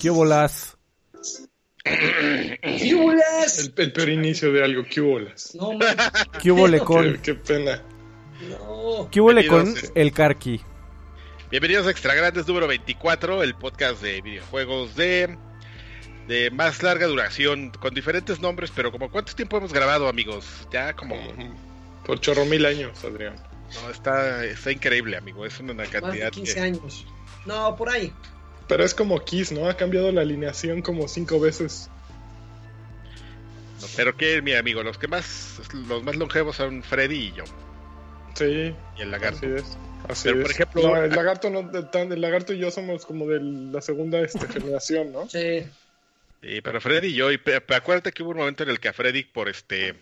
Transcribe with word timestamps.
¿Qué 0.00 0.08
bolas? 0.08 0.78
¿Qué 1.84 2.94
bolas? 2.94 3.58
El, 3.58 3.74
el 3.76 3.92
peor 3.92 4.08
inicio 4.08 4.50
de 4.50 4.64
algo, 4.64 4.82
¿qué 4.90 5.02
bolas? 5.02 5.54
No, 5.54 5.72
man. 5.74 5.94
¿Qué 6.42 6.50
Qué, 6.78 6.78
con? 6.84 7.18
qué 7.18 7.34
pena. 7.34 7.82
No. 8.48 9.08
¿Qué 9.10 9.20
hubo 9.20 9.28
con 9.46 9.64
Bienvenidos. 9.64 9.92
el 9.94 10.12
Karki? 10.12 10.60
Bienvenidos 11.50 11.86
a 11.86 11.90
Extra 11.90 12.14
Grandes 12.14 12.48
número 12.48 12.66
24, 12.66 13.42
el 13.42 13.54
podcast 13.54 14.00
de 14.00 14.22
videojuegos 14.22 14.96
de, 14.96 15.36
de 16.28 16.50
más 16.50 16.82
larga 16.82 17.06
duración, 17.06 17.70
con 17.70 17.92
diferentes 17.92 18.40
nombres, 18.40 18.72
pero 18.74 18.90
como 18.90 19.10
¿cuánto 19.10 19.34
tiempo 19.34 19.58
hemos 19.58 19.72
grabado, 19.74 20.08
amigos? 20.08 20.46
Ya 20.72 20.94
como... 20.94 21.16
Por 22.06 22.20
chorro 22.20 22.46
mil 22.46 22.64
años, 22.64 23.04
Adrián. 23.04 23.34
No, 23.82 23.90
está, 23.90 24.44
está 24.46 24.72
increíble, 24.72 25.18
amigo, 25.18 25.44
es 25.44 25.60
una 25.60 25.74
Más 25.74 25.88
cantidad 25.90 26.24
de 26.26 26.30
15 26.30 26.54
que- 26.54 26.60
años. 26.60 27.06
No, 27.44 27.76
por 27.76 27.90
ahí. 27.90 28.10
Pero 28.70 28.84
es 28.84 28.94
como 28.94 29.18
Kiss, 29.24 29.50
¿no? 29.50 29.68
Ha 29.68 29.76
cambiado 29.76 30.12
la 30.12 30.20
alineación 30.20 30.80
como 30.80 31.08
cinco 31.08 31.40
veces. 31.40 31.90
no, 33.80 33.86
pero 33.96 34.16
que, 34.16 34.40
mi 34.42 34.54
amigo, 34.54 34.82
los 34.84 34.96
que 34.96 35.08
más, 35.08 35.60
los 35.74 36.04
más 36.04 36.14
longevos 36.14 36.54
son 36.56 36.82
Freddy 36.84 37.16
y 37.16 37.32
yo, 37.32 37.44
Sí, 38.36 38.74
y 38.96 39.02
el 39.02 39.10
lagarto. 39.10 39.38
así 39.38 39.46
es. 39.46 39.76
Así 40.08 40.28
Pero, 40.28 40.36
es. 40.38 40.42
por 40.42 40.50
ejemplo, 40.52 40.82
No, 40.82 40.96
el 40.96 41.10
lagarto 41.10 41.50
no, 41.50 41.68
el 41.68 42.20
lagarto 42.20 42.52
y 42.52 42.58
yo 42.58 42.70
somos 42.70 43.04
como 43.04 43.26
de 43.26 43.40
la 43.40 43.82
segunda 43.82 44.20
este, 44.20 44.46
generación, 44.52 45.12
¿no? 45.12 45.28
Sí. 45.28 45.66
Sí, 46.40 46.60
pero 46.62 46.80
Freddy 46.80 47.08
y 47.08 47.14
yo, 47.14 47.32
y 47.32 47.40
acuérdate 47.74 48.12
que 48.12 48.22
hubo 48.22 48.30
un 48.30 48.38
momento 48.38 48.62
en 48.62 48.70
el 48.70 48.80
que 48.80 48.88
a 48.88 48.92
Freddy 48.92 49.24
por 49.24 49.48
este, 49.48 49.94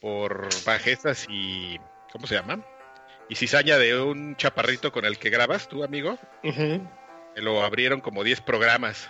por 0.00 0.48
bajezas 0.64 1.26
y, 1.28 1.78
¿cómo 2.10 2.26
se 2.26 2.34
llama? 2.34 2.64
Y 3.28 3.34
cizaña 3.36 3.76
de 3.76 4.00
un 4.00 4.36
chaparrito 4.36 4.90
con 4.90 5.04
el 5.04 5.18
que 5.18 5.28
grabas, 5.30 5.68
tú 5.68 5.84
amigo. 5.84 6.18
Lo 7.40 7.62
abrieron 7.62 8.00
como 8.00 8.24
10 8.24 8.40
programas. 8.42 9.08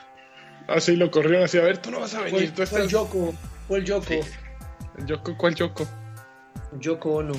Así 0.67 0.97
lo 0.97 1.11
corrieron 1.11 1.45
así, 1.45 1.59
a 1.59 1.63
ver, 1.63 1.79
tú 1.79 1.91
no 1.91 2.01
vas 2.01 2.15
a 2.15 2.21
Fue, 2.21 2.33
venir, 2.33 2.51
tú 2.51 2.67
fue 2.67 2.79
el 2.81 2.85
estás... 2.87 2.89
Yoko. 2.89 3.35
Fue 3.67 3.79
el 3.79 3.85
Yoko. 3.85 4.07
Sí. 4.07 4.21
¿El 4.99 5.07
Yoko? 5.07 5.37
¿Cuál 5.37 5.55
Yoko? 5.55 5.89
Yoko 6.79 7.15
Ono. 7.17 7.35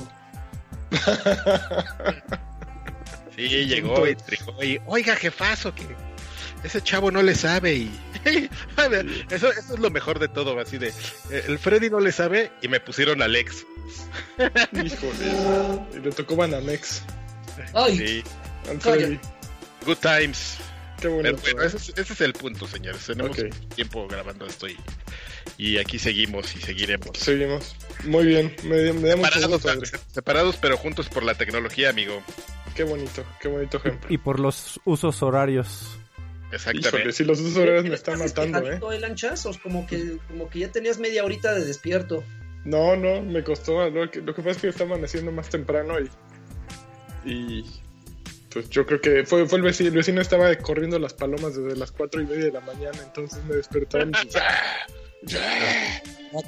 Sí, 3.35 3.47
llegó 3.47 4.05
y 4.05 4.17
dijo, 4.29 4.63
y, 4.63 4.81
oiga 4.85 5.15
jefazo, 5.15 5.73
que 5.73 5.85
ese 6.63 6.81
chavo 6.81 7.09
no 7.09 7.21
le 7.23 7.33
sabe 7.35 7.73
y... 7.73 7.99
eso, 9.29 9.49
eso 9.49 9.73
es 9.75 9.79
lo 9.79 9.89
mejor 9.89 10.19
de 10.19 10.27
todo, 10.27 10.59
así 10.59 10.77
de, 10.77 10.89
eh, 10.89 11.45
el 11.47 11.57
Freddy 11.57 11.89
no 11.89 12.01
le 12.01 12.11
sabe 12.11 12.51
y 12.61 12.67
me 12.67 12.81
pusieron 12.81 13.21
Alex. 13.21 13.65
Híjole. 14.73 15.85
Y 15.95 15.99
le 15.99 16.11
tocó 16.11 16.35
Banamex. 16.35 17.03
Ay, 17.73 17.97
Sí, 17.97 18.23
Al 18.69 18.79
Calla. 18.79 19.07
Freddy. 19.07 19.19
good 19.85 19.97
times. 19.99 20.57
Qué 21.01 21.07
bonito. 21.07 21.37
Pero 21.43 21.55
bueno, 21.55 21.61
¿eh? 21.63 21.67
ese 21.67 21.77
es, 21.77 21.89
ese 21.97 22.13
es 22.13 22.21
el 22.21 22.33
punto, 22.33 22.67
señores. 22.67 23.05
Tenemos 23.05 23.37
tiempo 23.75 24.07
grabando 24.07 24.45
esto 24.45 24.67
y, 24.67 24.77
y 25.57 25.77
aquí 25.77 25.99
seguimos 25.99 26.55
y 26.55 26.61
seguiremos. 26.61 27.11
Seguimos. 27.17 27.75
Muy 28.05 28.25
bien. 28.25 28.55
Me, 28.63 28.93
me 28.93 29.09
da 29.09 29.15
mucho 29.15 29.27
Separados, 29.31 29.51
gusto. 29.51 29.69
Adrián. 29.69 30.01
separados, 30.11 30.57
pero 30.57 30.77
juntos 30.77 31.09
por 31.09 31.23
la 31.23 31.35
tecnología, 31.35 31.89
amigo. 31.89 32.21
Qué 32.75 32.83
bonito, 32.83 33.23
qué 33.41 33.47
bonito 33.47 33.77
ejemplo. 33.77 34.07
Y 34.09 34.17
por 34.17 34.39
los 34.39 34.79
usos 34.85 35.21
horarios. 35.23 35.97
Híjole, 36.51 36.77
Exactamente. 36.79 37.11
si 37.11 37.23
los 37.25 37.39
usos 37.41 37.57
horarios 37.57 37.83
me 37.83 37.89
¿Eres 37.89 37.99
están 37.99 38.19
matando, 38.19 38.71
¿eh? 38.71 38.79
eh, 38.95 38.99
lanchazos? 38.99 39.57
Como 39.59 39.85
que, 39.85 40.17
como 40.27 40.49
que 40.49 40.59
ya 40.59 40.71
tenías 40.71 40.97
media 40.97 41.23
horita 41.23 41.53
de 41.53 41.63
despierto. 41.63 42.23
No, 42.65 42.95
no, 42.95 43.21
me 43.21 43.43
costó. 43.43 43.89
Lo 43.89 44.09
que, 44.09 44.21
lo 44.21 44.33
que 44.33 44.41
pasa 44.41 44.51
es 44.51 44.57
que 44.57 44.67
está 44.69 44.83
amaneciendo 44.83 45.31
más 45.31 45.49
temprano 45.49 45.95
y. 45.99 46.09
Y. 47.29 47.65
Pues 48.51 48.69
yo 48.69 48.85
creo 48.85 48.99
que 48.99 49.25
fue, 49.25 49.45
fue 49.47 49.59
el 49.59 49.63
vecino. 49.63 49.89
El 49.89 49.95
vecino 49.95 50.21
estaba 50.21 50.53
corriendo 50.55 50.97
las 50.99 51.13
palomas 51.13 51.55
desde 51.55 51.77
las 51.77 51.91
cuatro 51.91 52.21
y 52.21 52.25
media 52.25 52.45
de 52.45 52.51
la 52.51 52.61
mañana, 52.61 52.97
entonces 53.03 53.43
me 53.45 53.55
despertaron. 53.55 54.11
y, 54.11 55.33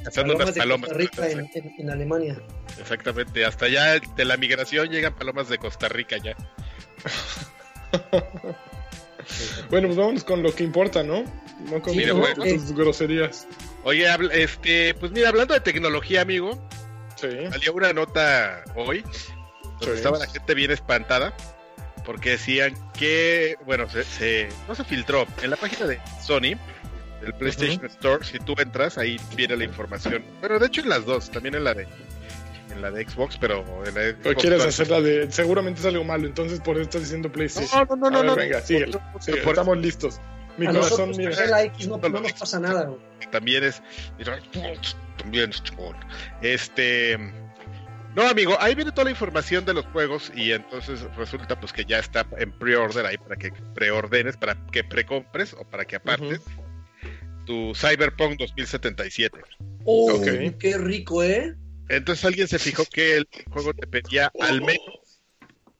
Cazando 0.03 0.35
unas 0.35 0.53
de 0.53 0.59
palomas. 0.61 0.89
Costa 0.89 0.97
Rica 0.99 1.29
en, 1.29 1.39
en- 1.53 1.73
en 1.79 1.89
Alemania. 1.89 2.41
Exactamente. 2.79 3.45
Hasta 3.45 3.65
allá 3.65 3.99
de 4.15 4.25
la 4.25 4.37
migración 4.37 4.89
llegan 4.89 5.13
palomas 5.15 5.49
de 5.49 5.57
Costa 5.57 5.89
Rica 5.89 6.17
ya. 6.17 6.35
bueno, 9.69 9.87
pues 9.87 9.97
vámonos 9.97 10.23
con 10.23 10.41
lo 10.43 10.53
que 10.53 10.63
importa, 10.63 11.03
¿no? 11.03 11.23
No 11.69 11.81
con 11.81 11.93
Sí, 11.93 12.03
tus- 12.05 12.37
¿no? 12.37 12.43
tus 12.43 12.71
groserías. 12.75 13.47
Oye, 13.83 14.05
este, 14.33 14.93
pues 14.95 15.11
mira, 15.11 15.29
hablando 15.29 15.53
de 15.53 15.59
tecnología, 15.61 16.21
amigo, 16.21 16.67
Sí. 17.15 17.27
salió 17.51 17.73
una 17.73 17.93
nota 17.93 18.63
hoy 18.75 19.01
donde 19.01 19.85
Sí. 19.85 19.91
estaba 19.91 20.17
la 20.19 20.27
gente 20.27 20.53
bien 20.55 20.71
espantada 20.71 21.35
porque 22.05 22.31
decían 22.31 22.73
que, 22.97 23.57
bueno, 23.65 23.87
se, 23.89 24.03
se- 24.03 24.49
no 24.67 24.75
se 24.75 24.83
filtró 24.83 25.25
en 25.41 25.49
la 25.49 25.55
página 25.57 25.87
de 25.87 25.99
Sony, 26.21 26.57
del 27.21 27.33
PlayStation 27.37 27.85
Store, 27.85 28.23
si 28.25 28.39
tú 28.39 28.55
entras, 28.57 28.97
ahí 28.97 29.19
viene 29.35 29.55
la 29.55 29.63
información. 29.63 30.23
Pero 30.41 30.57
de 30.59 30.65
hecho 30.67 30.81
en 30.81 30.89
las 30.89 31.05
dos, 31.05 31.29
también 31.29 31.55
en 31.55 31.63
la 31.63 31.73
de 31.73 31.87
en 32.71 32.81
la 32.81 32.89
de 32.89 33.07
Xbox, 33.07 33.37
pero 33.37 33.65
en 33.85 33.93
la 33.93 34.01
de 34.01 34.13
Pero 34.13 34.31
Xbox 34.31 34.41
quieres 34.41 34.65
hacerla 34.65 35.01
de. 35.01 35.31
Seguramente 35.31 35.81
es 35.81 35.85
algo 35.85 36.03
malo, 36.05 36.25
entonces 36.25 36.59
por 36.61 36.75
eso 36.77 36.83
estás 36.83 37.01
diciendo 37.01 37.31
PlayStation. 37.31 37.85
No, 37.89 37.95
no, 37.95 38.09
no, 38.09 38.17
ver, 38.19 38.25
no. 38.25 38.35
Venga, 38.35 38.61
sigue. 38.61 38.87
Por- 38.87 39.49
estamos 39.49 39.77
listos. 39.77 40.19
Mi 40.57 40.65
a 40.67 40.71
corazón, 40.71 41.09
nosotros 41.11 41.17
mira. 41.17 41.35
con 41.35 41.51
la 41.51 41.63
X 41.63 41.87
no, 41.87 41.97
no 41.97 42.09
nos 42.21 42.33
pasa 42.33 42.59
nada. 42.59 42.85
güey. 42.85 42.99
también 43.31 43.63
es 43.63 43.81
también 45.17 45.49
es 45.51 45.63
chingón. 45.63 45.95
Este 46.41 47.17
no, 48.15 48.27
amigo, 48.27 48.57
ahí 48.59 48.75
viene 48.75 48.91
toda 48.91 49.05
la 49.05 49.11
información 49.11 49.65
de 49.65 49.73
los 49.73 49.85
juegos 49.87 50.31
y 50.35 50.51
entonces 50.51 51.01
resulta 51.15 51.59
pues 51.59 51.71
que 51.73 51.85
ya 51.85 51.99
está 51.99 52.25
en 52.37 52.51
pre-order 52.51 53.05
ahí 53.05 53.17
para 53.17 53.35
que 53.35 53.51
preordenes, 53.73 54.37
para 54.37 54.55
que 54.67 54.83
precompres 54.83 55.53
o 55.53 55.63
para 55.63 55.85
que 55.85 55.95
apartes 55.95 56.41
tu 57.45 57.73
Cyberpunk 57.75 58.37
2077. 58.37 59.39
Oh, 59.85 60.21
qué 60.59 60.77
rico, 60.77 61.23
¿eh? 61.23 61.55
Entonces 61.89 62.23
alguien 62.25 62.47
se 62.47 62.59
fijó 62.59 62.85
que 62.85 63.17
el 63.17 63.27
juego 63.49 63.73
te 63.73 63.87
pedía 63.87 64.31
al 64.39 64.61
menos 64.61 65.19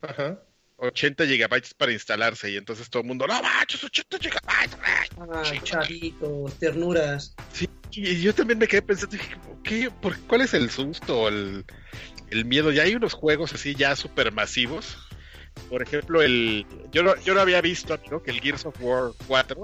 Ajá. 0.01 0.41
80 0.77 1.25
gigabytes 1.27 1.73
para 1.75 1.91
instalarse 1.91 2.51
y 2.51 2.57
entonces 2.57 2.89
todo 2.89 3.03
el 3.03 3.07
mundo, 3.07 3.27
no 3.27 3.41
manches, 3.41 3.83
80 3.83 4.17
gigabytes. 4.17 4.77
Ay, 5.45 5.59
chavitos, 5.63 6.57
ternuras. 6.57 7.35
Sí, 7.53 7.69
y 7.91 8.21
yo 8.21 8.33
también 8.33 8.57
me 8.57 8.67
quedé 8.67 8.81
pensando, 8.81 9.15
dije, 9.15 9.35
¿qué? 9.63 9.91
¿Por, 10.01 10.17
¿cuál 10.21 10.41
es 10.41 10.53
el 10.55 10.71
susto, 10.71 11.27
el, 11.27 11.63
el 12.31 12.45
miedo? 12.45 12.71
Ya 12.71 12.83
hay 12.83 12.95
unos 12.95 13.13
juegos 13.13 13.53
así 13.53 13.75
ya 13.75 13.95
super 13.95 14.31
masivos. 14.31 14.97
Por 15.69 15.81
ejemplo, 15.81 16.21
el 16.21 16.65
yo 16.91 17.03
no, 17.03 17.15
yo 17.23 17.33
no 17.33 17.41
había 17.41 17.61
visto, 17.61 17.93
amigo, 17.93 18.23
que 18.23 18.31
el 18.31 18.39
Gears 18.41 18.65
of 18.65 18.75
War 18.81 19.11
4 19.27 19.63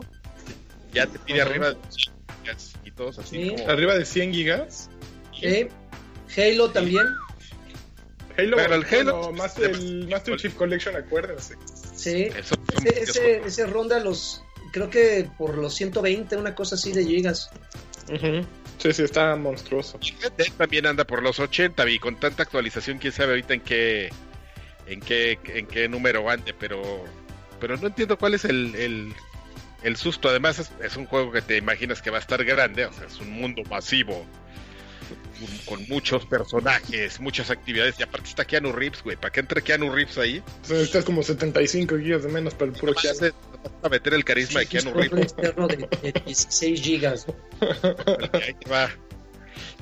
ya 0.93 1.07
te 1.07 1.17
pide 1.19 1.41
arriba 1.41 1.69
de 1.71 1.77
100 1.89 2.13
gigas 2.43 2.73
y 2.85 2.91
todos 2.91 3.19
así 3.19 3.35
Sí. 3.49 3.55
como... 3.55 3.69
Arriba 3.69 3.95
de 3.95 4.05
100 4.05 4.33
gigas. 4.33 4.89
¿eh? 5.41 5.69
Halo 6.35 6.69
también. 6.71 7.05
Halo, 8.37 8.57
Pero 8.57 8.75
el 8.75 8.83
Halo- 8.85 9.17
bueno, 9.17 9.31
más 9.31 9.57
el 9.57 10.07
Master 10.07 10.37
Chief 10.37 10.53
Collection, 10.53 10.95
acuérdense. 10.95 11.55
Sí. 11.95 12.23
Eso 12.35 12.55
Ese, 12.85 13.01
ese, 13.03 13.37
ese 13.45 13.65
ronda 13.65 13.99
los. 13.99 14.43
Creo 14.73 14.89
que 14.89 15.27
por 15.37 15.57
los 15.57 15.73
120, 15.75 16.35
una 16.37 16.53
cosa 16.53 16.75
así 16.75 16.91
de 16.91 17.03
gigas. 17.05 17.49
Sí, 18.77 18.93
sí, 18.93 19.03
está 19.03 19.35
monstruoso. 19.35 19.99
Y 20.01 20.51
también 20.51 20.85
anda 20.85 21.03
por 21.05 21.23
los 21.23 21.39
80 21.39 21.89
y 21.89 21.99
con 21.99 22.19
tanta 22.19 22.43
actualización, 22.43 22.99
quién 22.99 23.11
sabe 23.13 23.31
ahorita 23.31 23.53
en 23.55 23.61
qué 23.61 24.09
en 24.87 24.99
qué 25.01 25.39
en 25.47 25.65
qué 25.67 25.89
número 25.89 26.29
ande, 26.29 26.53
pero 26.53 27.03
pero 27.59 27.75
no 27.77 27.87
entiendo 27.87 28.17
cuál 28.17 28.35
es 28.35 28.45
el, 28.45 28.75
el, 28.75 29.13
el 29.83 29.95
susto. 29.97 30.29
Además 30.29 30.59
es, 30.59 30.71
es 30.83 30.95
un 30.95 31.05
juego 31.07 31.31
que 31.31 31.41
te 31.41 31.57
imaginas 31.57 32.01
que 32.01 32.11
va 32.11 32.17
a 32.17 32.21
estar 32.21 32.43
grande, 32.45 32.85
o 32.85 32.93
sea, 32.93 33.07
es 33.07 33.19
un 33.19 33.31
mundo 33.31 33.63
masivo 33.69 34.25
un- 35.41 35.57
con 35.65 35.87
muchos 35.87 36.25
personajes, 36.25 37.19
muchas 37.19 37.49
actividades 37.51 37.95
y 37.99 38.03
aparte 38.03 38.27
está 38.29 38.45
Keanu 38.45 38.71
Reeves, 38.71 39.03
güey, 39.03 39.15
¿para 39.17 39.31
qué 39.31 39.39
entre 39.39 39.61
Keanu 39.61 39.93
Reeves 39.93 40.17
ahí? 40.17 40.39
O 40.63 40.65
sea, 40.65 40.75
necesitas 40.77 41.05
como 41.05 41.21
75 41.23 41.97
gigas 41.97 42.23
de 42.23 42.29
menos 42.29 42.53
para 42.55 42.71
el 42.71 42.77
puro 42.77 42.93
Keanu. 42.93 43.17
Para 43.69 43.89
meter 43.91 44.13
el 44.13 44.23
carisma 44.25 44.59
de 44.61 44.65
Un 44.65 44.69
Keanu 44.69 44.93
Reeves. 44.93 45.21
externo 45.23 45.67
de, 45.67 45.77
de 45.77 46.21
16 46.25 46.81
gigas. 46.81 47.25
Ahí 48.33 48.53
te 48.53 48.69
va. 48.69 48.89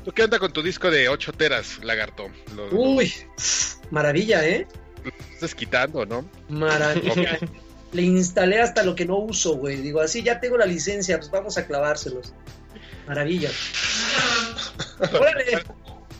¿Tú 0.03 0.11
qué 0.11 0.23
onda 0.23 0.37
con 0.39 0.53
tu 0.53 0.61
disco 0.61 0.91
de 0.91 1.09
8 1.09 1.33
teras, 1.33 1.83
lagarto? 1.83 2.27
Lo, 2.55 2.69
lo 2.69 2.77
Uy, 2.77 3.11
maravilla, 3.89 4.45
¿eh? 4.47 4.67
estás 5.33 5.55
quitando, 5.55 6.05
¿no? 6.05 6.25
Maravilla. 6.49 7.39
Le 7.91 8.01
instalé 8.01 8.61
hasta 8.61 8.83
lo 8.83 8.95
que 8.95 9.05
no 9.05 9.17
uso, 9.17 9.55
güey. 9.55 9.77
Digo, 9.77 10.01
así 10.01 10.21
ya 10.21 10.39
tengo 10.39 10.57
la 10.57 10.65
licencia, 10.65 11.17
pues 11.17 11.31
vamos 11.31 11.57
a 11.57 11.65
clavárselos. 11.65 12.33
Maravilla. 13.07 13.49
¡Órale! 14.99 15.63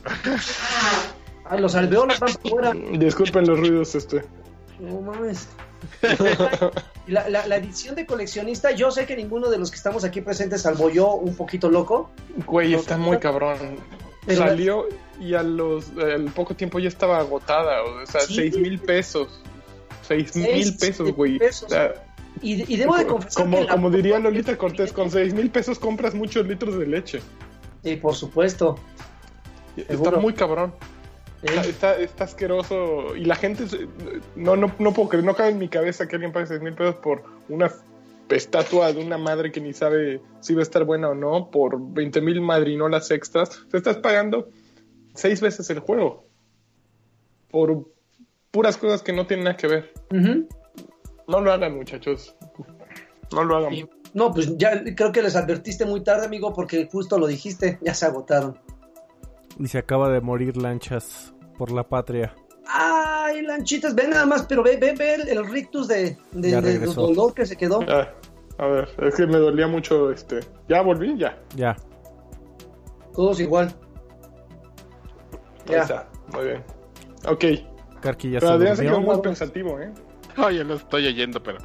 Ah, 1.48 1.58
los 1.58 1.76
alveolos 1.76 2.20
van 2.20 2.34
para 2.34 2.48
afuera. 2.48 2.74
Disculpen 2.98 3.46
los 3.46 3.60
ruidos, 3.60 3.94
este. 3.94 4.24
No 4.80 5.00
mames. 5.02 5.48
La, 7.08 7.30
la- 7.30 7.46
la 7.46 7.56
edición 7.58 7.94
de 7.96 8.06
coleccionista, 8.08 8.72
yo 8.72 8.90
sé 8.90 9.06
que 9.06 9.16
ninguno 9.16 9.50
de 9.52 9.60
los 9.60 9.70
que 9.70 9.78
estamos 9.78 10.04
aquí 10.04 10.22
presentes, 10.22 10.64
salvo 10.64 10.90
yo, 10.90 11.14
un 11.14 11.36
poquito 11.36 11.70
loco. 11.70 12.10
Güey, 12.48 12.74
está 12.74 12.98
muy 12.98 13.20
cabrón. 13.20 13.58
Pero- 14.26 14.40
Salió 14.40 14.88
y 15.20 15.36
a 15.36 15.44
los 15.44 15.86
al 15.98 16.26
poco 16.32 16.56
tiempo 16.56 16.80
ya 16.80 16.88
estaba 16.88 17.20
agotada. 17.20 17.84
O 17.84 18.06
sea, 18.08 18.22
Sí. 18.22 18.36
6 18.36 18.58
mil 18.58 18.80
pesos. 18.80 19.40
6 20.08 20.32
Seis 20.34 20.56
mil 20.68 20.78
pesos, 20.78 21.12
güey. 21.12 21.38
pesos. 21.38 21.64
O 21.68 21.70
sea, 21.70 21.94
y, 22.42 22.74
y 22.74 22.78
debo 22.78 22.98
de 22.98 23.06
confesar 23.06 23.44
Como, 23.44 23.68
como 23.68 23.90
diría 23.92 24.18
Lolita 24.18 24.58
Cortés, 24.58 24.92
con 24.92 25.12
6 25.12 25.34
mil 25.36 25.52
pesos 25.52 25.78
compras 25.78 26.16
muchos 26.16 26.46
litros 26.48 26.78
de 26.80 26.88
leche. 26.88 27.22
Sí, 27.84 27.96
por 27.98 28.16
supuesto. 28.16 28.80
Está 29.78 29.94
Seguro. 29.94 30.20
muy 30.22 30.34
cabrón. 30.34 30.74
Está, 31.44 31.96
asqueroso. 32.20 33.16
Y 33.16 33.26
la 33.26 33.36
gente. 33.36 33.66
No, 34.36 34.56
no, 34.56 34.74
no 34.80 34.94
puedo 34.94 35.10
creer. 35.10 35.26
No 35.26 35.36
cabe 35.36 35.50
en 35.50 35.60
mi 35.60 35.70
cabeza 35.70 36.08
que 36.08 36.16
alguien 36.16 36.32
pague 36.32 36.48
6 36.48 36.62
mil 36.62 36.74
pesos 36.74 36.96
por 36.96 37.24
una 37.50 37.72
estatua 38.30 38.92
de 38.92 39.04
una 39.04 39.18
madre 39.18 39.52
que 39.52 39.62
ni 39.62 39.74
sabe 39.74 40.22
si 40.40 40.54
va 40.54 40.62
a 40.62 40.64
estar 40.64 40.84
buena 40.84 41.10
o 41.10 41.16
no. 41.16 41.52
Por 41.52 41.78
20 41.80 42.22
mil 42.22 42.42
madrinolas 42.42 43.12
extras. 43.12 43.50
Sea, 43.70 43.78
estás 43.78 43.98
pagando 43.98 44.50
seis 45.14 45.42
veces 45.42 45.70
el 45.70 45.80
juego. 45.80 46.26
Por 47.50 47.86
puras 48.52 48.78
cosas 48.78 49.02
que 49.02 49.14
no 49.14 49.28
tienen 49.28 49.46
nada 49.46 49.58
que 49.58 49.68
ver. 49.68 49.94
No 51.28 51.42
lo 51.42 51.52
hagan, 51.52 51.76
muchachos. 51.76 52.36
No 53.32 53.44
lo 53.44 53.58
hagan. 53.58 53.90
No, 54.14 54.34
pues 54.34 54.58
ya 54.58 54.82
creo 54.96 55.12
que 55.12 55.22
les 55.22 55.36
advertiste 55.36 55.86
muy 55.86 56.02
tarde, 56.02 56.26
amigo, 56.26 56.54
porque 56.54 56.88
justo 56.90 57.20
lo 57.20 57.28
dijiste, 57.28 57.80
ya 57.82 57.94
se 57.94 58.06
agotaron. 58.06 58.60
Y 59.58 59.68
se 59.68 59.78
acaba 59.78 60.10
de 60.10 60.22
morir 60.22 60.58
lanchas 60.58 61.34
por 61.58 61.72
la 61.72 61.84
patria. 61.88 62.36
Ay, 62.68 63.42
lanchitas, 63.44 63.96
ve 63.96 64.08
nada 64.08 64.26
más, 64.26 64.44
pero 64.44 64.64
ve, 64.64 64.78
ve, 64.78 64.94
ve 64.98 65.16
el, 65.16 65.30
el 65.30 65.46
rictus 65.48 65.88
de, 65.88 66.18
de, 66.32 66.50
Ya 66.52 66.62
de 66.62 66.80
dolor 66.80 67.34
que 67.34 67.46
se 67.46 67.56
quedó. 67.56 67.80
Ah, 67.88 68.10
a 68.58 68.66
ver, 68.68 68.90
es 69.02 69.16
que 69.16 69.28
me 69.28 69.38
dolía 69.38 69.68
mucho 69.68 70.12
este. 70.12 70.40
¿Ya 70.68 70.82
volví? 70.82 71.18
Ya. 71.18 71.38
Ya. 71.56 71.76
Todos 73.14 73.40
igual. 73.40 73.74
Ahí 75.68 75.76
Ya. 75.76 75.82
está. 75.82 76.10
Muy 76.34 76.46
bien. 76.46 76.64
Ok. 77.28 77.44
Ya 77.44 78.40
Pero 78.40 78.60
se 78.60 78.76
se 78.76 78.84
quedó 78.84 79.02
muy 79.02 79.20
pensativo, 79.22 79.80
¿eh? 79.80 79.92
Oye, 80.38 80.64
lo 80.64 80.76
estoy 80.76 81.08
oyendo, 81.08 81.42
pero 81.42 81.60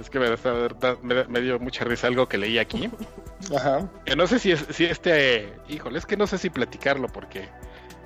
es 0.00 0.10
que 0.10 0.18
me, 0.18 0.28
da- 0.30 0.96
me, 1.02 1.24
me 1.24 1.40
dio 1.40 1.58
mucha 1.58 1.84
risa 1.84 2.06
algo 2.06 2.28
que 2.28 2.38
leí 2.38 2.58
aquí. 2.58 2.90
Ajá. 3.56 3.88
Que 4.04 4.16
no 4.16 4.26
sé 4.26 4.38
si, 4.38 4.52
es, 4.52 4.66
si 4.70 4.84
este. 4.86 5.52
Híjole, 5.68 5.98
es 5.98 6.06
que 6.06 6.16
no 6.16 6.26
sé 6.26 6.38
si 6.38 6.50
platicarlo 6.50 7.06
porque. 7.08 7.48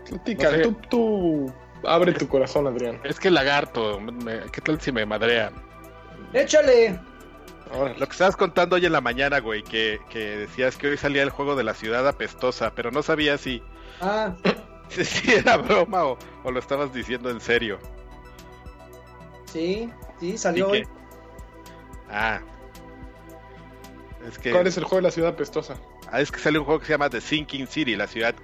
Platica, 0.09 0.51
No 0.51 0.57
sé. 0.57 0.63
tú, 0.63 0.73
tú 0.91 1.55
abre 1.87 2.13
tu 2.13 2.29
corazón, 2.29 2.67
Adrián. 2.67 3.01
Es 3.05 3.19
que 3.19 3.29
el 3.29 3.35
lagarto. 3.35 4.01
me- 4.01 4.41
¿Qué 4.53 4.61
tal 4.61 4.81
si 4.81 4.93
me 4.93 5.07
madrea? 5.07 5.51
Échale. 6.33 6.99
Ahora, 7.73 7.95
Lo 7.99 8.07
que 8.07 8.13
estabas 8.13 8.37
contando 8.37 8.77
hoy 8.77 8.85
en 8.87 8.93
la 8.93 9.01
mañana, 9.01 9.41
güey, 9.41 9.63
que, 9.63 9.99
que 10.11 10.37
decías 10.37 10.77
que 10.77 10.89
hoy 10.89 10.97
salía 10.99 11.23
el 11.23 11.31
juego 11.31 11.57
de 11.57 11.65
la 11.65 11.73
ciudad 11.75 12.07
apestosa, 12.07 12.73
pero 12.75 12.91
no 12.91 13.03
sabía 13.03 13.39
si, 13.39 13.63
Ah, 14.01 14.35
si, 14.91 15.05
si 15.05 15.33
era 15.33 15.57
broma 15.57 16.05
o, 16.05 16.19
o 16.45 16.51
lo 16.51 16.59
estabas 16.61 16.93
diciendo 16.93 17.31
en 17.31 17.41
serio. 17.41 17.79
sí, 19.47 19.91
sí, 20.21 20.33
¿Y 20.33 20.39
salió 20.39 20.71
qué? 20.71 20.79
hoy. 20.81 20.89
Ah. 22.11 22.41
Es 24.29 24.39
que, 24.39 24.51
¿Cuál 24.53 24.67
es 24.67 24.77
el 24.77 24.85
juego 24.85 24.97
de 24.97 25.03
la 25.03 25.11
ciudad 25.11 25.35
pestosa? 25.35 25.75
ah, 26.11 26.21
es 26.21 26.31
que 26.33 26.39
sale 26.39 26.59
un 26.59 26.65
juego 26.65 26.81
que 26.81 26.87
se 26.87 26.93
llama 26.93 27.11
The 27.11 27.21
Sinking 27.21 27.67
City, 27.67 27.97
la 27.97 28.07
ciudad. 28.07 28.35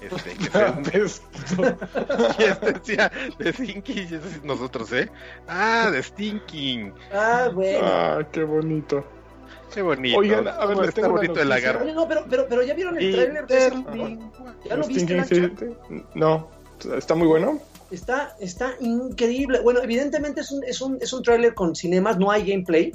Este, 0.00 0.34
que 0.34 0.44
se- 0.50 0.90
Pestoso. 0.90 1.76
y 2.38 2.42
este 2.42 2.72
decía 2.72 3.10
The 3.38 3.52
Sinking, 3.52 3.96
y 3.98 4.00
ese 4.02 4.16
es 4.16 4.44
nosotros, 4.44 4.92
¿eh? 4.92 5.10
Ah, 5.48 5.88
The 5.90 6.02
Stinking. 6.02 6.92
Ah, 7.12 7.48
bueno. 7.54 7.78
ah, 7.82 8.18
qué 8.30 8.44
bonito. 8.44 9.04
Qué 9.72 9.82
bonito. 9.82 10.18
Oigan, 10.18 10.46
a 10.46 10.52
ver, 10.52 10.66
¿Cómo 10.68 10.80
les 10.82 10.88
está 10.90 11.02
tengo 11.02 11.16
bonito 11.16 11.40
el 11.40 11.48
lagarto. 11.48 11.84
No, 11.92 12.06
pero, 12.06 12.26
pero, 12.28 12.46
pero 12.48 12.62
ya 12.62 12.74
vieron 12.74 12.96
el 12.98 13.12
tráiler 13.12 13.46
de? 13.46 13.64
Interlingua. 13.64 14.54
¿Ya 14.64 14.76
lo 14.76 14.86
viste, 14.86 15.24
Stinking? 15.24 15.56
City. 15.56 15.76
No, 16.14 16.50
está 16.96 17.14
muy 17.14 17.26
bueno. 17.26 17.58
Está, 17.90 18.36
está 18.40 18.74
increíble. 18.80 19.60
Bueno, 19.60 19.80
evidentemente 19.82 20.40
es 20.40 20.50
un, 20.50 20.64
es 20.64 20.80
un, 20.80 20.98
es 21.00 21.12
un 21.12 21.22
tráiler 21.22 21.54
con 21.54 21.74
cinemas, 21.74 22.18
no 22.18 22.30
hay 22.30 22.44
gameplay. 22.44 22.92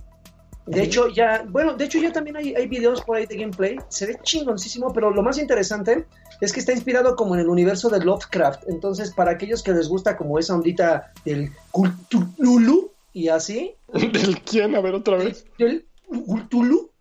De 0.65 0.83
hecho, 0.83 1.07
ya, 1.09 1.45
bueno, 1.50 1.74
de 1.74 1.86
hecho 1.86 1.97
ya 1.97 2.12
también 2.12 2.38
hay, 2.38 2.53
hay 2.53 2.68
videos 2.68 3.01
por 3.01 3.18
ahí 3.18 3.25
de 3.25 3.38
gameplay. 3.38 3.77
Se 3.88 4.06
ve 4.06 4.19
chingoncísimo, 4.21 4.94
pero 4.94 5.09
lo 5.09 5.24
más 5.24 5.39
interesante 5.39 6.06
es 6.41 6.53
que 6.53 6.59
está 6.59 6.74
inspirado 6.74 7.15
como 7.15 7.33
en 7.33 7.41
el 7.41 7.50
universo 7.50 7.89
de 7.89 8.00
Lovecraft. 8.00 8.68
Entonces, 8.68 9.12
para 9.12 9.31
aquellos 9.31 9.63
que 9.63 9.74
les 9.74 9.88
gusta 9.88 10.15
como 10.15 10.38
esa 10.38 10.53
ondita 10.53 11.12
del 11.25 11.51
Cthulhu 11.71 12.92
y 13.13 13.30
así, 13.30 13.75
¿Del 13.94 14.42
quién? 14.42 14.75
A 14.75 14.81
ver, 14.81 14.95
otra 14.95 15.18
vez. 15.18 15.45
del 15.57 15.85
Cthulhu, 16.07 16.92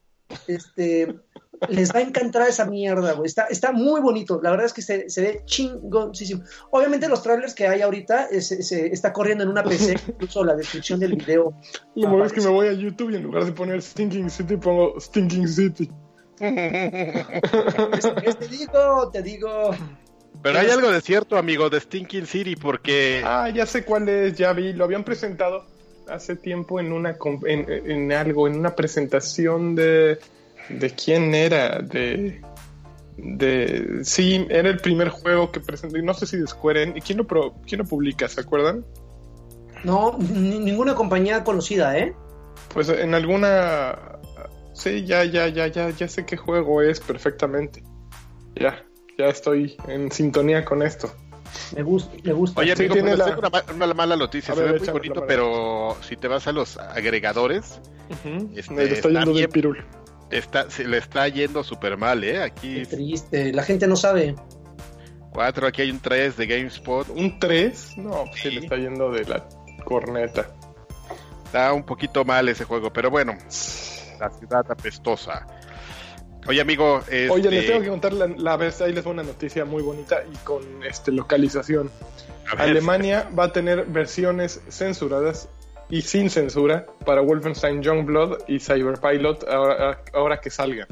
este, 0.46 1.14
les 1.68 1.92
va 1.94 1.98
a 1.98 2.02
encantar 2.02 2.48
esa 2.48 2.64
mierda, 2.64 3.12
güey. 3.14 3.26
Está, 3.26 3.44
está 3.44 3.72
muy 3.72 4.00
bonito. 4.00 4.40
La 4.42 4.50
verdad 4.50 4.66
es 4.66 4.72
que 4.72 4.82
se, 4.82 5.08
se 5.10 5.20
ve 5.22 5.42
chingoncísimo. 5.44 6.42
Obviamente 6.70 7.08
los 7.08 7.22
trailers 7.22 7.54
que 7.54 7.66
hay 7.68 7.82
ahorita 7.82 8.26
eh, 8.30 8.40
se, 8.40 8.62
se 8.62 8.86
está 8.88 9.12
corriendo 9.12 9.44
en 9.44 9.50
una 9.50 9.62
PC, 9.64 9.94
incluso 10.08 10.44
la 10.44 10.54
descripción 10.54 11.00
del 11.00 11.14
video. 11.16 11.52
Lo 11.94 12.08
malo 12.08 12.24
es 12.24 12.32
que 12.32 12.40
me 12.40 12.48
voy 12.48 12.68
a 12.68 12.72
YouTube 12.72 13.10
y 13.10 13.16
en 13.16 13.22
lugar 13.24 13.44
de 13.44 13.52
poner 13.52 13.82
Stinking 13.82 14.30
City 14.30 14.56
pongo 14.56 15.00
Stinking 15.00 15.48
City. 15.48 15.90
Es- 16.40 18.04
es- 18.24 18.38
te 18.38 18.48
digo, 18.48 19.10
te 19.12 19.22
digo. 19.22 19.70
Pero 20.42 20.58
hay 20.60 20.70
algo 20.70 20.90
de 20.90 21.00
cierto, 21.00 21.36
amigo, 21.36 21.68
de 21.68 21.80
Stinking 21.80 22.26
City, 22.26 22.54
porque 22.54 23.22
Ah, 23.24 23.50
ya 23.52 23.66
sé 23.66 23.84
cuál 23.84 24.08
es, 24.08 24.36
ya 24.36 24.52
vi. 24.52 24.72
Lo 24.72 24.84
habían 24.84 25.02
presentado 25.04 25.64
hace 26.08 26.36
tiempo 26.36 26.78
en 26.80 26.92
una 26.92 27.16
en 27.46 28.12
algo, 28.12 28.46
en 28.46 28.58
una 28.58 28.74
presentación 28.76 29.74
de 29.74 30.18
de 30.68 30.90
quién 30.90 31.34
era, 31.34 31.78
de 31.80 32.40
de 33.16 34.00
sí, 34.04 34.46
era 34.48 34.68
el 34.68 34.78
primer 34.78 35.08
juego 35.08 35.50
que 35.50 35.58
presenté, 35.58 36.00
no 36.02 36.14
sé 36.14 36.24
si 36.26 36.36
de 36.36 36.46
Square 36.46 36.82
Enix. 36.84 37.04
¿Quién 37.04 37.18
lo 37.18 37.26
pro- 37.26 37.54
quién 37.66 37.80
lo 37.80 37.84
publica, 37.84 38.28
se 38.28 38.40
acuerdan? 38.40 38.84
No, 39.82 40.16
ni- 40.18 40.58
ninguna 40.60 40.94
compañía 40.94 41.42
conocida, 41.42 41.98
¿eh? 41.98 42.14
Pues 42.72 42.88
en 42.88 43.14
alguna 43.14 43.98
sí, 44.72 45.04
ya 45.04 45.24
ya 45.24 45.48
ya 45.48 45.66
ya 45.66 45.90
ya 45.90 46.06
sé 46.08 46.24
qué 46.26 46.36
juego 46.36 46.80
es 46.82 47.00
perfectamente. 47.00 47.82
Ya, 48.54 48.84
ya 49.18 49.26
estoy 49.26 49.76
en 49.88 50.12
sintonía 50.12 50.64
con 50.64 50.82
esto. 50.82 51.12
Me 51.74 51.82
gusta, 51.82 52.14
me 52.22 52.32
gusta. 52.32 52.60
Oye, 52.60 52.76
Sí, 52.76 52.82
amigo, 52.82 52.94
tiene 52.94 53.16
pues, 53.16 53.18
la- 53.26 53.38
una, 53.38 53.50
ma- 53.50 53.64
una 53.74 53.94
mala 53.94 54.16
noticia. 54.16 54.52
A 54.52 54.56
Se 54.56 54.62
ver, 54.62 54.72
ve 54.74 54.78
muy 54.80 54.88
bonito, 54.90 55.24
pero 55.26 55.96
si 56.02 56.16
te 56.16 56.28
vas 56.28 56.46
a 56.46 56.52
los 56.52 56.76
agregadores, 56.76 57.80
Este, 58.54 58.72
Me 58.74 58.86
lo 58.86 58.94
está 58.94 59.08
yendo 59.10 59.32
bien. 59.32 59.50
pirul. 59.50 59.84
Está, 60.30 60.70
se 60.70 60.84
le 60.84 60.98
está 60.98 61.28
yendo 61.28 61.62
súper 61.64 61.96
mal, 61.96 62.22
¿eh? 62.24 62.42
Aquí 62.42 62.74
Qué 62.74 62.86
triste, 62.86 63.52
la 63.52 63.62
gente 63.62 63.86
no 63.86 63.96
sabe. 63.96 64.34
cuatro, 65.32 65.66
aquí 65.66 65.82
hay 65.82 65.90
un 65.90 66.00
3 66.00 66.36
de 66.36 66.46
GameSpot. 66.46 67.08
¿Un 67.10 67.38
3? 67.38 67.98
No, 67.98 68.24
pues 68.26 68.40
sí 68.42 68.48
Sí. 68.48 68.54
le 68.56 68.60
está 68.60 68.76
yendo 68.76 69.10
de 69.10 69.24
la 69.24 69.48
corneta. 69.84 70.50
Está 71.44 71.72
un 71.72 71.84
poquito 71.84 72.24
mal 72.24 72.48
ese 72.48 72.64
juego, 72.64 72.92
pero 72.92 73.10
bueno, 73.10 73.32
la 74.20 74.30
ciudad 74.30 74.70
apestosa. 74.70 75.46
Oye, 76.46 76.60
amigo, 76.60 77.00
este, 77.00 77.30
Oye, 77.30 77.50
les 77.50 77.66
tengo 77.66 77.80
que 77.82 77.88
contar 77.88 78.12
la, 78.12 78.26
la 78.26 78.56
vez, 78.56 78.80
ahí 78.80 78.92
les 78.92 79.04
voy 79.04 79.12
una 79.14 79.22
noticia 79.22 79.64
muy 79.64 79.82
bonita 79.82 80.22
y 80.32 80.36
con 80.44 80.62
este 80.84 81.12
localización. 81.12 81.90
Alemania 82.56 83.28
va 83.38 83.44
a 83.44 83.52
tener 83.52 83.84
versiones 83.86 84.60
censuradas 84.70 85.48
y 85.90 86.02
sin 86.02 86.28
censura 86.30 86.86
para 87.06 87.20
Wolfenstein 87.22 87.82
Youngblood 87.82 88.40
y 88.48 88.58
Cyberpilot 88.60 89.48
ahora, 89.48 90.00
ahora 90.12 90.40
que 90.40 90.50
salgan. 90.50 90.88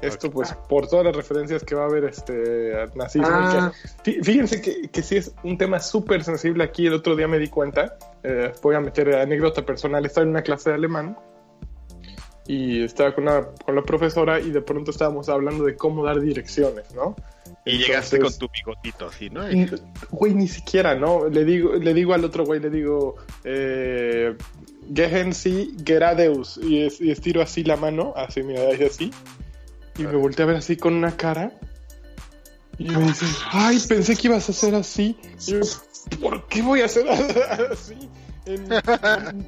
Esto 0.00 0.30
pues 0.30 0.54
por 0.68 0.86
todas 0.86 1.04
las 1.06 1.16
referencias 1.16 1.64
que 1.64 1.74
va 1.74 1.82
a 1.82 1.86
haber 1.86 2.04
este 2.04 2.72
nazismo. 2.94 3.26
Ah. 3.28 3.72
que- 4.04 4.12
fí- 4.12 4.24
fíjense 4.24 4.62
que, 4.62 4.88
que 4.92 5.02
sí 5.02 5.16
es 5.16 5.34
un 5.42 5.58
tema 5.58 5.80
súper 5.80 6.22
sensible 6.22 6.62
aquí. 6.62 6.86
El 6.86 6.94
otro 6.94 7.16
día 7.16 7.26
me 7.26 7.40
di 7.40 7.48
cuenta, 7.48 7.96
eh, 8.22 8.52
voy 8.62 8.76
a 8.76 8.80
meter 8.80 9.12
anécdota 9.16 9.66
personal, 9.66 10.06
estaba 10.06 10.22
en 10.22 10.30
una 10.30 10.42
clase 10.42 10.70
de 10.70 10.76
alemán 10.76 11.16
y 12.48 12.82
estaba 12.82 13.14
con, 13.14 13.24
una, 13.24 13.46
con 13.64 13.76
la 13.76 13.82
profesora 13.82 14.40
y 14.40 14.50
de 14.50 14.60
pronto 14.62 14.90
estábamos 14.90 15.28
hablando 15.28 15.64
de 15.64 15.76
cómo 15.76 16.04
dar 16.04 16.20
direcciones, 16.20 16.92
¿no? 16.94 17.14
y 17.64 17.78
llegaste 17.78 18.18
con 18.18 18.38
tu 18.38 18.48
bigotito 18.52 19.06
así, 19.06 19.28
¿no? 19.30 19.46
Güey, 20.10 20.34
ni 20.34 20.48
siquiera, 20.48 20.94
¿no? 20.94 21.28
Le 21.28 21.44
digo, 21.44 21.74
le 21.74 21.92
digo 21.94 22.14
al 22.14 22.24
otro 22.24 22.44
güey, 22.44 22.58
le 22.60 22.70
digo, 22.70 23.16
eh, 23.44 24.34
Gehen 24.94 25.32
Sie 25.34 25.72
Geradeus. 25.84 26.58
Y, 26.62 26.84
es- 26.86 27.00
y 27.00 27.10
estiro 27.10 27.42
así 27.42 27.62
la 27.64 27.76
mano, 27.76 28.12
así, 28.16 28.42
mira, 28.42 28.72
y 28.74 28.82
así. 28.84 29.10
Y 29.98 30.02
me 30.02 30.16
volteé 30.16 30.44
a 30.44 30.46
ver 30.46 30.56
así 30.56 30.76
con 30.76 30.94
una 30.94 31.16
cara. 31.16 31.52
Y 32.78 32.84
me 32.88 33.02
dice, 33.04 33.26
ay, 33.50 33.78
pensé 33.88 34.16
que 34.16 34.28
ibas 34.28 34.48
a 34.48 34.52
hacer 34.52 34.74
así. 34.74 35.16
Y 35.46 35.50
yo, 35.52 35.60
¿por 36.22 36.46
qué 36.48 36.62
voy 36.62 36.80
a 36.80 36.84
hacer 36.86 37.06
así? 37.70 38.08
En- 38.46 38.68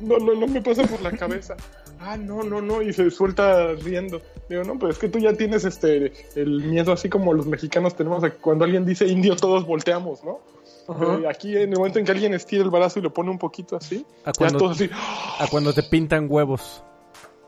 no, 0.02 0.18
no, 0.18 0.34
no 0.34 0.46
me 0.46 0.60
pasa 0.60 0.82
por 0.82 1.00
la 1.00 1.12
cabeza. 1.12 1.56
Ah, 2.00 2.16
no, 2.16 2.42
no, 2.42 2.62
no. 2.62 2.80
Y 2.80 2.92
se 2.92 3.10
suelta 3.10 3.74
riendo. 3.74 4.22
Digo, 4.48 4.64
no, 4.64 4.78
pues 4.78 4.94
es 4.94 4.98
que 4.98 5.08
tú 5.08 5.18
ya 5.18 5.34
tienes 5.34 5.64
este 5.64 6.12
el 6.34 6.62
miedo 6.64 6.92
así 6.92 7.08
como 7.08 7.34
los 7.34 7.46
mexicanos 7.46 7.94
tenemos 7.94 8.24
a 8.24 8.30
que 8.30 8.36
cuando 8.36 8.64
alguien 8.64 8.86
dice 8.86 9.06
indio 9.06 9.36
todos 9.36 9.66
volteamos, 9.66 10.24
¿no? 10.24 10.40
Eh, 10.88 11.28
aquí 11.28 11.56
en 11.56 11.70
el 11.70 11.78
momento 11.78 11.98
en 12.00 12.04
que 12.04 12.10
alguien 12.10 12.34
estira 12.34 12.64
el 12.64 12.70
brazo 12.70 12.98
y 12.98 13.02
lo 13.02 13.12
pone 13.12 13.30
un 13.30 13.38
poquito 13.38 13.76
así, 13.76 14.04
A 14.24 14.32
ya 14.32 14.32
cuando, 14.32 14.58
todos 14.58 14.80
así. 14.80 14.90
a 15.38 15.46
cuando 15.48 15.72
te 15.72 15.84
pintan 15.84 16.26
huevos. 16.28 16.82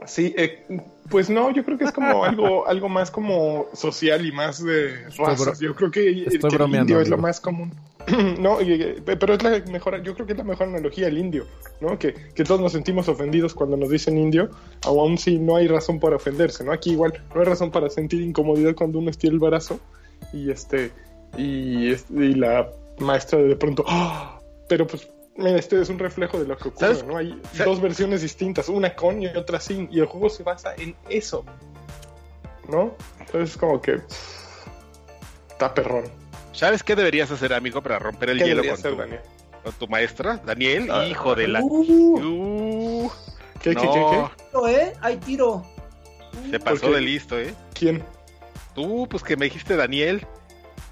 Sí, 0.07 0.35
eh, 0.37 0.65
pues 1.09 1.31
no, 1.31 1.51
yo 1.51 1.65
creo 1.65 1.79
que 1.79 1.85
es 1.85 1.93
como 1.93 2.25
algo, 2.25 2.67
algo 2.69 2.89
más 2.89 3.11
como 3.11 3.67
social 3.73 4.25
y 4.27 4.33
más 4.33 4.63
de 4.63 5.09
razas. 5.17 5.59
Yo 5.61 5.75
creo 5.75 5.91
que, 5.91 6.09
el 6.09 6.75
indio 6.75 7.01
es 7.01 7.09
lo 7.09 7.19
más 7.19 7.41
común. 7.41 7.73
no, 8.39 8.61
y- 8.61 9.01
pero 9.05 9.35
es 9.35 9.43
la 9.43 9.61
mejor, 9.71 10.03
yo 10.03 10.15
creo 10.15 10.27
que 10.27 10.33
es 10.33 10.39
la 10.39 10.45
mejor 10.45 10.69
analogía 10.69 11.07
el 11.09 11.19
indio, 11.19 11.47
¿no? 11.81 11.99
Que, 11.99 12.15
que 12.35 12.45
todos 12.45 12.61
nos 12.61 12.73
sentimos 12.73 13.09
ofendidos 13.09 13.55
cuando 13.55 13.77
nos 13.77 13.91
dicen 13.91 14.19
indio, 14.19 14.51
aun 14.85 15.19
si 15.19 15.39
no 15.39 15.57
hay 15.57 15.69
razón 15.69 16.01
para 16.01 16.17
ofenderse, 16.17 16.65
¿no? 16.65 16.73
Aquí 16.73 16.93
igual 16.93 17.13
no 17.35 17.41
hay 17.41 17.47
razón 17.47 17.71
para 17.71 17.89
sentir 17.91 18.21
incomodidad 18.23 18.75
cuando 18.75 18.99
uno 18.99 19.11
estira 19.11 19.33
el 19.33 19.39
brazo 19.39 19.79
y 20.33 20.51
este 20.51 20.91
y, 21.37 21.89
y 21.93 22.35
la 22.35 22.69
maestra 22.99 23.39
de 23.39 23.57
pronto, 23.57 23.85
¡ah! 23.87 24.41
pero 24.69 24.87
pues 24.87 25.09
mira, 25.37 25.57
este 25.57 25.81
es 25.81 25.89
un 25.89 25.99
reflejo 25.99 26.39
de 26.39 26.47
lo 26.47 26.57
que 26.57 26.69
ocurre, 26.69 26.95
¿Sabes? 26.95 27.05
¿no? 27.05 27.17
Hay 27.17 27.41
dos 27.65 27.81
versiones 27.81 28.23
distintas, 28.23 28.69
una 28.69 28.95
con 28.95 29.23
y 29.23 29.27
otra 29.29 29.61
sin, 29.61 29.89
y 29.91 30.01
el 30.01 30.07
juego 30.07 30.29
se 30.29 30.43
basa 30.43 30.75
en 30.77 30.95
eso, 31.09 31.45
¿no? 32.69 32.95
Entonces 33.21 33.51
es 33.51 33.57
como 33.57 33.81
que 33.81 34.01
está 35.51 35.73
perrón. 35.75 36.05
¿Sabes 36.53 36.83
qué 36.83 36.95
deberías 36.97 37.31
hacer, 37.31 37.53
amigo, 37.55 37.83
para 37.83 37.99
romper 37.99 38.31
el 38.31 38.39
¿Qué 38.39 38.45
hielo 38.47 38.63
con 38.63 38.73
hacer, 38.73 38.93
tu, 38.93 38.99
Daniel? 38.99 39.21
con 39.65 39.73
tu 39.75 39.89
maestra? 39.89 40.41
Daniel, 40.45 40.89
Ah. 40.91 41.05
hijo 41.07 41.35
de 41.35 41.49
la... 41.49 41.61
Uh, 41.63 42.19
Uh, 43.05 43.11
¿Qué, 43.63 43.75
qué, 43.75 43.87
no, 43.87 43.93
qué, 43.93 44.45
tiro, 44.51 44.69
¿eh? 44.69 44.93
Hay 45.01 45.17
tiro. 45.19 45.65
se 46.51 46.59
pasó 46.61 46.89
qué? 46.89 46.95
de 46.95 47.01
listo, 47.01 47.39
¿eh? 47.39 47.55
qué? 47.75 47.79
¿Quién? 47.79 48.05
Tú, 48.75 49.07
pues 49.09 49.23
que 49.23 49.37
me 49.37 49.47
dijiste 49.47 49.77
Daniel. 49.77 50.27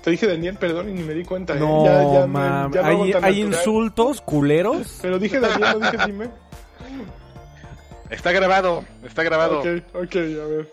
Te 0.03 0.11
dije 0.11 0.27
Daniel, 0.27 0.57
perdón, 0.57 0.89
y 0.89 0.93
ni 0.93 1.03
me 1.03 1.13
di 1.15 1.25
cuenta. 1.25 1.55
¿eh? 1.55 1.61
No, 1.61 1.85
Ya- 1.85 2.03
ya 2.13 2.21
me- 2.21 2.27
mam. 2.27 2.73
ya 2.73 2.87
¿Hay, 2.87 3.13
hay 3.21 3.41
insultos 3.41 4.21
culeros? 4.23 4.99
Pero 5.03 5.19
dije 5.19 5.41
Daniel, 5.41 5.79
no 5.81 5.91
dije 5.91 5.99
dime. 6.07 6.31
Está 8.09 8.33
grabado, 8.33 8.85
está 9.05 9.23
grabado. 9.23 9.61
Ok, 9.61 9.67
ok, 9.95 10.15
a 10.17 10.47
ver. 10.47 10.73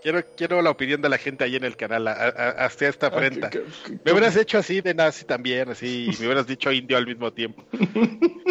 Quiero, 0.00 0.22
quiero 0.36 0.62
la 0.62 0.70
opinión 0.70 1.02
de 1.02 1.08
la 1.08 1.18
gente 1.18 1.42
ahí 1.44 1.56
en 1.56 1.64
el 1.64 1.76
canal, 1.76 2.06
a- 2.06 2.12
a- 2.12 2.50
hasta 2.66 2.86
esta 2.88 3.08
afrenta. 3.08 3.48
Ah, 3.48 3.50
¿qué- 3.50 3.64
qué- 3.84 3.98
Me 4.04 4.12
hubieras 4.12 4.36
hecho 4.36 4.58
así 4.58 4.80
de 4.80 4.94
nazi 4.94 5.24
también, 5.24 5.68
así, 5.70 6.04
y 6.12 6.16
me 6.20 6.26
hubieras 6.26 6.46
dicho 6.46 6.70
indio 6.70 6.96
al 6.96 7.06
mismo 7.06 7.32
tiempo. 7.32 7.64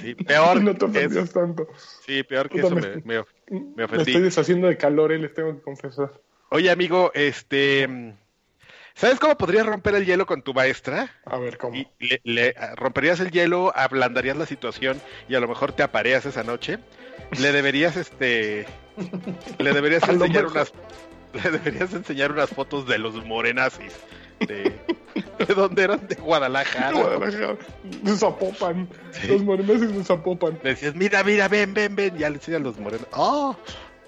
Sí, 0.00 0.14
peor 0.14 0.62
No 0.62 0.72
te 0.72 0.78
que 0.78 0.84
ofendías 0.86 1.24
eso. 1.24 1.40
tanto. 1.40 1.68
Sí, 2.06 2.22
peor 2.22 2.48
que 2.48 2.62
Puta, 2.62 2.74
eso 2.74 2.74
me- 2.74 2.96
me, 3.04 3.18
me- 3.18 3.24
me 3.50 3.64
Me 3.76 3.84
ofendí. 3.84 4.10
estoy 4.12 4.22
deshaciendo 4.22 4.66
de 4.68 4.78
calor, 4.78 5.12
eh, 5.12 5.18
les 5.18 5.34
tengo 5.34 5.54
que 5.54 5.60
confesar. 5.62 6.10
Oye, 6.48 6.70
amigo, 6.70 7.10
este... 7.14 8.14
¿Sabes 8.94 9.20
cómo 9.20 9.36
podrías 9.36 9.66
romper 9.66 9.94
el 9.96 10.06
hielo 10.06 10.24
con 10.26 10.40
tu 10.42 10.54
maestra? 10.54 11.10
A 11.26 11.38
ver, 11.38 11.58
¿cómo? 11.58 11.76
Y 11.76 11.86
le, 11.98 12.20
le- 12.24 12.54
romperías 12.76 13.20
el 13.20 13.30
hielo, 13.30 13.72
ablandarías 13.76 14.36
la 14.38 14.46
situación 14.46 15.00
y 15.28 15.34
a 15.34 15.40
lo 15.40 15.48
mejor 15.48 15.72
te 15.72 15.82
apareas 15.82 16.24
esa 16.24 16.44
noche. 16.44 16.78
Le 17.38 17.52
deberías, 17.52 17.96
este... 17.98 18.64
Le 19.58 19.72
deberías 19.72 20.08
enseñar 20.08 20.46
unas... 20.46 20.72
Le 21.32 21.50
deberías 21.50 21.92
enseñar 21.92 22.32
unas 22.32 22.50
fotos 22.50 22.86
de 22.86 22.98
los 22.98 23.24
morenazis. 23.24 23.92
De, 24.40 24.80
¿De 25.38 25.54
dónde 25.54 25.84
eran? 25.84 26.06
De 26.08 26.16
Guadalajara. 26.16 26.92
Guadalajara, 26.92 27.56
de 27.84 28.16
Zapopan. 28.16 28.88
Sí. 29.12 29.28
Los 29.28 29.42
moreneses 29.42 29.94
de 29.94 30.02
Zapopan. 30.02 30.58
Le 30.62 30.70
decías, 30.70 30.94
mira, 30.94 31.22
mira, 31.22 31.46
ven, 31.46 31.74
ven, 31.74 31.94
ven. 31.94 32.16
Ya 32.16 32.30
le 32.30 32.36
enseñan 32.36 32.62
los 32.62 32.78
morenos. 32.78 33.06
¡Oh! 33.12 33.54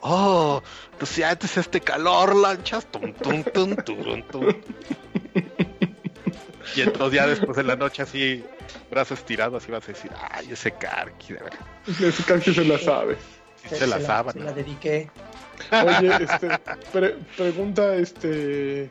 ¡Oh! 0.01 0.63
Tú 0.99 1.07
sientes 1.07 1.57
este 1.57 1.81
calor, 1.81 2.35
lanchas. 2.35 2.87
Tum, 2.87 3.13
tum, 3.13 3.45
tum, 3.45 3.77
turun, 3.77 4.23
tum. 4.25 4.47
Y 6.75 6.81
entonces 6.81 7.17
ya 7.17 7.27
después 7.27 7.57
en 7.59 7.67
la 7.67 7.77
noche 7.77 8.03
así, 8.03 8.43
brazo 8.91 9.15
estirado, 9.15 9.59
así 9.59 9.71
vas 9.71 9.85
a 9.85 9.93
decir, 9.93 10.11
¡ay, 10.31 10.49
ese 10.51 10.73
carqui, 10.73 11.35
de 11.35 11.41
verdad! 11.41 11.67
Ese 11.87 12.23
casi 12.25 12.55
se 12.55 12.65
la 12.65 12.79
sabe. 12.79 13.17
Se 13.69 13.87
la 13.87 13.99
Se 13.99 14.07
sábana. 14.07 14.45
la 14.45 14.53
dediqué. 14.53 15.09
Oye, 15.71 16.11
este, 16.25 16.49
pre- 16.93 17.17
pregunta 17.37 17.95
este 17.95 18.89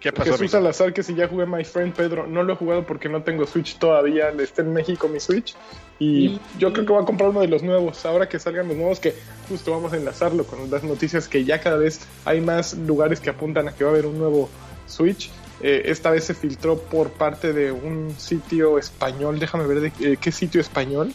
¿Qué 0.00 0.12
pasó, 0.12 0.24
Jesús 0.32 0.40
amigo? 0.40 0.52
Salazar 0.52 0.92
que 0.92 1.02
si 1.02 1.14
ya 1.14 1.28
jugué 1.28 1.46
My 1.46 1.64
Friend 1.64 1.92
Pedro, 1.94 2.26
no 2.26 2.42
lo 2.42 2.52
he 2.52 2.56
jugado 2.56 2.86
porque 2.86 3.08
no 3.08 3.22
tengo 3.22 3.46
Switch 3.46 3.78
todavía, 3.78 4.28
está 4.38 4.62
en 4.62 4.72
México 4.72 5.08
mi 5.08 5.18
Switch 5.20 5.54
y 5.98 6.26
Y- 6.26 6.40
yo 6.58 6.72
creo 6.72 6.84
que 6.86 6.92
voy 6.92 7.02
a 7.02 7.06
comprar 7.06 7.30
uno 7.30 7.40
de 7.40 7.48
los 7.48 7.62
nuevos, 7.62 8.04
ahora 8.04 8.28
que 8.28 8.38
salgan 8.38 8.68
los 8.68 8.76
nuevos 8.76 9.00
que 9.00 9.14
justo 9.48 9.70
vamos 9.70 9.92
a 9.92 9.96
enlazarlo 9.96 10.44
con 10.44 10.70
las 10.70 10.82
noticias 10.84 11.28
que 11.28 11.44
ya 11.44 11.60
cada 11.60 11.76
vez 11.76 12.00
hay 12.24 12.40
más 12.40 12.74
lugares 12.74 13.20
que 13.20 13.30
apuntan 13.30 13.68
a 13.68 13.72
que 13.72 13.84
va 13.84 13.90
a 13.90 13.92
haber 13.94 14.06
un 14.06 14.18
nuevo 14.18 14.48
Switch. 14.86 15.30
Eh, 15.62 15.82
esta 15.86 16.10
vez 16.10 16.24
se 16.24 16.34
filtró 16.34 16.78
por 16.78 17.10
parte 17.10 17.52
de 17.52 17.70
un 17.72 18.14
sitio 18.18 18.78
español, 18.78 19.38
déjame 19.38 19.66
ver 19.66 19.80
de 19.80 19.92
eh, 20.12 20.16
qué 20.20 20.32
sitio 20.32 20.60
español. 20.60 21.12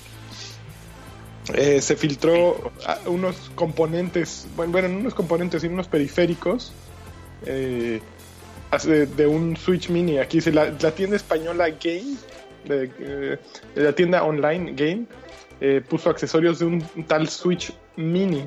Eh, 1.56 1.82
se 1.82 1.96
filtró 1.96 2.72
unos 3.06 3.36
componentes, 3.56 4.48
bueno, 4.56 4.72
bueno, 4.72 4.88
no 4.89 5.00
unos 5.00 5.13
componentes, 5.15 5.62
sino 5.62 5.74
unos 5.74 5.88
periféricos 5.88 6.72
eh, 7.46 8.01
de 9.15 9.27
un 9.27 9.58
Switch 9.58 9.89
Mini. 9.89 10.20
Aquí 10.20 10.38
dice 10.38 10.51
la, 10.51 10.72
la 10.79 10.91
tienda 10.91 11.15
española 11.15 11.70
Game, 11.70 12.18
de, 12.65 12.91
eh, 13.00 13.38
la 13.75 13.94
tienda 13.94 14.24
online 14.24 14.74
Game, 14.74 15.06
eh, 15.60 15.82
puso 15.88 16.10
accesorios 16.10 16.60
de 16.60 16.65
un 16.65 16.82
tal 17.08 17.27
Switch 17.27 17.74
Mini. 17.96 18.46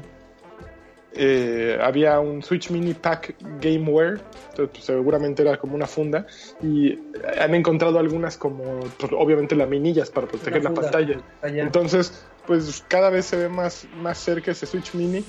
Eh, 1.14 1.78
había 1.80 2.18
un 2.20 2.42
Switch 2.42 2.70
Mini 2.70 2.94
Pack 2.94 3.34
Gameware, 3.60 4.20
entonces, 4.50 4.68
pues, 4.72 4.84
seguramente 4.84 5.42
era 5.42 5.58
como 5.58 5.74
una 5.74 5.86
funda, 5.86 6.26
y 6.62 6.98
han 7.38 7.54
encontrado 7.54 7.98
algunas 7.98 8.36
como, 8.36 8.80
pues, 8.98 9.12
obviamente, 9.12 9.54
laminillas 9.54 10.10
para 10.10 10.26
proteger 10.26 10.64
la, 10.64 10.72
pantalla. 10.72 11.20
allá. 11.42 11.62
Entonces, 11.62 12.24
pues 12.46 12.84
cada 12.88 13.10
vez 13.10 13.26
se 13.26 13.36
ve 13.36 13.48
más, 13.48 13.86
más 13.96 14.18
cerca 14.18 14.50
ese 14.50 14.66
Switch 14.66 14.94
Mini. 14.94 15.24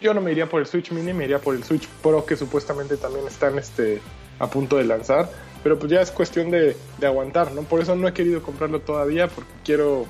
Yo 0.00 0.14
no 0.14 0.20
me 0.20 0.30
iría 0.30 0.46
por 0.46 0.60
el 0.60 0.66
Switch 0.66 0.92
Mini, 0.92 1.12
me 1.12 1.24
iría 1.24 1.38
por 1.38 1.54
el 1.54 1.64
Switch 1.64 1.88
Pro 2.02 2.24
que 2.24 2.36
supuestamente 2.36 2.96
también 2.96 3.26
están 3.26 3.58
este, 3.58 4.00
a 4.38 4.48
punto 4.48 4.76
de 4.76 4.84
lanzar. 4.84 5.28
Pero 5.62 5.78
pues 5.78 5.90
ya 5.90 6.00
es 6.00 6.12
cuestión 6.12 6.50
de, 6.50 6.76
de 6.98 7.06
aguantar, 7.06 7.50
¿no? 7.52 7.62
Por 7.62 7.80
eso 7.80 7.96
no 7.96 8.06
he 8.06 8.12
querido 8.12 8.42
comprarlo 8.42 8.80
todavía 8.80 9.26
porque 9.26 9.50
quiero 9.64 10.06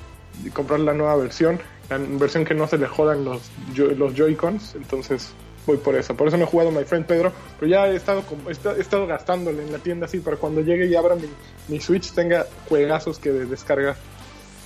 comprar 0.52 0.81
la 0.81 0.93
nueva 0.93 1.17
versión, 1.17 1.59
la 1.90 1.99
versión 1.99 2.45
que 2.45 2.54
no 2.54 2.66
se 2.68 2.78
le 2.78 2.87
jodan 2.87 3.25
los, 3.25 3.42
los 3.76 4.14
Joy-Cons. 4.14 4.75
Entonces 4.76 5.30
voy 5.66 5.76
por 5.78 5.95
eso. 5.97 6.14
Por 6.14 6.28
eso 6.28 6.37
no 6.37 6.45
he 6.45 6.47
jugado 6.47 6.71
My 6.71 6.85
Friend 6.85 7.04
Pedro, 7.07 7.33
pero 7.59 7.71
ya 7.71 7.87
he 7.88 7.97
estado, 7.97 8.23
he 8.47 8.52
esta- 8.52 8.76
he 8.76 8.80
estado 8.80 9.07
gastándole 9.07 9.62
en 9.62 9.73
la 9.73 9.78
tienda 9.78 10.07
así 10.07 10.18
para 10.21 10.37
cuando 10.37 10.61
llegue 10.62 10.87
y 10.87 10.95
abra 10.95 11.14
mi, 11.14 11.28
mi 11.68 11.80
Switch 11.80 12.12
tenga 12.12 12.47
juegazos 12.68 13.18
que 13.18 13.30
de- 13.33 13.47
descargar. 13.47 13.97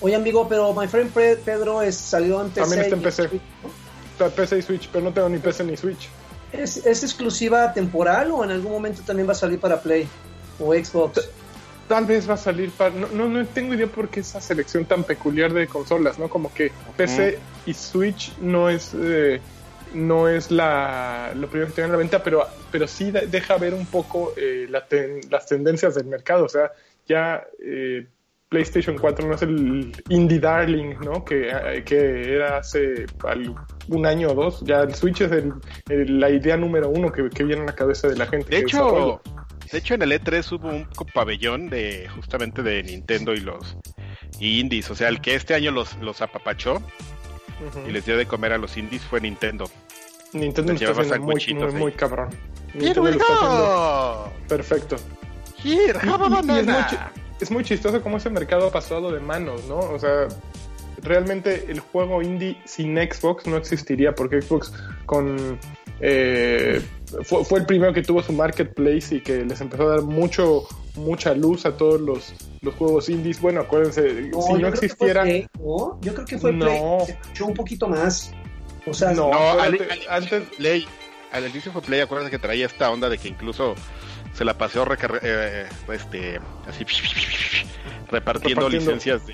Oye, 0.01 0.15
amigo, 0.15 0.47
pero 0.49 0.73
My 0.73 0.87
Friend 0.87 1.11
Pedro 1.11 1.81
es, 1.81 1.95
salió 1.95 2.41
en 2.41 2.49
PC. 2.49 2.61
También 2.61 2.81
está 2.81 2.95
en 2.95 3.01
PC. 3.01 3.29
Está 4.11 4.29
PC 4.29 4.57
y 4.57 4.61
Switch, 4.61 4.89
pero 4.91 5.03
no 5.05 5.13
tengo 5.13 5.29
ni 5.29 5.37
PC 5.39 5.63
ni 5.63 5.77
Switch. 5.77 6.09
¿Es, 6.51 6.77
¿Es 6.85 7.03
exclusiva 7.03 7.73
temporal 7.73 8.29
o 8.31 8.43
en 8.43 8.51
algún 8.51 8.71
momento 8.73 9.01
también 9.05 9.27
va 9.27 9.31
a 9.31 9.35
salir 9.35 9.59
para 9.59 9.81
Play 9.81 10.07
o 10.59 10.73
Xbox? 10.73 11.29
Tal 11.87 12.05
vez 12.05 12.27
va 12.29 12.35
a 12.35 12.37
salir 12.37 12.71
para... 12.71 12.91
No, 12.91 13.07
no, 13.07 13.27
no 13.29 13.45
tengo 13.47 13.73
idea 13.73 13.87
por 13.87 14.09
qué 14.09 14.21
esa 14.21 14.39
selección 14.41 14.85
tan 14.85 15.03
peculiar 15.03 15.53
de 15.53 15.67
consolas, 15.67 16.17
¿no? 16.17 16.29
Como 16.29 16.53
que 16.53 16.71
PC 16.95 17.39
y 17.65 17.73
Switch 17.73 18.37
no 18.39 18.69
es... 18.69 18.91
eh, 18.95 19.41
no 19.93 20.27
es 20.27 20.49
la, 20.49 21.33
lo 21.35 21.47
primero 21.49 21.67
que 21.69 21.75
tienen 21.75 21.89
en 21.89 21.91
la 21.91 21.97
venta, 21.99 22.23
pero, 22.23 22.47
pero 22.71 22.87
sí 22.87 23.11
de- 23.11 23.27
deja 23.27 23.57
ver 23.57 23.75
un 23.75 23.85
poco 23.85 24.33
eh, 24.35 24.65
la 24.67 24.87
ten- 24.87 25.21
las 25.29 25.45
tendencias 25.45 25.93
del 25.93 26.05
mercado. 26.05 26.45
O 26.45 26.49
sea, 26.49 26.71
ya 27.07 27.45
eh, 27.63 28.07
PlayStation 28.53 28.95
4 28.99 29.27
no 29.27 29.33
es 29.33 29.41
el 29.41 29.91
indie 30.09 30.39
darling, 30.39 30.93
¿no? 31.03 31.25
Que, 31.25 31.49
eh, 31.49 31.83
que 31.83 32.35
era 32.35 32.57
hace 32.59 33.07
un 33.87 34.05
año 34.05 34.29
o 34.29 34.35
dos. 34.35 34.61
Ya 34.61 34.81
el 34.81 34.93
Switch 34.93 35.21
es 35.21 35.31
el- 35.31 35.53
el- 35.89 36.19
la 36.19 36.29
idea 36.29 36.55
número 36.55 36.87
uno 36.89 37.11
que, 37.11 37.29
que 37.31 37.43
viene 37.43 37.61
en 37.61 37.65
la 37.67 37.73
cabeza 37.75 38.07
de 38.07 38.15
la 38.15 38.27
gente. 38.27 38.55
De 38.55 38.61
desarrolla. 38.61 39.15
hecho, 39.15 39.21
de 39.71 39.77
hecho 39.79 39.93
en 39.95 40.01
el 40.03 40.11
E3 40.11 40.51
hubo 40.51 40.67
un 40.69 40.87
pabellón 41.15 41.67
de 41.71 42.07
justamente 42.13 42.61
de 42.61 42.83
Nintendo 42.83 43.33
y 43.33 43.39
los 43.39 43.75
y 44.39 44.59
indies, 44.59 44.91
o 44.91 44.95
sea, 44.95 45.09
el 45.09 45.19
que 45.19 45.33
este 45.33 45.55
año 45.55 45.71
los, 45.71 45.97
los 45.97 46.21
apapachó 46.21 46.79
y 47.87 47.91
les 47.91 48.05
dio 48.05 48.17
de 48.17 48.27
comer 48.27 48.53
a 48.53 48.59
los 48.59 48.77
indies 48.77 49.01
fue 49.01 49.19
Nintendo. 49.19 49.65
Nintendo 50.33 50.73
Te 50.75 50.83
está 50.85 50.91
haciendo 51.01 51.19
muy, 51.25 51.39
sanguchitos 51.41 51.73
muy, 51.73 51.91
cabrón. 51.93 52.29
Here 52.73 52.85
Nintendo 52.85 53.01
we 53.01 53.11
lo 53.11 53.17
está 53.17 53.33
haciendo 53.33 53.65
go. 53.65 54.47
perfecto. 54.47 54.95
Here, 55.63 55.99
Y- 56.03 56.07
a 56.07 56.11
y- 56.11 56.59
es, 56.59 56.65
muy, 56.65 57.22
es 57.39 57.51
muy 57.51 57.63
chistoso 57.63 58.01
cómo 58.01 58.17
ese 58.17 58.29
mercado 58.29 58.67
ha 58.67 58.71
pasado 58.71 59.11
de 59.11 59.19
manos, 59.19 59.63
¿no? 59.65 59.77
O 59.79 59.99
sea, 59.99 60.27
realmente 61.01 61.65
el 61.69 61.79
juego 61.79 62.21
indie 62.21 62.57
sin 62.65 62.95
Xbox 62.97 63.45
no 63.47 63.57
existiría 63.57 64.15
porque 64.15 64.41
Xbox 64.41 64.71
con... 65.05 65.59
eh, 65.99 66.81
fue, 67.23 67.43
fue 67.45 67.59
el 67.59 67.65
primero 67.65 67.93
que 67.93 68.01
tuvo 68.01 68.21
su 68.23 68.33
marketplace 68.33 69.15
y 69.15 69.21
que 69.21 69.43
les 69.45 69.59
empezó 69.61 69.83
a 69.83 69.95
dar 69.97 70.01
mucho 70.01 70.63
mucha 70.95 71.33
luz 71.33 71.65
a 71.65 71.75
todos 71.75 71.99
los, 71.99 72.33
los 72.61 72.75
juegos 72.75 73.09
indies. 73.09 73.41
Bueno, 73.41 73.61
acuérdense, 73.61 74.29
No, 74.31 74.41
si 74.41 74.53
yo 74.53 74.59
no 74.59 74.69
creo 74.69 74.71
que 74.71 74.77
fue 74.77 74.85
existiera... 74.85 75.23
Play, 75.23 75.47
¿no? 75.59 75.99
Yo 76.01 76.13
creo 76.13 76.25
que 76.25 76.37
fue 76.37 76.53
No. 76.53 76.65
Play. 76.65 77.05
Se 77.07 77.11
escuchó 77.13 77.45
un 77.47 77.53
poquito 77.55 77.87
más. 77.87 78.31
O 78.85 78.93
sea, 78.93 79.11
No, 79.11 79.31
No, 79.31 79.59
al, 79.59 79.79
antes- 80.09 80.43
Play, 80.57 80.85
al 81.31 81.47
inicio 81.49 81.71
fue 81.71 81.81
Play, 81.81 82.01
acuérdate 82.01 82.29
que 82.29 82.37
traía 82.39 82.67
esta 82.67 82.91
onda 82.91 83.09
de 83.09 83.17
que 83.17 83.27
incluso 83.27 83.73
se 84.33 84.43
la 84.45 84.57
paseó 84.57 84.85
recar- 84.85 85.19
eh, 85.21 85.67
este, 85.91 86.39
así 86.67 86.83
repartiendo, 88.11 88.67
Repartiendo. 88.67 88.69
licencias 88.69 89.25
de, 89.27 89.33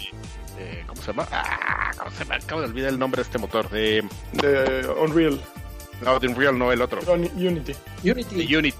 de- 0.58 0.84
¿cómo 0.88 1.01
se 1.01 1.08
llama? 1.08 1.27
Ah, 1.32 1.91
¿cómo 1.98 2.12
se 2.12 2.25
me 2.25 2.36
acabo 2.36 2.62
de 2.62 2.68
olvidar 2.68 2.89
el 2.89 3.00
nombre 3.00 3.20
de 3.22 3.24
este 3.24 3.38
motor 3.38 3.70
de 3.70 4.03
de 4.34 4.88
Unreal, 5.00 5.39
no, 6.01 6.20
de 6.20 6.27
Unreal, 6.27 6.58
no 6.58 6.72
el 6.72 6.82
otro, 6.82 7.00
Uni- 7.13 7.32
Unity. 7.36 7.75
Unity. 8.03 8.46
de 8.46 8.58
Unity. 8.58 8.77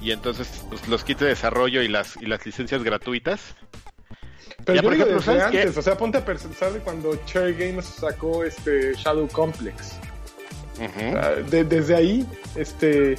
y 0.00 0.10
entonces 0.12 0.64
pues, 0.68 0.86
los 0.88 1.02
kits 1.04 1.20
de 1.20 1.26
desarrollo 1.28 1.82
y 1.82 1.88
las 1.88 2.16
y 2.20 2.26
las 2.26 2.44
licencias 2.46 2.82
gratuitas. 2.82 3.54
Pero 4.64 4.76
Ya, 4.76 4.82
yo 4.82 4.88
por 4.88 4.92
digo 4.94 5.04
ejemplo, 5.06 5.14
desde 5.20 5.40
¿sabes 5.40 5.52
qué? 5.52 5.60
antes, 5.62 5.76
o 5.76 5.82
sea, 5.82 5.96
ponte 5.98 6.18
a 6.18 6.24
pensar 6.24 6.72
de 6.72 6.78
cuando 6.78 7.16
Cherry 7.26 7.52
Games 7.54 7.84
sacó 7.84 8.44
este 8.44 8.94
Shadow 8.94 9.28
Complex. 9.28 9.96
Ah, 10.80 11.30
de- 11.50 11.64
desde 11.64 11.94
ahí, 11.94 12.26
este 12.56 13.16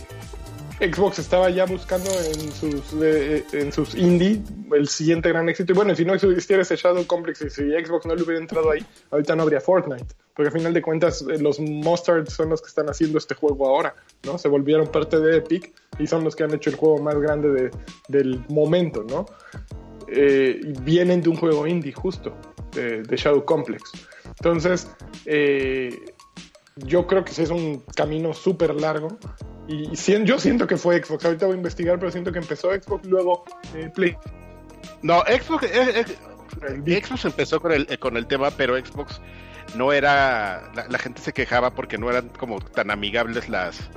Xbox 0.79 1.19
estaba 1.19 1.49
ya 1.49 1.65
buscando 1.65 2.09
en 2.09 2.51
sus 2.51 2.99
de- 2.99 3.43
en 3.53 3.71
sus 3.71 3.95
indie 3.95 4.41
el 4.73 4.87
siguiente 4.89 5.29
gran 5.29 5.47
éxito. 5.47 5.71
Y 5.71 5.75
bueno, 5.75 5.95
si 5.95 6.03
no 6.03 6.13
existiera 6.13 6.63
ese 6.63 6.75
Shadow 6.75 7.05
Complex 7.07 7.41
y 7.43 7.49
si 7.49 7.63
Xbox 7.71 8.05
no 8.05 8.13
le 8.15 8.23
hubiera 8.23 8.41
entrado 8.41 8.71
ahí, 8.71 8.85
ahorita 9.11 9.35
no 9.35 9.43
habría 9.43 9.61
Fortnite. 9.61 10.05
Porque 10.35 10.47
al 10.47 10.53
final 10.53 10.73
de 10.73 10.81
cuentas, 10.81 11.21
eh, 11.21 11.37
los 11.39 11.61
Mustards 11.61 12.33
son 12.33 12.49
los 12.49 12.61
que 12.61 12.67
están 12.67 12.87
haciendo 12.89 13.17
este 13.17 13.35
juego 13.35 13.67
ahora, 13.69 13.95
¿no? 14.25 14.37
Se 14.37 14.49
volvieron 14.49 14.87
parte 14.87 15.17
de 15.19 15.37
Epic 15.37 15.71
y 15.97 16.07
son 16.07 16.25
los 16.25 16.35
que 16.35 16.43
han 16.43 16.53
hecho 16.53 16.69
el 16.69 16.75
juego 16.75 16.97
más 16.97 17.17
grande 17.19 17.49
de- 17.51 17.71
del 18.09 18.43
momento, 18.49 19.05
¿no? 19.07 19.25
Eh, 20.07 20.59
vienen 20.81 21.21
de 21.21 21.29
un 21.29 21.37
juego 21.37 21.65
indie, 21.65 21.93
justo, 21.93 22.35
de, 22.73 23.01
de 23.01 23.15
Shadow 23.15 23.45
Complex. 23.45 23.91
Entonces, 24.27 24.89
eh, 25.25 25.89
yo 26.75 27.07
creo 27.07 27.23
que 27.23 27.31
sí 27.31 27.43
es 27.43 27.49
un 27.49 27.81
camino 27.95 28.33
súper 28.33 28.75
largo. 28.75 29.17
Y 29.67 29.95
yo 30.25 30.37
siento 30.39 30.67
que 30.67 30.77
fue 30.77 31.03
Xbox. 31.03 31.25
Ahorita 31.25 31.45
voy 31.47 31.53
a 31.55 31.57
investigar, 31.57 31.97
pero 31.99 32.11
siento 32.11 32.31
que 32.31 32.39
empezó 32.39 32.71
Xbox, 32.73 33.05
luego 33.07 33.43
eh, 33.73 33.89
Play. 33.93 34.15
No, 35.01 35.21
Xbox, 35.21 35.63
eh, 35.65 36.05
eh, 36.87 37.01
Xbox 37.03 37.25
empezó 37.25 37.59
con 37.59 37.71
el, 37.71 37.99
con 37.99 38.15
el 38.17 38.27
tema, 38.27 38.51
pero 38.51 38.77
Xbox 38.77 39.19
no 39.75 39.91
era. 39.91 40.71
La, 40.75 40.87
la 40.87 40.99
gente 40.99 41.21
se 41.21 41.33
quejaba 41.33 41.71
porque 41.73 41.97
no 41.97 42.09
eran 42.09 42.29
como 42.29 42.59
tan 42.61 42.91
amigables 42.91 43.49
las 43.49 43.89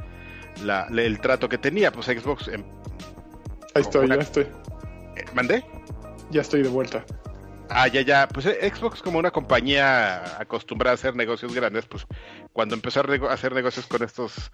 la- 0.65 0.87
el 0.91 1.21
trato 1.21 1.49
que 1.49 1.59
tenía. 1.59 1.93
Pues 1.93 2.07
Xbox. 2.07 2.49
em, 2.49 2.65
Ahí 3.75 3.83
estoy, 3.83 4.07
una- 4.07 4.17
ya 4.17 4.23
estoy. 4.23 4.47
¿Mandé? 5.35 5.65
Ya 6.31 6.41
estoy 6.41 6.63
de 6.63 6.69
vuelta. 6.69 7.05
Ah, 7.71 7.87
ya, 7.89 8.01
ya. 8.01 8.29
Pues 8.29 8.47
eh, 8.47 8.73
Xbox, 8.75 9.03
como 9.03 9.19
una 9.19 9.31
compañía 9.31 10.41
acostumbrada 10.41 10.93
a 10.93 10.95
hacer 10.95 11.15
negocios 11.15 11.55
grandes, 11.55 11.87
pues 11.87 12.07
cuando 12.53 12.75
empezó 12.75 13.01
a 13.01 13.33
hacer 13.33 13.53
negocios 13.53 13.87
con 13.87 14.03
estos 14.03 14.51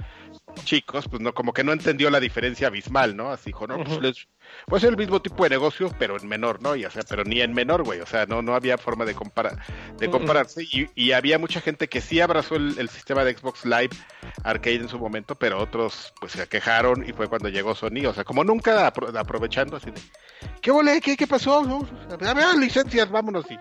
chicos, 0.64 1.08
pues 1.08 1.22
no, 1.22 1.32
como 1.32 1.52
que 1.52 1.64
no 1.64 1.72
entendió 1.72 2.10
la 2.10 2.20
diferencia 2.20 2.68
abismal, 2.68 3.16
¿no? 3.16 3.30
Así 3.30 3.50
dijo, 3.50 3.66
no, 3.66 3.82
pues 3.82 4.00
les, 4.00 4.28
puede 4.66 4.80
ser 4.82 4.90
el 4.90 4.96
mismo 4.96 5.20
tipo 5.20 5.42
de 5.44 5.50
negocio, 5.50 5.90
pero 5.98 6.16
en 6.16 6.26
menor, 6.28 6.60
¿no? 6.62 6.76
Y, 6.76 6.84
o 6.84 6.90
sea, 6.90 7.02
pero 7.08 7.24
ni 7.24 7.40
en 7.40 7.52
menor, 7.52 7.82
güey. 7.84 8.00
O 8.00 8.06
sea, 8.06 8.26
no, 8.26 8.42
no 8.42 8.54
había 8.54 8.78
forma 8.78 9.04
de 9.04 9.14
comparar, 9.14 9.58
de 9.98 10.08
Ujú. 10.08 10.18
compararse. 10.18 10.62
Y, 10.62 10.88
y 10.94 11.12
había 11.12 11.38
mucha 11.38 11.60
gente 11.60 11.88
que 11.88 12.00
sí 12.00 12.20
abrazó 12.20 12.56
el, 12.56 12.78
el 12.78 12.88
sistema 12.88 13.24
de 13.24 13.36
Xbox 13.36 13.64
Live 13.64 13.90
Arcade 14.42 14.76
en 14.76 14.88
su 14.88 14.98
momento, 14.98 15.34
pero 15.34 15.58
otros 15.58 16.12
pues 16.20 16.32
se 16.32 16.46
quejaron 16.48 17.08
y 17.08 17.12
fue 17.12 17.28
cuando 17.28 17.48
llegó 17.48 17.74
Sony. 17.74 18.06
O 18.08 18.14
sea, 18.14 18.24
como 18.24 18.44
nunca 18.44 18.92
apro- 18.92 19.16
aprovechando 19.18 19.76
así 19.76 19.90
de, 19.90 20.00
¿qué 20.60 20.70
volé? 20.70 21.00
¿Qué, 21.00 21.16
qué 21.16 21.26
pasó? 21.26 21.58
A 22.26 22.34
ver, 22.34 22.56
licencias, 22.58 23.10
vámonos. 23.10 23.44
Y, 23.50 23.54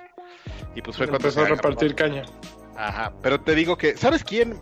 y 0.76 0.82
pues 0.82 0.98
fue 0.98 1.08
cuando 1.08 1.28
Empezó 1.28 1.42
a 1.42 1.48
se 1.48 1.56
repartir 1.56 1.96
caña. 1.96 2.24
Ajá, 2.76 3.14
pero 3.22 3.40
te 3.40 3.54
digo 3.56 3.78
que, 3.78 3.96
¿sabes 3.98 4.24
quién? 4.24 4.60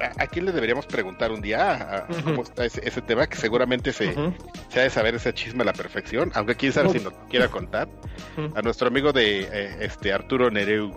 ¿A, 0.00 0.22
a 0.22 0.26
quién 0.26 0.44
le 0.44 0.52
deberíamos 0.52 0.86
preguntar 0.86 1.32
un 1.32 1.40
día 1.40 1.72
a- 1.72 1.96
a 1.98 2.06
cómo 2.24 2.42
está 2.42 2.64
ese, 2.64 2.80
ese 2.86 3.02
tema? 3.02 3.26
Que 3.26 3.36
seguramente 3.36 3.92
se, 3.92 4.14
se 4.68 4.80
ha 4.80 4.82
de 4.84 4.90
saber 4.90 5.14
ese 5.14 5.32
chisme 5.34 5.62
a 5.62 5.66
la 5.66 5.72
perfección, 5.72 6.30
aunque 6.34 6.54
quién 6.54 6.72
sabe 6.72 6.90
si 6.90 7.00
nos 7.00 7.12
quiera 7.28 7.48
contar. 7.48 7.88
A 8.54 8.62
nuestro 8.62 8.88
amigo 8.88 9.12
de 9.12 9.40
eh, 9.50 9.76
este 9.80 10.12
Arturo 10.12 10.50
Nereu. 10.50 10.92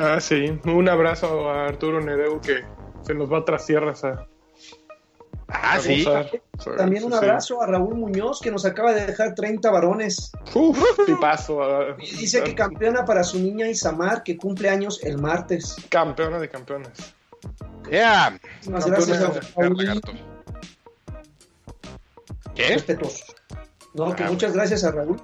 Ah, 0.00 0.20
sí. 0.20 0.58
Un 0.64 0.88
abrazo 0.88 1.48
a 1.50 1.66
Arturo 1.68 2.00
Nereu 2.00 2.40
que 2.40 2.62
se 3.02 3.14
nos 3.14 3.32
va 3.32 3.44
tras 3.44 3.64
tierras 3.66 4.04
a, 4.04 4.26
Ah, 5.50 5.74
a 5.74 5.80
sí. 5.80 6.04
gozar. 6.04 6.30
También 6.76 7.04
un 7.04 7.12
Sí. 7.12 7.16
abrazo 7.18 7.62
a 7.62 7.66
Raúl 7.66 7.94
Muñoz, 7.94 8.40
que 8.42 8.50
nos 8.50 8.66
acaba 8.66 8.92
de 8.92 9.06
dejar 9.06 9.34
30 9.34 9.70
varones. 9.70 10.30
Uf, 10.54 10.78
tipazo. 11.06 11.62
a- 11.62 11.96
Y 12.00 12.16
dice 12.16 12.42
que 12.42 12.54
campeona 12.54 13.04
para 13.06 13.24
su 13.24 13.38
niña 13.38 13.66
Isamar, 13.66 14.22
que 14.24 14.36
cumple 14.36 14.68
años 14.68 15.02
el 15.04 15.16
martes. 15.18 15.76
Campeona 15.88 16.38
de 16.38 16.48
campeones. 16.50 17.14
Yeah. 17.90 18.38
Gracias 18.66 19.22
a. 19.22 19.32
¿Qué? 22.54 22.68
Respetuoso. 22.74 23.24
No, 23.94 24.14
que 24.14 24.24
Ah, 24.24 24.30
muchas 24.30 24.52
gracias 24.52 24.84
a 24.84 24.90
Raúl. 24.92 25.20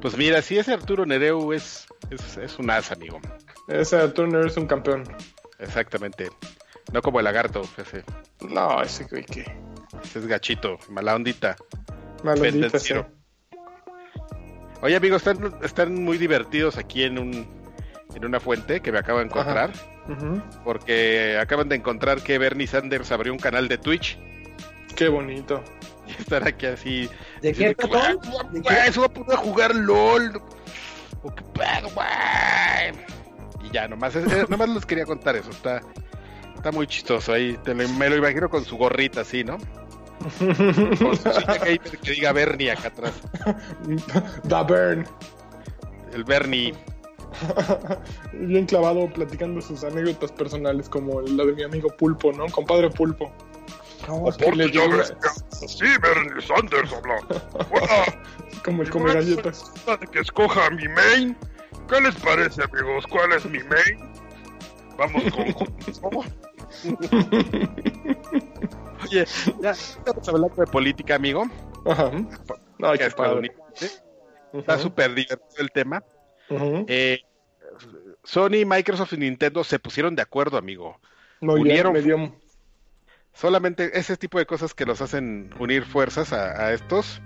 Pues 0.00 0.16
mira, 0.16 0.42
si 0.42 0.58
ese 0.58 0.72
Arturo 0.72 1.06
Nereu 1.06 1.52
es, 1.52 1.86
es, 2.10 2.36
es 2.36 2.58
un 2.58 2.70
as, 2.70 2.90
amigo. 2.92 3.20
Ese 3.68 3.96
Arturo 3.96 4.28
Nereu 4.28 4.46
es 4.46 4.56
un 4.56 4.66
campeón. 4.66 5.04
Exactamente. 5.58 6.30
No 6.92 7.00
como 7.00 7.20
el 7.20 7.24
lagarto, 7.24 7.62
ese, 7.78 8.04
No, 8.40 8.82
ese 8.82 9.04
güey 9.04 9.24
que. 9.24 9.40
ese 10.02 10.18
es 10.18 10.26
gachito, 10.26 10.78
mala 10.90 11.14
ondita. 11.14 11.56
Malondita, 12.22 12.78
sí. 12.78 12.92
Pendenciero. 12.92 13.06
Oye, 14.82 14.96
amigos, 14.96 15.26
están, 15.26 15.54
están 15.62 15.94
muy 16.04 16.18
divertidos 16.18 16.76
aquí 16.76 17.04
en 17.04 17.18
un 17.18 17.63
en 18.14 18.24
una 18.24 18.40
fuente 18.40 18.80
que 18.80 18.92
me 18.92 18.98
acabo 18.98 19.18
de 19.18 19.26
encontrar, 19.26 19.70
porque 20.64 21.38
acaban 21.40 21.68
de 21.68 21.76
encontrar 21.76 22.20
que 22.22 22.38
Bernie 22.38 22.66
Sanders 22.66 23.10
abrió 23.12 23.32
un 23.32 23.38
canal 23.38 23.68
de 23.68 23.78
Twitch 23.78 24.18
Qué 24.96 25.08
bonito. 25.08 25.62
y 26.06 26.12
están 26.12 26.46
aquí 26.46 26.66
así. 26.66 27.10
¿De 27.42 27.52
qué, 27.52 27.68
que, 27.68 27.74
perdón? 27.74 28.18
"Güey, 28.22 28.38
¿De 28.52 28.60
güey, 28.60 28.76
qué? 28.82 28.88
Eso 28.88 29.00
va 29.00 29.06
a 29.06 29.10
poder 29.12 29.36
jugar 29.38 29.74
LOL. 29.74 30.40
O 31.22 31.34
qué 31.34 31.42
pedo, 31.54 31.88
güey. 31.94 33.66
Y 33.68 33.70
ya, 33.72 33.88
nomás, 33.88 34.14
es- 34.14 34.30
eh, 34.32 34.44
nomás 34.50 34.68
les 34.68 34.86
quería 34.86 35.04
contar 35.04 35.34
eso. 35.34 35.50
Está, 35.50 35.80
está 36.54 36.70
muy 36.70 36.86
chistoso 36.86 37.32
ahí. 37.32 37.58
te 37.64 37.74
lo- 37.74 37.88
me 37.88 38.08
lo 38.08 38.16
imagino 38.16 38.48
con 38.48 38.64
su 38.64 38.76
gorrita 38.76 39.22
así, 39.22 39.42
¿no? 39.42 39.56
Con 40.38 41.16
su 41.16 41.24
gamer 41.46 41.80
que 41.80 42.12
diga 42.12 42.32
Bernie 42.32 42.70
acá 42.70 42.88
atrás. 42.88 43.14
Da 44.44 44.62
Burn. 44.62 45.04
El 46.12 46.22
Bernie. 46.22 46.72
Bien 48.32 48.66
clavado 48.66 49.08
platicando 49.12 49.60
sus 49.60 49.84
anécdotas 49.84 50.32
personales, 50.32 50.88
como 50.88 51.20
la 51.20 51.44
de 51.44 51.52
mi 51.52 51.62
amigo 51.62 51.88
Pulpo, 51.96 52.32
¿no? 52.32 52.46
Compadre 52.46 52.90
Pulpo. 52.90 53.30
No, 54.08 54.28
es 54.28 54.36
que 54.36 54.50
le 54.52 54.68
Sí, 54.68 55.86
Bernie 56.02 56.42
Sanders 56.42 56.92
habla. 56.92 57.20
Como 58.64 58.82
el 58.82 58.90
come 58.90 59.12
galletas. 59.12 59.72
de 59.86 60.06
que 60.06 60.20
escoja 60.20 60.70
mi 60.70 60.86
main. 60.88 61.36
¿Qué 61.88 62.00
les 62.00 62.14
parece, 62.16 62.62
amigos? 62.62 63.04
¿Cuál 63.08 63.32
es 63.32 63.44
mi 63.46 63.58
main? 63.60 63.98
Vamos 64.96 65.24
con... 65.32 65.44
Oye, 69.04 69.24
ya 69.60 69.70
estamos 69.70 70.28
hablando 70.28 70.56
de 70.56 70.66
política, 70.66 71.14
amigo. 71.16 71.44
Ajá. 71.86 72.10
Que 72.10 72.98
qué 72.98 73.06
es 73.06 73.14
padre. 73.14 73.56
Está 74.52 74.78
súper 74.78 75.14
divertido 75.14 75.56
el 75.58 75.70
tema. 75.72 76.02
Eh, 76.50 77.20
Sony, 78.22 78.64
Microsoft 78.66 79.12
y 79.14 79.18
Nintendo 79.18 79.64
se 79.64 79.78
pusieron 79.78 80.14
de 80.16 80.22
acuerdo, 80.22 80.56
amigo. 80.56 81.00
Muy 81.40 81.62
bien, 81.62 81.86
unieron- 81.86 82.02
dio- 82.02 82.40
Solamente 83.32 83.98
ese 83.98 84.16
tipo 84.16 84.38
de 84.38 84.46
cosas 84.46 84.74
que 84.74 84.86
los 84.86 85.00
hacen 85.02 85.50
unir 85.58 85.84
fuerzas 85.84 86.32
a, 86.32 86.66
a 86.66 86.72
estos, 86.72 87.20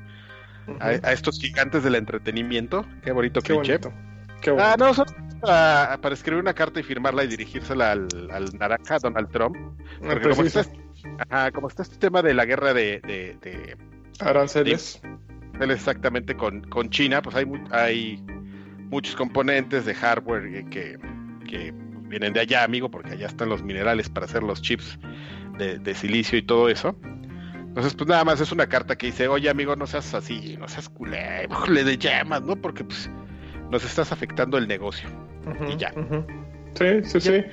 a, 0.80 0.86
a 0.88 1.12
estos 1.12 1.38
gigantes 1.38 1.84
del 1.84 1.96
entretenimiento. 1.96 2.86
Qué 3.02 3.12
bonito 3.12 3.40
Qué 3.42 3.52
cliché. 3.54 3.76
bonito. 3.76 3.92
Qué 4.40 4.50
bonito. 4.52 4.68
Ah, 4.70 4.76
no, 4.78 4.94
solo 4.94 5.12
para, 5.42 5.98
para 6.00 6.14
escribir 6.14 6.40
una 6.40 6.54
carta 6.54 6.80
y 6.80 6.82
firmarla 6.82 7.24
y 7.24 7.26
dirigírsela 7.26 7.92
al, 7.92 8.08
al 8.32 8.46
naranja 8.58 8.98
Donald 8.98 9.30
Trump. 9.30 9.56
Ah, 10.02 10.08
Porque 10.08 10.30
como 10.30 10.42
está, 10.44 10.64
ajá, 11.28 11.50
como 11.52 11.68
está 11.68 11.82
este 11.82 11.98
tema 11.98 12.22
de 12.22 12.32
la 12.32 12.46
guerra 12.46 12.72
de, 12.72 13.00
de, 13.00 13.36
de- 13.42 13.76
Aranceles. 14.20 15.02
exactamente 15.60 16.36
con, 16.36 16.62
con 16.70 16.88
China, 16.88 17.20
pues 17.20 17.36
hay, 17.36 17.44
hay 17.70 18.24
muchos 18.90 19.16
componentes 19.16 19.84
de 19.84 19.94
hardware 19.94 20.64
que, 20.70 20.98
que, 21.46 21.74
vienen 22.08 22.32
de 22.32 22.40
allá, 22.40 22.64
amigo, 22.64 22.90
porque 22.90 23.12
allá 23.12 23.26
están 23.26 23.50
los 23.50 23.62
minerales 23.62 24.08
para 24.08 24.24
hacer 24.24 24.42
los 24.42 24.62
chips 24.62 24.98
de, 25.58 25.78
de 25.78 25.94
silicio 25.94 26.38
y 26.38 26.42
todo 26.42 26.70
eso. 26.70 26.96
Entonces, 27.78 27.94
pues 27.94 28.08
nada 28.08 28.24
más 28.24 28.40
es 28.40 28.50
una 28.50 28.66
carta 28.66 28.96
que 28.96 29.06
dice, 29.06 29.28
oye 29.28 29.50
amigo, 29.50 29.76
no 29.76 29.86
seas 29.86 30.14
así, 30.14 30.56
no 30.58 30.66
seas 30.68 30.88
culé, 30.88 31.46
le 31.68 31.84
de 31.84 31.98
llamas, 31.98 32.42
¿no? 32.42 32.56
Porque 32.56 32.82
pues 32.82 33.10
nos 33.70 33.84
estás 33.84 34.10
afectando 34.10 34.58
el 34.58 34.66
negocio. 34.66 35.08
Y 35.70 35.76
ya. 35.76 35.92
Sí, 36.74 37.04
sí, 37.04 37.20
sí. 37.20 37.44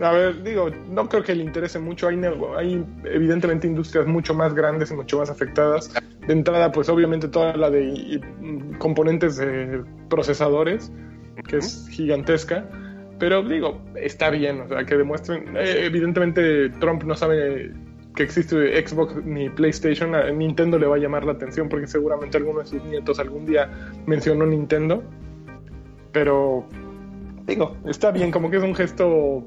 A 0.00 0.12
ver, 0.12 0.42
digo, 0.42 0.70
no 0.88 1.08
creo 1.08 1.22
que 1.22 1.34
le 1.34 1.42
interese 1.42 1.78
mucho. 1.78 2.08
Hay, 2.08 2.20
hay 2.56 2.84
evidentemente 3.04 3.66
industrias 3.66 4.06
mucho 4.06 4.34
más 4.34 4.54
grandes 4.54 4.90
y 4.90 4.94
mucho 4.94 5.18
más 5.18 5.30
afectadas. 5.30 5.92
De 6.26 6.32
entrada, 6.32 6.72
pues 6.72 6.88
obviamente 6.88 7.28
toda 7.28 7.56
la 7.56 7.70
de 7.70 7.84
y- 7.84 8.14
y, 8.16 8.76
componentes 8.78 9.36
de 9.36 9.82
procesadores, 10.08 10.92
que 11.48 11.58
es 11.58 11.88
gigantesca. 11.90 12.68
Pero 13.18 13.42
digo, 13.42 13.80
está 13.94 14.30
bien, 14.30 14.60
o 14.60 14.68
sea, 14.68 14.84
que 14.84 14.96
demuestren. 14.96 15.56
eh, 15.56 15.84
evidentemente, 15.86 16.68
Trump 16.80 17.02
no 17.04 17.14
sabe 17.14 17.72
que 18.14 18.22
existe 18.22 18.56
Xbox 18.86 19.14
ni 19.24 19.48
PlayStation. 19.50 20.14
A 20.14 20.30
Nintendo 20.30 20.78
le 20.78 20.86
va 20.86 20.96
a 20.96 20.98
llamar 20.98 21.24
la 21.24 21.32
atención 21.32 21.68
porque 21.68 21.86
seguramente 21.86 22.36
alguno 22.38 22.60
de 22.60 22.66
sus 22.66 22.82
nietos 22.84 23.18
algún 23.18 23.46
día 23.46 23.70
mencionó 24.06 24.46
Nintendo. 24.46 25.02
Pero 26.12 26.66
digo, 27.46 27.76
está 27.86 28.10
bien, 28.10 28.30
como 28.30 28.50
que 28.50 28.56
es 28.56 28.62
un 28.62 28.74
gesto 28.74 29.44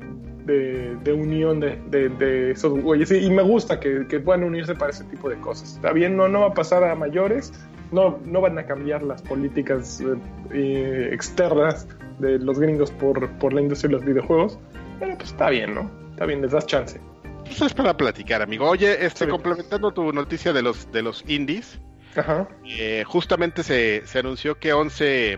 de, 0.50 0.96
de 1.04 1.14
unión 1.14 1.60
de, 1.60 1.80
de- 1.90 2.10
de 2.10 2.52
esos 2.52 2.80
güeyes. 2.82 3.12
Y, 3.12 3.30
me 3.30 3.44
gusta 3.44 3.80
que, 3.80 4.06
que 4.08 4.20
puedan 4.20 4.44
unirse 4.44 4.74
para 4.76 4.92
ese 4.92 5.04
tipo 5.06 5.30
de 5.30 5.38
cosas. 5.40 5.76
Está 5.76 5.92
bien, 5.94 6.18
no, 6.18 6.28
no 6.28 6.42
va 6.42 6.48
a 6.48 6.54
pasar 6.54 6.84
a 6.84 6.96
mayores, 6.96 7.54
no, 7.92 8.20
no 8.26 8.42
van 8.42 8.58
a 8.58 8.66
cambiar 8.66 9.04
las 9.04 9.22
políticas 9.22 10.02
eh, 10.02 10.06
eh, 10.52 11.10
externas 11.14 11.88
de 12.20 12.40
los 12.40 12.60
gringos 12.60 12.92
por, 12.92 13.30
por 13.40 13.54
la 13.54 13.62
industria 13.62 13.90
de 13.90 13.96
los 13.98 14.06
videojuegos. 14.06 14.60
Pero 15.00 15.16
pues 15.18 15.30
está 15.30 15.50
bien, 15.50 15.76
¿no? 15.76 15.90
Está 16.12 16.26
bien, 16.26 16.42
les 16.42 16.52
das 16.52 16.66
chance. 16.66 17.00
Pues 17.46 17.62
es 17.62 17.74
para 17.74 17.96
platicar, 17.96 18.42
amigo. 18.42 18.68
Oye, 18.70 19.06
este, 19.06 19.26
Sí. 19.26 19.32
complementando 19.32 19.92
tu 19.92 20.12
noticia 20.12 20.52
de 20.54 20.62
los, 20.62 20.92
de 20.92 21.02
los 21.02 21.24
indies, 21.28 21.80
Ajá. 22.16 22.48
eh, 22.66 23.04
justamente 23.08 23.64
se, 23.64 24.06
se 24.06 24.20
anunció 24.20 24.60
que 24.60 24.74
11 24.74 25.38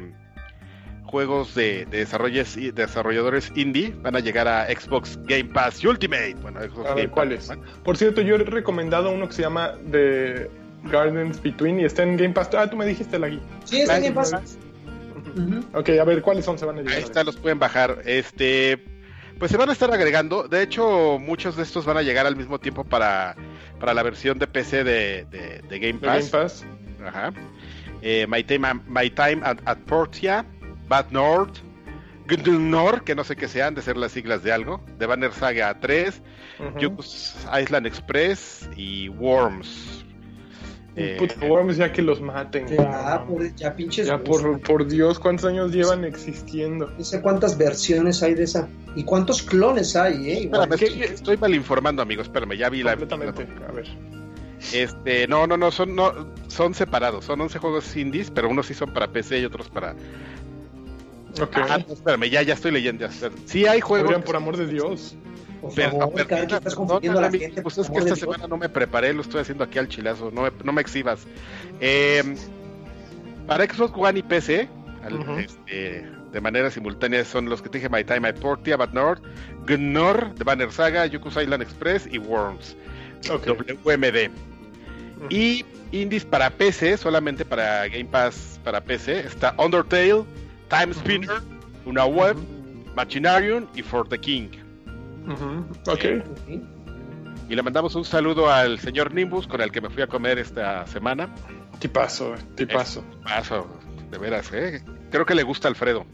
juegos 1.12 1.54
de, 1.54 1.86
de 1.86 2.06
desarrolles- 2.08 2.58
y 2.58 2.72
desarrolladores 2.72 3.52
indie 3.56 3.94
van 4.02 4.16
a 4.16 4.20
llegar 4.20 4.48
a 4.48 4.66
Xbox 4.68 5.20
Game 5.26 5.46
Pass 5.46 5.84
Ultimate. 5.84 6.36
Bueno, 6.42 6.60
Xbox 6.62 6.80
A 6.86 6.90
Game 6.90 6.96
ver, 7.02 7.10
¿cuáles? 7.12 7.48
Pass, 7.48 7.58
¿no? 7.58 7.64
Por 7.84 7.98
cierto, 7.98 8.22
yo 8.22 8.36
he 8.36 8.40
recomendado 8.40 9.12
uno 9.12 9.28
que 9.28 9.34
se 9.34 9.42
llama 9.44 9.74
The 9.92 10.50
Gardens 10.86 11.42
Between 11.44 11.80
y 11.82 11.84
está 11.86 12.02
en 12.04 12.18
Game 12.18 12.34
Pass. 12.34 12.50
Ah, 12.58 12.68
tú 12.70 12.76
me 12.78 12.86
dijiste 12.86 13.20
la 13.20 13.28
guía. 13.28 13.42
Sí, 13.66 13.82
está 13.82 14.00
bien 14.00 14.14
pasa. 14.16 14.42
Ok, 15.74 15.90
a 15.90 16.04
ver, 16.04 16.22
¿cuáles 16.22 16.46
son? 16.46 16.58
Se 16.58 16.66
van 16.66 16.78
a 16.78 16.82
llegar. 16.82 16.96
Ahí 16.98 17.04
está, 17.04 17.24
los 17.24 17.38
pueden 17.38 17.60
bajar. 17.60 18.02
Este, 18.06 18.84
pues 19.38 19.52
se 19.52 19.58
van 19.58 19.70
a 19.70 19.74
estar 19.74 19.92
agregando. 19.94 20.48
De 20.48 20.62
hecho, 20.64 21.20
muchos 21.20 21.56
de 21.56 21.64
estos 21.64 21.86
van 21.86 21.98
a 21.98 22.02
llegar 22.02 22.26
al 22.26 22.36
mismo 22.36 22.60
tiempo 22.60 22.84
para, 22.84 23.36
para 23.80 23.94
la 23.94 24.04
versión 24.04 24.40
de 24.40 24.48
PC 24.48 24.84
de, 24.84 25.26
de- 25.30 25.62
de 25.70 25.80
Game 25.80 26.00
De 26.00 26.08
Game 26.08 26.20
Pass. 26.22 26.30
Pass. 26.30 26.66
Ajá. 27.06 27.32
Eh, 28.02 28.26
My 28.28 28.44
Time, 28.44 28.74
My 28.88 29.10
Time 29.12 29.42
at, 29.44 29.60
at 29.66 29.78
Portia, 29.86 30.44
Bad 30.92 31.12
North, 31.12 31.56
Gnor, 32.28 33.04
que 33.06 33.16
no 33.16 33.24
sé 33.24 33.38
qué 33.38 33.48
sean, 33.48 33.76
de 33.76 33.82
ser 33.82 33.96
las 33.96 34.12
siglas 34.12 34.44
de 34.44 34.52
algo, 34.52 34.82
The 35.00 35.06
Banner 35.06 35.32
Saga 35.32 35.80
3, 35.80 36.22
Ujú. 36.60 36.80
Yuku's 36.80 37.36
Island 37.62 37.88
Express 37.88 38.70
y 38.76 39.08
Worms. 39.08 40.04
Eh, 40.98 41.16
Puta, 41.18 41.46
Worms, 41.46 41.78
ya 41.78 41.94
que 41.94 42.02
los 42.02 42.20
maten. 42.20 42.68
Ya, 42.68 43.24
por, 43.26 43.56
ya 43.56 43.74
pinches. 43.74 44.08
Ya, 44.08 44.22
por, 44.22 44.60
por 44.60 44.86
Dios, 44.86 45.18
¿cuántos 45.18 45.46
años 45.46 45.72
llevan 45.72 46.04
existiendo? 46.04 46.90
No 46.98 47.04
sé 47.06 47.22
cuántas 47.22 47.58
versiones 47.58 48.22
hay 48.22 48.34
de 48.34 48.44
esa. 48.44 48.68
¿Y 48.94 49.06
cuántos 49.06 49.42
clones 49.42 49.96
hay, 49.96 50.30
eh? 50.30 50.52
¿qué- 50.78 50.86
estoy, 50.86 51.04
estoy 51.04 51.38
mal 51.38 51.56
informando, 51.56 52.02
amigos. 52.02 52.28
Espérame, 52.28 52.58
ya 52.58 52.70
vi 52.70 52.84
la. 52.84 52.98
Completamente. 52.98 53.48
A 53.66 53.72
ver. 53.72 53.88
Este, 54.74 55.28
no, 55.28 55.48
no, 55.48 55.56
no, 55.56 55.72
son, 55.72 55.96
no, 55.96 56.12
son 56.48 56.74
separados. 56.74 57.24
Son 57.26 57.40
11 57.40 57.58
juegos 57.60 57.96
indies, 57.96 58.30
pero 58.30 58.50
unos 58.50 58.66
sí 58.68 58.74
son 58.74 58.94
para 58.94 59.08
PC 59.08 59.40
y 59.40 59.46
otros 59.46 59.70
para. 59.70 59.96
Ok. 61.40 61.58
Ah, 61.70 61.78
no, 61.88 61.94
espérame, 61.94 62.30
ya, 62.30 62.42
ya 62.42 62.54
estoy 62.54 62.72
leyendo. 62.72 63.08
Sí, 63.46 63.66
hay 63.66 63.80
juegos. 63.82 64.10
Oigan, 64.10 64.24
por 64.24 64.36
amor 64.36 64.58
de 64.58 64.68
Dios. 64.68 65.16
Por 65.62 65.74
Pero, 65.76 65.92
favor, 65.92 66.12
pero, 66.16 66.28
cada 66.28 66.46
quien 66.48 66.58
estás 66.58 66.74
confundiendo 66.76 67.20
a 67.20 67.22
la 67.22 67.28
perdóname, 67.30 67.46
gente. 67.54 67.62
Pues 67.62 67.78
es 67.78 67.88
que 67.90 67.98
esta 68.00 68.06
Dios. 68.16 68.20
semana 68.20 68.48
no 68.48 68.58
me 68.58 68.68
preparé, 68.68 69.14
lo 69.14 69.22
estoy 69.22 69.42
haciendo 69.42 69.64
aquí 69.64 69.78
al 69.78 69.88
chilazo, 69.88 70.32
no 70.32 70.42
me, 70.44 70.52
no 70.64 70.74
me 70.74 70.82
exhibas. 70.82 71.28
Eh, 71.80 72.36
para 73.46 73.66
Xbox 73.66 73.94
One 73.96 74.20
y 74.20 74.24
PC, 74.24 74.68
al- 75.04 75.40
este, 75.40 76.10
de 76.32 76.42
manera 76.42 76.72
simultánea 76.72 77.24
son 77.26 77.48
los 77.48 77.62
que 77.62 77.70
te 77.70 77.78
dije 77.78 77.90
My 77.90 78.04
Time 78.04 78.28
at 78.28 78.36
Portia, 78.38 78.76
Bad 78.76 78.94
North, 78.94 79.22
Gnor, 79.68 80.34
The 80.36 80.44
Banner 80.44 80.72
Saga, 80.72 81.06
Yuku's 81.06 81.36
Island 81.38 81.62
Express 81.62 82.08
y 82.12 82.18
Worms. 82.18 82.76
WMD. 83.28 84.32
Y 85.30 85.64
indies 85.92 86.26
para 86.26 86.50
PC, 86.50 86.98
solamente 86.98 87.46
para 87.46 87.88
Game 87.88 88.06
Pass 88.06 88.60
para 88.64 88.82
PC, 88.82 89.20
está 89.28 89.54
Undertale, 89.60 90.24
Time 90.72 90.94
Spinner, 90.94 91.42
Una 91.86 92.06
Web, 92.06 92.38
Machinarium 92.96 93.68
y 93.76 93.82
For 93.82 94.08
the 94.08 94.18
King. 94.18 94.48
Ujú. 95.28 95.66
Ok. 95.92 96.24
Y 97.50 97.56
le 97.56 97.62
mandamos 97.62 97.94
un 97.96 98.06
saludo 98.06 98.50
al 98.50 98.80
señor 98.80 99.14
Nimbus 99.14 99.48
con 99.48 99.60
el 99.60 99.70
que 99.70 99.82
me 99.82 99.90
fui 99.90 100.02
a 100.02 100.08
comer 100.08 100.40
esta 100.40 100.88
semana. 100.88 101.28
Tipazo, 101.80 102.36
tipazo. 102.56 103.04
Paso, 103.22 103.68
de 104.10 104.18
veras, 104.18 104.50
¿eh? 104.54 104.82
Creo 105.10 105.26
que 105.26 105.36
le 105.36 105.44
gusta 105.44 105.68
a 105.68 105.72
Alfredo. 105.72 106.06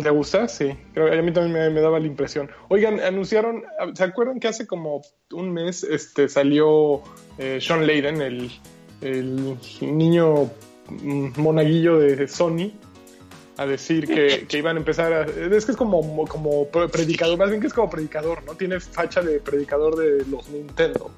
¿Te 0.00 0.10
gusta? 0.10 0.46
Sí. 0.46 0.76
Creo, 0.94 1.12
a 1.12 1.22
mí 1.22 1.32
también 1.32 1.54
me, 1.54 1.70
me 1.70 1.80
daba 1.80 1.98
la 1.98 2.06
impresión. 2.06 2.48
Oigan, 2.68 3.00
anunciaron, 3.00 3.64
¿se 3.94 4.04
acuerdan 4.04 4.38
que 4.38 4.46
hace 4.46 4.68
como 4.68 5.02
un 5.32 5.52
mes 5.52 5.82
este, 5.82 6.28
salió 6.28 7.02
eh, 7.38 7.58
Sean 7.60 7.84
Layden, 7.84 8.22
el, 8.22 8.52
el 9.00 9.58
niño 9.80 10.44
mm, 10.90 11.40
monaguillo 11.40 11.98
de 11.98 12.28
Sony, 12.28 12.70
a 13.56 13.66
decir 13.66 14.06
que, 14.06 14.46
que 14.46 14.58
iban 14.58 14.76
a 14.76 14.80
empezar 14.80 15.12
a... 15.12 15.22
Es 15.22 15.64
que 15.64 15.72
es 15.72 15.76
como, 15.76 16.26
como 16.26 16.68
predicador, 16.68 17.38
más 17.38 17.48
bien 17.48 17.60
que 17.60 17.66
es 17.68 17.72
como 17.72 17.88
predicador, 17.88 18.44
¿no? 18.44 18.54
Tiene 18.54 18.80
facha 18.80 19.22
de 19.22 19.40
predicador 19.40 19.96
de 19.96 20.24
los 20.26 20.48
Nintendo. 20.48 21.10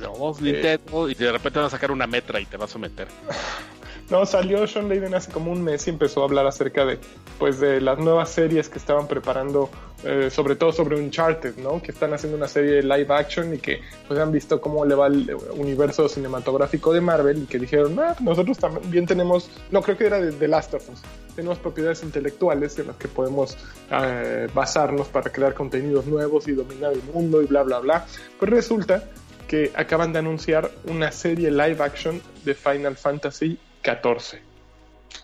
Vamos, 0.00 0.40
Nintendo, 0.40 1.08
y 1.08 1.14
de 1.14 1.32
repente 1.32 1.58
van 1.58 1.66
a 1.66 1.70
sacar 1.70 1.90
una 1.90 2.06
metra 2.06 2.40
y 2.40 2.46
te 2.46 2.56
va 2.56 2.66
a 2.66 2.68
someter. 2.68 3.08
No, 4.10 4.24
salió 4.24 4.66
Sean 4.66 4.88
Layden 4.88 5.14
hace 5.14 5.30
como 5.30 5.52
un 5.52 5.62
mes 5.62 5.86
y 5.86 5.90
empezó 5.90 6.22
a 6.22 6.24
hablar 6.24 6.46
acerca 6.46 6.86
de, 6.86 6.98
pues, 7.38 7.60
de 7.60 7.78
las 7.80 7.98
nuevas 7.98 8.30
series 8.30 8.70
que 8.70 8.78
estaban 8.78 9.06
preparando, 9.06 9.68
eh, 10.02 10.30
sobre 10.30 10.56
todo 10.56 10.72
sobre 10.72 10.96
Uncharted, 10.96 11.58
¿no? 11.58 11.82
Que 11.82 11.92
están 11.92 12.14
haciendo 12.14 12.38
una 12.38 12.48
serie 12.48 12.76
de 12.76 12.82
live 12.82 13.06
action 13.10 13.54
y 13.54 13.58
que, 13.58 13.82
pues, 14.06 14.18
han 14.18 14.32
visto 14.32 14.62
cómo 14.62 14.86
le 14.86 14.94
va 14.94 15.08
el 15.08 15.36
universo 15.56 16.08
cinematográfico 16.08 16.94
de 16.94 17.02
Marvel 17.02 17.42
y 17.42 17.46
que 17.46 17.58
dijeron, 17.58 17.98
ah, 18.00 18.16
nosotros 18.20 18.56
también 18.56 19.04
tenemos, 19.04 19.50
no, 19.70 19.82
creo 19.82 19.98
que 19.98 20.06
era 20.06 20.18
de 20.18 20.32
The 20.32 20.48
Last 20.48 20.72
of 20.72 20.88
Us, 20.88 21.02
tenemos 21.36 21.58
propiedades 21.58 22.02
intelectuales 22.02 22.78
en 22.78 22.86
las 22.86 22.96
que 22.96 23.08
podemos 23.08 23.58
eh, 23.90 24.48
basarnos 24.54 25.08
para 25.08 25.30
crear 25.30 25.52
contenidos 25.52 26.06
nuevos 26.06 26.48
y 26.48 26.52
dominar 26.52 26.94
el 26.94 27.02
mundo 27.12 27.42
y 27.42 27.46
bla, 27.46 27.62
bla, 27.62 27.78
bla. 27.80 28.06
Pues 28.38 28.50
resulta 28.50 29.04
que 29.46 29.70
acaban 29.74 30.14
de 30.14 30.18
anunciar 30.20 30.70
una 30.86 31.12
serie 31.12 31.50
live 31.50 31.82
action 31.82 32.22
de 32.44 32.54
Final 32.54 32.96
Fantasy 32.96 33.58
14. 33.82 34.40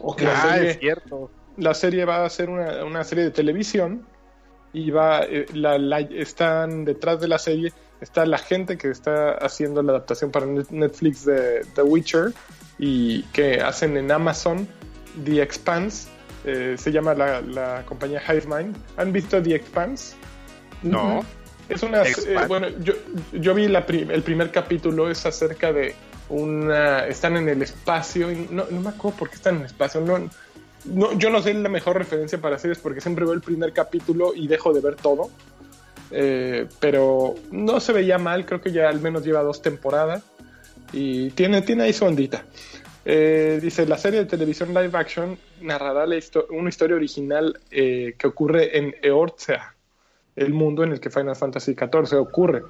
Ok. 0.01 0.21
La 0.23 0.33
ah, 0.43 0.53
serie- 0.55 0.71
es 0.71 0.79
cierto. 0.79 1.31
La 1.57 1.75
serie 1.75 2.05
va 2.05 2.25
a 2.25 2.31
ser 2.31 2.51
una, 2.51 2.85
una 2.85 3.05
serie 3.05 3.25
de 3.25 3.31
televisión 3.31 4.05
y 4.73 4.91
va 4.91 5.23
eh, 5.23 5.47
la, 5.53 5.79
la- 5.79 6.01
están 6.01 6.85
detrás 6.85 7.21
de 7.21 7.29
la 7.29 7.39
serie 7.39 7.73
está 8.01 8.27
la 8.27 8.39
gente 8.39 8.77
que 8.77 8.91
está 8.91 9.33
haciendo 9.35 9.81
la 9.83 9.93
adaptación 9.93 10.31
para 10.33 10.47
Net- 10.47 10.71
Netflix 10.71 11.25
de 11.25 11.65
The 11.77 11.83
Witcher 11.83 12.33
y 12.79 13.23
que 13.33 13.61
hacen 13.61 13.97
en 13.97 14.11
Amazon 14.11 14.67
The 15.25 15.41
Expanse 15.43 16.09
eh, 16.45 16.75
se 16.77 16.91
llama 16.91 17.15
la, 17.15 17.41
la 17.41 17.83
compañía 17.87 18.21
Hivemind 18.21 18.77
¿han 18.97 19.13
visto 19.13 19.41
The 19.41 19.55
Expanse? 19.55 20.17
No. 20.83 21.25
Es 21.69 21.83
una. 21.83 22.03
Eh, 22.03 22.15
bueno, 22.49 22.69
yo, 22.81 22.93
yo 23.33 23.55
vi 23.55 23.69
la 23.69 23.87
prim- 23.87 24.11
el 24.11 24.23
primer 24.23 24.51
capítulo, 24.51 25.09
es 25.09 25.25
acerca 25.25 25.73
de 25.73 25.95
una. 26.35 27.07
Están 27.07 27.37
en 27.37 27.49
el 27.49 27.63
espacio, 27.63 28.29
no, 28.51 28.65
me 28.71 28.89
acuerdo 28.89 29.19
por 29.19 29.29
qué 29.31 29.37
están 29.37 29.55
en 29.57 29.61
el 29.63 29.67
espacio. 29.67 30.01
No, 30.01 31.19
yo 31.19 31.31
no 31.31 31.41
sé 31.41 31.55
la 31.55 31.69
mejor 31.69 31.97
referencia 31.97 32.39
para 32.39 32.59
series 32.59 32.79
porque 32.79 33.01
siempre 33.01 33.25
veo 33.25 33.35
el 33.35 33.41
primer 33.41 33.73
capítulo 33.73 34.33
y 34.35 34.47
dejo 34.49 34.73
de 34.73 34.81
ver 34.81 34.97
todo. 34.97 35.31
Eh, 36.11 36.67
pero 36.81 37.35
no 37.51 37.81
se 37.81 37.93
veía 37.93 38.19
mal, 38.19 38.45
creo 38.47 38.61
que 38.61 38.71
ya 38.71 38.89
al 38.89 39.01
menos 39.01 39.25
lleva 39.25 39.43
dos 39.43 39.63
temporadas 39.63 40.23
y 40.93 41.31
tiene, 41.31 41.63
tiene 41.63 41.85
ahí 41.85 41.93
su 41.93 42.05
ondita. 42.05 42.45
Eh, 43.07 43.59
dice, 43.63 43.87
la 43.87 43.99
serie 43.99 44.21
de 44.21 44.27
televisión 44.27 44.69
live 44.71 44.91
action 44.97 45.37
narrará 45.61 46.07
la 46.07 46.17
histo- 46.17 46.47
una 46.51 46.69
historia 46.69 46.97
original 46.97 47.59
eh, 47.71 48.15
que 48.19 48.27
ocurre 48.27 48.79
en 48.79 48.95
Eortzea, 49.03 49.75
el 50.37 50.53
mundo 50.53 50.85
en 50.85 50.93
el 50.93 51.01
que 51.01 51.11
Final 51.11 51.37
Fantasy 51.37 51.75
XIV 51.75 52.19
ocurre. 52.19 52.63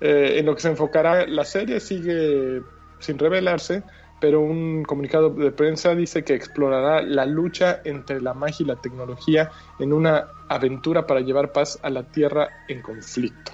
Eh, 0.00 0.38
en 0.38 0.46
lo 0.46 0.54
que 0.54 0.62
se 0.62 0.68
enfocará 0.68 1.26
la 1.26 1.44
serie 1.44 1.78
sigue 1.78 2.60
sin 3.02 3.18
revelarse, 3.18 3.82
pero 4.20 4.40
un 4.40 4.84
comunicado 4.84 5.30
de 5.30 5.50
prensa 5.50 5.94
dice 5.94 6.22
que 6.22 6.34
explorará 6.34 7.02
la 7.02 7.26
lucha 7.26 7.80
entre 7.84 8.20
la 8.20 8.34
magia 8.34 8.62
y 8.62 8.66
la 8.66 8.76
tecnología 8.76 9.50
en 9.78 9.92
una 9.92 10.28
aventura 10.48 11.06
para 11.06 11.20
llevar 11.20 11.52
paz 11.52 11.78
a 11.82 11.90
la 11.90 12.04
Tierra 12.04 12.48
en 12.68 12.82
conflicto. 12.82 13.52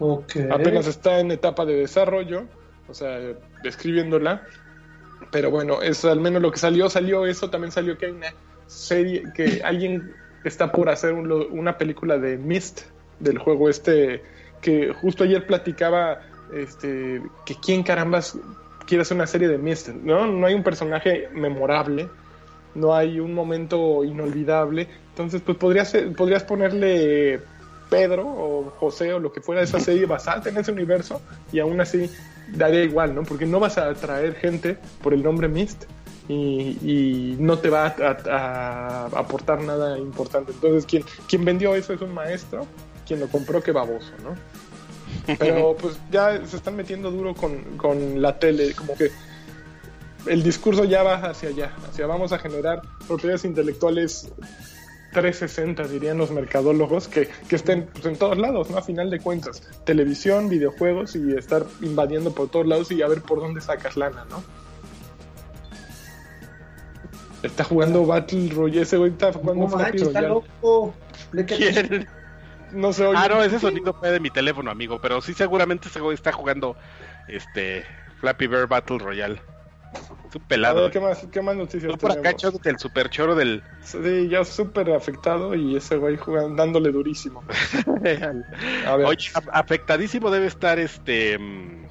Ok. 0.00 0.32
Apenas 0.50 0.88
está 0.88 1.20
en 1.20 1.30
etapa 1.30 1.64
de 1.64 1.76
desarrollo, 1.76 2.44
o 2.88 2.94
sea, 2.94 3.20
describiéndola, 3.62 4.42
pero 5.30 5.50
bueno, 5.52 5.82
es 5.82 6.04
al 6.04 6.20
menos 6.20 6.42
lo 6.42 6.50
que 6.50 6.58
salió, 6.58 6.90
salió 6.90 7.24
eso, 7.24 7.48
también 7.48 7.70
salió 7.70 7.96
que 7.96 8.06
hay 8.06 8.12
una 8.12 8.34
serie, 8.66 9.22
que 9.36 9.62
alguien 9.62 10.12
está 10.42 10.72
por 10.72 10.88
hacer 10.88 11.12
un- 11.12 11.30
una 11.30 11.78
película 11.78 12.18
de 12.18 12.36
Mist, 12.38 12.82
del 13.20 13.38
juego 13.38 13.68
este, 13.68 14.24
que 14.60 14.92
justo 14.92 15.22
ayer 15.22 15.46
platicaba, 15.46 16.22
este, 16.52 17.22
que 17.46 17.54
quién 17.64 17.84
carambas 17.84 18.36
quiere 18.86 19.02
hacer 19.02 19.16
una 19.16 19.26
serie 19.26 19.48
de 19.48 19.58
Mist, 19.58 19.88
¿no? 19.88 20.26
No 20.26 20.46
hay 20.46 20.54
un 20.54 20.62
personaje 20.62 21.28
memorable, 21.32 22.08
no 22.74 22.94
hay 22.94 23.20
un 23.20 23.34
momento 23.34 24.04
inolvidable, 24.04 24.88
entonces 25.10 25.42
pues 25.44 25.58
podrías, 25.58 25.90
ser- 25.90 26.12
podrías 26.14 26.44
ponerle 26.44 27.40
Pedro 27.90 28.26
o 28.26 28.72
José 28.78 29.12
o 29.12 29.18
lo 29.18 29.32
que 29.32 29.40
fuera 29.40 29.60
de 29.60 29.66
esa 29.66 29.80
serie 29.80 30.06
basada 30.06 30.48
en 30.48 30.56
ese 30.56 30.72
universo 30.72 31.20
y 31.52 31.58
aún 31.58 31.80
así 31.80 32.10
daría 32.48 32.82
igual, 32.82 33.14
¿no? 33.14 33.22
Porque 33.22 33.46
no 33.46 33.60
vas 33.60 33.78
a 33.78 33.88
atraer 33.90 34.34
gente 34.34 34.78
por 35.02 35.12
el 35.14 35.22
nombre 35.22 35.48
Mist 35.48 35.84
y, 36.28 36.78
y 36.82 37.36
no 37.38 37.58
te 37.58 37.68
va 37.68 37.94
a, 38.30 39.06
aportar 39.16 39.62
nada 39.62 39.98
importante. 39.98 40.52
Entonces, 40.52 40.86
quien, 41.26 41.44
vendió 41.44 41.74
eso 41.74 41.92
es 41.92 42.00
un 42.00 42.14
maestro 42.14 42.66
quien 43.06 43.20
lo 43.20 43.28
compró, 43.28 43.62
qué 43.62 43.72
baboso, 43.72 44.12
¿no? 44.22 44.34
Pero 45.38 45.76
pues 45.80 45.98
ya 46.10 46.44
se 46.46 46.56
están 46.56 46.76
metiendo 46.76 47.10
duro 47.10 47.34
con, 47.34 47.76
con 47.76 48.20
la 48.20 48.38
tele, 48.38 48.74
como 48.74 48.94
que 48.94 49.10
el 50.26 50.42
discurso 50.42 50.84
ya 50.84 51.02
va 51.02 51.14
hacia 51.14 51.48
allá, 51.48 51.72
hacia 51.88 52.06
vamos 52.06 52.32
a 52.32 52.38
generar 52.38 52.82
propiedades 53.06 53.44
intelectuales 53.44 54.28
360, 55.12 55.88
dirían 55.88 56.18
los 56.18 56.30
mercadólogos, 56.30 57.08
que, 57.08 57.28
que 57.48 57.56
estén 57.56 57.86
pues, 57.92 58.06
en 58.06 58.16
todos 58.16 58.38
lados, 58.38 58.70
¿no? 58.70 58.78
A 58.78 58.82
final 58.82 59.10
de 59.10 59.20
cuentas, 59.20 59.62
televisión, 59.84 60.48
videojuegos 60.48 61.16
y 61.16 61.34
estar 61.36 61.66
invadiendo 61.82 62.32
por 62.32 62.48
todos 62.48 62.66
lados 62.66 62.90
y 62.90 63.02
a 63.02 63.08
ver 63.08 63.20
por 63.22 63.40
dónde 63.40 63.60
sacas 63.60 63.96
lana, 63.96 64.24
¿no? 64.30 64.42
Está 67.42 67.64
jugando 67.64 68.06
Battle 68.06 68.50
Royale, 68.50 68.82
ese 68.82 68.96
güey 68.96 69.10
está 69.10 69.32
jugando 69.32 69.66
No 69.66 69.76
manches, 69.76 70.02
está 70.02 70.22
loco. 70.22 70.94
¿Quién? 71.46 72.06
No 72.72 72.92
se 72.92 73.06
oye. 73.06 73.18
Ah, 73.22 73.28
no, 73.28 73.42
ese 73.42 73.58
sonido 73.60 73.92
fue 73.94 74.10
de 74.10 74.20
mi 74.20 74.30
teléfono, 74.30 74.70
amigo. 74.70 74.98
Pero 75.00 75.20
sí, 75.20 75.34
seguramente 75.34 75.88
ese 75.88 76.00
güey 76.00 76.14
está 76.14 76.32
jugando 76.32 76.76
este 77.28 77.84
Flappy 78.20 78.46
Bear 78.46 78.66
Battle 78.66 78.98
Royale. 78.98 79.40
Es 79.94 80.10
un 80.36 80.42
A 80.42 80.46
pelado. 80.48 80.82
ver, 80.84 80.90
¿qué 80.90 81.00
más, 81.00 81.26
qué 81.30 81.42
más 81.42 81.54
noticias 81.54 81.92
Tú 81.92 81.98
por 81.98 82.12
acá 82.12 82.30
echándote 82.30 82.70
el 82.70 82.78
super 82.78 83.10
choro 83.10 83.34
del. 83.34 83.62
Sí, 83.82 84.28
ya 84.28 84.44
súper 84.44 84.90
afectado 84.92 85.54
y 85.54 85.76
ese 85.76 85.96
güey 85.96 86.16
jugando, 86.16 86.56
dándole 86.56 86.90
durísimo. 86.92 87.44
A 88.86 88.96
ver, 88.96 89.06
Oye, 89.06 89.30
afectadísimo 89.52 90.30
debe 90.30 90.46
estar 90.46 90.78
este. 90.78 91.38
mm, 91.38 91.82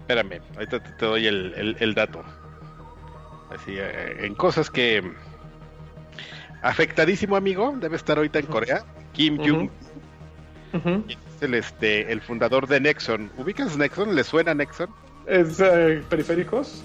Espérame, 0.00 0.40
ahorita 0.54 0.82
te, 0.82 0.90
te 0.92 1.06
doy 1.06 1.26
el, 1.26 1.52
el- 1.54 1.76
el 1.80 1.94
dato. 1.94 2.22
Así, 3.50 3.72
eh, 3.76 4.24
en 4.24 4.34
cosas 4.34 4.70
que. 4.70 5.02
mm, 5.02 5.14
Afectadísimo, 6.62 7.36
amigo, 7.36 7.74
debe 7.78 7.96
estar 7.96 8.16
ahorita 8.16 8.38
en 8.38 8.46
Corea. 8.46 8.84
Kim 9.14 9.38
es 11.08 11.42
el, 11.42 11.54
este, 11.54 12.12
el 12.12 12.20
fundador 12.20 12.66
de 12.66 12.80
Nexon. 12.80 13.30
¿Ubicas 13.38 13.76
Nexon? 13.76 14.14
¿Le 14.14 14.24
suena 14.24 14.54
Nexon? 14.54 14.88
¿Es 15.26 15.58
eh, 15.60 16.02
periféricos? 16.08 16.82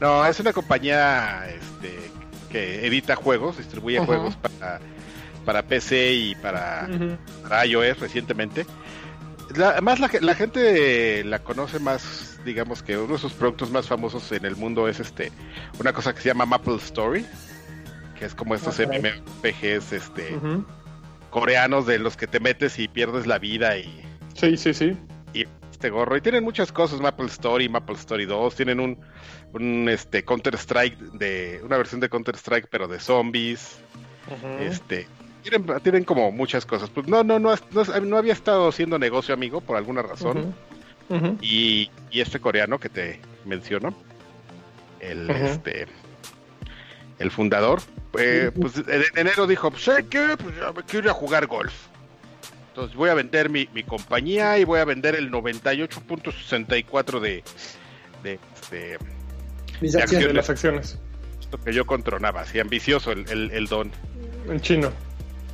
No, 0.00 0.24
es 0.26 0.38
una 0.40 0.52
compañía 0.52 1.44
este, 1.48 2.10
que 2.50 2.86
edita 2.86 3.16
juegos, 3.16 3.58
distribuye 3.58 3.98
juegos 4.06 4.36
para, 4.36 4.80
para 5.44 5.62
PC 5.62 6.12
y 6.12 6.34
para, 6.36 6.88
para 7.42 7.66
iOS 7.66 8.00
recientemente. 8.00 8.66
La- 9.56 9.70
además, 9.70 10.00
la, 10.00 10.08
ge- 10.08 10.20
la 10.20 10.34
gente 10.34 11.22
la 11.24 11.38
conoce 11.40 11.78
más, 11.78 12.40
digamos 12.44 12.82
que 12.82 12.96
uno 12.96 13.14
de 13.14 13.18
sus 13.18 13.32
productos 13.34 13.70
más 13.70 13.86
famosos 13.86 14.30
en 14.32 14.44
el 14.46 14.56
mundo 14.56 14.88
es 14.88 15.00
este 15.00 15.30
una 15.78 15.92
cosa 15.92 16.14
que 16.14 16.20
se 16.22 16.28
llama 16.28 16.46
Maple 16.46 16.76
Story, 16.76 17.26
que 18.18 18.24
es 18.24 18.34
como 18.34 18.54
estos. 18.54 18.78
MMORPGs 18.78 19.92
este. 19.92 20.38
Coreanos 21.34 21.84
de 21.84 21.98
los 21.98 22.16
que 22.16 22.28
te 22.28 22.38
metes 22.38 22.78
y 22.78 22.86
pierdes 22.86 23.26
la 23.26 23.40
vida 23.40 23.76
y, 23.76 23.92
Sí, 24.34 24.56
sí, 24.56 24.72
sí. 24.72 24.96
y 25.32 25.44
este 25.68 25.90
gorro. 25.90 26.16
Y 26.16 26.20
tienen 26.20 26.44
muchas 26.44 26.70
cosas, 26.70 27.00
Maple 27.00 27.26
Story, 27.26 27.68
Maple 27.68 27.96
Story 27.96 28.24
2, 28.24 28.54
tienen 28.54 28.78
un, 28.78 28.96
un 29.52 29.88
este 29.88 30.24
Counter 30.24 30.54
Strike 30.54 30.96
de 30.96 31.60
una 31.64 31.76
versión 31.76 32.00
de 32.00 32.08
Counter 32.08 32.36
Strike 32.36 32.68
pero 32.70 32.86
de 32.86 33.00
zombies, 33.00 33.78
este 34.60 35.08
tienen, 35.42 35.66
tienen 35.82 36.04
como 36.04 36.30
muchas 36.30 36.64
cosas. 36.64 36.88
Pues 36.88 37.08
no, 37.08 37.24
no, 37.24 37.40
no, 37.40 37.52
no, 37.72 38.00
no 38.00 38.16
había 38.16 38.32
estado 38.32 38.68
haciendo 38.68 38.96
negocio, 39.00 39.34
amigo, 39.34 39.60
por 39.60 39.76
alguna 39.76 40.02
razón. 40.02 40.54
Y, 41.40 41.90
y 42.12 42.20
este 42.20 42.38
coreano 42.38 42.78
que 42.78 42.88
te 42.88 43.18
menciono, 43.44 43.92
el 45.00 45.28
este 45.30 45.88
el 47.18 47.30
fundador, 47.32 47.80
eh, 48.18 48.50
pues 48.58 48.74
en 48.76 49.02
enero 49.16 49.46
dijo, 49.46 49.70
pues 49.70 49.84
¿sabes 49.84 50.06
qué? 50.10 50.36
Pues 50.42 50.56
ya 50.56 50.72
me 50.72 50.82
quiero 50.84 51.06
ir 51.06 51.10
a 51.10 51.14
jugar 51.14 51.46
golf. 51.46 51.72
Entonces 52.68 52.96
voy 52.96 53.08
a 53.10 53.14
vender 53.14 53.50
mi, 53.50 53.68
mi 53.72 53.84
compañía 53.84 54.58
y 54.58 54.64
voy 54.64 54.80
a 54.80 54.84
vender 54.84 55.14
el 55.14 55.30
98.64 55.30 57.20
de, 57.20 57.42
de 58.22 58.38
este, 58.54 58.98
Mis 59.80 59.92
de 59.92 60.02
acciones. 60.02 60.34
las 60.34 60.50
acciones. 60.50 60.98
esto 61.40 61.58
que 61.60 61.72
yo 61.72 61.86
controlaba, 61.86 62.40
así 62.42 62.58
ambicioso 62.60 63.12
el, 63.12 63.28
el, 63.30 63.50
el 63.52 63.66
don. 63.66 63.90
En 64.48 64.60
chino. 64.60 64.90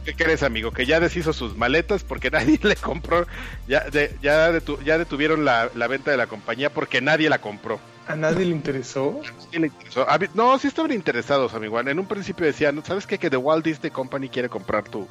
¿Qué 0.04 0.14
crees, 0.14 0.42
amigo? 0.42 0.70
Que 0.72 0.86
ya 0.86 0.98
deshizo 0.98 1.32
sus 1.34 1.56
maletas 1.58 2.04
porque 2.04 2.30
nadie 2.32 2.58
le 2.62 2.74
compró, 2.76 3.26
ya, 3.68 3.80
de- 3.90 4.16
ya, 4.22 4.50
detu- 4.50 4.82
ya 4.82 4.96
detuvieron 4.98 5.44
la, 5.44 5.70
la 5.74 5.86
venta 5.88 6.10
de 6.10 6.16
la 6.16 6.26
compañía 6.26 6.70
porque 6.72 7.00
nadie 7.02 7.28
la 7.28 7.38
compró. 7.40 7.78
¿A 8.10 8.16
nadie 8.16 8.44
le 8.44 8.52
interesó? 8.52 9.20
Sí 9.50 9.58
le 9.58 9.68
interesó. 9.68 10.08
A 10.08 10.18
mí- 10.18 10.26
no, 10.34 10.58
sí 10.58 10.68
estaban 10.68 10.92
interesados, 10.92 11.54
amigo. 11.54 11.78
En 11.80 11.98
un 11.98 12.06
principio 12.06 12.46
decían, 12.46 12.82
¿sabes 12.84 13.06
qué? 13.06 13.18
Que 13.18 13.30
The 13.30 13.36
Walt 13.36 13.64
Disney 13.64 13.90
Company 13.90 14.28
quiere 14.28 14.48
comprar 14.48 14.88
tu, 14.88 15.06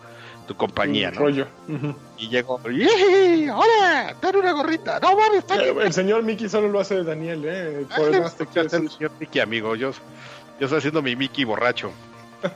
tu 0.47 0.55
compañía, 0.55 1.09
Un 1.09 1.13
¿no? 1.15 1.19
Rollo. 1.21 1.47
Y 2.17 2.27
llegó, 2.29 2.59
¡Yee! 2.69 3.49
¡Hola! 3.49 4.15
¡Dale 4.21 4.37
una 4.39 4.51
gorrita! 4.51 4.99
¡No 4.99 5.15
mames! 5.15 5.43
Eh! 5.49 5.73
El 5.81 5.93
señor 5.93 6.23
Mickey 6.23 6.49
solo 6.49 6.67
lo 6.69 6.79
hace 6.79 6.95
de 6.95 7.03
Daniel, 7.03 7.41
¿eh? 7.45 7.85
Por 7.95 8.13
el 8.13 8.21
más 8.21 8.35
pues, 8.35 8.55
el 8.57 8.69
señor 8.89 9.11
Mickey, 9.19 9.41
amigo. 9.41 9.75
Yo, 9.75 9.91
yo 10.59 10.65
estoy 10.65 10.79
haciendo 10.79 11.01
mi 11.01 11.15
Mickey 11.15 11.43
borracho. 11.45 11.91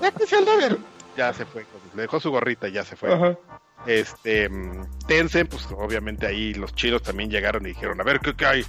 Ya 0.00 0.10
que 0.10 0.24
el 0.34 0.44
deber. 0.44 0.78
Ya 1.16 1.32
se 1.32 1.44
fue. 1.44 1.64
Le 1.94 2.02
dejó 2.02 2.18
su 2.18 2.30
gorrita 2.32 2.66
y 2.68 2.72
ya 2.72 2.84
se 2.84 2.96
fue. 2.96 3.12
Ajá. 3.12 3.36
Este, 3.86 4.48
mm, 4.48 5.06
Tencent, 5.06 5.50
pues 5.50 5.66
obviamente 5.76 6.26
ahí 6.26 6.54
los 6.54 6.74
chinos 6.74 7.02
también 7.02 7.30
llegaron 7.30 7.64
y 7.66 7.70
dijeron, 7.70 8.00
a 8.00 8.04
ver, 8.04 8.20
¿qué, 8.20 8.34
qué 8.34 8.46
hay? 8.46 8.66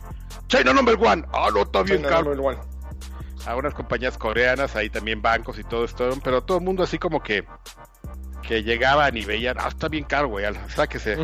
China 0.47 0.73
number 0.73 0.97
one. 0.99 1.23
Ah, 1.33 1.49
no, 1.53 1.61
está 1.61 1.83
bien 1.83 2.01
no, 2.01 2.09
caro. 2.09 2.35
no, 2.35 2.73
a 3.45 3.55
unas 3.55 3.73
compañías 3.73 4.17
coreanas, 4.17 4.75
ahí 4.75 4.89
también 4.89 5.21
bancos 5.21 5.59
y 5.59 5.63
todo 5.63 5.85
esto, 5.85 6.17
pero 6.23 6.43
todo 6.43 6.57
el 6.59 6.63
mundo 6.63 6.83
así 6.83 6.97
como 6.97 7.21
que 7.21 7.43
que 8.41 8.61
llegaban 8.61 9.15
y 9.15 9.23
veían, 9.23 9.55
ah, 9.59 9.69
está 9.69 9.87
bien 9.87 10.03
caro, 10.03 10.27
güey, 10.27 10.45
sáquese. 10.67 11.17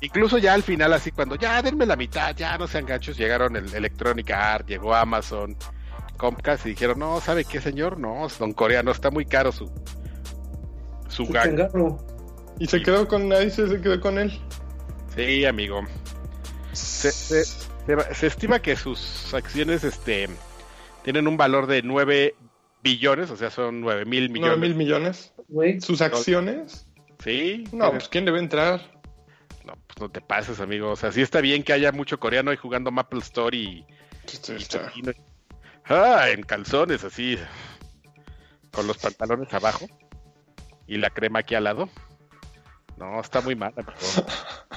Incluso 0.00 0.38
ya 0.38 0.54
al 0.54 0.62
final, 0.62 0.92
así 0.92 1.10
cuando 1.10 1.34
ya 1.34 1.60
denme 1.62 1.84
la 1.84 1.96
mitad, 1.96 2.34
ya 2.34 2.56
no 2.56 2.66
sean 2.66 2.86
ganchos, 2.86 3.16
llegaron 3.18 3.56
el 3.56 3.74
Electronic 3.74 4.30
Art, 4.30 4.68
llegó 4.68 4.94
Amazon, 4.94 5.56
Comcast 6.16 6.66
y 6.66 6.70
dijeron, 6.70 7.00
no, 7.00 7.20
¿sabe 7.20 7.44
qué, 7.44 7.60
señor? 7.60 7.98
No, 7.98 8.26
don 8.38 8.52
coreano, 8.52 8.92
está 8.92 9.10
muy 9.10 9.26
caro 9.26 9.52
su 9.52 9.66
su 11.08 11.26
Su 11.26 11.32
gang. 11.32 11.68
Y 12.60 12.66
se 12.66 12.82
quedó 12.82 13.08
con 13.08 13.28
nadie, 13.28 13.50
se 13.50 13.64
quedó 13.80 14.00
con 14.00 14.18
él. 14.18 14.38
Sí, 15.16 15.44
amigo. 15.44 15.80
Se, 16.72 17.10
se- 17.10 17.44
se- 17.44 18.14
se 18.14 18.26
estima 18.28 18.60
que 18.60 18.76
sus 18.76 19.34
acciones 19.34 19.82
este 19.82 20.28
tienen 21.02 21.26
un 21.26 21.36
valor 21.36 21.66
de 21.66 21.82
9 21.82 22.36
billones, 22.82 23.30
o 23.30 23.36
sea, 23.36 23.50
son 23.50 23.80
9 23.80 24.04
mil 24.04 24.30
9 24.30 24.32
millones. 24.32 24.58
mil 24.60 24.74
millones. 24.76 25.32
Güey. 25.48 25.80
Sus 25.80 26.00
acciones. 26.00 26.86
Sí. 27.24 27.64
No, 27.72 27.90
pues 27.90 28.08
¿quién 28.08 28.24
debe 28.24 28.38
entrar? 28.38 28.80
No, 29.64 29.74
pues 29.86 29.98
no 29.98 30.08
te 30.10 30.20
pases, 30.20 30.60
amigo. 30.60 30.90
O 30.90 30.96
sea, 30.96 31.10
sí 31.12 31.22
está 31.22 31.40
bien 31.40 31.62
que 31.64 31.72
haya 31.72 31.90
mucho 31.92 32.20
coreano 32.20 32.50
ahí 32.50 32.56
jugando 32.56 32.90
Maple 32.90 33.20
Story 33.20 33.58
y, 33.58 33.86
y. 34.52 35.02
Ah, 35.86 36.28
en 36.30 36.42
calzones, 36.42 37.02
así. 37.04 37.36
Con 38.70 38.86
los 38.86 38.98
pantalones 38.98 39.52
abajo. 39.52 39.86
Y 40.86 40.98
la 40.98 41.10
crema 41.10 41.40
aquí 41.40 41.54
al 41.56 41.64
lado. 41.64 41.88
No, 43.00 43.20
está 43.20 43.40
muy 43.40 43.56
mal, 43.56 43.72
amigo. 43.76 43.98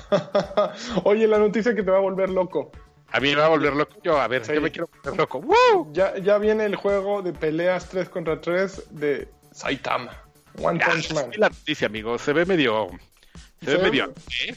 Oye, 1.04 1.28
la 1.28 1.38
noticia 1.38 1.76
que 1.76 1.84
te 1.84 1.92
va 1.92 1.98
a 1.98 2.02
volver 2.02 2.30
loco. 2.30 2.72
A 3.12 3.20
mí 3.20 3.30
me 3.30 3.36
va 3.36 3.46
a 3.46 3.50
volver 3.50 3.74
loco. 3.76 3.94
Yo, 4.04 4.20
a 4.20 4.28
ver, 4.28 4.44
Sí. 4.46 4.54
yo 4.54 4.62
me 4.62 4.72
quiero 4.72 4.88
volver 5.04 5.18
loco. 5.20 5.40
¡Woo! 5.40 5.90
Ya, 5.94 6.18
ya 6.18 6.38
viene 6.38 6.66
el 6.66 6.76
juego 6.76 7.22
de 7.22 7.34
peleas 7.34 7.88
3 7.90 8.10
contra 8.10 8.42
3 8.42 8.84
de 8.92 9.28
Saitama. 9.52 10.12
One 10.62 10.80
Ya, 10.80 10.86
Punch 10.88 11.14
Man. 11.14 11.32
la 11.38 11.50
noticia, 11.50 11.88
amigo. 11.88 12.18
Se 12.18 12.34
ve 12.34 12.46
medio. 12.46 12.88
Se, 13.62 13.78
ve- 13.78 13.84
medio. 13.84 14.14
¿eh? 14.48 14.56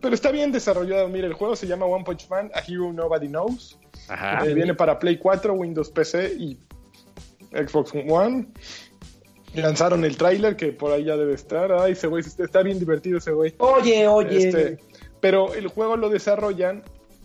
Pero 0.00 0.14
está 0.14 0.30
bien 0.30 0.52
desarrollado. 0.52 1.08
Mira, 1.08 1.26
el 1.26 1.32
juego 1.34 1.56
se 1.56 1.66
llama 1.66 1.86
One 1.86 2.04
Punch 2.04 2.28
Man, 2.28 2.50
A 2.54 2.60
Hero 2.60 2.92
Nobody 2.92 3.28
Knows. 3.28 3.78
Ajá. 4.08 4.44
Eh, 4.46 4.54
viene 4.54 4.74
para 4.74 4.98
Play 4.98 5.18
4, 5.18 5.54
Windows 5.54 5.90
PC 5.90 6.34
y 6.38 6.58
Xbox 7.52 7.92
One. 8.08 8.48
Lanzaron 9.54 10.04
el 10.04 10.16
tráiler 10.16 10.56
que 10.56 10.72
por 10.72 10.92
ahí 10.92 11.04
ya 11.04 11.16
debe 11.16 11.34
estar. 11.34 11.72
Ay, 11.72 11.92
ese 11.92 12.06
güey 12.06 12.24
está 12.38 12.62
bien 12.62 12.78
divertido 12.78 13.18
ese 13.18 13.32
güey. 13.32 13.54
Oye, 13.58 14.08
oye. 14.08 14.48
Este, 14.48 14.78
pero 15.20 15.52
el 15.54 15.68
juego 15.68 15.96
lo 15.96 16.08
desarrollan 16.08 16.82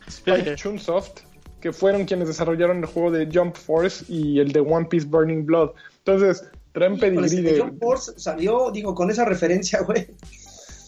Spike 0.08 0.56
Chunsoft, 0.56 1.22
que 1.62 1.72
fueron 1.72 2.06
quienes 2.06 2.28
desarrollaron 2.28 2.80
el 2.80 2.86
juego 2.86 3.12
de 3.12 3.30
Jump 3.32 3.56
Force 3.56 4.06
y 4.08 4.40
el 4.40 4.52
de 4.52 4.60
One 4.60 4.86
Piece 4.86 5.08
Burning 5.08 5.46
Blood. 5.46 5.72
Entonces, 6.00 6.44
traen 6.74 7.00
pedigrí 7.00 7.42
de... 7.42 7.60
Jump 7.60 7.80
Force 7.80 8.14
salió, 8.18 8.72
digo, 8.72 8.94
con 8.94 9.10
esa 9.10 9.26
referencia, 9.26 9.82
güey. 9.82 10.08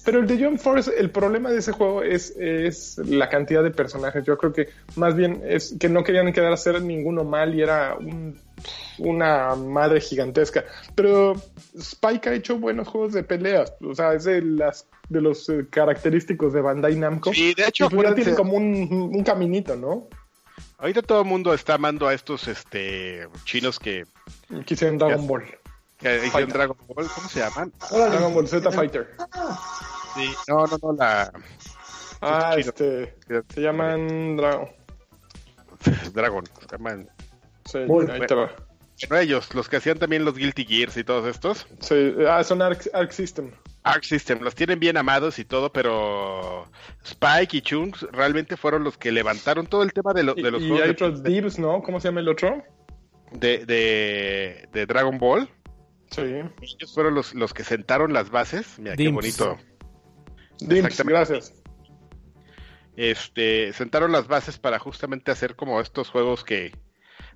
Pero 0.06 0.20
el 0.20 0.28
de 0.28 0.44
Jump 0.44 0.60
Force, 0.60 0.92
el 0.98 1.10
problema 1.12 1.52
de 1.52 1.60
ese 1.60 1.72
juego 1.72 2.04
es, 2.04 2.34
es 2.38 2.98
la 3.00 3.30
cantidad 3.30 3.64
de 3.64 3.72
personajes. 3.72 4.24
Yo 4.26 4.38
creo 4.38 4.54
que 4.54 4.70
más 4.96 5.16
bien 5.16 5.42
es 5.46 5.76
que 5.80 5.90
no 5.90 6.04
querían 6.04 6.32
quedar 6.34 6.52
a 6.52 6.56
hacer 6.56 6.82
ninguno 6.82 7.24
mal 7.24 7.54
y 7.56 7.62
era 7.62 7.96
un- 7.96 8.40
una 8.98 9.56
madre 9.56 10.02
gigantesca. 10.02 10.66
Pero 10.96 11.34
Spike 11.78 12.30
ha 12.30 12.34
hecho 12.34 12.58
buenos 12.58 12.88
juegos 12.88 13.14
de 13.14 13.24
peleas. 13.24 13.74
O 13.82 13.96
sea, 13.96 14.14
es 14.14 14.26
de, 14.26 14.42
las, 14.42 14.88
de 15.10 15.22
los 15.22 15.48
eh, 15.50 15.66
característicos 15.70 16.54
de 16.54 16.62
Bandai 16.62 16.96
Namco. 16.96 17.34
Sí, 17.34 17.54
de 17.54 17.66
hecho, 17.68 17.90
pues 17.90 18.10
ya 18.10 18.16
tiene 18.16 18.36
como 18.36 18.54
un, 18.54 19.12
un 19.14 19.24
caminito, 19.24 19.76
¿no? 19.76 20.08
ahorita 20.78 21.02
todo 21.02 21.22
el 21.22 21.28
mundo 21.28 21.54
está 21.54 21.74
amando 21.74 22.08
a 22.08 22.14
estos 22.14 22.48
este 22.48 23.28
chinos 23.44 23.80
que 23.80 24.06
Quisieron 24.66 24.98
Dragon 24.98 25.28
Ball. 25.28 25.44
Que 26.00 26.26
hicieron. 26.26 26.50
Dragon 26.50 26.78
Ball, 26.88 27.08
¿cómo 27.14 27.30
se 27.30 27.40
llaman? 27.42 27.72
Órale. 27.92 28.12
Dragon 28.12 28.34
Ball 28.34 28.48
Z 28.48 28.72
Fighter. 28.72 29.16
Sí, 30.16 30.32
no, 30.48 30.66
no, 30.66 30.78
no, 30.82 30.94
la 30.94 31.32
Ah, 32.22 32.54
Chido. 32.58 32.70
este. 32.70 33.16
Se 33.54 33.62
llaman 33.62 34.36
Dragon. 34.38 34.70
Dragon, 36.14 36.44
se 36.46 36.68
llaman. 36.78 37.10
Sí, 37.66 37.78
ahí 37.78 38.22
te 38.28 38.36
va. 38.36 38.52
Bueno, 39.08 39.22
ellos, 39.24 39.54
los 39.56 39.70
que 39.70 39.78
hacían 39.78 39.98
también 39.98 40.26
los 40.26 40.36
Guilty 40.36 40.66
Gears 40.66 40.98
y 40.98 41.04
todos 41.06 41.26
estos. 41.28 41.68
Sí, 41.80 42.14
ah, 42.28 42.44
son 42.44 42.62
Arc, 42.62 42.90
Arc 42.94 43.12
System. 43.12 43.52
Arc 43.84 44.04
System, 44.04 44.40
los 44.42 44.56
tienen 44.56 44.78
bien 44.80 44.98
amados 44.98 45.40
y 45.40 45.46
todo, 45.46 45.72
pero 45.72 46.66
Spike 47.06 47.56
y 47.58 47.62
Chunks 47.62 48.02
realmente 48.12 48.58
fueron 48.58 48.84
los 48.84 48.98
que 48.98 49.14
levantaron 49.14 49.68
todo 49.68 49.84
el 49.84 49.94
tema 49.94 50.12
de, 50.14 50.24
lo- 50.24 50.34
Y, 50.36 50.42
de 50.44 50.52
los 50.52 50.62
y 50.62 50.68
juegos 50.68 50.82
hay 50.82 50.88
de- 50.88 50.94
otros 50.94 51.24
Divs, 51.24 51.60
¿no? 51.60 51.82
¿Cómo 51.82 52.02
se 52.02 52.10
llama 52.10 52.20
el 52.20 52.28
otro? 52.28 52.62
de, 53.32 53.64
de, 53.66 54.68
de 54.74 54.86
Dragon 54.86 55.18
Ball. 55.18 55.48
Sí. 56.12 56.22
Ellos 56.22 56.94
fueron 56.94 57.16
los, 57.16 57.34
los 57.36 57.54
que 57.54 57.64
sentaron 57.64 58.14
las 58.14 58.30
bases. 58.30 58.80
Mira 58.80 58.96
qué 58.96 59.04
Dimps. 59.04 59.16
bonito. 59.16 59.58
Dimps, 60.60 61.04
gracias. 61.04 61.54
Este, 62.96 63.72
sentaron 63.74 64.12
las 64.12 64.28
bases 64.28 64.58
para 64.58 64.80
justamente 64.80 65.32
hacer 65.32 65.56
como 65.56 65.80
estos 65.80 66.10
juegos 66.10 66.44
que, 66.44 66.76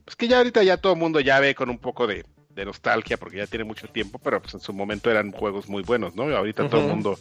pues 0.03 0.15
que 0.17 0.27
ya 0.27 0.39
ahorita 0.39 0.61
ya 0.63 0.77
todo 0.77 0.93
el 0.93 0.99
mundo 0.99 1.21
ya 1.21 1.39
ve 1.39 1.55
con 1.55 1.69
un 1.69 1.79
poco 1.79 2.05
de, 2.05 2.25
de 2.49 2.65
nostalgia 2.65 3.17
porque 3.17 3.37
ya 3.37 3.47
tiene 3.47 3.63
mucho 3.63 3.87
tiempo, 3.87 4.19
pero 4.19 4.41
pues 4.41 4.53
en 4.55 4.59
su 4.59 4.73
momento 4.73 5.09
eran 5.09 5.31
juegos 5.31 5.69
muy 5.69 5.83
buenos, 5.83 6.15
¿no? 6.15 6.29
Y 6.29 6.33
ahorita 6.33 6.67
todo 6.69 6.81
el 6.81 6.87
mundo 6.87 7.17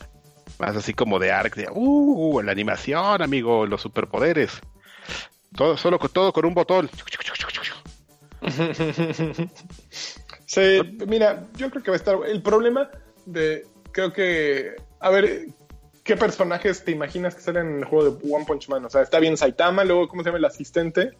más 0.59 0.77
así 0.77 0.93
como 0.95 1.19
de 1.19 1.33
Ark, 1.33 1.55
de, 1.55 1.69
uh, 1.71 2.41
la 2.43 2.53
animación, 2.53 3.23
amigo, 3.23 3.67
los 3.67 3.81
superpoderes. 3.83 4.61
Todo, 5.55 5.77
solo 5.77 5.99
con 5.99 6.11
todo 6.11 6.33
con 6.33 6.45
un 6.47 6.55
botón. 6.55 6.89
Sí, 10.53 10.99
mira, 11.07 11.49
yo 11.57 11.71
creo 11.71 11.83
que 11.83 11.91
va 11.91 11.97
a 11.97 11.99
estar. 11.99 12.19
El 12.27 12.43
problema 12.43 12.91
de. 13.25 13.67
Creo 13.91 14.13
que. 14.13 14.75
A 15.01 15.09
ver, 15.09 15.47
¿qué 16.05 16.15
personajes 16.15 16.85
te 16.85 16.91
imaginas 16.91 17.35
que 17.35 17.41
salen 17.41 17.69
en 17.69 17.79
el 17.79 17.85
juego 17.87 18.11
de 18.11 18.35
One 18.35 18.45
Punch 18.45 18.69
Man? 18.69 18.85
O 18.85 18.91
sea, 18.91 19.01
está 19.01 19.19
bien 19.19 19.39
Saitama, 19.39 19.83
luego, 19.83 20.09
¿cómo 20.09 20.23
se 20.23 20.29
llama 20.29 20.39
el 20.39 20.45
asistente? 20.45 21.13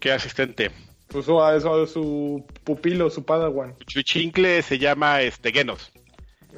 ¿Qué 0.00 0.10
asistente? 0.10 0.70
Pues 1.08 1.28
o 1.28 1.44
a, 1.44 1.54
eso, 1.54 1.82
a 1.82 1.86
su 1.86 2.46
pupilo, 2.64 3.10
su 3.10 3.24
padawan. 3.24 3.76
Chuchincle 3.86 4.62
se 4.62 4.78
llama 4.78 5.20
este 5.20 5.52
Genos. 5.52 5.92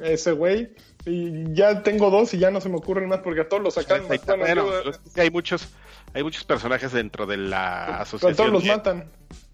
Ese 0.01 0.31
güey. 0.31 0.73
Y 1.05 1.53
ya 1.53 1.83
tengo 1.83 2.11
dos 2.11 2.33
y 2.33 2.37
ya 2.37 2.49
no 2.49 2.61
se 2.61 2.69
me 2.69 2.77
ocurren 2.77 3.09
más 3.09 3.19
porque 3.19 3.41
a 3.41 3.49
todos 3.49 3.61
los 3.61 3.73
sacan. 3.73 4.07
Bueno, 4.07 4.69
pero 4.77 4.91
hay 5.17 5.31
muchos, 5.31 5.67
hay 6.13 6.23
muchos 6.23 6.45
personajes 6.45 6.93
dentro 6.93 7.25
de 7.25 7.35
la 7.35 7.83
pero 7.87 7.97
asociación. 8.03 8.37
todos 8.37 8.51
los 8.51 8.63
matan. 8.63 9.09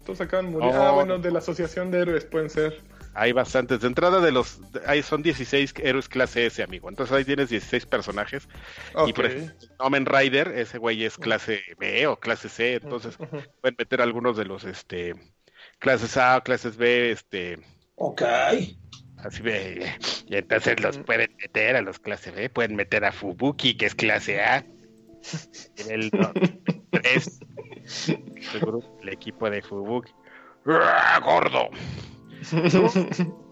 Todos 0.08 0.22
acaban 0.22 0.46
de 0.46 0.52
morir. 0.52 0.70
Oh. 0.72 0.82
Ah, 0.82 0.92
bueno, 0.92 1.18
de 1.18 1.30
la 1.30 1.40
asociación 1.40 1.90
de 1.90 1.98
héroes 1.98 2.24
pueden 2.24 2.48
ser. 2.48 2.80
Hay 3.12 3.32
bastantes. 3.32 3.82
De 3.82 3.88
entrada 3.88 4.22
de 4.22 4.32
los, 4.32 4.58
ahí 4.86 5.02
son 5.02 5.22
16 5.22 5.74
héroes 5.82 6.08
clase 6.08 6.46
S, 6.46 6.62
amigo. 6.62 6.88
Entonces 6.88 7.14
ahí 7.14 7.26
tienes 7.26 7.50
16 7.50 7.84
personajes. 7.84 8.48
Y 9.06 9.12
por 9.12 9.26
ejemplo, 9.26 9.54
Omen 9.80 10.06
Rider, 10.06 10.48
ese 10.56 10.78
güey 10.78 11.04
es 11.04 11.18
clase 11.18 11.60
B 11.78 12.06
o 12.06 12.18
clase 12.18 12.48
C. 12.48 12.76
Entonces 12.76 13.18
pueden 13.18 13.76
meter 13.78 14.00
algunos 14.00 14.38
de 14.38 14.46
los, 14.46 14.64
este, 14.64 15.14
clases 15.78 16.16
A 16.16 16.38
o 16.38 16.42
clases 16.42 16.78
B, 16.78 17.10
este, 17.10 17.58
Ok. 17.96 18.22
así 19.18 19.42
ve. 19.42 19.92
Y 20.26 20.36
entonces 20.36 20.80
los 20.80 20.96
pueden 21.00 21.36
meter 21.36 21.76
a 21.76 21.82
los 21.82 21.98
clase 21.98 22.30
B. 22.30 22.48
Pueden 22.48 22.76
meter 22.76 23.04
a 23.04 23.12
Fubuki, 23.12 23.76
que 23.76 23.84
es 23.84 23.94
clase 23.94 24.40
A. 24.40 24.64
Nivel 25.76 26.10
3. 26.92 27.40
Seguro 28.52 28.82
el 29.02 29.08
equipo 29.08 29.48
de 29.48 29.62
Fubuki. 29.62 30.12
¡Ah, 30.66 31.20
gordo! 31.24 31.70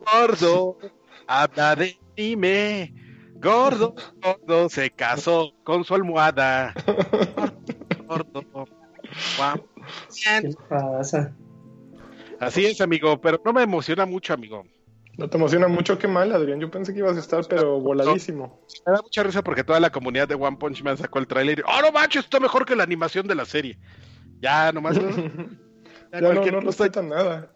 Gordo, 0.05 0.79
habla 1.27 1.77
de 1.77 1.99
anime. 2.17 2.95
Gordo, 3.37 3.95
gordo, 4.23 4.69
se 4.69 4.91
casó 4.91 5.53
con 5.65 5.85
su 5.85 5.95
almohada. 5.95 6.75
Gordo, 8.07 8.43
guau. 9.37 9.69
¿Qué 10.15 10.55
pasa? 10.69 11.35
Así 12.41 12.67
es, 12.67 12.81
amigo, 12.81 13.21
pero 13.21 13.41
no 13.45 13.53
me 13.53 13.63
emociona 13.63 14.05
mucho, 14.05 14.35
amigo. 14.35 14.65
¿No 15.17 15.31
te 15.31 15.39
emociona 15.39 15.69
mucho? 15.69 15.99
Qué 15.99 16.09
mal, 16.09 16.31
Adrián. 16.33 16.61
Yo 16.61 16.71
pensé 16.71 16.93
que 16.93 16.99
ibas 16.99 17.17
a 17.17 17.21
estar, 17.21 17.47
pero 17.49 17.81
voladísimo. 17.81 18.61
Me 18.87 18.93
da 18.93 19.01
mucha 19.01 19.23
risa 19.23 19.43
porque 19.43 19.65
toda 19.65 19.81
la 19.81 19.91
comunidad 19.91 20.29
de 20.29 20.35
One 20.35 20.59
Punch 20.59 20.83
Man 20.83 20.99
sacó 20.99 21.19
el 21.19 21.27
tráiler 21.27 21.61
y 21.61 21.63
¡Oh, 21.63 21.81
no 21.81 21.91
manches! 21.91 22.25
Está 22.25 22.39
mejor 22.39 22.67
que 22.67 22.77
la 22.77 22.83
animación 22.83 23.27
de 23.27 23.35
la 23.35 23.47
serie. 23.47 23.79
Ya, 24.41 24.73
nomás, 24.73 24.97
ya 26.13 26.21
Ya 26.21 26.21
no, 26.21 26.35
no 26.35 26.41
cosa, 26.41 26.61
respetan 26.61 27.09
nada. 27.09 27.53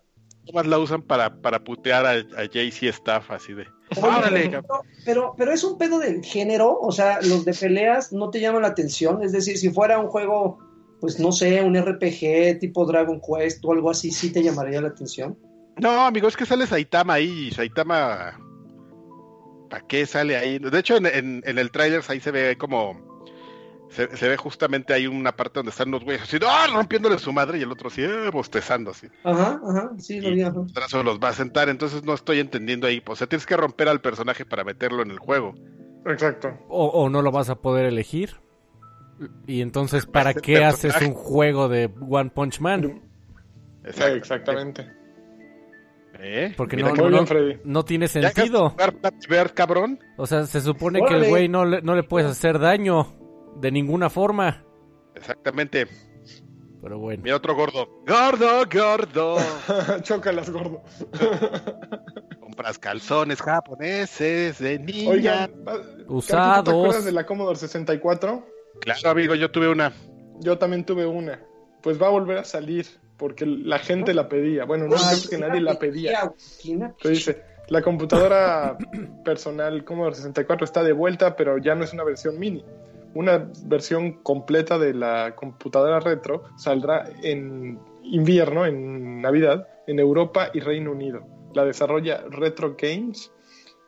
nomás 0.47 0.67
la 0.67 0.79
usan 0.79 1.03
para, 1.03 1.41
para 1.41 1.63
putear 1.63 2.07
a, 2.07 2.11
a 2.13 2.45
JC 2.45 2.85
Staff, 2.89 3.31
así 3.31 3.53
de... 3.55 3.67
Oye, 3.97 4.07
¡Órale! 4.19 4.49
pero, 4.51 4.65
pero, 5.05 5.35
pero 5.37 5.53
es 5.53 5.65
un 5.65 5.77
pedo 5.77 5.99
del 5.99 6.23
género, 6.25 6.79
o 6.81 6.93
sea, 6.93 7.21
los 7.23 7.45
de 7.45 7.53
peleas 7.55 8.13
no 8.13 8.31
te 8.31 8.41
llaman 8.41 8.63
la 8.63 8.69
atención, 8.69 9.23
es 9.23 9.33
decir, 9.33 9.59
si 9.59 9.71
fuera 9.71 9.99
un 9.99 10.07
juego, 10.09 10.59
pues 11.01 11.19
no 11.19 11.33
sé, 11.33 11.61
un 11.63 11.77
RPG 11.77 12.61
tipo 12.61 12.87
Dragon 12.87 13.21
Quest 13.21 13.65
o 13.65 13.73
algo 13.73 13.91
así, 13.91 14.11
sí 14.13 14.33
te 14.33 14.43
llamaría 14.43 14.81
la 14.81 14.89
atención. 14.89 15.37
No, 15.77 16.07
amigo, 16.07 16.29
es 16.29 16.37
que 16.37 16.47
sale 16.47 16.67
Saitama 16.67 17.15
ahí. 17.15 17.49
y 17.49 17.51
Saitama. 17.51 18.39
¿Para 19.69 19.87
qué 19.87 20.05
sale 20.07 20.37
ahí? 20.37 20.59
De 20.59 20.79
hecho, 20.79 20.97
en, 20.97 21.07
en- 21.07 21.43
en 21.45 21.59
el 21.59 21.71
tráiler 21.71 22.03
ahí 22.09 22.21
se 22.21 22.31
ve 22.31 22.57
como. 22.59 23.10
Se, 23.91 24.17
se 24.17 24.29
ve 24.29 24.37
justamente 24.37 24.95
ahí 24.95 25.07
una 25.07 25.37
parte 25.37 25.59
donde 25.59 25.71
están 25.71 25.91
los 25.91 26.05
güeyes 26.05 26.23
así, 26.23 26.39
¡ah! 26.47 26.67
rompiéndole 26.73 27.19
su 27.19 27.33
madre 27.33 27.59
y 27.59 27.63
el 27.63 27.73
otro 27.73 27.89
así, 27.89 28.03
eh, 28.03 28.31
bostezando 28.33 28.93
así. 28.93 29.09
Ajá, 29.25 29.61
ajá, 29.69 29.91
sí, 29.99 30.21
lo 30.21 30.31
vi. 30.31 30.43
ajá. 30.43 30.61
el 30.61 30.73
brazo 30.73 31.03
los 31.03 31.19
va 31.19 31.31
a 31.31 31.33
sentar, 31.33 31.69
entonces 31.69 32.05
no 32.05 32.15
estoy 32.15 32.39
entendiendo 32.39 32.87
ahí. 32.87 33.03
O 33.07 33.17
sea, 33.17 33.27
tienes 33.27 33.47
que 33.47 33.57
romper 33.57 33.89
al 33.89 34.01
personaje 34.01 34.45
para 34.45 34.63
meterlo 34.63 35.03
en 35.03 35.11
el 35.11 35.19
juego. 35.19 35.55
Exacto. 36.07 36.57
O, 36.69 36.87
o 36.87 37.11
no 37.11 37.21
lo 37.21 37.33
vas 37.33 37.51
a 37.51 37.57
poder 37.57 37.87
elegir. 37.87 38.37
Y 39.47 39.61
entonces, 39.61 40.07
¿para 40.07 40.31
Este 40.31 40.43
qué 40.43 40.65
haces 40.65 40.95
un 41.03 41.13
juego 41.13 41.69
de 41.69 41.91
One 42.09 42.31
Punch 42.31 42.61
Man? 42.61 43.03
Exactamente. 43.85 44.91
¿Eh? 46.19 46.55
Porque 46.57 46.77
Mira 46.77 46.93
no, 46.93 47.09
no, 47.09 47.25
bien, 47.25 47.61
no, 47.65 47.85
tiene 47.85 48.07
¿Ya 48.07 48.29
acabas 48.29 48.35
de 48.35 48.43
sentido. 48.43 48.77
Bird, 49.29 49.53
cabrón? 49.53 49.99
O 50.17 50.27
sea, 50.27 50.45
se 50.45 50.61
supone 50.61 51.01
que 51.07 51.15
el 51.15 51.29
güey 51.29 51.49
no 51.49 51.65
le, 51.65 51.81
no 51.83 51.95
le 51.95 52.03
puedes 52.03 52.31
hacer 52.31 52.59
daño 52.59 53.20
de 53.57 53.71
ninguna 53.71 54.11
forma. 54.11 54.65
Exactamente. 55.15 55.87
Pero 56.83 56.99
bueno. 56.99 57.23
Mira 57.23 57.37
otro 57.37 57.55
gordo. 57.55 57.89
Gordo, 58.07 58.65
gordo. 58.73 59.37
Chócalas, 60.03 60.49
gordo. 60.51 60.83
Compras 62.41 62.79
calzones 62.79 63.41
japoneses 63.43 64.59
de 64.59 64.79
niña. 64.79 65.11
Oigan, 65.11 65.65
Usados. 66.09 66.65
¿te 66.65 66.71
acuerdas 66.71 67.05
de 67.05 67.13
la 67.13 67.27
Commodore 67.27 67.59
64? 67.59 68.47
Claro, 68.81 69.11
amigo, 69.11 69.35
yo 69.35 69.51
tuve 69.51 69.69
una. 69.69 69.93
Yo 70.41 70.59
también 70.59 70.85
tuve 70.85 71.07
una. 71.07 71.39
Pues 71.83 72.01
va 72.01 72.07
a 72.07 72.11
volver 72.11 72.39
a 72.39 72.45
salir 72.45 72.87
porque 73.19 73.45
la 73.45 73.79
gente 73.79 74.15
la 74.15 74.29
pedía. 74.29 74.65
Bueno, 74.65 74.87
no 74.87 74.97
creo 74.97 75.29
que 75.29 75.39
nadie 75.39 75.61
la 75.61 75.79
pedía. 75.79 76.33
¿quién 76.63 76.81
la- 76.81 76.95
Pero 77.03 77.11
dice, 77.11 77.43
la 77.69 77.83
computadora 77.83 78.79
personal 79.25 79.85
Commodore 79.85 80.15
64 80.17 80.65
está 80.65 80.83
de 80.83 80.93
vuelta, 80.93 81.37
pero 81.37 81.59
ya 81.59 81.75
no 81.75 81.85
es 81.85 81.93
una 81.93 82.05
versión 82.05 82.39
mini. 82.39 82.65
Una 83.15 83.51
versión 83.65 84.23
completa 84.23 84.79
de 84.79 84.95
la 84.95 85.35
computadora 85.35 85.99
retro 86.01 86.45
saldrá 86.57 87.09
en 87.23 87.79
invierno, 88.05 88.67
en 88.67 89.21
Navidad, 89.21 89.67
en 89.87 89.99
Europa 89.99 90.51
y 90.55 90.61
Reino 90.61 90.93
Unido. 90.93 91.23
La 91.55 91.65
desarrolla 91.65 92.23
Retro 92.31 92.77
Games 92.81 93.33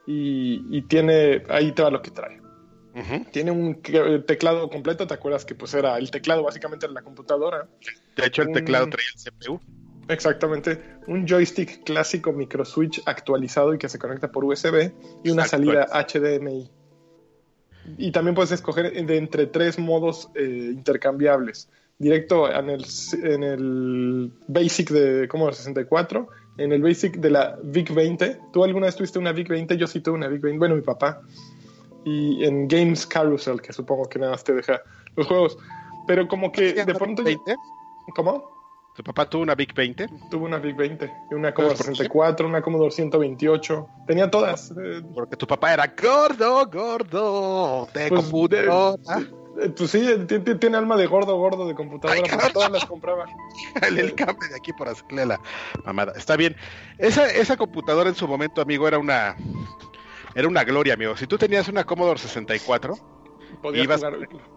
y, 0.06 0.76
y 0.76 0.82
tiene, 0.82 1.44
ahí 1.48 1.72
te 1.72 1.82
va 1.82 1.90
lo 1.90 2.02
que 2.02 2.10
trae. 2.10 2.40
Tiene 3.30 3.50
un 3.52 3.80
teclado 4.26 4.68
completo, 4.68 5.06
¿te 5.06 5.14
acuerdas 5.14 5.46
que 5.46 5.54
pues 5.54 5.72
era 5.72 5.96
el 5.96 6.10
teclado 6.10 6.42
básicamente 6.42 6.86
de 6.86 6.92
la 6.92 7.00
computadora? 7.02 7.66
De 8.16 8.26
hecho, 8.26 8.42
el 8.42 8.48
Un- 8.48 8.54
teclado 8.54 8.88
traía 8.90 9.06
el 9.14 9.18
CPU. 9.48 9.60
Exactamente, 10.08 10.98
un 11.06 11.26
joystick 11.26 11.84
clásico 11.84 12.32
micro 12.32 12.64
switch 12.64 13.00
actualizado 13.06 13.72
y 13.72 13.78
que 13.78 13.88
se 13.88 13.98
conecta 13.98 14.30
por 14.32 14.44
USB 14.44 14.92
y 15.24 15.30
una 15.30 15.44
salida 15.46 15.86
HDMI. 15.90 16.70
Y 17.98 18.12
también 18.12 18.34
puedes 18.34 18.52
escoger 18.52 18.92
de 18.92 19.16
entre 19.16 19.46
tres 19.46 19.78
modos 19.78 20.30
eh, 20.34 20.70
intercambiables. 20.72 21.68
Directo 21.98 22.50
en 22.50 22.70
el, 22.70 22.84
en 23.22 23.42
el 23.42 24.32
Basic 24.48 24.90
de 24.90 25.28
Commodore 25.28 25.56
64, 25.56 26.28
en 26.58 26.72
el 26.72 26.82
Basic 26.82 27.16
de 27.16 27.30
la 27.30 27.58
VIC-20. 27.58 28.50
¿Tú 28.52 28.64
alguna 28.64 28.86
vez 28.86 28.96
tuviste 28.96 29.18
una 29.18 29.32
VIC-20? 29.32 29.76
Yo 29.76 29.86
sí 29.86 30.00
tuve 30.00 30.16
una 30.16 30.28
VIC-20, 30.28 30.58
bueno, 30.58 30.74
mi 30.74 30.82
papá. 30.82 31.22
Y 32.04 32.44
en 32.44 32.66
Games 32.66 33.06
Carousel, 33.06 33.60
que 33.60 33.72
supongo 33.72 34.08
que 34.08 34.18
nada 34.18 34.32
más 34.32 34.42
te 34.42 34.52
deja 34.52 34.82
los 35.16 35.26
juegos. 35.26 35.58
Pero 36.06 36.26
como 36.26 36.50
que 36.50 36.72
de 36.72 36.94
pronto... 36.94 37.22
¿20? 37.22 37.56
¿Cómo? 38.14 38.61
¿Tu 38.94 39.02
papá 39.02 39.28
tuvo 39.28 39.42
una 39.42 39.54
Big 39.54 39.72
20? 39.74 40.06
Tuve 40.30 40.44
una 40.44 40.58
Big 40.58 40.76
20, 40.76 41.10
y 41.30 41.34
una 41.34 41.54
Commodore 41.54 41.78
¿Por 41.78 41.86
qué? 41.86 41.92
64, 41.92 42.46
una 42.46 42.60
Commodore 42.60 42.90
128. 42.90 43.88
Tenía 44.06 44.30
todas. 44.30 44.70
eh, 44.72 45.02
Porque 45.14 45.36
tu 45.36 45.46
papá 45.46 45.72
era 45.72 45.86
gordo, 46.00 46.66
gordo, 46.66 47.88
de 47.94 48.08
Pues, 48.08 48.20
computadora. 48.22 48.96
Eh, 49.60 49.68
Pues 49.76 49.90
sí, 49.90 50.06
ti- 50.26 50.38
ti- 50.40 50.54
tiene 50.56 50.76
alma 50.76 50.96
de 50.96 51.06
gordo, 51.06 51.36
gordo 51.36 51.66
de 51.66 51.74
computadora, 51.74 52.20
Ay, 52.22 52.28
porque 52.30 52.52
todas 52.52 52.70
las 52.70 52.84
compraba. 52.86 53.26
el, 53.82 53.98
el 53.98 54.14
cable 54.14 54.48
de 54.48 54.56
aquí 54.56 54.72
por 54.74 54.88
hacerle 54.88 55.24
la 55.26 55.40
mamada. 55.84 56.12
Está 56.16 56.36
bien. 56.36 56.54
Esa, 56.98 57.30
esa 57.30 57.56
computadora 57.56 58.08
en 58.10 58.14
su 58.14 58.26
momento, 58.28 58.60
amigo, 58.60 58.86
era 58.88 58.98
una 58.98 59.36
era 60.34 60.48
una 60.48 60.64
gloria, 60.64 60.94
amigo. 60.94 61.16
Si 61.16 61.26
tú 61.26 61.36
tenías 61.38 61.68
una 61.68 61.84
Commodore 61.84 62.18
64 62.18 62.94
Podía 63.60 63.84
Ibas- 63.84 64.02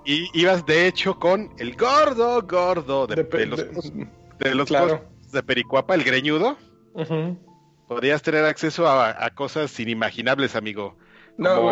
y 0.05 0.29
ibas 0.39 0.65
de 0.65 0.87
hecho 0.87 1.19
con 1.19 1.51
el 1.57 1.75
gordo, 1.75 2.41
gordo 2.43 3.05
de, 3.07 3.15
de 3.17 3.23
de 3.25 3.45
los, 3.45 3.65
de- 4.39 4.55
los 4.55 4.67
claro. 4.67 5.03
de 5.31 5.43
Pericuapa, 5.43 5.95
el 5.95 6.03
greñudo, 6.03 6.57
Ujú. 6.93 7.37
podías 7.87 8.21
tener 8.21 8.45
acceso 8.45 8.87
a, 8.87 9.23
a 9.25 9.29
cosas 9.35 9.79
inimaginables, 9.79 10.55
amigo. 10.55 10.97
No, 11.37 11.71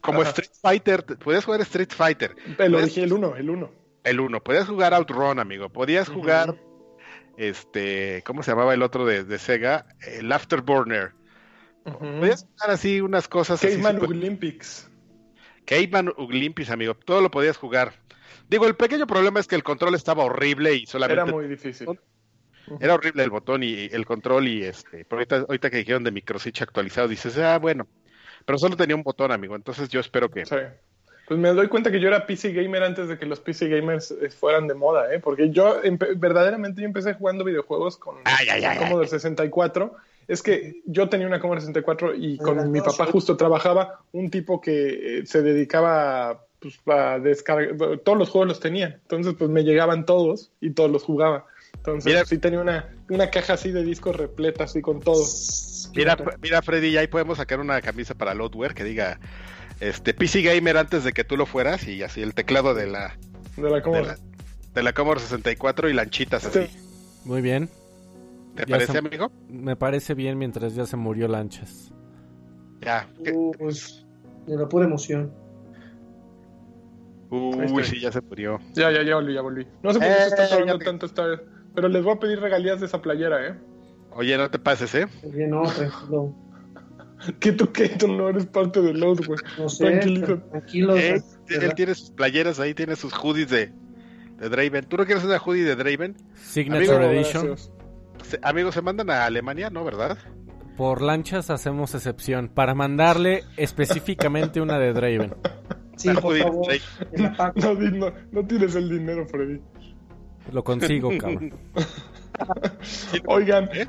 Como-. 0.00 0.22
Street 0.22 0.50
Fighter, 0.60 1.04
podías 1.18 1.44
jugar 1.44 1.60
Street 1.62 1.90
Fighter, 1.96 2.34
el 2.46 2.56
Podías- 2.56 2.82
origen, 2.82 3.04
el 3.04 3.12
1, 3.14 3.36
el 3.36 3.50
1. 3.50 3.70
el 4.04 4.20
uno, 4.20 4.40
podías 4.42 4.66
jugar 4.68 4.92
Outrun, 4.92 5.38
amigo, 5.38 5.70
podías 5.70 6.08
jugar, 6.10 6.56
este, 7.38 8.22
¿cómo 8.26 8.42
se 8.42 8.50
llamaba 8.50 8.74
el 8.74 8.82
otro 8.82 9.06
de, 9.06 9.24
de 9.24 9.38
Sega? 9.38 9.86
El 10.06 10.30
Afterburner. 10.30 11.12
Podías 11.84 12.44
jugar 12.44 12.70
así 12.70 13.00
unas 13.00 13.28
cosas 13.28 13.62
así. 13.64 13.80
Caveman 13.80 14.00
Olympics. 14.02 14.90
Caveman 15.66 16.12
Olympics, 16.16 16.70
amigo, 16.70 16.94
todo 16.94 17.20
lo 17.22 17.30
podías 17.30 17.56
jugar. 17.56 17.94
Digo, 18.54 18.68
el 18.68 18.76
pequeño 18.76 19.08
problema 19.08 19.40
es 19.40 19.48
que 19.48 19.56
el 19.56 19.64
control 19.64 19.96
estaba 19.96 20.22
horrible 20.22 20.74
y 20.74 20.86
solamente 20.86 21.20
Era 21.20 21.32
muy 21.32 21.48
difícil. 21.48 21.98
Era 22.78 22.94
horrible 22.94 23.24
el 23.24 23.30
botón 23.30 23.64
y 23.64 23.86
el 23.90 24.06
control 24.06 24.46
y 24.46 24.62
este, 24.62 25.04
pero 25.04 25.18
ahorita, 25.18 25.36
ahorita 25.38 25.70
que 25.70 25.78
dijeron 25.78 26.04
de 26.04 26.12
microswitch 26.12 26.62
actualizado, 26.62 27.08
dices, 27.08 27.36
ah, 27.38 27.58
bueno, 27.58 27.88
pero 28.46 28.56
solo 28.56 28.76
tenía 28.76 28.94
un 28.94 29.02
botón, 29.02 29.32
amigo, 29.32 29.56
entonces 29.56 29.88
yo 29.88 29.98
espero 29.98 30.30
que... 30.30 30.46
Sí. 30.46 30.54
Pues 31.26 31.40
me 31.40 31.48
doy 31.48 31.66
cuenta 31.66 31.90
que 31.90 31.98
yo 31.98 32.06
era 32.06 32.26
PC 32.26 32.52
gamer 32.52 32.84
antes 32.84 33.08
de 33.08 33.18
que 33.18 33.26
los 33.26 33.40
PC 33.40 33.66
gamers 33.66 34.12
eh, 34.12 34.30
fueran 34.30 34.68
de 34.68 34.74
moda, 34.74 35.12
¿eh? 35.12 35.18
Porque 35.18 35.50
yo 35.50 35.80
verdaderamente 36.14 36.80
yo 36.80 36.86
empecé 36.86 37.14
jugando 37.14 37.42
videojuegos 37.42 37.96
con 37.96 38.18
Ay, 38.22 38.46
ay, 38.48 38.62
ay, 38.62 38.76
con 38.76 38.84
Commodore 38.84 39.08
64. 39.08 39.96
Es 40.28 40.42
que 40.42 40.80
yo 40.86 41.08
tenía 41.08 41.26
una 41.26 41.40
Commodore 41.40 41.62
64 41.62 42.14
y 42.14 42.38
con 42.38 42.70
mi 42.70 42.80
papá 42.82 43.06
justo 43.06 43.36
trabajaba 43.36 44.00
un 44.12 44.30
tipo 44.30 44.60
que 44.60 45.18
eh, 45.18 45.26
se 45.26 45.42
dedicaba 45.42 46.30
a, 46.30 46.40
pues, 46.84 46.98
a 46.98 47.18
descargar, 47.18 47.76
todos 48.04 48.18
los 48.18 48.28
juegos 48.30 48.48
los 48.48 48.60
tenía. 48.60 48.98
Entonces 49.02 49.34
pues 49.38 49.50
me 49.50 49.62
llegaban 49.64 50.04
todos 50.06 50.50
y 50.60 50.70
todos 50.70 50.90
los 50.90 51.02
jugaba. 51.02 51.46
Entonces 51.76 52.06
Mira. 52.12 52.24
sí 52.24 52.38
tenía 52.38 52.60
una, 52.60 52.88
una 53.10 53.30
caja 53.30 53.54
así 53.54 53.70
de 53.70 53.82
discos 53.84 54.16
repleta 54.16 54.64
así 54.64 54.80
con 54.80 55.00
todo. 55.00 55.22
Mira, 55.94 56.16
mira 56.42 56.62
Freddy, 56.62 56.92
ya 56.92 57.00
ahí 57.00 57.06
podemos 57.08 57.36
sacar 57.38 57.60
una 57.60 57.80
camisa 57.82 58.14
para 58.14 58.34
Loadware 58.34 58.74
que 58.74 58.84
diga, 58.84 59.20
este, 59.80 60.14
PC 60.14 60.42
Gamer 60.42 60.76
antes 60.78 61.04
de 61.04 61.12
que 61.12 61.24
tú 61.24 61.36
lo 61.36 61.46
fueras 61.46 61.86
y 61.86 62.02
así 62.02 62.22
el 62.22 62.34
teclado 62.34 62.74
de 62.74 62.86
la, 62.86 63.16
De 63.56 63.68
la 63.68 63.76
de 63.76 63.82
Commodore. 63.82 64.06
la, 64.06 64.16
de 64.74 64.82
la 64.82 64.92
Commodore 64.92 65.20
64 65.20 65.88
y 65.90 65.92
lanchitas 65.92 66.44
así. 66.46 66.66
Sí. 66.66 66.78
Muy 67.24 67.42
bien. 67.42 67.68
¿Te 68.56 68.62
Ya 68.66 68.72
parece, 68.76 68.92
se- 68.92 68.98
amigo? 68.98 69.30
Me 69.48 69.76
parece 69.76 70.14
bien 70.14 70.38
mientras 70.38 70.74
ya 70.74 70.86
se 70.86 70.96
murió 70.96 71.26
Lanchas. 71.28 71.92
Ya. 72.80 73.08
Uh, 73.32 73.50
pues, 73.58 74.04
de 74.46 74.56
la 74.56 74.68
pura 74.68 74.84
emoción. 74.86 75.32
Uy, 77.34 77.64
estoy. 77.64 77.84
sí, 77.84 78.00
ya 78.00 78.12
se 78.12 78.20
murió. 78.20 78.58
Ya, 78.74 78.90
ya, 78.90 79.02
ya 79.02 79.14
volví, 79.16 79.34
ya 79.34 79.40
volví. 79.42 79.66
No 79.82 79.92
sé 79.92 79.98
por 79.98 80.08
qué 80.08 80.14
Eh, 80.14 80.16
se 80.20 80.28
está 80.28 80.48
tardando 80.48 80.72
ya 80.74 80.78
te- 80.78 80.84
tanto 80.84 81.06
esta 81.06 81.26
vez. 81.26 81.40
Pero 81.74 81.88
les 81.88 82.02
voy 82.04 82.14
a 82.14 82.18
pedir 82.20 82.40
regalías 82.40 82.80
de 82.80 82.86
esa 82.86 83.02
playera, 83.02 83.46
¿eh? 83.48 83.54
Oye, 84.12 84.36
no 84.38 84.48
te 84.50 84.58
pases, 84.60 84.94
¿eh? 84.94 85.06
Oye, 85.24 85.46
no, 85.46 85.62
tranquilo. 85.62 86.34
Que 87.40 87.52
tú, 87.52 87.72
que 87.72 87.88
tú 87.88 88.06
no 88.06 88.28
eres 88.28 88.44
parte 88.44 88.82
del 88.82 89.00
load, 89.00 89.24
güey. 89.26 89.38
No 89.58 89.66
sé, 89.70 89.86
Tranquilito. 89.86 90.38
tranquilo. 90.50 90.94
Eh, 90.96 91.22
él 91.48 91.74
tiene 91.74 91.94
sus 91.94 92.10
playeras 92.10 92.60
ahí, 92.60 92.74
tiene 92.74 92.96
sus 92.96 93.14
hoodies 93.14 93.48
de, 93.48 93.72
de 94.38 94.48
Draven. 94.50 94.84
¿Tú 94.84 94.98
no 94.98 95.06
quieres 95.06 95.24
una 95.24 95.38
hoodie 95.38 95.64
de 95.64 95.74
Draven? 95.74 96.16
Signature 96.34 96.96
Amigo, 96.96 97.12
Edition. 97.12 97.56
Se- 98.24 98.38
amigos, 98.42 98.74
se 98.74 98.82
mandan 98.82 99.08
a 99.08 99.24
Alemania, 99.24 99.70
¿no? 99.70 99.84
¿Verdad? 99.84 100.18
Por 100.76 101.00
Lanchas 101.00 101.48
hacemos 101.48 101.94
excepción. 101.94 102.48
Para 102.48 102.74
mandarle 102.74 103.44
específicamente 103.56 104.60
una 104.60 104.78
de 104.78 104.92
Draven. 104.92 105.34
Sí, 105.96 106.08
Una 106.08 106.20
por 106.20 106.38
favor. 106.38 106.66
No, 107.12 107.74
no, 107.74 108.12
no 108.32 108.40
el 108.40 108.90
dinero, 108.90 109.26
Freddy. 109.26 109.60
Lo 110.52 110.62
consigo, 110.62 111.10
cabrón. 111.18 111.52
Oigan, 113.26 113.70
¿Eh? 113.72 113.86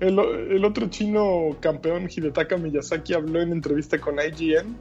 el, 0.00 0.18
el 0.18 0.64
otro 0.64 0.88
chino 0.88 1.56
campeón, 1.60 2.08
Hidetaka 2.08 2.56
Miyazaki, 2.56 3.14
habló 3.14 3.42
en 3.42 3.52
entrevista 3.52 3.98
con 3.98 4.16
IGN 4.16 4.76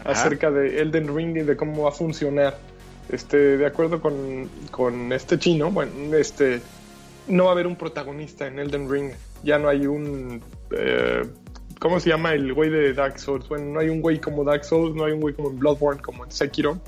Ajá. 0.00 0.10
acerca 0.12 0.50
de 0.50 0.80
Elden 0.80 1.14
Ring 1.14 1.36
y 1.36 1.42
de 1.42 1.56
cómo 1.56 1.84
va 1.84 1.88
a 1.90 1.92
funcionar. 1.92 2.56
Este, 3.10 3.56
de 3.56 3.66
acuerdo 3.66 4.00
con, 4.00 4.48
con 4.70 5.12
este 5.12 5.38
chino, 5.38 5.70
bueno, 5.70 5.92
este, 6.14 6.60
no 7.26 7.44
va 7.44 7.50
a 7.50 7.52
haber 7.54 7.66
un 7.66 7.76
protagonista 7.76 8.46
en 8.46 8.58
Elden 8.58 8.90
Ring. 8.90 9.12
Ya 9.42 9.58
no 9.58 9.68
hay 9.68 9.86
un. 9.86 10.42
eh, 10.72 11.22
¿Cómo 11.80 12.00
se 12.00 12.10
llama 12.10 12.34
el 12.34 12.52
güey 12.54 12.70
de 12.70 12.92
Dark 12.92 13.18
Souls? 13.18 13.48
Bueno, 13.48 13.66
no 13.66 13.80
hay 13.80 13.88
un 13.88 14.00
güey 14.00 14.20
como 14.20 14.44
Dark 14.44 14.64
Souls, 14.64 14.94
no 14.94 15.04
hay 15.04 15.12
un 15.12 15.20
güey 15.20 15.34
como 15.34 15.50
en 15.50 15.58
Bloodborne, 15.58 16.02
como 16.02 16.24
en 16.24 16.30
Sekiro. 16.30 16.80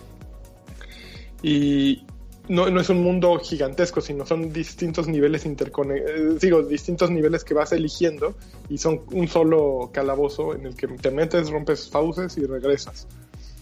Y 1.42 2.04
no, 2.48 2.66
es 2.80 2.90
un 2.90 3.02
mundo 3.02 3.38
gigantesco, 3.38 4.00
sino 4.00 4.26
son 4.26 4.52
distintos 4.52 5.06
niveles 5.06 5.46
interconectados. 5.46 6.40
digo, 6.40 6.62
distintos 6.62 7.10
niveles 7.10 7.44
que 7.44 7.54
vas 7.54 7.70
eligiendo 7.72 8.34
y 8.68 8.78
son 8.78 9.02
un 9.12 9.28
solo 9.28 9.90
calabozo 9.92 10.54
en 10.54 10.66
el 10.66 10.74
que 10.74 10.88
te 10.88 11.12
metes, 11.12 11.50
rompes 11.50 11.88
fauces 11.88 12.36
y 12.36 12.44
regresas. 12.44 13.06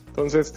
Entonces, 0.06 0.54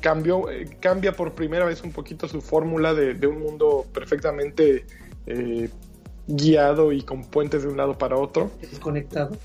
cambió, 0.00 0.50
eh, 0.50 0.76
cambia 0.80 1.12
por 1.12 1.32
primera 1.32 1.64
vez 1.64 1.82
un 1.82 1.92
poquito 1.92 2.28
su 2.28 2.42
fórmula 2.42 2.92
de, 2.92 3.14
de 3.14 3.26
un 3.26 3.40
mundo 3.40 3.86
perfectamente 3.94 4.84
eh, 5.26 5.70
guiado 6.26 6.92
y 6.92 7.02
con 7.02 7.24
puentes 7.24 7.62
de 7.62 7.68
un 7.68 7.78
lado 7.78 7.96
para 7.96 8.16
otro. 8.16 8.50
Desconectado. 8.60 9.36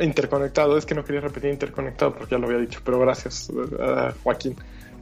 Interconectado, 0.00 0.76
es 0.78 0.86
que 0.86 0.94
no 0.94 1.04
quería 1.04 1.20
repetir 1.20 1.50
interconectado 1.50 2.14
porque 2.14 2.32
ya 2.34 2.38
lo 2.38 2.46
había 2.46 2.58
dicho, 2.58 2.80
pero 2.84 2.98
gracias, 3.00 3.50
a 3.80 4.12
Joaquín. 4.22 4.56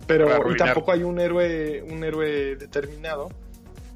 Pero 0.06 0.28
y 0.50 0.56
tampoco 0.56 0.92
hay 0.92 1.02
un 1.02 1.20
héroe, 1.20 1.82
un 1.82 2.02
héroe 2.02 2.56
determinado. 2.56 3.28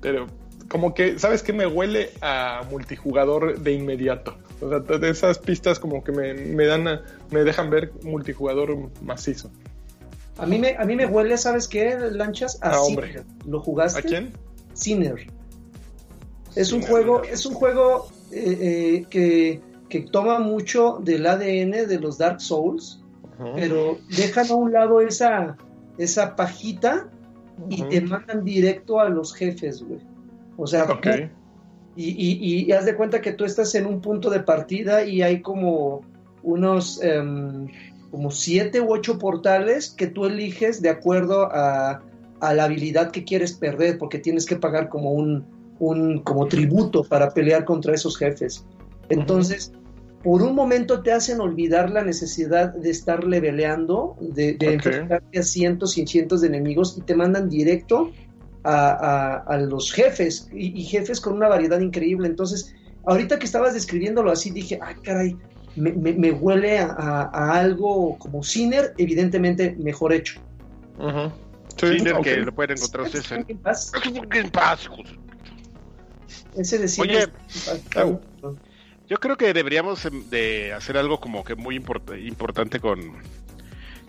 Pero 0.00 0.26
como 0.68 0.92
que, 0.94 1.18
¿sabes 1.18 1.42
qué? 1.42 1.52
Me 1.52 1.66
huele 1.66 2.10
a 2.20 2.62
multijugador 2.70 3.58
de 3.60 3.72
inmediato. 3.72 4.36
O 4.60 4.68
sea, 4.68 4.78
de 4.80 5.08
esas 5.10 5.38
pistas 5.38 5.78
como 5.78 6.04
que 6.04 6.12
me, 6.12 6.34
me 6.34 6.66
dan, 6.66 6.86
a- 6.88 7.02
me 7.30 7.42
dejan 7.44 7.70
ver 7.70 7.92
multijugador 8.02 8.76
macizo. 9.02 9.50
A 10.38 10.46
mí 10.46 10.58
me, 10.58 10.76
a 10.76 10.84
mí 10.84 10.96
me 10.96 11.06
huele, 11.06 11.36
¿sabes 11.38 11.68
qué, 11.68 11.96
Lanchas? 12.10 12.58
A 12.62 12.70
Ah, 12.72 12.80
hombre. 12.82 13.08
Sinner. 13.08 13.24
¿Lo 13.46 13.60
jugaste? 13.60 14.00
¿A 14.00 14.02
quién? 14.02 14.32
Sinner. 14.74 15.26
Es 16.54 16.72
un 16.72 16.82
juego, 16.82 17.22
es 17.22 17.46
un 17.46 17.54
juego 17.54 18.08
eh, 18.30 18.58
eh, 18.60 19.06
que, 19.08 19.60
que 19.92 20.00
toma 20.00 20.38
mucho 20.38 21.00
del 21.04 21.26
ADN 21.26 21.86
de 21.86 21.98
los 22.00 22.16
Dark 22.16 22.40
Souls, 22.40 23.04
pero 23.54 23.98
dejan 24.16 24.50
a 24.50 24.54
un 24.54 24.72
lado 24.72 25.02
esa, 25.02 25.58
esa 25.98 26.34
pajita 26.34 27.10
y 27.68 27.82
te 27.82 28.00
mandan 28.00 28.42
directo 28.42 29.00
a 29.00 29.10
los 29.10 29.34
jefes, 29.34 29.82
güey. 29.82 30.00
O 30.56 30.66
sea, 30.66 30.86
y, 31.94 32.08
y, 32.08 32.64
y 32.64 32.72
haz 32.72 32.86
de 32.86 32.96
cuenta 32.96 33.20
que 33.20 33.32
tú 33.32 33.44
estás 33.44 33.74
en 33.74 33.84
un 33.84 34.00
punto 34.00 34.30
de 34.30 34.40
partida 34.40 35.04
y 35.04 35.20
hay 35.20 35.42
como 35.42 36.00
unos 36.42 37.02
em, 37.02 37.68
como 38.10 38.30
siete 38.30 38.80
u 38.80 38.94
ocho 38.94 39.18
portales 39.18 39.90
que 39.90 40.06
tú 40.06 40.24
eliges 40.24 40.80
de 40.80 40.88
acuerdo 40.88 41.52
a, 41.52 42.00
a 42.40 42.54
la 42.54 42.64
habilidad 42.64 43.10
que 43.10 43.24
quieres 43.24 43.52
perder, 43.52 43.98
porque 43.98 44.18
tienes 44.18 44.46
que 44.46 44.56
pagar 44.56 44.88
como 44.88 45.12
un, 45.12 45.44
un 45.80 46.20
como 46.20 46.46
tributo 46.46 47.04
para 47.04 47.34
pelear 47.34 47.66
contra 47.66 47.92
esos 47.92 48.16
jefes. 48.16 48.64
Entonces, 49.10 49.72
por 50.22 50.42
un 50.42 50.54
momento 50.54 51.02
te 51.02 51.12
hacen 51.12 51.40
olvidar 51.40 51.90
la 51.90 52.04
necesidad 52.04 52.72
de 52.74 52.90
estar 52.90 53.24
leveleando, 53.24 54.16
de, 54.20 54.54
de 54.54 54.68
Ok. 54.68 54.74
enfrentarte 54.86 55.38
a 55.38 55.42
cientos 55.42 55.98
y 55.98 56.06
cientos 56.06 56.40
de 56.40 56.46
enemigos 56.48 56.96
y 56.96 57.00
te 57.02 57.14
mandan 57.16 57.48
directo 57.48 58.12
a, 58.64 58.90
a- 58.90 59.36
a 59.38 59.56
los 59.58 59.92
jefes 59.92 60.48
y, 60.52 60.80
y 60.80 60.84
jefes 60.84 61.20
con 61.20 61.32
una 61.34 61.48
variedad 61.48 61.80
increíble. 61.80 62.28
Entonces, 62.28 62.72
ahorita 63.04 63.38
que 63.38 63.46
estabas 63.46 63.74
describiéndolo 63.74 64.30
así, 64.30 64.50
dije, 64.50 64.78
ay, 64.80 64.94
caray, 65.02 65.36
me, 65.74 65.92
me- 65.92 66.12
me 66.12 66.30
huele 66.30 66.78
a, 66.78 66.86
a- 66.96 67.30
a 67.32 67.58
algo 67.58 68.16
como 68.18 68.44
Sinner, 68.44 68.94
evidentemente 68.98 69.74
mejor 69.78 70.12
hecho. 70.12 70.40
Ujú. 70.98 71.32
Sí, 71.80 71.98
Sinner, 71.98 72.14
ok. 72.14 72.22
que 72.22 72.36
lo 72.36 72.52
pueden 72.54 72.76
encontrar 72.76 73.06
ustedes 73.06 73.32
en... 73.32 73.44
Game 73.48 74.50
Pass. 74.50 74.88
Ese 76.54 77.00
Oye, 77.00 77.26
au. 77.96 78.20
Yo 79.12 79.20
creo 79.20 79.36
que 79.36 79.52
deberíamos 79.52 80.06
em, 80.06 80.26
de 80.30 80.72
hacer 80.72 80.96
algo 80.96 81.20
como 81.20 81.44
que 81.44 81.54
muy 81.54 81.78
import- 81.78 82.18
importante 82.26 82.80
con, 82.80 83.12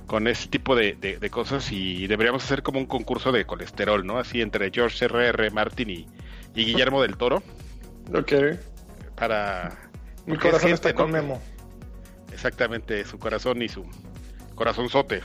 con 0.08 0.30
ese 0.30 0.48
tipo 0.48 0.78
de, 0.78 0.94
de- 0.94 1.18
de 1.18 1.30
cosas 1.30 1.74
y 1.74 2.08
deberíamos 2.08 2.42
hacer 2.46 2.64
como 2.64 2.80
un 2.80 2.86
concurso 2.86 3.34
de 3.34 3.44
colesterol, 3.46 4.06
¿no? 4.06 4.18
Así 4.18 4.40
entre 4.42 4.72
George 4.72 5.04
R.R. 5.04 5.50
Martin 5.50 5.90
y, 5.90 6.08
y 6.56 6.64
Guillermo 6.64 7.02
del 7.02 7.18
Toro 7.18 7.44
Ok. 8.16 8.32
para... 9.18 9.78
Mi 10.26 10.38
corazón 10.38 10.70
gente, 10.70 10.76
está 10.76 10.94
con 10.94 11.08
¿no? 11.12 11.18
Memo. 11.22 11.42
Exactamente, 12.32 13.04
su 13.04 13.20
corazón 13.20 13.62
y 13.62 13.68
su 13.68 13.86
corazonzote. 14.56 15.22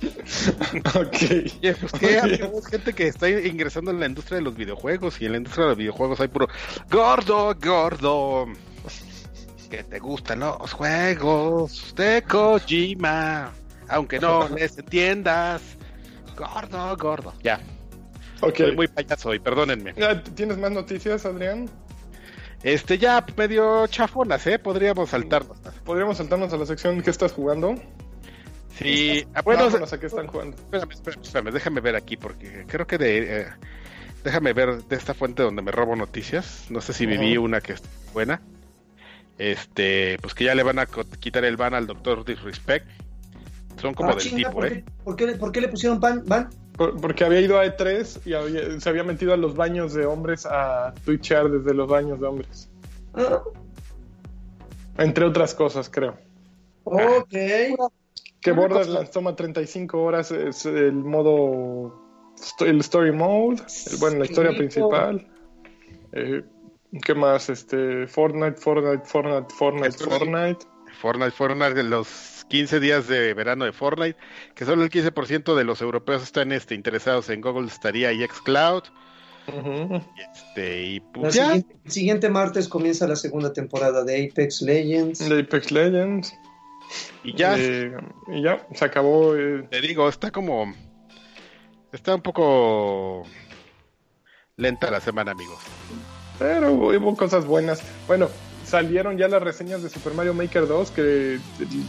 Ok. 0.94 1.16
Oye, 1.62 1.74
pues 1.80 1.92
qué, 1.98 2.18
amigos, 2.18 2.66
gente 2.66 2.92
que 2.92 3.06
está 3.08 3.28
ingresando 3.30 3.90
en 3.90 4.00
la 4.00 4.06
industria 4.06 4.36
de 4.38 4.42
los 4.44 4.56
videojuegos 4.56 5.20
y 5.20 5.26
en 5.26 5.32
la 5.32 5.38
industria 5.38 5.64
de 5.64 5.68
los 5.70 5.78
videojuegos 5.78 6.20
hay 6.20 6.28
puro 6.28 6.48
gordo, 6.90 7.54
gordo. 7.54 8.46
Que 9.70 9.82
te 9.82 9.98
gustan 9.98 10.40
los 10.40 10.72
juegos 10.72 11.94
de 11.96 12.22
Kojima, 12.22 13.52
aunque 13.88 14.20
no 14.20 14.48
les 14.56 14.78
entiendas. 14.78 15.62
Gordo, 16.36 16.96
gordo. 16.96 17.32
Ya, 17.42 17.60
Ok. 18.42 18.56
soy 18.58 18.76
muy 18.76 18.88
payaso 18.88 19.32
y 19.34 19.38
perdónenme. 19.38 19.94
Ah, 20.02 20.22
¿Tienes 20.34 20.58
más 20.58 20.70
noticias, 20.70 21.24
Adrián? 21.24 21.68
Este 22.62 22.98
ya 22.98 23.24
medio 23.36 23.86
chafonas, 23.86 24.46
¿eh? 24.46 24.58
Podríamos 24.58 25.10
saltarnos. 25.10 25.58
¿Podríamos 25.84 26.16
saltarnos 26.18 26.52
a 26.52 26.56
la 26.56 26.66
sección 26.66 27.00
que 27.02 27.10
estás 27.10 27.32
jugando? 27.32 27.74
Sí, 28.78 29.24
ah, 29.34 29.42
bueno, 29.42 29.64
Vámonos 29.64 29.92
a 29.92 29.98
qué 30.00 30.06
están 30.06 30.26
jugando. 30.26 30.56
Espérame, 30.56 30.90
espérame, 30.92 31.22
espérame, 31.22 31.50
déjame 31.52 31.80
ver 31.80 31.96
aquí 31.96 32.16
porque 32.16 32.64
creo 32.68 32.86
que 32.86 32.98
de... 32.98 33.40
eh, 33.40 33.46
déjame 34.22 34.52
ver 34.52 34.82
de 34.84 34.96
esta 34.96 35.14
fuente 35.14 35.42
donde 35.42 35.62
me 35.62 35.70
robo 35.70 35.96
noticias. 35.96 36.66
No 36.70 36.80
sé 36.80 36.92
si 36.92 37.06
viví 37.06 37.36
una 37.38 37.60
que 37.60 37.72
es 37.74 37.82
buena. 38.12 38.42
Este, 39.38 40.18
pues 40.20 40.34
que 40.34 40.44
ya 40.44 40.54
le 40.54 40.62
van 40.62 40.78
a 40.78 40.86
quitar 41.20 41.44
el 41.44 41.56
ban 41.56 41.74
al 41.74 41.86
Doctor 41.86 42.24
Disrespect. 42.24 42.86
Son 43.80 43.92
como 43.94 44.10
Ah, 44.10 44.14
del 44.14 44.22
chinga, 44.22 44.36
tipo, 44.48 44.52
¿por, 44.52 44.66
¿eh? 44.66 44.70
qué, 44.84 44.92
por, 45.04 45.16
qué, 45.16 45.26
por 45.34 45.52
qué 45.52 45.60
le 45.60 45.68
pusieron 45.68 46.00
pan, 46.00 46.22
van? 46.26 46.48
Por- 46.76 46.98
porque 47.00 47.24
había 47.24 47.40
ido 47.40 47.58
a 47.58 47.64
E3 47.66 48.20
y 48.26 48.32
había- 48.32 48.80
se 48.80 48.88
había 48.88 49.04
metido 49.04 49.32
a 49.34 49.36
los 49.36 49.54
baños 49.54 49.92
de 49.94 50.06
hombres 50.06 50.46
a 50.46 50.94
twitchear 51.04 51.50
desde 51.50 51.74
los 51.74 51.86
baños 51.88 52.18
de 52.20 52.26
hombres. 52.26 52.68
Ah, 53.14 53.42
Entre 54.98 55.24
otras 55.26 55.54
cosas, 55.54 55.88
creo. 55.90 56.16
ok. 56.84 57.34
Que 58.46 58.52
Borderlands 58.52 59.10
toma 59.10 59.34
35 59.34 60.00
horas, 60.02 60.30
es 60.30 60.64
el 60.66 60.92
modo, 60.92 62.00
el 62.60 62.78
story 62.80 63.12
mode, 63.12 63.62
el- 63.90 63.96
bueno, 63.98 64.18
la 64.18 64.24
historia 64.26 64.52
Sí, 64.52 64.58
principal. 64.58 65.26
Eh, 66.12 66.42
¿Qué 67.04 67.14
más? 67.14 67.50
Este, 67.50 68.06
Fortnite, 68.06 68.56
Fortnite, 68.60 69.04
Fortnite, 69.04 69.52
Fortnite, 69.54 69.98
Fortnite. 70.04 70.66
Fortnite 71.32 71.74
de 71.74 71.82
los 71.82 72.46
15 72.48 72.78
días 72.80 73.08
de 73.08 73.34
verano 73.34 73.64
de 73.64 73.72
Fortnite, 73.72 74.16
que 74.54 74.64
solo 74.64 74.84
el 74.84 74.90
15% 74.90 75.56
de 75.56 75.64
los 75.64 75.82
europeos 75.82 76.22
están 76.22 76.52
este, 76.52 76.74
interesados 76.74 77.28
en 77.30 77.40
Google 77.40 77.68
Stadia 77.68 78.12
y 78.12 78.24
Xcloud. 78.26 78.84
Este, 80.32 80.84
y 80.84 81.00
pues 81.00 81.34
ya, 81.34 81.46
siguiente, 81.46 81.76
el 81.84 81.90
siguiente 81.90 82.28
martes 82.30 82.68
comienza 82.68 83.06
la 83.06 83.16
segunda 83.16 83.52
temporada 83.52 84.04
de 84.04 84.28
Apex 84.30 84.62
Legends. 84.62 85.28
De 85.28 85.40
Apex 85.40 85.70
Legends. 85.70 86.32
Y 87.24 87.34
ya, 87.34 87.56
Eh, 87.58 87.92
y 88.28 88.42
ya, 88.42 88.66
se 88.74 88.84
acabó. 88.84 89.34
eh, 89.36 89.66
te 89.70 89.80
digo, 89.80 90.08
está 90.08 90.30
como. 90.30 90.72
Está 91.92 92.14
un 92.14 92.22
poco 92.22 93.24
lenta 94.56 94.90
la 94.90 95.00
semana, 95.00 95.32
amigos. 95.32 95.58
Pero 96.38 96.72
hubo, 96.72 96.88
hubo 96.88 97.16
cosas 97.16 97.46
buenas. 97.46 97.82
Bueno, 98.06 98.28
salieron 98.64 99.16
ya 99.16 99.28
las 99.28 99.42
reseñas 99.42 99.82
de 99.82 99.88
Super 99.88 100.12
Mario 100.14 100.34
Maker 100.34 100.66
2, 100.66 100.90
que 100.90 101.34
eh, 101.36 101.38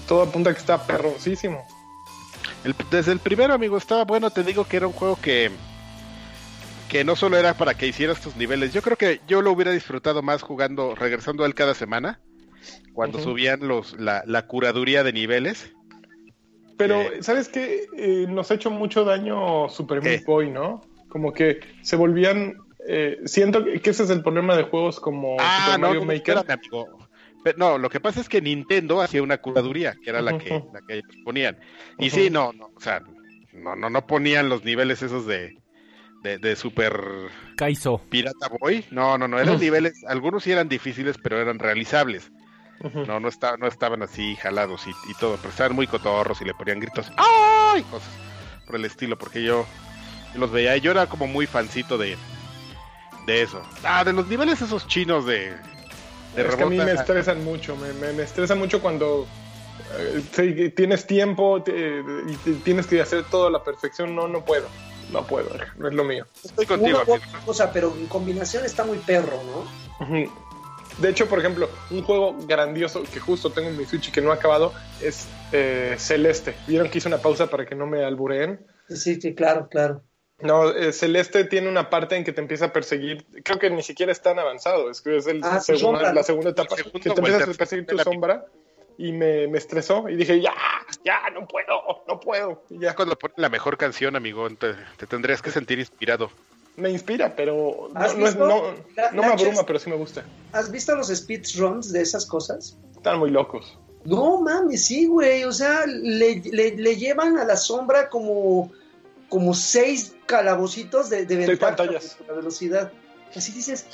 todo 0.08 0.22
apunta 0.24 0.54
que 0.54 0.60
está 0.60 0.86
perroncísimo. 0.86 1.66
El- 2.64 2.76
desde 2.90 3.12
el 3.12 3.20
primero, 3.20 3.54
amigo, 3.54 3.78
estaba 3.78 4.06
bueno. 4.06 4.30
Te 4.32 4.44
digo 4.44 4.66
que 4.66 4.78
era 4.78 4.88
un 4.88 4.94
juego 4.94 5.18
que. 5.22 5.52
Que 6.90 7.04
no 7.04 7.18
solo 7.18 7.36
era 7.38 7.54
para 7.54 7.74
que 7.74 7.86
hicieras 7.88 8.22
tus 8.22 8.38
niveles. 8.38 8.72
Yo 8.72 8.82
creo 8.82 8.96
que 8.96 9.20
yo 9.28 9.42
lo 9.42 9.52
hubiera 9.52 9.72
disfrutado 9.72 10.22
más 10.22 10.42
jugando, 10.42 10.96
regresando 10.96 11.44
a 11.44 11.48
él 11.48 11.54
cada 11.54 11.74
semana. 11.74 12.22
Cuando 12.94 13.20
subían 13.20 13.68
los, 13.68 14.00
la, 14.00 14.24
la 14.26 14.48
curaduría 14.48 15.04
de 15.04 15.14
niveles. 15.14 15.72
Pero, 16.78 17.02
Eh. 17.02 17.22
¿sabes 17.22 17.50
qué? 17.50 17.86
Eh, 17.96 18.26
nos 18.30 18.52
ha 18.52 18.56
hecho 18.56 18.70
mucho 18.72 19.04
daño 19.04 19.70
Super 19.70 20.00
¿Qué? 20.02 20.10
Meat 20.10 20.26
Boy, 20.26 20.50
¿no? 20.52 20.82
Como 21.10 21.34
que 21.34 21.60
se 21.82 21.96
volvían... 21.96 22.56
eh, 22.88 23.20
siento 23.26 23.64
que 23.66 23.90
ese 23.90 24.04
es 24.04 24.10
el 24.10 24.22
problema 24.22 24.56
de 24.56 24.64
juegos 24.64 25.00
como 25.00 25.38
Ah, 25.40 25.66
Super 25.66 25.80
no, 25.80 25.88
Mario 25.88 26.00
no, 26.02 26.06
no, 26.06 26.14
Maker. 26.14 26.38
espérame, 26.38 26.60
amigo. 26.60 27.08
Pero, 27.44 27.58
no, 27.58 27.78
lo 27.78 27.90
que 27.90 28.00
pasa 28.00 28.20
es 28.22 28.30
que 28.30 28.42
Nintendo 28.42 29.02
hacía 29.02 29.22
una 29.24 29.38
curaduría, 29.38 29.96
que 30.04 30.10
era 30.10 30.22
la 30.22 30.38
que, 30.38 30.50
la 30.74 30.82
que 30.88 30.94
ellos 30.96 31.16
ponían. 31.24 31.58
Y 32.00 32.10
sí, 32.10 32.30
no, 32.30 32.52
no, 32.54 32.72
o 32.76 32.80
sea, 32.82 33.02
no, 33.54 33.76
no, 33.76 33.90
no 33.90 34.06
ponían 34.08 34.50
los 34.50 34.64
niveles 34.66 35.02
esos 35.02 35.26
de, 35.26 35.58
de, 36.24 36.38
de 36.40 36.56
super 36.56 37.00
Kaizo. 37.56 38.02
pirata 38.10 38.50
boy. 38.60 38.84
No, 38.92 39.18
no, 39.18 39.28
no, 39.28 39.40
eran 39.40 39.60
niveles, 39.60 40.04
algunos 40.08 40.44
sí 40.44 40.52
eran 40.52 40.68
difíciles, 40.68 41.18
pero 41.22 41.40
eran 41.40 41.60
realizables. 41.60 42.32
No, 42.84 43.20
no, 43.20 43.30
no 43.60 43.68
estaban 43.68 44.04
así 44.04 44.36
jalados 44.36 44.86
y, 44.88 44.92
y 45.10 45.14
todo, 45.16 45.38
pero 45.38 45.50
estaban 45.50 45.76
muy 45.76 45.88
cotorros 45.88 46.40
y 46.42 46.46
le 46.46 46.54
ponían 46.54 46.80
gritos, 46.80 47.12
¡ay! 47.18 47.82
Cosas 47.84 48.10
por 48.66 48.76
el 48.76 48.86
estilo, 48.86 49.18
porque 49.18 49.42
yo, 49.44 49.66
yo 50.34 50.40
los 50.40 50.52
veía 50.52 50.76
y 50.78 50.82
yo 50.82 50.92
era 50.92 51.08
como 51.08 51.26
muy 51.26 51.48
fancito 51.48 51.98
de, 51.98 52.18
de 53.26 53.42
eso. 53.42 53.62
Ah, 53.84 54.04
de 54.04 54.14
los 54.14 54.28
niveles 54.28 54.62
esos 54.62 54.86
chinos 54.88 55.26
de... 55.26 55.52
de 56.36 56.48
es 56.48 56.56
que 56.56 56.64
a 56.64 56.66
mí 56.68 56.78
me 56.78 56.92
estresan 56.92 57.44
mucho, 57.44 57.76
me, 57.78 57.94
me, 57.94 58.14
me 58.14 58.24
estresa 58.24 58.54
mucho 58.56 58.80
cuando 58.82 59.26
eh, 60.38 60.72
tienes 60.76 61.08
tiempo 61.08 61.64
te- 61.64 62.04
y 62.28 62.36
te- 62.38 62.54
tienes 62.64 62.86
que 62.88 63.02
hacer 63.02 63.24
todo 63.26 63.48
a 63.48 63.52
la 63.52 63.64
perfección. 63.64 64.16
No, 64.16 64.28
no 64.28 64.44
puedo, 64.44 64.68
no 65.12 65.26
puedo, 65.26 65.50
no 65.78 65.88
es 65.88 65.94
lo 65.94 66.04
mío. 66.04 66.26
Estoy 66.44 66.66
contigo, 66.66 67.02
Una 67.08 67.40
cosa, 67.46 67.72
pero 67.72 67.94
en 67.96 68.06
combinación 68.08 68.66
está 68.66 68.84
muy 68.84 68.98
perro, 69.00 69.40
¿no? 69.46 70.06
De 71.00 71.10
hecho, 71.10 71.28
por 71.28 71.40
ejemplo, 71.40 71.70
un 71.92 72.02
juego 72.04 72.36
grandioso 72.48 73.04
que 73.04 73.20
justo 73.20 73.52
tengo 73.52 73.70
en 73.70 73.78
mi 73.78 73.86
Switch 73.86 74.08
y 74.10 74.12
que 74.12 74.22
no 74.22 74.32
ha 74.32 74.36
acabado 74.36 74.74
es 75.02 75.28
eh, 75.52 75.96
Celeste. 75.98 76.56
¿Vieron 76.68 76.90
que 76.90 76.98
hice 76.98 77.08
una 77.08 77.20
pausa 77.20 77.48
para 77.48 77.66
que 77.66 77.76
no 77.76 77.86
me 77.86 78.04
albureen? 78.04 78.66
Sí, 78.90 79.20
sí, 79.22 79.36
claro, 79.36 79.68
claro. 79.70 80.02
No, 80.40 80.70
eh, 80.72 80.94
Celeste 80.94 81.44
tiene 81.46 81.68
una 81.70 81.90
parte 81.90 82.16
en 82.16 82.24
que 82.24 82.32
te 82.34 82.42
empieza 82.42 82.66
a 82.66 82.74
perseguir. 82.74 83.26
Creo 83.44 83.58
que 83.60 83.70
ni 83.70 83.82
siquiera 83.84 84.12
es 84.12 84.22
tan 84.22 84.38
avanzado. 84.40 84.90
Es 84.92 85.02
que 85.02 85.18
es 85.18 85.28
el 85.28 85.42
Ah, 85.44 85.60
sombra. 85.60 86.14
la 86.14 86.24
segunda 86.24 86.52
etapa. 86.52 86.76
Segundo 86.76 87.00
que 87.00 87.10
te 87.10 87.20
empiezas 87.20 87.50
a 87.50 87.54
perseguir 87.54 87.86
tu 87.88 87.98
sombra. 88.00 88.46
Y 89.00 89.12
me, 89.12 89.48
me 89.48 89.58
estresó. 89.60 90.10
Y 90.10 90.16
dije, 90.16 90.42
ya, 90.42 90.54
ya, 91.06 91.22
no 91.32 91.48
puedo, 91.48 92.04
no 92.08 92.20
puedo. 92.20 92.64
Y 92.70 92.80
ya. 92.80 92.90
Ya 92.90 92.96
cuando 92.96 93.16
ponen 93.16 93.36
la 93.38 93.50
mejor 93.50 93.78
canción, 93.78 94.16
amigo, 94.16 94.50
te, 94.52 94.74
te 94.98 95.06
tendrías 95.06 95.42
que 95.44 95.52
sentir 95.52 95.78
inspirado. 95.80 96.32
Me 96.78 96.92
inspira, 96.92 97.36
pero 97.36 97.90
no, 97.94 98.00
¿Has 98.00 98.16
no, 98.16 98.28
es- 98.28 98.36
no, 98.36 98.62
La- 98.96 99.12
no 99.12 99.22
me 99.24 99.28
abruma, 99.30 99.66
pero 99.66 99.80
sí 99.80 99.90
me 99.90 99.96
gusta. 99.96 100.24
¿Has 100.52 100.72
visto 100.72 100.96
los 100.96 101.08
speedruns 101.08 101.92
de 101.92 102.02
esas 102.02 102.26
cosas? 102.26 102.78
Están 102.96 103.18
muy 103.20 103.32
locos. 103.32 103.78
No 104.06 104.40
mames, 104.42 104.86
sí, 104.86 105.08
güey. 105.08 105.44
O 105.44 105.52
sea, 105.52 105.86
le, 105.88 106.36
le- 106.52 106.78
le 106.78 106.96
llevan 106.96 107.38
a 107.40 107.46
la 107.46 107.58
sombra 107.58 108.08
como, 108.10 108.72
como 109.28 109.54
seis 109.56 110.14
calabocitos 110.28 111.10
de, 111.10 111.26
de 111.26 111.36
ventaja 111.36 111.76
pantallas. 111.76 112.16
la 112.28 112.34
velocidad. 112.36 112.92
Así 113.36 113.52
dices, 113.52 113.86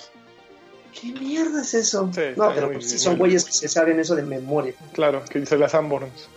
¿qué 0.99 1.07
mierda 1.13 1.61
es 1.61 1.73
eso? 1.73 2.11
Sí, 2.13 2.21
no, 2.35 2.53
pero 2.53 2.67
muy- 2.67 2.75
pues 2.75 2.89
muy 2.89 2.99
son 2.99 3.17
güeyes 3.17 3.45
que 3.45 3.53
se 3.53 3.69
saben 3.69 3.99
eso 3.99 4.13
de 4.15 4.23
memoria. 4.23 4.73
Claro, 4.91 5.23
que 5.29 5.39
dice 5.39 5.57
las 5.57 5.71
Sanborns. 5.71 6.27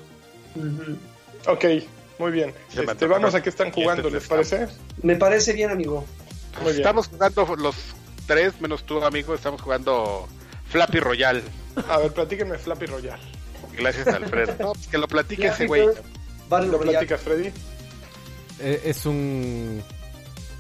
Ujú. 0.55 0.97
Ok, 1.51 1.65
muy 2.21 2.31
bien. 2.31 2.55
Se 2.73 2.85
Este, 2.85 3.07
vamos 3.07 3.35
a 3.35 3.43
qué 3.43 3.49
están 3.51 3.73
jugando, 3.73 4.09
fiestas 4.09 4.29
de 4.31 4.37
¿les 4.45 4.51
parece? 4.53 4.79
Me 5.03 5.17
parece 5.17 5.53
bien, 5.53 5.71
amigo. 5.71 6.05
Muy 6.63 6.73
bien. 6.73 6.77
Estamos 6.79 7.09
jugando 7.09 7.57
los 7.57 7.75
tres, 8.27 8.61
menos 8.61 8.85
tú, 8.85 9.03
amigo, 9.05 9.35
estamos 9.35 9.61
jugando 9.63 10.27
Flappy 10.71 11.01
Royal. 11.01 11.43
A 11.89 11.99
ver, 11.99 12.13
platíquenme 12.13 12.59
Flappy 12.59 12.87
Royal. 12.87 13.19
Gracias, 13.77 14.07
Alfredo. 14.09 14.55
No, 14.61 14.73
pues 14.73 14.87
que 14.89 14.99
lo 14.99 15.07
platique 15.09 15.47
ese 15.49 15.67
Flappy 15.67 15.67
güey. 16.49 16.69
¿Lo 16.71 16.79
platicas, 16.81 17.21
Freddy? 17.21 17.53
Eh, 18.61 18.83
es 18.85 19.05
un 19.05 19.83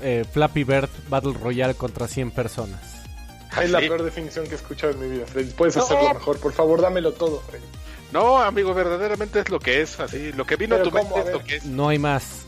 eh, 0.00 0.24
Flappy 0.32 0.64
Bird 0.64 0.90
Battle 1.08 1.32
Royale 1.32 1.74
contra 1.74 2.06
100 2.08 2.30
personas. 2.32 2.80
Es 3.62 3.70
la 3.70 3.80
Sí. 3.80 3.86
peor 3.88 4.02
definición 4.02 4.44
que 4.46 4.52
he 4.52 4.56
escuchado 4.56 4.92
en 4.92 5.00
mi 5.00 5.08
vida, 5.08 5.24
Freddy. 5.26 5.50
Puedes 5.52 5.76
No. 5.76 5.82
hacerlo 5.84 6.12
mejor, 6.12 6.38
por 6.38 6.52
favor, 6.52 6.80
dámelo 6.82 7.12
todo, 7.12 7.40
Freddy. 7.48 7.64
No, 8.12 8.38
amigo, 8.38 8.74
verdaderamente 8.74 9.40
es 9.40 9.48
lo 9.48 9.58
que 9.58 9.80
es, 9.80 9.98
así. 9.98 10.32
Lo 10.32 10.44
que 10.44 10.56
vino 10.56 10.76
a 10.76 10.82
tu 10.82 10.90
¿cómo? 10.90 11.04
mente 11.04 11.18
A 11.20 11.22
es 11.24 11.32
lo 11.32 11.44
que 11.44 11.56
es. 11.56 11.64
No 11.64 11.88
hay 11.88 11.98
más. 11.98 12.45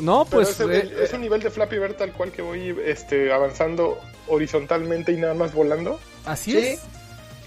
No, 0.00 0.24
Pero 0.24 0.42
pues 0.42 0.50
es, 0.50 0.60
el- 0.60 0.70
eh, 0.72 0.90
es 1.04 1.12
un 1.12 1.20
nivel 1.20 1.40
de 1.42 1.50
Flappy 1.50 1.78
Bird 1.78 1.94
tal 1.96 2.12
cual 2.12 2.30
que 2.32 2.42
voy 2.42 2.76
este, 2.84 3.32
avanzando 3.32 3.98
horizontalmente 4.28 5.12
y 5.12 5.16
nada 5.16 5.34
más 5.34 5.52
volando. 5.52 5.98
así 6.24 6.52
Sí. 6.52 6.58
es. 6.58 6.80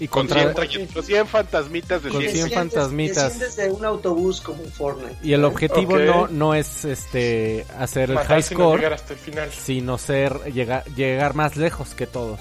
Y 0.00 0.08
Con 0.08 0.26
contra 0.26 0.52
100, 0.66 0.86
con 0.88 1.04
100 1.04 1.26
fantasmitas 1.28 2.02
de 2.02 2.10
Con 2.10 2.20
100. 2.22 2.32
100 2.32 2.44
Desciendes- 2.48 2.54
fantasmitas. 2.74 3.38
Desciendes 3.38 3.56
de 3.56 3.70
un 3.70 3.84
autobús 3.84 4.40
como 4.40 4.60
en 4.64 4.72
Fortnite. 4.72 5.16
y 5.22 5.32
el 5.32 5.44
objetivo 5.44 5.96
no 5.98 6.26
no 6.26 6.54
es 6.54 6.84
este 6.84 7.64
hacer 7.78 8.10
el 8.10 8.18
high 8.18 8.42
score, 8.42 8.78
llegar 8.80 8.94
hasta 8.94 9.12
el 9.12 9.18
final. 9.20 9.50
sino 9.52 9.98
ser 9.98 10.52
llegar 10.52 10.84
llegar 10.96 11.34
más 11.34 11.56
lejos 11.56 11.94
que 11.94 12.08
todos. 12.08 12.40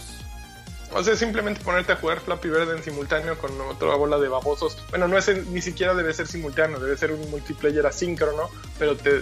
O 0.93 1.03
sea, 1.03 1.15
simplemente 1.15 1.61
ponerte 1.61 1.93
a 1.93 1.95
jugar 1.95 2.19
Flappy 2.19 2.49
Bird 2.49 2.75
en 2.75 2.83
simultáneo 2.83 3.37
con 3.37 3.59
otra 3.61 3.95
bola 3.95 4.17
de 4.19 4.27
babosos. 4.27 4.77
Bueno, 4.89 5.07
no 5.07 5.17
es 5.17 5.27
el- 5.29 5.51
ni 5.53 5.61
siquiera 5.61 5.93
debe 5.93 6.13
ser 6.13 6.27
simultáneo, 6.27 6.79
debe 6.79 6.97
ser 6.97 7.11
un 7.13 7.29
multiplayer 7.31 7.85
asíncrono, 7.85 8.49
pero 8.77 8.97
te 8.97 9.21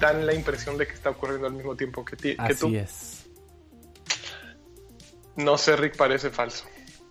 dan 0.00 0.26
la 0.26 0.34
impresión 0.34 0.76
de 0.78 0.86
que 0.86 0.92
está 0.94 1.10
ocurriendo 1.10 1.46
al 1.48 1.54
mismo 1.54 1.74
tiempo 1.76 2.04
que, 2.04 2.16
ti- 2.16 2.36
que 2.36 2.54
tú. 2.54 2.66
Así 2.68 2.76
es. 2.76 3.24
No 5.36 5.58
sé, 5.58 5.76
Rick, 5.76 5.96
parece 5.96 6.30
falso. 6.30 6.64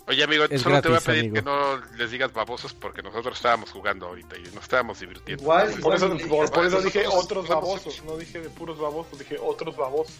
Oye, 0.09 0.23
amigo, 0.23 0.45
Es 0.49 0.61
solo 0.61 0.81
te 0.81 0.87
voy 0.87 0.97
a 0.97 1.01
pedir 1.01 1.19
amigo. 1.21 1.35
que 1.35 1.41
no 1.41 1.77
les 1.97 2.09
digas 2.11 2.31
babosos 2.31 2.73
porque 2.73 3.01
nosotros 3.01 3.35
estábamos 3.37 3.71
jugando 3.71 4.07
ahorita 4.07 4.37
y 4.37 4.43
nos 4.53 4.63
estábamos 4.63 5.01
divirtiendo. 5.01 5.43
Igual, 5.43 5.73
Por 5.81 5.95
eso, 5.95 6.07
le- 6.13 6.25
por, 6.27 6.49
por 6.49 6.65
eso 6.65 6.77
Nosotros 6.77 6.83
dije 6.93 7.07
otros 7.07 7.47
babosos, 7.49 8.01
no 8.05 8.15
dije 8.15 8.39
de 8.39 8.49
puros 8.49 8.79
babosos, 8.79 9.19
dije 9.19 9.37
otros 9.41 9.75
babosos. 9.75 10.15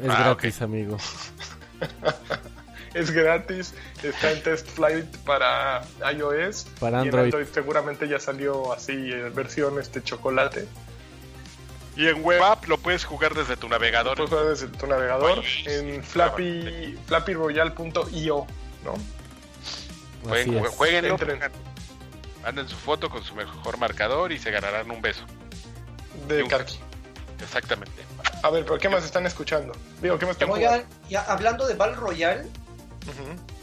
Es 0.00 0.08
Ah, 0.10 0.20
gratis, 0.24 0.62
amigo. 0.62 0.96
Es 2.96 3.10
gratis, 3.10 3.74
está 4.02 4.32
en 4.32 4.42
test 4.42 4.66
flight 4.68 5.04
para 5.18 5.82
iOS. 6.14 6.66
Para 6.80 7.04
y 7.04 7.08
en 7.08 7.14
Android. 7.18 7.46
seguramente 7.52 8.08
ya 8.08 8.18
salió 8.18 8.72
así 8.72 8.92
en 8.92 9.34
versión 9.34 9.78
este 9.78 10.02
chocolate. 10.02 10.66
Y 11.94 12.08
en 12.08 12.22
web 12.24 12.42
app 12.42 12.64
lo 12.66 12.78
puedes 12.78 13.04
jugar 13.04 13.34
desde 13.34 13.56
tu 13.58 13.68
navegador. 13.68 14.16
Puedes 14.16 14.30
jugar 14.30 14.46
desde 14.46 14.68
tu 14.68 14.86
navegador 14.86 15.38
Oye, 15.40 15.78
en 15.78 16.02
sí, 16.02 16.08
flappy, 16.08 16.98
flappyroyal.io, 17.06 18.46
¿no? 18.84 18.94
Jueguen, 20.26 20.56
Así 20.56 20.66
es. 20.66 20.74
jueguenlo, 20.74 21.18
manden 22.42 22.68
su 22.68 22.76
foto 22.76 23.10
con 23.10 23.22
su 23.22 23.34
mejor 23.34 23.76
marcador 23.76 24.32
y 24.32 24.38
se 24.38 24.50
ganarán 24.50 24.90
un 24.90 25.02
beso. 25.02 25.24
De 26.28 26.42
Un- 26.42 26.48
Karki. 26.48 26.78
Exactamente. 27.42 28.02
A 28.42 28.48
ver, 28.48 28.64
pero 28.64 28.78
¿qué 28.78 28.88
más 28.88 29.04
están 29.04 29.26
escuchando? 29.26 29.74
Digo, 30.00 30.18
¿qué 30.18 30.24
más 30.24 30.32
están 30.36 30.48
Oigan, 30.50 30.84
ya 31.10 31.22
hablando 31.24 31.66
de 31.66 31.74
Battle 31.74 31.96
Royale, 31.96 32.44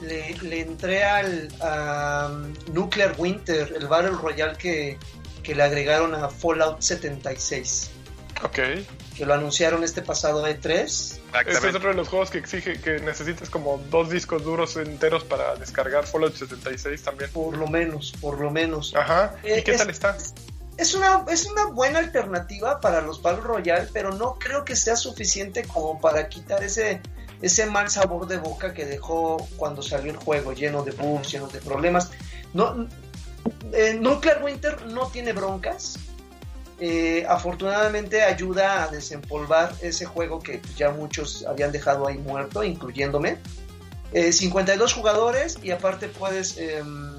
le, 0.02 0.36
le 0.42 0.62
entré 0.62 1.04
al 1.04 1.50
a, 1.62 2.30
um, 2.32 2.54
Nuclear 2.74 3.16
Winter, 3.18 3.74
el 3.76 3.88
Battle 3.88 4.12
Royale 4.12 4.58
que, 4.58 4.98
que 5.42 5.56
le 5.56 5.64
agregaron 5.64 6.14
a 6.16 6.30
Fallout 6.30 6.82
76, 6.82 7.90
Ok. 8.44 8.60
que 9.18 9.26
lo 9.26 9.34
anunciaron 9.34 9.84
este 9.84 10.02
pasado 10.02 10.46
E3. 10.48 10.84
Este 11.48 11.68
es 11.70 11.76
otro 11.76 11.90
de 11.90 11.96
los 11.96 12.08
juegos 12.10 12.30
que 12.30 12.38
exige 12.40 12.80
que 12.80 13.00
necesites 13.00 13.50
como 13.50 13.78
dos 13.90 14.10
discos 14.10 14.44
duros 14.44 14.76
enteros 14.78 15.24
para 15.24 15.56
descargar 15.56 16.06
Fallout 16.06 16.36
76 16.36 17.02
también. 17.04 17.32
Por 17.32 17.58
lo 17.58 17.68
menos, 17.68 18.14
por 18.22 18.40
lo 18.40 18.50
menos. 18.52 18.94
Ajá. 18.96 19.36
¿Y 19.44 19.48
Eh, 19.50 19.64
qué 19.64 19.72
es- 19.72 19.78
tal 19.78 19.90
está? 19.90 20.18
Es 20.76 20.96
una, 20.96 21.24
es 21.30 21.46
una 21.46 21.66
buena 21.68 22.00
alternativa 22.00 22.80
para 22.82 23.00
los 23.02 23.22
Battle 23.22 23.42
Royale, 23.44 23.90
pero 23.94 24.12
no 24.12 24.40
creo 24.40 24.66
que 24.66 24.76
sea 24.76 24.96
suficiente 24.96 25.64
como 25.66 26.02
para 26.02 26.28
quitar 26.30 26.64
ese, 26.64 27.00
ese 27.44 27.66
mal 27.68 27.90
sabor 27.92 28.26
de 28.28 28.38
boca 28.38 28.74
que 28.74 28.86
dejó 28.86 29.48
cuando 29.58 29.82
salió 29.84 30.12
el 30.12 30.18
juego, 30.18 30.54
lleno 30.54 30.82
de 30.84 30.92
bugs, 30.92 31.32
lleno 31.32 31.48
de 31.48 31.60
problemas. 31.60 32.10
No, 32.54 32.88
eh, 33.74 33.94
Nuclear 34.00 34.42
Winter 34.44 34.86
no 34.88 35.08
tiene 35.08 35.34
broncas. 35.34 36.00
Eh, 36.80 37.26
afortunadamente 37.30 38.24
ayuda 38.24 38.84
a 38.84 38.88
desempolvar 38.88 39.74
ese 39.82 40.06
juego 40.06 40.40
que 40.40 40.62
ya 40.76 40.90
muchos 40.92 41.46
habían 41.46 41.72
dejado 41.72 42.08
ahí 42.08 42.18
muerto, 42.18 42.64
incluyéndome. 42.64 43.38
Eh, 44.14 44.32
52 44.32 44.94
jugadores 44.94 45.58
y 45.64 45.72
aparte 45.72 46.08
puedes 46.08 46.58
em, 46.58 47.12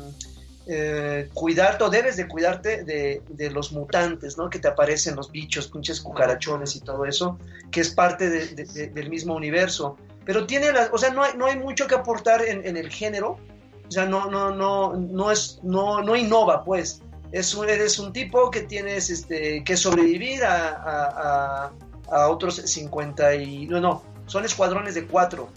eh, 0.67 1.29
cuidarte 1.35 1.85
o 1.85 1.91
debes 1.91 2.17
de 2.17 2.27
cuidarte 2.29 2.85
de, 2.85 3.23
de 3.29 3.51
los 3.51 3.73
mutantes, 3.73 4.39
¿no? 4.39 4.49
Que 4.49 4.59
te 4.59 4.69
aparecen 4.69 5.17
los 5.17 5.31
bichos, 5.31 5.69
pinches 5.69 6.01
cucarachones 6.01 6.75
y 6.77 6.81
todo 6.81 7.05
eso, 7.05 7.39
que 7.71 7.81
es 7.81 7.91
parte 7.91 8.31
de- 8.31 8.47
de- 8.49 8.65
de- 8.65 8.87
del 8.89 9.11
mismo 9.11 9.35
universo. 9.35 9.97
Pero 10.25 10.47
tiene 10.47 10.73
las, 10.73 10.91
o 10.93 10.99
sea, 10.99 11.11
no 11.11 11.23
hay, 11.23 11.33
no 11.37 11.47
hay 11.47 11.59
mucho 11.59 11.87
que 11.87 11.95
aportar 11.95 12.43
en, 12.43 12.77
el 12.77 12.91
género, 12.91 13.39
o 13.87 13.91
sea, 13.91 14.07
no, 14.07 14.31
no, 14.31 14.51
no, 14.51 14.95
no 14.95 15.31
es, 15.31 15.61
no, 15.63 16.03
no 16.03 16.17
innova, 16.17 16.65
pues. 16.65 17.01
Es 17.33 17.55
un, 17.55 17.69
eres 17.69 17.99
un 17.99 18.13
tipo 18.13 18.51
que 18.51 18.63
tienes 18.63 19.11
este, 19.11 19.65
que 19.65 19.77
sobrevivir 19.77 20.45
a, 20.45 20.69
a, 20.69 21.65
a- 21.67 21.73
a 22.11 22.29
otros 22.29 22.57
50 22.57 23.35
y... 23.37 23.67
No, 23.67 23.81
no, 23.81 24.05
son 24.27 24.45
escuadrones 24.45 24.95
de 24.95 25.07
cuatro, 25.07 25.49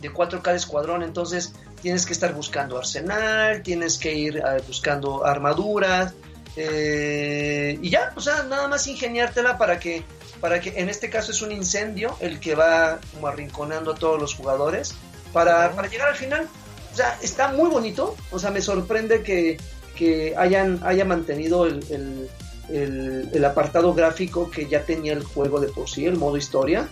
de 0.00 0.10
cuatro 0.10 0.42
cada 0.42 0.56
escuadrón, 0.56 1.02
entonces 1.02 1.52
tienes 1.82 2.04
que 2.04 2.12
estar 2.12 2.34
buscando 2.34 2.76
arsenal, 2.78 3.62
tienes 3.62 3.96
que 3.98 4.12
ir 4.14 4.38
eh, 4.38 4.62
buscando 4.66 5.24
armaduras, 5.24 6.14
eh, 6.56 7.78
y 7.80 7.90
ya, 7.90 8.12
o 8.16 8.20
sea, 8.20 8.42
nada 8.44 8.66
más 8.68 8.86
ingeniártela 8.86 9.56
para 9.58 9.78
que, 9.78 10.02
para 10.40 10.60
que, 10.60 10.70
en 10.80 10.88
este 10.88 11.10
caso 11.10 11.32
es 11.32 11.42
un 11.42 11.52
incendio 11.52 12.16
el 12.20 12.38
que 12.40 12.54
va 12.54 12.98
como 13.14 13.26
arrinconando 13.28 13.92
a 13.92 13.94
todos 13.94 14.20
los 14.20 14.34
jugadores 14.34 14.94
para, 15.32 15.70
para 15.72 15.88
llegar 15.88 16.08
al 16.08 16.16
final. 16.16 16.48
O 16.92 16.96
sea, 16.96 17.18
está 17.22 17.48
muy 17.52 17.68
bonito, 17.70 18.16
o 18.30 18.38
sea, 18.38 18.50
me 18.50 18.60
sorprende 18.60 19.22
que, 19.22 19.58
que 19.96 20.34
hayan 20.36 20.80
haya 20.84 21.04
mantenido 21.04 21.66
el, 21.66 21.84
el- 21.90 22.28
el- 22.70 23.30
el 23.32 23.44
apartado 23.44 23.94
gráfico 23.94 24.50
que 24.50 24.66
ya 24.68 24.82
tenía 24.84 25.12
el 25.14 25.22
juego 25.24 25.58
de 25.60 25.68
por 25.68 25.88
sí, 25.88 26.04
el 26.06 26.16
modo 26.16 26.36
historia 26.36 26.88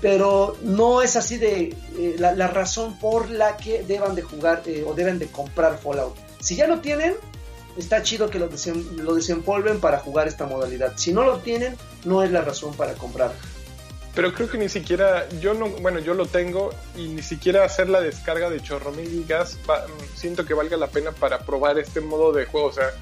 pero 0.00 0.56
no 0.62 1.00
es 1.02 1.16
así 1.16 1.38
de 1.38 1.74
eh, 1.98 2.16
la, 2.18 2.32
la 2.34 2.48
razón 2.48 2.98
por 2.98 3.30
la 3.30 3.56
que 3.56 3.82
deban 3.82 4.14
de 4.14 4.22
jugar 4.22 4.62
eh, 4.66 4.84
o 4.86 4.92
deben 4.94 5.18
de 5.18 5.26
comprar 5.28 5.78
Fallout. 5.78 6.14
Si 6.38 6.54
ya 6.54 6.66
lo 6.66 6.80
tienen, 6.80 7.14
está 7.76 8.02
chido 8.02 8.30
que 8.30 8.38
lo, 8.38 8.50
desem- 8.50 8.90
lo 8.96 9.14
para 9.78 9.98
jugar 9.98 10.28
esta 10.28 10.46
modalidad. 10.46 10.94
Si 10.96 11.12
no 11.12 11.24
lo 11.24 11.38
tienen, 11.38 11.76
no 12.04 12.22
es 12.22 12.30
la 12.30 12.42
razón 12.42 12.74
para 12.74 12.94
comprar. 12.94 13.32
Pero 14.14 14.32
creo 14.32 14.48
que 14.48 14.56
ni 14.56 14.70
siquiera, 14.70 15.28
yo 15.40 15.52
no, 15.52 15.68
bueno, 15.68 15.98
yo 15.98 16.14
lo 16.14 16.24
tengo 16.24 16.70
y 16.96 17.08
ni 17.08 17.22
siquiera 17.22 17.64
hacer 17.64 17.90
la 17.90 18.00
descarga 18.00 18.48
de 18.48 18.62
chorro 18.62 18.90
mil 18.92 19.06
gigas 19.06 19.58
siento 20.14 20.46
que 20.46 20.54
valga 20.54 20.78
la 20.78 20.86
pena 20.86 21.12
para 21.12 21.40
probar 21.40 21.78
este 21.78 22.00
modo 22.00 22.32
de 22.32 22.46
juego. 22.46 22.68
O 22.68 22.72
sea, 22.72 22.92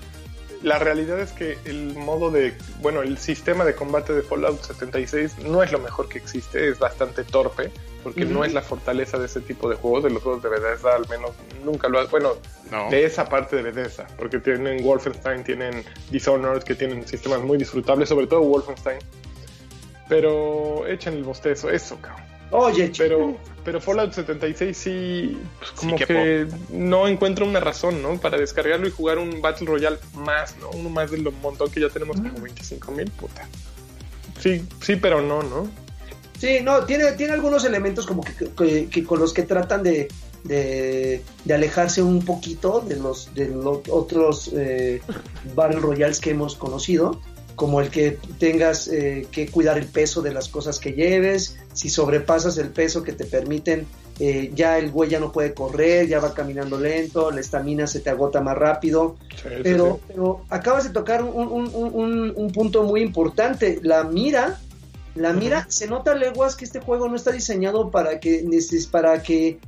la 0.64 0.78
realidad 0.78 1.20
es 1.20 1.32
que 1.32 1.58
el 1.66 1.94
modo 1.94 2.30
de, 2.30 2.54
bueno, 2.80 3.02
el 3.02 3.18
sistema 3.18 3.66
de 3.66 3.74
combate 3.74 4.14
de 4.14 4.22
Fallout 4.22 4.62
76 4.62 5.38
no 5.40 5.62
es 5.62 5.70
lo 5.70 5.78
mejor 5.78 6.08
que 6.08 6.16
existe, 6.16 6.70
es 6.70 6.78
bastante 6.78 7.22
torpe, 7.22 7.70
porque 8.02 8.24
no 8.24 8.44
es 8.44 8.54
la 8.54 8.62
fortaleza 8.62 9.18
de 9.18 9.26
ese 9.26 9.42
tipo 9.42 9.68
de 9.68 9.76
juegos, 9.76 10.04
de 10.04 10.10
los 10.10 10.22
juegos 10.22 10.42
de 10.42 10.48
Bethesda 10.48 10.96
al 10.96 11.06
menos 11.08 11.32
nunca 11.64 11.88
lo 11.88 12.00
ha, 12.00 12.06
bueno, 12.06 12.32
No. 12.70 12.88
de 12.88 13.04
esa 13.04 13.28
parte 13.28 13.56
de 13.56 13.62
Bethesda, 13.62 14.06
porque 14.16 14.38
tienen 14.38 14.82
Wolfenstein, 14.82 15.44
tienen 15.44 15.84
Dishonored, 16.10 16.62
que 16.62 16.74
tienen 16.74 17.06
sistemas 17.06 17.42
muy 17.42 17.58
disfrutables, 17.58 18.08
sobre 18.08 18.26
todo 18.26 18.40
Wolfenstein. 18.40 18.98
Pero 20.08 20.86
echen 20.86 21.14
el 21.14 21.24
bostezo, 21.24 21.68
eso, 21.70 21.98
cabrón. 22.00 22.33
Oye, 22.56 22.92
Pero, 22.96 23.36
pero 23.64 23.80
Fallout 23.80 24.12
76 24.12 24.76
sí, 24.76 25.36
pues, 25.58 25.70
como 25.72 25.96
que 25.96 26.06
que 26.06 26.46
no 26.70 27.08
encuentro 27.08 27.44
una 27.46 27.58
razón, 27.58 28.00
¿no? 28.00 28.16
Para 28.20 28.38
descargarlo 28.38 28.86
y 28.86 28.92
jugar 28.92 29.18
un 29.18 29.42
Battle 29.42 29.66
Royale 29.66 29.98
más, 30.14 30.54
¿no? 30.60 30.70
Uno 30.70 30.88
más 30.88 31.10
del 31.10 31.24
montón 31.42 31.68
que 31.70 31.80
ya 31.80 31.88
tenemos 31.88 32.16
como 32.16 32.40
25 32.40 32.92
mil, 32.92 33.10
puta. 33.10 33.48
Sí, 34.40 34.64
sí, 34.80 34.94
pero 34.96 35.20
no, 35.20 35.42
¿no? 35.42 35.66
Sí, 36.38 36.58
no, 36.62 36.84
tiene, 36.84 37.12
tiene 37.12 37.32
algunos 37.32 37.64
elementos 37.64 38.06
como 38.06 38.22
que, 38.22 38.32
que- 38.56 38.86
que 38.88 39.04
con 39.04 39.18
los 39.18 39.32
que 39.32 39.42
tratan 39.42 39.82
de, 39.82 40.06
de, 40.44 41.22
de 41.44 41.54
alejarse 41.54 42.02
un 42.02 42.24
poquito 42.24 42.80
de 42.86 42.96
los, 42.96 43.34
de 43.34 43.48
los 43.48 43.78
otros 43.88 44.50
eh, 44.54 45.00
Battle 45.56 45.80
Royales 45.80 46.20
que 46.20 46.30
hemos 46.30 46.54
conocido, 46.54 47.20
como 47.54 47.80
el 47.80 47.90
que 47.90 48.18
tengas 48.38 48.88
eh, 48.88 49.26
que 49.30 49.48
cuidar 49.48 49.78
el 49.78 49.86
peso 49.86 50.22
de 50.22 50.32
las 50.32 50.48
cosas 50.48 50.78
que 50.78 50.92
lleves, 50.92 51.56
si 51.72 51.88
sobrepasas 51.88 52.58
el 52.58 52.68
peso 52.70 53.02
que 53.02 53.12
te 53.12 53.24
permiten, 53.24 53.86
eh, 54.20 54.50
ya 54.54 54.78
el 54.78 54.90
güey 54.90 55.10
ya 55.10 55.18
no 55.20 55.32
puede 55.32 55.54
correr, 55.54 56.06
ya 56.08 56.20
va 56.20 56.34
caminando 56.34 56.78
lento, 56.78 57.30
la 57.30 57.40
estamina 57.40 57.86
se 57.86 58.00
te 58.00 58.10
agota 58.10 58.40
más 58.40 58.56
rápido, 58.56 59.16
Sí, 59.42 59.48
pero, 59.62 59.96
sí. 60.00 60.04
pero 60.08 60.40
acabas 60.50 60.84
de 60.84 60.90
tocar 60.90 61.22
un, 61.22 61.48
un- 61.48 61.70
un- 61.74 61.90
un- 61.94 62.32
un 62.36 62.52
punto 62.52 62.82
muy 62.84 63.00
importante. 63.02 63.80
La 63.82 64.04
mira, 64.04 64.60
la 65.16 65.32
mira, 65.32 65.66
se 65.68 65.86
nota 65.86 66.14
leguas 66.14 66.56
que 66.56 66.64
este 66.64 66.80
juego 66.80 67.08
no 67.08 67.16
está 67.16 67.30
diseñado 67.32 67.90
para 67.90 68.20
que, 68.20 68.44
para 68.90 69.22
que 69.22 69.58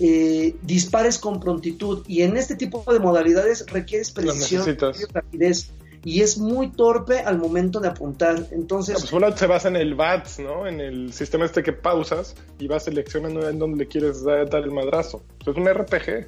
eh, 0.00 0.54
dispares 0.62 1.18
con 1.18 1.40
prontitud. 1.40 2.04
Y 2.06 2.22
en 2.22 2.36
este 2.36 2.54
tipo 2.54 2.84
de 2.92 3.00
modalidades 3.00 3.64
requieres 3.66 4.10
precisión, 4.12 4.64
rapidez. 5.12 5.70
Y 6.04 6.22
es 6.22 6.38
muy 6.38 6.70
torpe 6.70 7.20
al 7.20 7.38
momento 7.38 7.80
de 7.80 7.88
apuntar. 7.88 8.46
Entonces, 8.52 8.96
pues 8.98 9.10
Fallout 9.10 9.36
se 9.36 9.46
basa 9.46 9.68
en 9.68 9.76
el 9.76 9.94
BATS, 9.94 10.38
¿no? 10.40 10.66
En 10.66 10.80
el 10.80 11.12
sistema 11.12 11.44
este 11.44 11.62
que 11.62 11.72
pausas 11.72 12.34
y 12.58 12.68
vas 12.68 12.84
seleccionando 12.84 13.48
en 13.48 13.58
dónde 13.58 13.78
le 13.78 13.88
quieres 13.88 14.22
dar, 14.24 14.48
dar 14.48 14.62
el 14.62 14.70
madrazo. 14.70 15.22
Pues 15.44 15.56
es 15.56 15.62
un 15.62 15.68
RPG. 15.68 16.26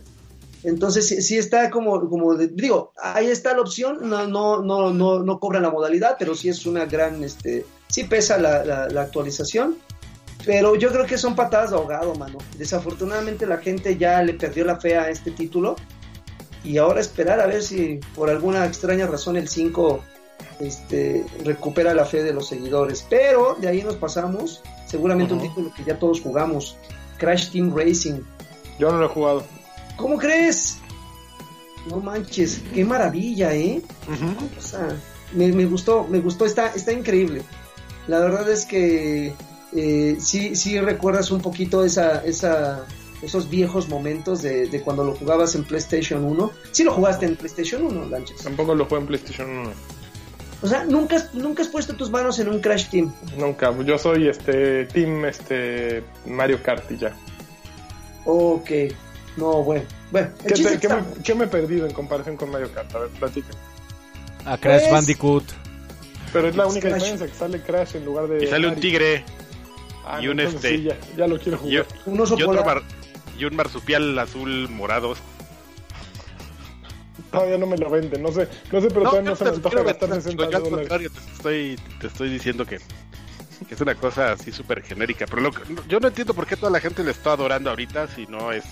Entonces 0.63 1.09
sí, 1.09 1.23
sí 1.23 1.39
está 1.39 1.71
como, 1.71 2.09
como 2.11 2.35
de- 2.35 2.49
digo, 2.49 2.93
ahí 3.03 3.29
está 3.29 3.55
la 3.55 3.63
opción, 3.63 3.99
no, 4.11 4.27
no, 4.27 4.61
no, 4.61 4.93
no, 4.93 5.21
no 5.21 5.39
cobran 5.41 5.63
la 5.63 5.71
modalidad, 5.71 6.17
pero 6.19 6.35
sí 6.35 6.51
es 6.51 6.67
una 6.67 6.85
gran, 6.85 7.25
este, 7.25 7.65
sí 7.89 8.05
pesa 8.05 8.37
la, 8.39 8.63
la- 8.65 8.89
la 8.89 9.01
actualización, 9.03 9.77
pero 10.45 10.75
yo 10.77 10.91
creo 10.93 11.07
que 11.07 11.17
son 11.17 11.35
patadas 11.35 11.71
de 11.71 11.77
ahogado, 11.77 12.15
mano. 12.15 12.37
Desafortunadamente 12.59 13.47
la 13.47 13.57
gente 13.57 13.97
ya 13.97 14.23
le 14.23 14.35
perdió 14.35 14.67
la 14.67 14.77
fe 14.79 14.97
a 14.99 15.09
este 15.09 15.31
título 15.31 15.77
y 16.65 16.79
ahora 16.79 17.01
esperar 17.01 17.41
a 17.41 17.47
ver 17.47 17.63
si 17.63 18.01
por 18.15 18.31
alguna 18.31 18.67
extraña 18.67 19.07
razón 19.07 19.37
el 19.37 19.49
5 19.49 20.03
este, 20.61 21.25
recupera 21.45 21.95
la 21.95 22.05
fe 22.05 22.23
de 22.23 22.33
los 22.33 22.49
seguidores. 22.49 23.05
Pero 23.09 23.57
de 23.61 23.69
ahí 23.69 23.83
nos 23.83 23.97
pasamos, 23.97 24.63
seguramente 24.87 25.35
un 25.35 25.41
título 25.41 25.73
que 25.75 25.85
ya 25.85 25.99
todos 25.99 26.21
jugamos, 26.21 26.77
Crash 27.19 27.51
Team 27.51 27.75
Racing. 27.75 28.21
Yo 28.79 28.91
no 28.91 28.99
lo 28.99 29.07
he 29.07 29.09
jugado. 29.09 29.45
¿Cómo 29.97 30.19
crees? 30.19 30.79
No 31.89 31.99
manches, 31.99 32.61
qué 32.75 32.85
maravilla, 32.85 33.55
¿eh? 33.55 33.83
O 34.59 34.61
sea, 34.61 34.89
me, 35.33 35.49
me 35.53 35.65
gustó, 35.65 36.07
me 36.09 36.21
gustó, 36.21 36.45
está, 36.45 36.75
está 36.75 36.93
increíble. 36.93 37.43
La 38.07 38.19
verdad 38.19 38.49
es 38.51 38.67
que 38.67 39.35
eh, 39.75 40.17
sí, 40.19 40.57
sí 40.57 40.79
recuerdas 40.81 41.31
un 41.31 41.41
poquito 41.41 41.85
esa, 41.85 42.25
esa, 42.25 42.85
esos 43.23 43.49
viejos 43.51 43.89
momentos 43.89 44.43
de, 44.43 44.67
de 44.69 44.81
cuando 44.83 45.05
lo 45.05 45.15
jugabas 45.15 45.55
en 45.55 45.65
PlayStation 45.65 46.25
1. 46.25 46.51
Sí 46.73 46.85
lo 46.85 46.93
jugaste 46.93 47.27
en 47.27 47.37
PlayStation 47.37 47.85
1, 47.85 48.07
Lanches. 48.07 48.43
Tampoco 48.43 48.75
lo 48.75 48.85
juego 48.87 49.03
en 49.03 49.07
PlayStation 49.09 49.49
1. 49.51 49.71
O 50.63 50.67
sea, 50.67 50.85
nunca, 50.85 51.17
has- 51.17 51.35
nunca 51.35 51.63
has 51.63 51.69
puesto 51.69 51.95
tus 51.97 52.11
manos 52.11 52.39
en 52.39 52.49
un 52.49 52.61
Crash 52.61 52.89
Team. 52.91 53.13
Nunca. 53.39 53.75
Yo 53.85 53.97
soy 53.99 54.29
este 54.29 54.85
Team 54.87 55.25
este 55.25 56.03
Mario 56.27 56.63
Kart 56.63 56.91
y 56.91 56.99
ya. 56.99 57.15
Ok. 58.25 58.71
No, 59.37 59.63
bueno. 59.63 59.85
Bueno, 60.11 60.29
¿Qué, 60.47 60.55
te- 60.55 60.79
qué 60.79 60.89
me, 60.89 60.97
qué 61.25 61.35
me 61.35 61.45
he 61.45 61.49
perdido 61.49 61.87
en 61.87 61.93
comparación 61.93 62.37
con 62.37 62.51
Mario 62.51 62.71
Kart? 62.73 62.95
A 62.95 62.99
ver, 63.01 63.09
platica. 63.11 63.49
A 64.45 64.59
Crash 64.59 64.81
Pues- 64.81 64.93
Bandicoot. 64.93 65.45
Pero 66.33 66.49
es 66.49 66.57
la 66.57 66.67
única 66.67 66.89
Crash. 66.89 66.95
diferencia 67.03 67.27
que 67.27 67.35
sale 67.35 67.61
Crash 67.63 67.97
en 67.97 68.05
lugar 68.05 68.29
de. 68.29 68.45
Y 68.45 68.47
sale 68.47 68.69
un 68.69 68.77
tigre 68.77 69.25
Ah, 70.07 70.21
y 70.23 70.29
un 70.29 70.41
entonces 70.41 70.65
este- 70.65 70.77
sí, 70.77 70.83
ya, 70.85 71.17
ya 71.17 71.27
lo 71.27 71.39
quiero 71.39 71.59
jugar. 71.59 71.87
un 72.07 72.21
oso 72.21 72.35
y 72.39 72.43
otro 72.43 72.47
polar. 72.63 72.67
mar- 72.67 72.83
y 73.41 73.45
un 73.47 73.57
marsupial 73.57 74.19
azul 74.19 74.69
morado. 74.69 75.15
Todavía 77.31 77.59
no 77.59 77.67
me 77.67 77.77
lo 77.79 77.89
venden. 77.91 78.23
No 78.23 78.33
sé, 78.33 78.49
no 78.73 78.81
sé 78.81 78.89
pero 78.89 79.03
todavía 79.03 79.31
no 79.31 79.37
se 79.37 79.45
me 79.45 79.51
antoja 79.51 79.83
gastar 79.83 80.09
vender, 80.09 80.23
60 80.23 80.43
yo 80.43 80.57
al 80.57 80.63
dólares. 80.65 80.71
contrario, 80.89 81.11
te 81.11 81.33
estoy, 81.33 81.79
te 82.01 82.07
estoy 82.09 82.29
diciendo 82.31 82.67
que, 82.67 82.79
que 83.69 83.75
es 83.75 83.81
una 83.81 83.95
cosa 83.95 84.33
así 84.33 84.51
súper 84.53 84.83
genérica. 84.83 85.27
Pero 85.27 85.43
lo 85.43 85.53
que- 85.53 85.63
yo 85.89 86.01
no 86.01 86.09
entiendo 86.09 86.35
por 86.35 86.47
qué 86.47 86.57
toda 86.57 86.73
la 86.73 86.81
gente 86.81 87.05
le 87.05 87.11
está 87.13 87.33
adorando 87.33 87.71
ahorita 87.71 88.09
si 88.09 88.27
no 88.27 88.53
es. 88.53 88.65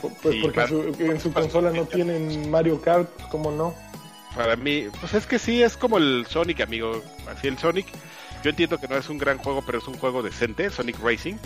Pues 0.00 0.34
Sí, 0.34 0.40
porque 0.42 0.60
en 0.62 0.68
su, 0.68 0.82
en 0.98 1.20
su 1.20 1.32
consola 1.32 1.70
no 1.70 1.84
tienen 1.86 2.50
Mario 2.50 2.80
Kart, 2.80 3.08
¿cómo 3.30 3.50
no? 3.50 3.74
Para 4.36 4.56
mí, 4.56 4.86
pues 5.00 5.14
es 5.14 5.26
que 5.26 5.38
sí, 5.38 5.62
es 5.62 5.76
como 5.76 5.98
el 5.98 6.26
Sonic, 6.28 6.60
amigo. 6.60 7.02
Así 7.28 7.48
el 7.48 7.58
Sonic. 7.58 7.86
Yo 8.42 8.50
entiendo 8.50 8.78
que 8.78 8.88
no 8.88 8.96
es 8.96 9.08
un 9.08 9.16
gran 9.18 9.38
juego, 9.38 9.62
pero 9.64 9.78
es 9.78 9.86
un 9.88 9.94
juego 9.96 10.22
decente, 10.22 10.68
Sonic 10.70 10.98
Racing. 11.02 11.36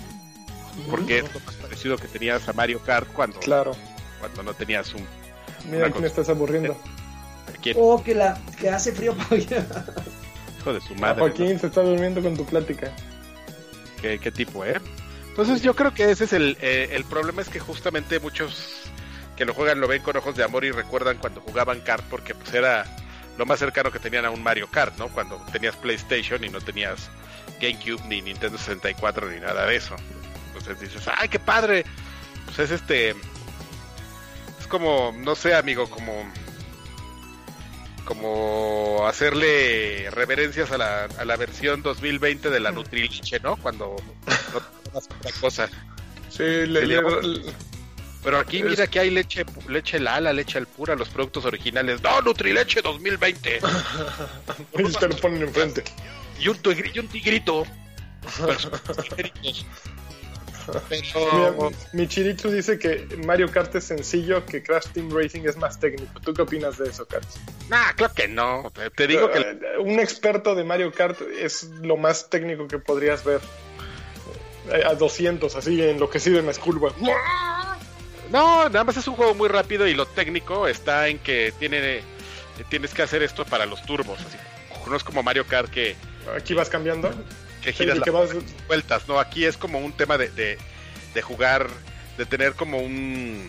Porque 0.90 1.18
es 1.18 1.34
lo 1.34 1.40
más 1.40 1.54
parecido 1.56 1.96
que 1.96 2.08
tenías 2.08 2.48
a 2.48 2.52
Mario 2.52 2.80
Kart 2.80 3.08
cuando, 3.12 3.38
Claro. 3.40 3.72
cuando 4.20 4.42
no 4.42 4.54
tenías 4.54 4.92
un. 4.94 5.06
Mira 5.70 5.82
quién 5.84 5.92
cosa. 5.92 6.06
estás 6.06 6.28
aburriendo. 6.28 6.76
¿quién? 7.62 7.76
Oh, 7.78 8.02
que, 8.02 8.14
la, 8.14 8.38
que 8.58 8.70
hace 8.70 8.92
frío. 8.92 9.14
Hijo 9.30 10.72
de 10.72 10.80
su 10.80 10.94
madre. 10.96 11.20
Joaquín 11.20 11.58
se 11.58 11.66
está 11.66 11.82
durmiendo 11.82 12.22
con 12.22 12.36
tu 12.36 12.44
plática. 12.44 12.92
¿Qué, 14.00 14.18
qué 14.18 14.30
tipo, 14.30 14.64
eh? 14.64 14.80
Entonces 15.30 15.62
yo 15.62 15.74
creo 15.74 15.92
que 15.94 16.10
ese 16.10 16.24
es 16.24 16.32
el, 16.32 16.56
eh, 16.60 16.88
el 16.92 17.04
problema 17.04 17.42
es 17.42 17.48
que 17.48 17.60
justamente 17.60 18.18
muchos 18.20 18.74
que 19.36 19.44
lo 19.44 19.54
juegan 19.54 19.80
lo 19.80 19.86
ven 19.86 20.02
con 20.02 20.16
ojos 20.16 20.34
de 20.36 20.42
amor 20.42 20.64
y 20.64 20.72
recuerdan 20.72 21.18
cuando 21.18 21.40
jugaban 21.40 21.80
kart 21.80 22.04
porque 22.10 22.34
pues 22.34 22.52
era 22.54 22.84
lo 23.36 23.46
más 23.46 23.60
cercano 23.60 23.92
que 23.92 24.00
tenían 24.00 24.24
a 24.24 24.30
un 24.30 24.42
Mario 24.42 24.68
Kart, 24.68 24.98
¿no? 24.98 25.06
Cuando 25.10 25.36
tenías 25.52 25.76
PlayStation 25.76 26.42
y 26.42 26.48
no 26.48 26.60
tenías 26.60 27.08
GameCube 27.60 28.02
ni 28.08 28.20
Nintendo 28.20 28.58
64 28.58 29.30
ni 29.30 29.38
nada 29.38 29.64
de 29.66 29.76
eso. 29.76 29.94
Entonces 30.72 30.94
dices, 30.94 31.12
¡ay, 31.16 31.28
qué 31.28 31.38
padre! 31.38 31.84
Pues 32.46 32.58
es 32.58 32.70
este... 32.70 33.10
Es 34.60 34.66
como, 34.68 35.12
no 35.16 35.34
sé, 35.34 35.54
amigo, 35.54 35.88
como... 35.90 36.12
Como 38.04 39.06
hacerle 39.06 40.08
reverencias 40.10 40.70
a 40.72 40.78
la, 40.78 41.04
a 41.18 41.24
la 41.26 41.36
versión 41.36 41.82
2020 41.82 42.48
de 42.48 42.58
la 42.60 42.70
Nutriliche, 42.72 43.38
¿no? 43.40 43.56
Cuando 43.58 43.96
no 44.26 44.60
tomas 44.84 45.04
otra 45.18 45.30
cosa. 45.42 45.68
Sí, 46.30 46.42
le, 46.42 46.86
le- 46.86 47.02
Pero 48.24 48.38
aquí 48.38 48.62
mira 48.62 48.86
que 48.86 49.00
hay 49.00 49.10
leche, 49.10 49.44
leche 49.68 49.98
Lala, 50.00 50.32
leche 50.32 50.56
al 50.56 50.66
pura, 50.66 50.94
los 50.94 51.10
productos 51.10 51.44
originales. 51.44 52.00
No, 52.02 52.22
Nutrileche 52.22 52.80
2020. 52.80 53.60
y 54.78 54.82
te 54.92 55.08
lo 55.08 55.16
ponen 55.16 55.42
enfrente. 55.42 55.84
Y 56.40 56.48
un, 56.48 56.56
tigri- 56.62 56.90
y 56.94 56.98
un 57.00 57.08
tigrito. 57.08 57.64
Pero- 61.12 61.70
Michiritsu 61.92 62.50
dice 62.50 62.78
que 62.78 63.06
Mario 63.26 63.50
Kart 63.50 63.74
es 63.76 63.84
sencillo, 63.84 64.44
que 64.46 64.62
Crash 64.62 64.86
Team 64.92 65.10
Racing 65.10 65.42
es 65.44 65.56
más 65.56 65.78
técnico. 65.80 66.20
¿Tú 66.20 66.34
qué 66.34 66.42
opinas 66.42 66.78
de 66.78 66.88
eso, 66.88 67.06
Kart? 67.06 67.24
nah, 67.68 67.92
claro 67.96 68.14
que 68.14 68.28
no. 68.28 68.70
Te, 68.74 68.90
te 68.90 69.06
digo 69.06 69.30
que 69.30 69.58
Un 69.80 69.98
experto 70.00 70.54
de 70.54 70.64
Mario 70.64 70.92
Kart 70.92 71.20
es 71.40 71.64
lo 71.82 71.96
más 71.96 72.28
técnico 72.30 72.66
que 72.68 72.78
podrías 72.78 73.24
ver. 73.24 73.40
Eh, 74.72 74.82
A 74.86 74.94
200, 74.94 75.54
así 75.56 75.82
enloquecido 75.82 76.38
en 76.38 76.46
la 76.46 76.52
curva. 76.54 76.92
no, 78.30 78.68
nada 78.68 78.84
más 78.84 78.96
es 78.96 79.08
un 79.08 79.14
juego 79.14 79.34
muy 79.34 79.48
rápido 79.48 79.86
y 79.86 79.94
lo 79.94 80.04
técnico 80.06 80.68
está 80.68 81.08
en 81.08 81.18
que 81.18 81.52
tiene 81.58 82.02
tienes 82.68 82.92
que 82.92 83.02
hacer 83.02 83.22
esto 83.22 83.44
para 83.44 83.64
los 83.66 83.82
turbos. 83.86 84.18
Así. 84.20 84.36
No 84.90 84.96
es 84.96 85.04
como 85.04 85.22
Mario 85.22 85.46
Kart 85.46 85.70
que, 85.70 85.96
Aquí 86.36 86.52
vas 86.54 86.68
cambiando. 86.68 87.10
Que 87.62 87.72
Sí, 87.72 87.78
giras 87.84 88.00
que 88.00 88.10
las 88.10 88.34
vas- 88.34 88.66
vueltas. 88.66 89.08
No, 89.08 89.18
aquí 89.18 89.44
es 89.44 89.56
como 89.56 89.78
un 89.78 89.92
tema 89.92 90.16
de, 90.18 90.28
de, 90.30 90.58
de 91.14 91.22
jugar, 91.22 91.68
de 92.16 92.26
tener 92.26 92.54
como 92.54 92.78
un 92.78 93.48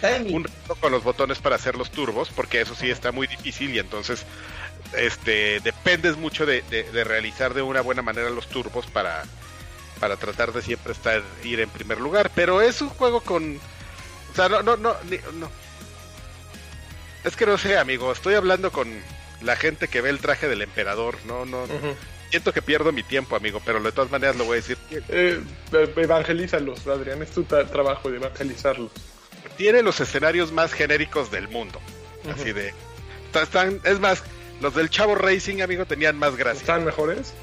Timing. 0.00 0.34
un 0.34 0.44
reto 0.44 0.74
con 0.76 0.92
los 0.92 1.02
botones 1.04 1.38
para 1.38 1.56
hacer 1.56 1.76
los 1.76 1.90
turbos, 1.90 2.30
porque 2.34 2.60
eso 2.60 2.74
sí 2.74 2.90
está 2.90 3.12
muy 3.12 3.26
difícil 3.26 3.74
y 3.74 3.78
entonces 3.78 4.24
este 4.96 5.60
dependes 5.60 6.16
mucho 6.16 6.44
de, 6.46 6.62
de- 6.62 6.84
de 6.84 7.04
realizar 7.04 7.54
de 7.54 7.62
una 7.62 7.80
buena 7.80 8.02
manera 8.02 8.28
los 8.30 8.46
turbos 8.48 8.86
para, 8.86 9.24
para 10.00 10.16
tratar 10.16 10.52
de 10.52 10.62
siempre 10.62 10.92
estar 10.92 11.22
ir 11.42 11.60
en 11.60 11.70
primer 11.70 12.00
lugar. 12.00 12.30
Pero 12.34 12.60
es 12.60 12.80
un 12.82 12.90
juego 12.90 13.20
con 13.20 13.56
o 14.32 14.34
sea 14.36 14.48
no 14.48 14.62
no 14.62 14.76
no, 14.76 14.94
ni- 15.08 15.18
no. 15.38 15.50
es 17.24 17.36
que 17.36 17.46
no 17.46 17.56
sé 17.58 17.78
amigo, 17.78 18.12
estoy 18.12 18.34
hablando 18.34 18.70
con 18.72 18.88
la 19.40 19.56
gente 19.56 19.88
que 19.88 20.00
ve 20.00 20.10
el 20.10 20.18
traje 20.20 20.48
del 20.48 20.62
emperador, 20.62 21.18
no 21.24 21.44
no. 21.46 21.66
Siento 22.34 22.52
que 22.52 22.62
pierdo 22.62 22.90
mi 22.90 23.04
tiempo 23.04 23.36
amigo, 23.36 23.62
pero 23.64 23.80
de 23.80 23.92
todas 23.92 24.10
maneras 24.10 24.34
lo 24.34 24.44
voy 24.44 24.54
a 24.54 24.56
decir. 24.56 24.76
Eh, 24.90 25.40
eh, 25.72 25.92
evangelízalos, 25.96 26.84
Adrián. 26.88 27.22
Es 27.22 27.30
tu 27.30 27.44
tra- 27.44 27.68
trabajo 27.70 28.10
de 28.10 28.16
evangelizarlos. 28.16 28.90
Tiene 29.56 29.82
los 29.82 30.00
escenarios 30.00 30.50
más 30.50 30.72
genéricos 30.72 31.30
del 31.30 31.46
mundo, 31.46 31.80
así 32.34 32.52
de 32.52 32.74
está- 33.26 33.42
están 33.42 33.80
es 33.84 34.00
más 34.00 34.24
los 34.60 34.74
del 34.74 34.90
Chavo 34.90 35.14
Racing, 35.14 35.60
amigo, 35.62 35.84
tenían 35.86 36.16
más 36.16 36.34
gracia. 36.36 36.60
¿Están 36.60 36.84
mejores? 36.84 37.34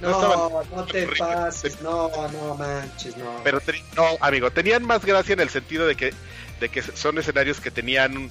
no 0.00 0.10
No, 0.10 0.84
te 0.86 1.06
pases. 1.08 1.82
No, 1.82 2.10
no 2.32 2.54
manches, 2.54 3.18
no. 3.18 3.40
Pero 3.44 3.60
no, 3.96 4.16
amigo, 4.20 4.50
tenían 4.50 4.82
más 4.84 5.04
gracia 5.04 5.34
en 5.34 5.40
el 5.40 5.50
sentido 5.50 5.86
de 5.86 5.94
que, 5.94 6.14
de 6.60 6.68
que 6.70 6.80
son 6.80 7.18
escenarios 7.18 7.60
que 7.60 7.70
tenían 7.70 8.30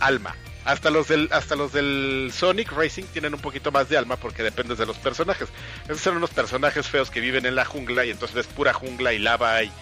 alma. 0.00 0.34
Hasta 0.64 0.90
los 0.90 1.08
del, 1.08 1.28
hasta 1.32 1.56
los 1.56 1.72
del 1.72 2.30
Sonic 2.32 2.70
Racing 2.72 3.04
tienen 3.12 3.34
un 3.34 3.40
poquito 3.40 3.72
más 3.72 3.88
de 3.88 3.96
alma 3.98 4.16
porque 4.16 4.42
dependes 4.44 4.78
de 4.78 4.86
los 4.86 4.96
personajes. 4.98 5.48
Esos 5.86 6.00
son 6.00 6.16
unos 6.16 6.30
personajes 6.30 6.86
feos 6.86 7.10
que 7.10 7.18
viven 7.20 7.46
en 7.46 7.56
la 7.56 7.64
jungla 7.64 8.04
y 8.04 8.10
entonces 8.10 8.36
es 8.36 8.46
pura 8.46 8.72
jungla 8.72 9.12
y 9.12 9.18
lava 9.18 9.62
y, 9.64 9.72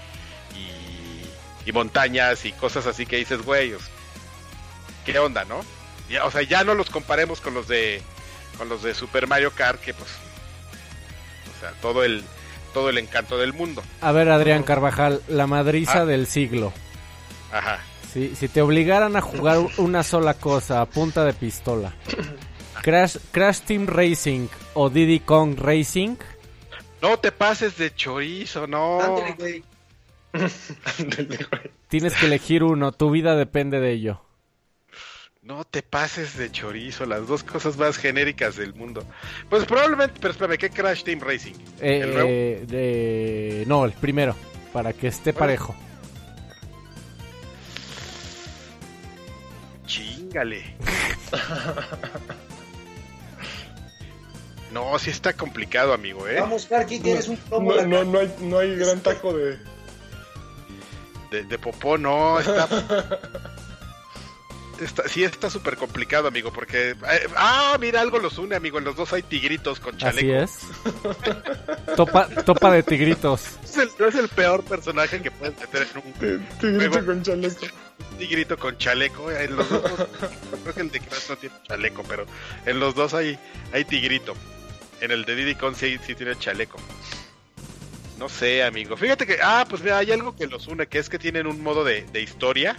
y, 0.56 1.68
y 1.68 1.72
montañas 1.72 2.44
y 2.46 2.52
cosas 2.52 2.86
así 2.86 3.04
que 3.04 3.16
dices, 3.18 3.42
güey, 3.42 3.74
¿qué 5.04 5.18
onda, 5.18 5.44
no? 5.44 5.60
O 6.24 6.30
sea, 6.30 6.42
ya 6.42 6.64
no 6.64 6.74
los 6.74 6.88
comparemos 6.90 7.40
con 7.40 7.52
los 7.54 7.68
de 7.68 8.02
con 8.58 8.68
los 8.68 8.82
de 8.82 8.94
Super 8.94 9.26
Mario 9.26 9.52
Kart 9.52 9.80
que 9.80 9.94
pues 9.94 10.08
o 11.56 11.60
sea, 11.60 11.72
todo 11.82 12.02
el 12.04 12.24
todo 12.72 12.88
el 12.88 12.98
encanto 12.98 13.36
del 13.36 13.52
mundo. 13.52 13.82
A 14.00 14.12
ver, 14.12 14.28
Adrián 14.30 14.62
Carvajal, 14.62 15.22
la 15.28 15.46
madriza 15.46 16.00
Ah. 16.00 16.04
del 16.06 16.26
siglo. 16.26 16.72
Ajá. 17.52 17.80
Si, 18.12 18.34
si 18.34 18.48
te 18.48 18.60
obligaran 18.62 19.14
a 19.16 19.20
jugar 19.20 19.58
una 19.78 20.02
sola 20.02 20.34
cosa 20.34 20.80
a 20.80 20.86
punta 20.86 21.24
de 21.24 21.32
pistola, 21.32 21.92
Crash, 22.82 23.16
Crash 23.30 23.60
Team 23.60 23.86
Racing 23.86 24.48
o 24.74 24.90
Diddy 24.90 25.20
Kong 25.20 25.56
Racing, 25.58 26.16
No 27.02 27.18
te 27.18 27.30
pases 27.32 27.76
de 27.78 27.94
chorizo, 27.94 28.66
no. 28.66 29.00
Ándale, 29.00 29.34
güey. 29.38 29.64
tienes 31.88 32.14
que 32.16 32.26
elegir 32.26 32.62
uno, 32.62 32.92
tu 32.92 33.10
vida 33.10 33.36
depende 33.36 33.80
de 33.80 33.92
ello. 33.92 34.20
No 35.42 35.64
te 35.64 35.82
pases 35.82 36.36
de 36.36 36.50
chorizo, 36.52 37.06
las 37.06 37.26
dos 37.26 37.42
cosas 37.42 37.76
más 37.78 37.96
genéricas 37.96 38.56
del 38.56 38.74
mundo. 38.74 39.04
Pues 39.48 39.64
probablemente, 39.64 40.14
pero 40.20 40.32
espérame, 40.32 40.58
¿qué 40.58 40.68
Crash 40.70 41.02
Team 41.02 41.20
Racing? 41.20 41.54
Eh, 41.80 42.00
¿El 42.04 42.12
eh, 42.18 42.64
de- 42.66 43.64
no, 43.66 43.84
el 43.86 43.92
primero, 43.92 44.36
para 44.72 44.92
que 44.92 45.06
esté 45.08 45.32
Bueno. 45.32 45.38
parejo. 45.38 45.74
Chingale. 50.30 50.62
No, 54.72 54.96
sí 55.00 55.10
está 55.10 55.32
complicado, 55.32 55.92
amigo, 55.92 56.28
¿eh? 56.28 56.36
Vamos, 56.38 56.66
Karki, 56.66 57.00
tienes 57.00 57.26
un 57.26 57.36
promo. 57.36 57.72
No, 57.72 57.82
no, 57.82 58.04
no 58.04 58.20
hay, 58.20 58.32
no 58.38 58.58
hay 58.60 58.76
gran 58.76 59.00
taco 59.00 59.32
de. 59.32 59.58
De, 61.32 61.42
de 61.42 61.58
popó, 61.58 61.98
no, 61.98 62.38
está... 62.38 62.68
está 64.80 65.08
sí 65.08 65.24
está 65.24 65.50
súper 65.50 65.76
complicado, 65.76 66.28
amigo, 66.28 66.52
porque... 66.52 66.90
eh, 66.90 67.26
ah, 67.36 67.76
mira, 67.80 68.00
algo 68.00 68.18
los 68.18 68.38
une, 68.38 68.56
amigo. 68.56 68.78
En 68.78 68.84
los 68.84 68.96
dos 68.96 69.12
hay 69.12 69.22
tigritos 69.22 69.80
con 69.80 69.96
chaleco. 69.96 70.18
Así 70.18 70.30
es. 70.32 70.60
Topa, 71.96 72.28
topa 72.44 72.70
de 72.70 72.82
tigritos. 72.82 73.58
Es 73.64 73.76
el, 73.76 73.88
no 73.98 74.06
es 74.06 74.14
el 74.14 74.28
peor 74.28 74.64
personaje 74.64 75.20
que 75.20 75.30
puedes 75.30 75.58
meter 75.58 75.86
en 75.94 76.02
un 76.04 76.18
de 76.20 76.38
tigrito 76.60 77.04
con 77.04 77.22
chaleco. 77.22 77.66
tigrito 78.18 78.58
con 78.58 78.78
chaleco. 78.78 79.30
En 79.30 79.56
los 79.56 79.68
dos, 79.68 79.82
creo 80.62 80.74
que 80.74 80.80
el 80.80 80.90
de 80.90 81.00
Crash 81.00 81.28
no 81.28 81.36
tiene 81.36 81.54
chaleco, 81.66 82.02
pero 82.08 82.26
en 82.66 82.80
los 82.80 82.94
dos 82.94 83.14
hay, 83.14 83.38
hay 83.72 83.84
tigrito. 83.84 84.34
En 85.00 85.10
el 85.10 85.24
de 85.24 85.34
Diddy 85.34 85.54
Kong 85.54 85.74
sí, 85.76 85.98
sí 86.06 86.14
tiene 86.14 86.38
chaleco. 86.38 86.78
No 88.18 88.28
sé, 88.28 88.62
amigo. 88.62 88.96
Fíjate 88.96 89.26
que, 89.26 89.38
ah, 89.42 89.64
pues 89.68 89.82
mira, 89.82 89.96
hay 89.96 90.12
algo 90.12 90.36
que 90.36 90.46
los 90.46 90.66
une, 90.68 90.86
que 90.86 90.98
es 90.98 91.08
que 91.08 91.18
tienen 91.18 91.46
un 91.46 91.62
modo 91.62 91.84
de, 91.84 92.02
de 92.12 92.20
historia. 92.20 92.76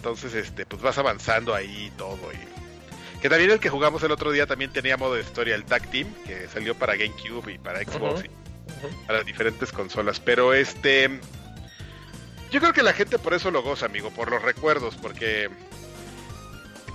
Entonces, 0.00 0.32
este, 0.32 0.64
pues 0.64 0.80
vas 0.80 0.96
avanzando 0.96 1.54
ahí 1.54 1.88
y 1.88 1.90
todo. 1.90 2.18
Y... 2.32 3.20
Que 3.20 3.28
también 3.28 3.50
el 3.50 3.60
que 3.60 3.68
jugamos 3.68 4.02
el 4.02 4.10
otro 4.10 4.32
día 4.32 4.46
también 4.46 4.72
tenía 4.72 4.96
modo 4.96 5.14
de 5.14 5.20
historia, 5.20 5.54
el 5.54 5.66
Tag 5.66 5.90
Team, 5.90 6.08
que 6.26 6.48
salió 6.48 6.74
para 6.74 6.96
GameCube 6.96 7.52
y 7.52 7.58
para 7.58 7.80
Xbox 7.80 8.20
Ujú. 8.20 8.88
y 8.88 9.06
para 9.06 9.22
diferentes 9.22 9.70
consolas. 9.72 10.18
Pero 10.18 10.54
este. 10.54 11.20
Yo 12.50 12.60
creo 12.60 12.72
que 12.72 12.82
la 12.82 12.94
gente 12.94 13.18
por 13.18 13.34
eso 13.34 13.50
lo 13.50 13.62
goza, 13.62 13.84
amigo, 13.86 14.10
por 14.10 14.30
los 14.30 14.40
recuerdos, 14.40 14.96
porque 14.96 15.50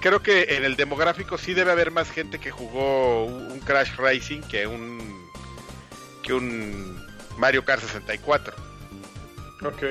creo 0.01 0.23
que 0.23 0.55
en 0.55 0.65
el 0.65 0.75
demográfico 0.75 1.37
sí 1.37 1.53
debe 1.53 1.71
haber 1.71 1.91
más 1.91 2.09
gente 2.09 2.39
que 2.39 2.49
jugó 2.49 3.25
un 3.25 3.51
un 3.51 3.59
Crash 3.59 3.95
Racing 3.95 4.41
que 4.41 4.65
un 4.65 5.29
que 6.23 6.33
un 6.33 7.05
Mario 7.37 7.63
Kart 7.63 7.83
64. 7.83 8.55
Ok. 9.63 9.83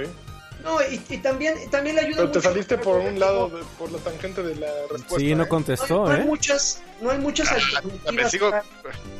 No, 0.65 0.81
y, 0.83 1.01
y 1.11 1.19
también, 1.19 1.55
también 1.71 1.95
le 1.97 2.03
ayuda 2.03 2.17
Pero 2.17 2.31
te 2.31 2.39
mucho- 2.39 2.49
saliste 2.49 2.79
por 2.79 2.99
un 3.01 3.21
lado, 3.21 3.51
de- 3.51 3.62
por 3.79 3.93
la 3.93 3.99
tangente 3.99 4.43
de 4.43 4.57
la 4.57 4.67
respuesta. 4.91 5.19
Sí, 5.19 5.35
no 5.35 5.45
¿eh? 5.45 5.49
contestó, 5.49 6.05
no, 6.07 6.11
hay 6.11 6.21
¿eh? 6.23 6.25
muchas, 6.25 6.83
no 7.03 7.11
hay 7.11 7.19
muchas 7.19 7.53
Ah, 7.53 7.55
alternativas. 7.57 8.31
sigo- 8.33 8.51
para- 8.51 8.65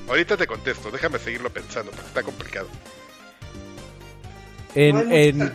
Ahorita 0.09 0.37
te 0.39 0.47
contesto, 0.47 0.91
déjame 0.91 1.19
seguirlo 1.19 1.51
pensando, 1.51 1.91
porque 1.91 2.07
está 2.09 2.23
complicado. 2.23 2.69
no 4.75 4.81
En, 4.83 4.97
muchas 4.97 5.13
en, 5.13 5.53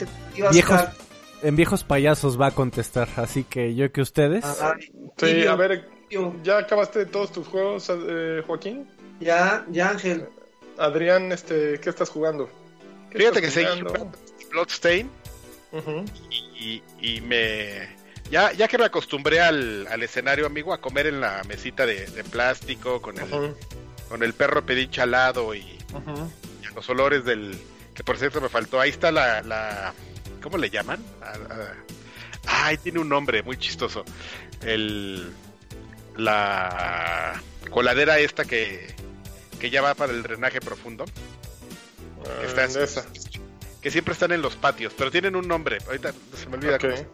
viejos, 0.51 0.81
para- 0.81 0.93
en 1.41 1.55
viejos 1.55 1.83
payasos 1.83 2.39
va 2.39 2.47
a 2.47 2.51
contestar, 2.51 3.09
así 3.17 3.43
que 3.43 3.75
yo 3.75 3.91
que 3.91 4.01
ustedes. 4.01 4.45
Ay, 4.45 4.83
Sí, 4.83 4.91
Tibio, 5.25 5.51
a 5.51 5.55
ver. 5.55 5.89
¿ya 6.43 6.57
acabaste 6.59 7.05
todos 7.07 7.31
tus 7.31 7.47
juegos, 7.47 7.89
eh, 7.89 8.41
Joaquín? 8.45 8.87
Ya, 9.19 9.65
ya, 9.69 9.89
Ángel. 9.89 10.27
Adrián, 10.77 11.31
este, 11.31 11.79
¿qué 11.81 11.89
estás 11.89 12.09
jugando? 12.09 12.47
¿Qué 13.11 13.17
Fíjate 13.17 13.39
estás 13.39 13.41
que 13.41 13.51
seguí 13.65 13.81
jugando? 13.81 14.11
Y, 16.59 16.81
y 17.01 17.21
me 17.21 17.95
ya, 18.31 18.51
ya 18.53 18.67
que 18.67 18.77
me 18.77 18.85
acostumbré 18.85 19.39
al, 19.41 19.87
al 19.87 20.03
escenario, 20.03 20.45
amigo, 20.45 20.73
a 20.73 20.81
comer 20.81 21.07
en 21.07 21.19
la 21.21 21.41
mesita 21.47 21.85
de, 21.85 22.05
de 22.07 22.23
plástico, 22.23 23.01
con 23.01 23.17
el, 23.17 23.23
Ujú, 23.31 23.55
con 24.07 24.23
el 24.23 24.33
perro 24.33 24.65
pedinche 24.65 25.01
al 25.01 25.11
lado 25.11 25.53
y, 25.55 25.59
y 25.61 25.77
los 26.75 26.87
olores 26.89 27.23
del... 27.25 27.59
Que 27.93 28.03
por 28.03 28.17
cierto 28.17 28.39
me 28.39 28.49
faltó, 28.49 28.79
ahí 28.79 28.89
está 28.91 29.11
la... 29.11 29.41
la 29.41 29.93
¿Cómo 30.41 30.57
le 30.57 30.69
llaman? 30.69 31.03
A- 31.21 31.53
a- 31.53 32.65
ay, 32.67 32.77
tiene 32.77 32.99
un 32.99 33.09
nombre 33.09 33.41
muy 33.43 33.57
chistoso. 33.57 34.05
El... 34.61 35.31
La 36.17 37.41
coladera 37.69 38.19
esta 38.19 38.45
que, 38.45 38.93
que 39.59 39.69
ya 39.69 39.81
va 39.81 39.95
para 39.95 40.11
el 40.13 40.21
drenaje 40.23 40.59
profundo. 40.59 41.05
Ah, 42.25 42.43
Está- 42.45 42.65
esa. 42.65 43.05
Que 43.81 43.91
siempre 43.91 44.13
están 44.13 44.31
en 44.31 44.41
los 44.41 44.55
patios, 44.55 44.93
pero 44.97 45.09
tienen 45.11 45.35
un 45.35 45.47
nombre. 45.47 45.77
Ahorita 45.87 46.11
se 46.35 46.47
me 46.49 46.55
olvida 46.57 46.75
Ok. 46.75 46.81
cómo 46.81 46.95
se- 46.97 47.07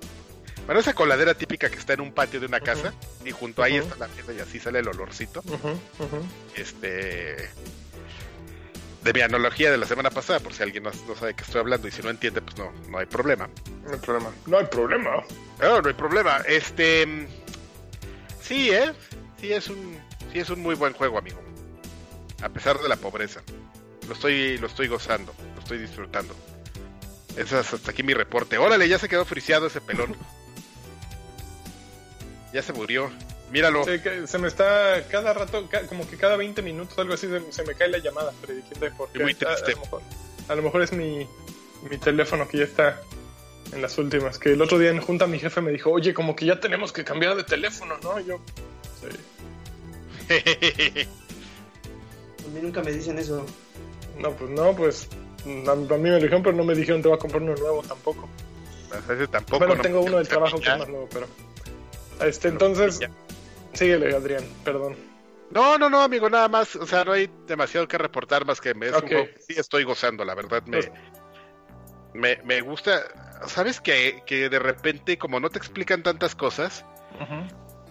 Bueno, 0.66 0.82
esa 0.82 0.93
coladera 0.95 1.36
típica 1.36 1.70
que 1.70 1.78
está 1.78 1.93
en 1.93 2.01
un 2.01 2.11
patio 2.11 2.39
de 2.39 2.47
una 2.47 2.59
casa 2.59 2.91
y 3.24 3.30
junto 3.32 3.61
ahí 3.61 3.76
está 3.76 3.95
la 3.97 4.07
mesa 4.07 4.34
y 4.34 4.39
así 4.39 4.59
sale 4.59 4.80
el 4.80 4.88
olorcito. 4.88 5.43
Este. 6.55 7.49
De 9.03 9.13
mi 9.13 9.22
analogía 9.22 9.70
de 9.70 9.78
la 9.78 9.86
semana 9.86 10.09
pasada, 10.09 10.39
por 10.39 10.53
si 10.55 10.63
alguien 10.63 10.82
no, 10.84 10.89
no 11.07 11.13
sabe 11.13 11.28
de 11.28 11.34
qué 11.36 11.43
estoy 11.43 11.61
hablando 11.61 11.88
y 11.88 11.91
si 11.91 12.01
no 12.01 12.09
entiende, 12.09 12.41
pues 12.41 12.57
no, 12.57 12.72
no 12.89 12.97
hay 12.97 13.05
problema. 13.05 13.47
No 13.84 13.91
hay 13.93 13.99
problema. 13.99 14.32
No 14.47 14.57
hay 14.57 14.66
problema. 14.66 15.11
No, 15.61 15.82
no 15.82 15.88
hay 15.88 15.93
problema. 15.93 16.38
Este. 16.47 17.28
Sí, 18.41 18.72
¿eh? 18.72 18.91
Sí 19.39 19.53
es 19.53 19.68
un, 19.68 19.99
sí 20.34 20.39
es 20.39 20.49
un 20.49 20.61
muy 20.61 20.74
buen 20.74 20.93
juego, 20.93 21.20
amigo. 21.20 21.39
A 22.41 22.49
pesar 22.49 22.80
de 22.80 22.89
la 22.89 22.95
pobreza. 22.95 23.41
Lo 24.07 24.13
estoy, 24.13 24.57
lo 24.57 24.66
estoy 24.68 24.88
gozando, 24.88 25.34
lo 25.55 25.61
estoy 25.61 25.78
disfrutando. 25.78 26.36
Ese 27.38 27.59
es 27.59 27.73
hasta 27.73 27.91
aquí 27.91 28.01
mi 28.03 28.13
reporte. 28.13 28.57
Órale, 28.57 28.88
ya 28.88 28.97
se 28.97 29.09
quedó 29.09 29.25
friseado 29.25 29.67
ese 29.67 29.81
pelón. 29.81 30.15
ya 32.53 32.61
se 32.61 32.71
murió. 32.73 33.11
Míralo. 33.51 33.86
Se 34.25 34.38
me 34.38 34.47
está 34.47 35.03
cada 35.09 35.33
rato, 35.33 35.67
ca- 35.69 35.86
como 35.88 36.09
que 36.09 36.17
cada 36.17 36.36
20 36.36 36.61
minutos, 36.61 36.97
algo 36.97 37.13
así, 37.13 37.27
se, 37.27 37.51
se 37.51 37.63
me 37.63 37.75
cae 37.75 37.89
la 37.89 37.99
llamada, 37.99 38.31
Freddy. 38.41 38.61
¿Quién 38.61 38.75
sabe 38.75 38.91
por 38.91 39.09
qué? 39.09 39.19
Y 39.19 39.21
muy 39.23 39.31
A- 39.33 39.38
triste. 39.38 39.71
A, 39.71 39.75
lo 39.75 39.81
mejor, 39.81 40.01
a 40.49 40.55
lo 40.55 40.61
mejor 40.63 40.81
es 40.81 40.91
mi, 40.93 41.27
mi 41.89 41.97
teléfono 41.97 42.47
que 42.47 42.57
ya 42.59 42.63
está 42.63 43.01
en 43.71 43.81
las 43.81 43.97
últimas. 43.97 44.39
Que 44.39 44.53
el 44.53 44.61
otro 44.61 44.79
día 44.79 44.89
en 44.89 44.99
junta 45.01 45.27
mi 45.27 45.38
jefe 45.39 45.61
me 45.61 45.71
dijo, 45.71 45.91
oye, 45.91 46.13
como 46.13 46.36
que 46.36 46.45
ya 46.45 46.59
tenemos 46.59 46.91
que 46.91 47.03
cambiar 47.03 47.36
de 47.36 47.43
teléfono, 47.43 47.97
¿no? 48.01 48.19
Y 48.19 48.25
yo, 48.25 48.39
sí. 49.01 49.07
A 52.45 52.47
mí 52.53 52.59
nunca 52.61 52.81
me 52.81 52.91
dicen 52.91 53.17
eso. 53.19 53.45
No, 54.17 54.31
pues 54.31 54.49
no, 54.51 54.75
pues 54.75 55.07
a, 55.45 55.75
mí 55.75 55.85
me 56.03 56.09
lo 56.11 56.15
dijeron, 56.17 56.43
pero 56.43 56.55
no 56.55 56.63
me 56.63 56.73
dijeron 56.75 57.01
te 57.01 57.09
va 57.09 57.15
a 57.15 57.19
comprar 57.19 57.41
uno 57.41 57.55
nuevo 57.55 57.81
tampoco. 57.83 58.27
Tampoco. 59.31 59.57
bueno, 59.59 59.75
no- 59.75 59.81
tengo 59.81 60.01
uno 60.01 60.17
del 60.17 60.27
trabajo 60.27 60.57
que 60.59 60.69
es 60.69 60.77
más 60.77 60.87
nuevo, 60.87 61.09
pero... 61.11 61.27
Este, 62.21 62.47
entonces, 62.47 62.99
síguele, 63.73 64.15
Adrián, 64.15 64.43
perdón. 64.63 64.95
No, 65.51 65.77
no, 65.77 65.89
no, 65.89 66.01
amigo, 66.01 66.29
nada 66.29 66.47
más. 66.47 66.75
O 66.75 66.87
sea, 66.87 67.03
no 67.03 67.11
hay 67.11 67.29
demasiado 67.45 67.87
que 67.87 67.97
reportar 67.97 68.45
más 68.45 68.59
que 68.61 68.73
me 68.73 68.87
es 68.87 68.93
un 68.93 69.07
juego 69.07 69.25
que 69.25 69.41
sí 69.41 69.53
estoy 69.59 69.83
gozando, 69.83 70.23
la 70.25 70.33
verdad. 70.33 70.63
Me, 70.65 70.77
Pues- 70.77 70.91
me, 72.13 72.37
me 72.43 72.61
gusta. 72.61 73.03
¿Sabes 73.47 73.81
que, 73.81 74.23
que 74.25 74.49
de 74.49 74.59
repente, 74.59 75.17
como 75.17 75.39
no 75.39 75.49
te 75.49 75.57
explican 75.59 76.01
tantas 76.03 76.35
cosas, 76.35 76.85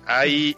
hay, 0.06 0.56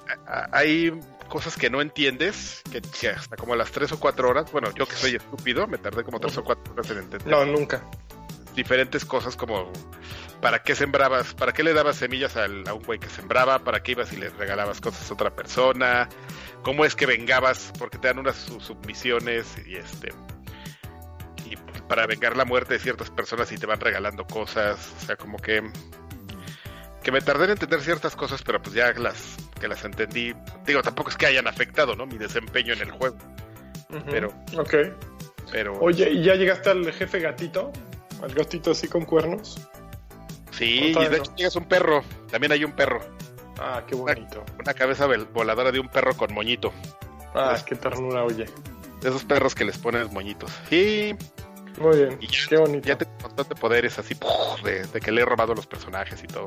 hay 0.53 0.93
cosas 1.27 1.57
que 1.57 1.71
no 1.71 1.81
entiendes, 1.81 2.63
que, 2.71 2.81
que 2.83 3.09
hasta 3.11 3.37
como 3.37 3.55
a 3.55 3.57
las 3.57 3.71
3 3.71 3.93
o 3.93 4.01
4 4.01 4.29
horas, 4.29 4.51
bueno, 4.53 4.71
yo 4.75 4.87
que 4.87 4.97
soy 4.97 5.17
estúpido, 5.17 5.67
me 5.67 5.79
tardé 5.79 6.05
como 6.05 6.19
3 6.21 6.37
o 6.39 6.45
4 6.45 6.73
horas 6.73 6.91
en 6.91 6.99
entender 6.99 7.27
No, 7.29 7.45
nunca. 7.45 7.83
diferentes 8.55 9.05
cosas 9.05 9.37
como 9.37 9.71
para 10.41 10.63
qué 10.63 10.75
sembrabas, 10.75 11.35
para 11.35 11.53
qué 11.53 11.63
le 11.63 11.73
dabas 11.75 11.97
semillas 11.97 12.37
al- 12.37 12.67
a 12.69 12.75
un 12.75 12.83
güey 12.83 12.99
que 12.99 13.09
sembraba, 13.09 13.59
para 13.61 13.83
qué 13.83 13.93
ibas 13.93 14.13
y 14.13 14.17
le 14.17 14.29
regalabas 14.31 14.81
cosas 14.81 15.11
a 15.11 15.15
otra 15.15 15.35
persona, 15.35 16.09
cómo 16.63 16.85
es 16.85 16.95
que 16.95 17.07
vengabas, 17.07 17.73
porque 17.79 17.99
te 17.99 18.09
dan 18.09 18.19
unas 18.19 18.37
su- 18.37 18.61
submisiones 18.61 19.47
y 19.67 19.77
este 19.77 20.13
y 21.45 21.57
para 21.89 22.07
vengar 22.07 22.37
la 22.37 22.45
muerte 22.45 22.75
de 22.75 22.81
ciertas 22.81 23.11
personas 23.11 23.51
y 23.53 23.57
te 23.59 23.67
van 23.67 23.79
regalando 23.81 24.27
cosas, 24.27 24.93
o 25.03 25.07
sea, 25.07 25.17
como 25.17 25.39
que 25.39 25.63
que 27.03 27.13
me 27.13 27.21
tardé 27.21 27.45
en 27.45 27.51
entender 27.53 27.81
ciertas 27.83 28.17
cosas, 28.17 28.43
pero 28.43 28.61
pues 28.61 28.75
ya 28.75 28.93
las 28.95 29.37
que 29.61 29.69
las 29.69 29.85
entendí, 29.85 30.35
digo, 30.65 30.83
tampoco 30.83 31.11
es 31.11 31.17
que 31.17 31.27
hayan 31.27 31.47
afectado, 31.47 31.95
¿no? 31.97 32.07
Mi 32.07 32.19
desempeño 32.19 32.73
en 32.75 32.81
el 32.83 32.91
juego. 32.91 33.17
Pero- 34.11 34.33
Ok. 34.57 34.75
pero 35.51 35.79
Oye, 35.81 36.11
¿y 36.11 36.23
ya 36.25 36.35
llegaste 36.35 36.71
al 36.71 36.93
jefe 36.93 37.21
gatito? 37.21 37.73
¿Al 38.23 38.35
gatito 38.35 38.71
así 38.73 38.89
con 38.89 39.05
cuernos? 39.05 39.61
sí, 40.51 40.87
y 40.87 40.95
de 40.95 41.11
no. 41.11 41.17
hecho 41.17 41.35
llegas 41.37 41.57
un 41.57 41.65
perro, 41.67 42.03
también 42.31 42.53
hay 42.53 42.65
un 42.65 42.73
perro. 42.73 43.01
Ah, 43.59 43.83
qué 43.87 43.95
bonito. 43.95 44.45
Una 44.59 44.75
cabeza 44.75 45.07
voladora 45.33 45.71
de 45.73 45.81
un 45.81 45.89
perro 45.89 46.15
con 46.17 46.33
moñito. 46.35 46.73
Ah, 47.35 47.57
qué 47.67 47.75
ternura, 47.75 48.25
oye. 48.25 48.47
De 49.01 49.09
esos 49.09 49.25
perros 49.25 49.55
que 49.55 49.65
les 49.65 49.77
ponen 49.79 50.13
moñitos. 50.13 50.51
Y, 50.71 51.15
Muy 51.79 51.97
bien, 51.97 52.19
y 52.21 52.27
ya, 52.27 52.39
qué 52.49 52.57
bonito. 52.57 52.87
ya 52.89 52.97
tengo 52.99 53.13
un 53.17 53.23
montón 53.23 53.49
de 53.49 53.55
poderes 53.55 53.99
así 53.99 54.15
de, 54.65 54.85
de 54.87 55.01
que 55.01 55.11
le 55.13 55.23
he 55.23 55.25
robado 55.25 55.55
los 55.55 55.67
personajes 55.67 56.23
y 56.25 56.27
todo. 56.27 56.47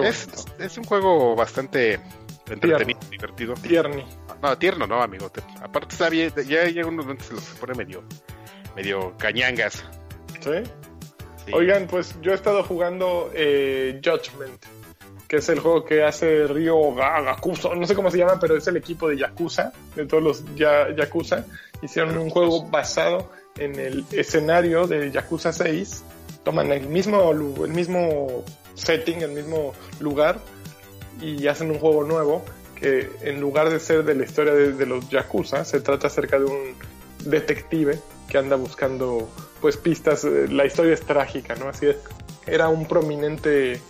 Es, 0.00 0.28
es 0.58 0.78
un 0.78 0.84
juego 0.84 1.34
bastante 1.36 2.00
entretenido, 2.48 2.98
divertido. 3.10 3.54
Tierni. 3.54 4.04
No, 4.42 4.58
tierno 4.58 4.86
no, 4.86 5.02
amigo. 5.02 5.30
Te- 5.30 5.42
aparte 5.62 5.88
está 5.94 6.08
bien, 6.08 6.32
ya 6.46 6.64
llega 6.64 6.86
unos 6.88 7.04
momentos 7.04 7.28
en 7.30 7.36
los 7.36 7.44
que 7.44 7.52
se 7.54 7.58
pone 7.60 7.74
medio, 7.74 8.02
medio 8.76 9.14
cañangas. 9.18 9.84
¿Sí? 10.40 10.50
Sí. 11.46 11.52
Oigan, 11.54 11.86
pues 11.86 12.14
yo 12.20 12.32
he 12.32 12.34
estado 12.34 12.62
jugando 12.64 13.30
eh, 13.34 14.00
Judgment, 14.04 14.62
que 15.28 15.36
es 15.36 15.48
el 15.48 15.60
juego 15.60 15.84
que 15.84 16.04
hace 16.04 16.46
Ryo 16.46 16.76
Ga- 16.94 17.24
Yakuza, 17.24 17.74
no 17.74 17.86
sé 17.86 17.94
cómo 17.94 18.10
se 18.10 18.18
llama, 18.18 18.38
pero 18.40 18.56
es 18.56 18.66
el 18.66 18.76
equipo 18.76 19.08
de 19.08 19.18
Yakuza, 19.18 19.72
de 19.96 20.06
todos 20.06 20.22
los 20.22 20.54
ya- 20.56 20.94
Yakuza. 20.94 21.44
Hicieron 21.82 22.16
un 22.18 22.30
juego 22.30 22.64
basado 22.68 23.30
en 23.56 23.78
el 23.78 24.04
escenario 24.12 24.86
de 24.86 25.10
Yakuza 25.10 25.52
6. 25.52 26.04
Toman 26.44 26.70
el 26.72 26.86
mismo, 26.88 27.30
el 27.32 27.70
mismo 27.72 28.44
setting, 28.82 29.22
el 29.22 29.32
mismo 29.32 29.72
lugar, 30.00 30.38
y 31.20 31.46
hacen 31.46 31.70
un 31.70 31.78
juego 31.78 32.04
nuevo 32.04 32.42
que 32.74 33.10
en 33.20 33.40
lugar 33.40 33.70
de 33.70 33.78
ser 33.78 34.04
de 34.04 34.14
la 34.14 34.24
historia 34.24 34.52
de, 34.54 34.86
los 34.86 35.08
Yakuza, 35.08 35.64
se 35.64 35.80
trata 35.80 36.08
acerca 36.08 36.38
de 36.38 36.46
un 36.46 36.74
detective 37.24 37.98
que 38.28 38.38
anda 38.38 38.56
buscando 38.56 39.28
pues 39.60 39.76
pistas. 39.76 40.24
La 40.24 40.66
historia 40.66 40.94
es 40.94 41.02
trágica, 41.02 41.54
¿no? 41.54 41.68
Así 41.68 41.86
es. 41.86 41.96
Era 42.46 42.68
un 42.68 42.86
prominente 42.86 43.80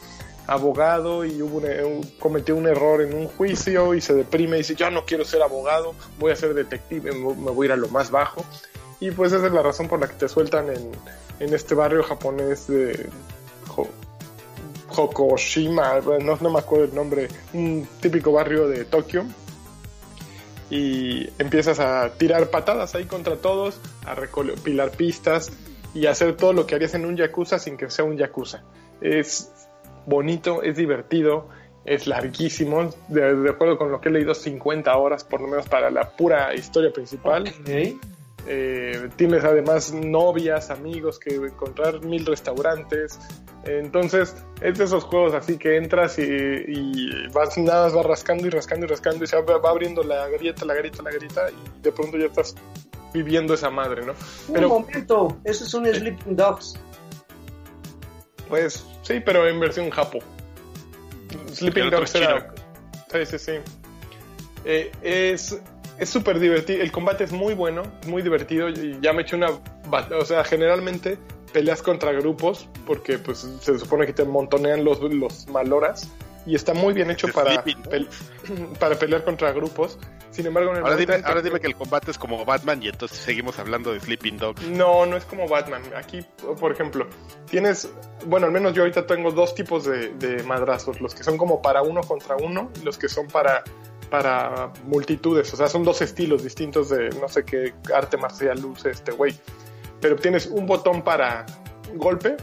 abogado 0.46 1.24
y 1.24 1.40
hubo 1.40 1.58
un- 1.58 2.02
cometió 2.18 2.54
un 2.56 2.66
error 2.66 3.00
en 3.00 3.14
un 3.14 3.28
juicio 3.28 3.94
y 3.94 4.00
se 4.02 4.12
deprime 4.12 4.56
y 4.56 4.58
dice, 4.58 4.74
ya 4.74 4.90
no 4.90 5.06
quiero 5.06 5.24
ser 5.24 5.40
abogado, 5.42 5.94
voy 6.18 6.32
a 6.32 6.36
ser 6.36 6.52
detective, 6.52 7.12
me 7.12 7.50
voy 7.50 7.64
a 7.64 7.68
ir 7.68 7.72
a 7.72 7.76
lo 7.76 7.88
más 7.88 8.10
bajo. 8.10 8.44
Y 9.00 9.10
pues 9.12 9.32
esa 9.32 9.46
es 9.46 9.52
la 9.52 9.62
razón 9.62 9.88
por 9.88 10.00
la 10.00 10.08
que 10.08 10.14
te 10.14 10.28
sueltan 10.28 10.68
en, 10.68 10.90
en 11.40 11.54
este 11.54 11.74
barrio 11.74 12.02
japonés 12.02 12.66
de 12.66 13.08
Hokoshima, 14.96 16.00
no, 16.00 16.36
no 16.36 16.50
me 16.50 16.58
acuerdo 16.58 16.84
el 16.84 16.94
nombre, 16.94 17.28
un 17.52 17.86
típico 18.00 18.32
barrio 18.32 18.68
de 18.68 18.84
Tokio. 18.84 19.24
y 20.70 21.28
empiezas 21.38 21.80
a 21.80 22.12
tirar 22.16 22.48
patadas 22.48 22.94
ahí 22.94 23.04
contra 23.04 23.36
todos, 23.36 23.78
a 24.06 24.14
recopilar 24.14 24.90
pistas 24.90 25.52
y 25.94 26.06
hacer 26.06 26.36
todo 26.36 26.52
lo 26.52 26.66
que 26.66 26.74
harías 26.74 26.94
en 26.94 27.04
un 27.04 27.16
Yakuza 27.16 27.58
sin 27.58 27.76
que 27.76 27.90
sea 27.90 28.04
un 28.04 28.16
Yakuza. 28.16 28.62
Es 29.00 29.50
bonito, 30.06 30.62
es 30.62 30.76
divertido, 30.76 31.48
es 31.84 32.06
larguísimo, 32.06 32.90
de, 33.08 33.50
acuerdo 33.50 33.76
con 33.76 33.90
lo 33.90 34.00
que 34.00 34.08
he 34.08 34.12
leído, 34.12 34.34
50 34.34 34.96
horas 34.96 35.24
por 35.24 35.40
lo 35.40 35.48
menos 35.48 35.68
para 35.68 35.90
la 35.90 36.10
pura 36.10 36.54
historia 36.54 36.92
principal. 36.92 37.52
Eh, 38.46 39.08
tienes 39.16 39.44
además 39.44 39.92
novias, 39.92 40.70
amigos 40.70 41.18
que 41.18 41.34
encontrar 41.34 42.04
mil 42.04 42.26
restaurantes. 42.26 43.18
Entonces, 43.64 44.34
es 44.60 44.78
de 44.78 44.84
esos 44.84 45.04
juegos 45.04 45.34
así 45.34 45.56
que 45.56 45.76
entras 45.76 46.18
y, 46.18 46.22
y 46.22 47.28
vas 47.32 47.56
nada 47.56 47.84
más 47.84 47.94
vas 47.94 48.06
rascando 48.06 48.46
y 48.46 48.50
rascando 48.50 48.86
y 48.86 48.88
rascando 48.88 49.24
y 49.24 49.28
se 49.28 49.40
va, 49.40 49.58
va 49.58 49.70
abriendo 49.70 50.02
la 50.02 50.28
grieta, 50.28 50.64
la 50.64 50.74
grieta, 50.74 51.02
la 51.02 51.10
grieta 51.10 51.42
y 51.50 51.82
de 51.82 51.92
pronto 51.92 52.18
ya 52.18 52.26
estás 52.26 52.56
viviendo 53.12 53.54
esa 53.54 53.70
madre, 53.70 54.04
¿no? 54.04 54.14
Un 54.48 54.66
momento, 54.66 55.38
eso 55.44 55.64
es 55.64 55.74
un 55.74 55.86
Sleeping 55.86 56.34
Dogs. 56.34 56.78
pues 58.48 58.84
sí, 59.02 59.20
pero 59.24 59.46
en 59.46 59.60
versión 59.60 59.90
japo. 59.90 60.18
Sleeping 61.52 61.90
Dogs 61.90 62.14
era... 62.16 62.52
Sí, 63.12 63.26
sí, 63.26 63.38
sí. 63.38 63.52
Eh, 64.64 64.90
es 65.02 65.60
es 65.98 66.08
súper 66.08 66.38
divertido. 66.38 66.82
El 66.82 66.92
combate 66.92 67.24
es 67.24 67.32
muy 67.32 67.54
bueno, 67.54 67.82
muy 68.06 68.22
divertido. 68.22 68.68
Y 68.68 68.98
ya 69.00 69.12
me 69.12 69.22
eché 69.22 69.36
una. 69.36 69.50
O 70.18 70.24
sea, 70.24 70.44
generalmente 70.44 71.18
peleas 71.52 71.82
contra 71.82 72.12
grupos, 72.12 72.68
porque 72.86 73.18
pues 73.18 73.46
se 73.60 73.78
supone 73.78 74.06
que 74.06 74.12
te 74.12 74.24
montonean 74.24 74.84
los, 74.84 75.00
los 75.00 75.46
maloras. 75.48 76.10
Y 76.44 76.56
está 76.56 76.74
muy 76.74 76.92
bien 76.92 77.08
hecho 77.08 77.28
para, 77.28 77.64
para 78.80 78.98
pelear 78.98 79.24
contra 79.24 79.52
grupos. 79.52 79.98
Sin 80.32 80.46
embargo, 80.46 80.70
en 80.70 80.78
el 80.78 80.82
Ahora 80.82 80.96
dime, 80.96 81.20
ahora 81.24 81.42
dime 81.42 81.60
que 81.60 81.66
el 81.66 81.76
combate 81.76 82.10
es 82.10 82.18
como 82.18 82.44
Batman 82.44 82.82
y 82.82 82.88
entonces 82.88 83.18
seguimos 83.18 83.58
hablando 83.58 83.92
de 83.92 84.00
Sleeping 84.00 84.38
Dogs. 84.38 84.62
No, 84.62 85.04
no 85.06 85.16
es 85.16 85.24
como 85.24 85.46
Batman. 85.46 85.82
Aquí, 85.94 86.24
por 86.58 86.72
ejemplo, 86.72 87.06
tienes, 87.48 87.92
bueno, 88.26 88.46
al 88.46 88.52
menos 88.52 88.72
yo 88.72 88.82
ahorita 88.82 89.06
tengo 89.06 89.30
dos 89.30 89.54
tipos 89.54 89.84
de, 89.84 90.08
de 90.14 90.42
madrazos, 90.42 91.00
los 91.02 91.14
que 91.14 91.22
son 91.22 91.36
como 91.36 91.60
para 91.60 91.82
uno 91.82 92.00
contra 92.00 92.34
uno 92.36 92.70
y 92.80 92.84
los 92.84 92.96
que 92.96 93.10
son 93.10 93.28
para, 93.28 93.62
para 94.12 94.70
multitudes. 94.84 95.52
O 95.54 95.56
sea, 95.56 95.68
son 95.68 95.82
dos 95.84 96.02
estilos 96.02 96.44
distintos 96.44 96.90
de 96.90 97.08
no 97.18 97.28
sé 97.30 97.44
qué 97.46 97.72
arte 97.94 98.18
marcial 98.18 98.62
use 98.62 98.90
este 98.90 99.10
güey. 99.12 99.34
Pero 100.02 100.16
tienes 100.16 100.46
un 100.46 100.66
botón 100.66 101.00
para 101.02 101.46
golpe, 101.94 102.36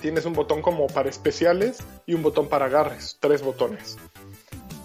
tienes 0.00 0.24
un 0.24 0.34
botón 0.34 0.62
como 0.62 0.86
para 0.86 1.10
especiales 1.10 1.78
y 2.06 2.14
un 2.14 2.22
botón 2.22 2.48
para 2.48 2.66
agarres, 2.66 3.16
tres 3.18 3.42
botones. 3.42 3.98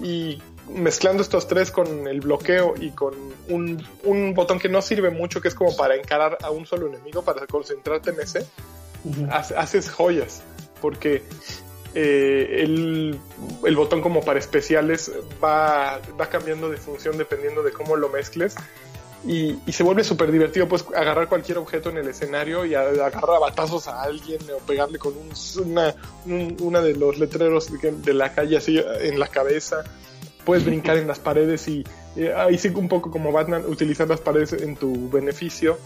Y 0.01 0.41
mezclando 0.69 1.21
estos 1.21 1.47
tres 1.47 1.69
con 1.69 2.07
el 2.07 2.21
bloqueo 2.21 2.73
y 2.79 2.89
con 2.91 3.13
un, 3.49 3.85
un 4.03 4.33
botón 4.33 4.57
que 4.59 4.69
no 4.69 4.81
sirve 4.81 5.11
mucho, 5.11 5.41
que 5.41 5.47
es 5.47 5.55
como 5.55 5.75
para 5.75 5.95
encarar 5.95 6.39
a 6.41 6.49
un 6.49 6.65
solo 6.65 6.87
enemigo, 6.87 7.21
para 7.21 7.45
concentrarte 7.45 8.09
en 8.09 8.19
ese, 8.19 8.45
Ujú. 9.03 9.25
ha- 9.31 9.59
haces 9.61 9.89
joyas, 9.91 10.41
porque 10.81 11.23
eh, 11.95 12.61
el, 12.63 13.19
el 13.65 13.75
botón 13.75 14.01
como 14.01 14.21
para 14.21 14.39
especiales 14.39 15.11
va, 15.43 15.99
va 16.19 16.29
cambiando 16.29 16.69
de 16.69 16.77
función 16.77 17.17
dependiendo 17.17 17.63
de 17.63 17.71
cómo 17.71 17.95
lo 17.95 18.09
mezcles. 18.09 18.55
Y, 19.25 19.57
se 19.71 19.83
vuelve 19.83 20.03
súper 20.03 20.31
divertido, 20.31 20.67
pues 20.67 20.85
agarrar 20.95 21.27
cualquier 21.27 21.57
objeto 21.57 21.89
en 21.89 21.97
el 21.97 22.07
escenario 22.07 22.65
y 22.65 22.75
agarrar 22.75 23.39
batazos 23.41 23.87
a 23.87 24.03
alguien 24.03 24.39
o 24.55 24.59
pegarle 24.59 24.99
con 24.99 25.13
un, 25.17 25.31
una, 25.65 25.95
un- 26.25 26.55
una 26.61 26.81
de 26.81 26.95
los 26.95 27.17
letreros 27.17 27.69
de, 27.81 28.13
la 28.13 28.31
calle 28.33 28.57
así 28.57 28.81
en 29.01 29.19
la 29.19 29.27
cabeza. 29.27 29.83
Puedes 30.45 30.63
brincar 30.63 30.97
en 30.97 31.07
las 31.07 31.19
paredes 31.19 31.67
y 31.67 31.83
eh, 32.15 32.31
ahí 32.33 32.57
sí 32.57 32.69
un 32.69 32.87
poco 32.87 33.11
como 33.11 33.31
Batman, 33.31 33.63
utilizar 33.67 34.07
las 34.07 34.21
paredes 34.21 34.53
en 34.53 34.75
tu 34.75 35.09
beneficio 35.09 35.77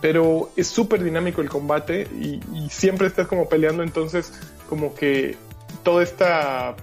pero 0.00 0.50
es 0.56 0.66
súper 0.66 1.02
dinámico 1.02 1.40
el 1.40 1.48
combate 1.48 2.02
y 2.02 2.38
siempre 2.70 3.06
estás 3.06 3.26
como 3.26 3.48
peleando, 3.48 3.82
entonces 3.82 4.30
como 4.68 4.94
que 4.94 5.36
toda 5.82 6.02
esta 6.02 6.76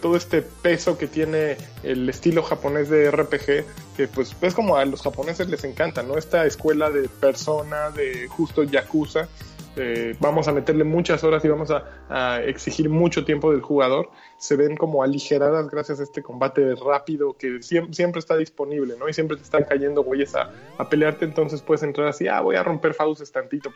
todo 0.00 0.16
este 0.16 0.40
peso 0.40 0.96
que 0.96 1.06
tiene 1.06 1.58
el 1.82 2.08
estilo 2.08 2.42
japonés 2.42 2.88
de 2.88 3.10
RPG, 3.10 3.64
que 3.96 4.08
pues 4.08 4.34
es 4.40 4.54
como 4.54 4.76
a 4.76 4.84
los 4.86 5.02
japoneses 5.02 5.48
les 5.48 5.62
encanta, 5.64 6.02
¿no? 6.02 6.16
Esta 6.16 6.46
escuela 6.46 6.88
de 6.90 7.08
persona, 7.08 7.90
de 7.90 8.26
justo 8.28 8.62
yakuza, 8.62 9.28
eh, 9.76 10.16
vamos 10.20 10.46
a 10.48 10.52
meterle 10.52 10.84
muchas 10.84 11.24
horas 11.24 11.44
y 11.44 11.48
vamos 11.48 11.70
a, 11.70 12.42
exigir 12.44 12.88
mucho 12.88 13.24
tiempo 13.24 13.50
del 13.50 13.60
jugador, 13.60 14.10
se 14.38 14.56
ven 14.56 14.76
como 14.76 15.02
aligeradas 15.02 15.68
gracias 15.68 16.00
a 16.00 16.04
este 16.04 16.22
combate 16.22 16.74
rápido 16.76 17.36
que 17.36 17.58
siem- 17.58 17.92
siempre 17.92 18.20
está 18.20 18.36
disponible, 18.36 18.94
¿no? 18.98 19.08
Y 19.08 19.12
siempre 19.12 19.36
te 19.36 19.42
están 19.42 19.64
cayendo 19.64 20.02
güeyes 20.02 20.34
a, 20.34 20.50
a 20.78 20.88
pelearte, 20.88 21.24
entonces 21.24 21.60
puedes 21.60 21.82
entrar 21.82 22.06
así, 22.06 22.28
ah, 22.28 22.40
voy 22.40 22.56
a 22.56 22.62
romper 22.62 22.94
fauces 22.94 23.30
tantito, 23.32 23.70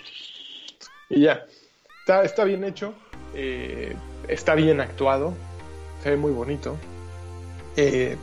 y 1.11 1.22
ya. 1.22 1.44
Está, 2.09 2.44
bien 2.44 2.64
hecho, 2.64 2.94
eh, 3.34 3.94
está 4.28 4.54
bien 4.54 4.80
actuado, 4.80 5.34
se 6.02 6.11
ve 6.11 6.16
muy 6.16 6.32
bonito. 6.32 6.76
Eh, 7.76 8.16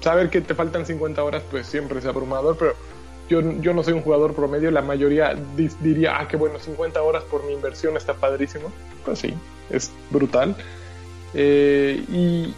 saber 0.00 0.28
que 0.30 0.40
te 0.42 0.54
faltan 0.54 0.84
50 0.84 1.24
horas, 1.24 1.42
pues 1.50 1.66
siempre 1.66 1.98
es 1.98 2.04
abrumador, 2.04 2.56
pero 2.58 2.74
yo, 3.30 3.40
yo 3.62 3.72
no 3.72 3.82
soy 3.82 3.94
un 3.94 4.02
jugador 4.02 4.34
promedio, 4.34 4.70
la 4.70 4.82
mayoría 4.82 5.34
di- 5.56 5.70
diría, 5.80 6.18
ah, 6.20 6.28
qué 6.28 6.36
bueno, 6.36 6.58
50 6.58 7.02
horas 7.02 7.24
por 7.24 7.44
mi 7.44 7.54
inversión 7.54 7.96
está 7.96 8.12
padrísimo. 8.14 8.70
Pues 9.06 9.20
sí, 9.20 9.32
es 9.70 9.90
brutal. 10.10 10.54
Eh, 11.32 12.04
y 12.12 12.54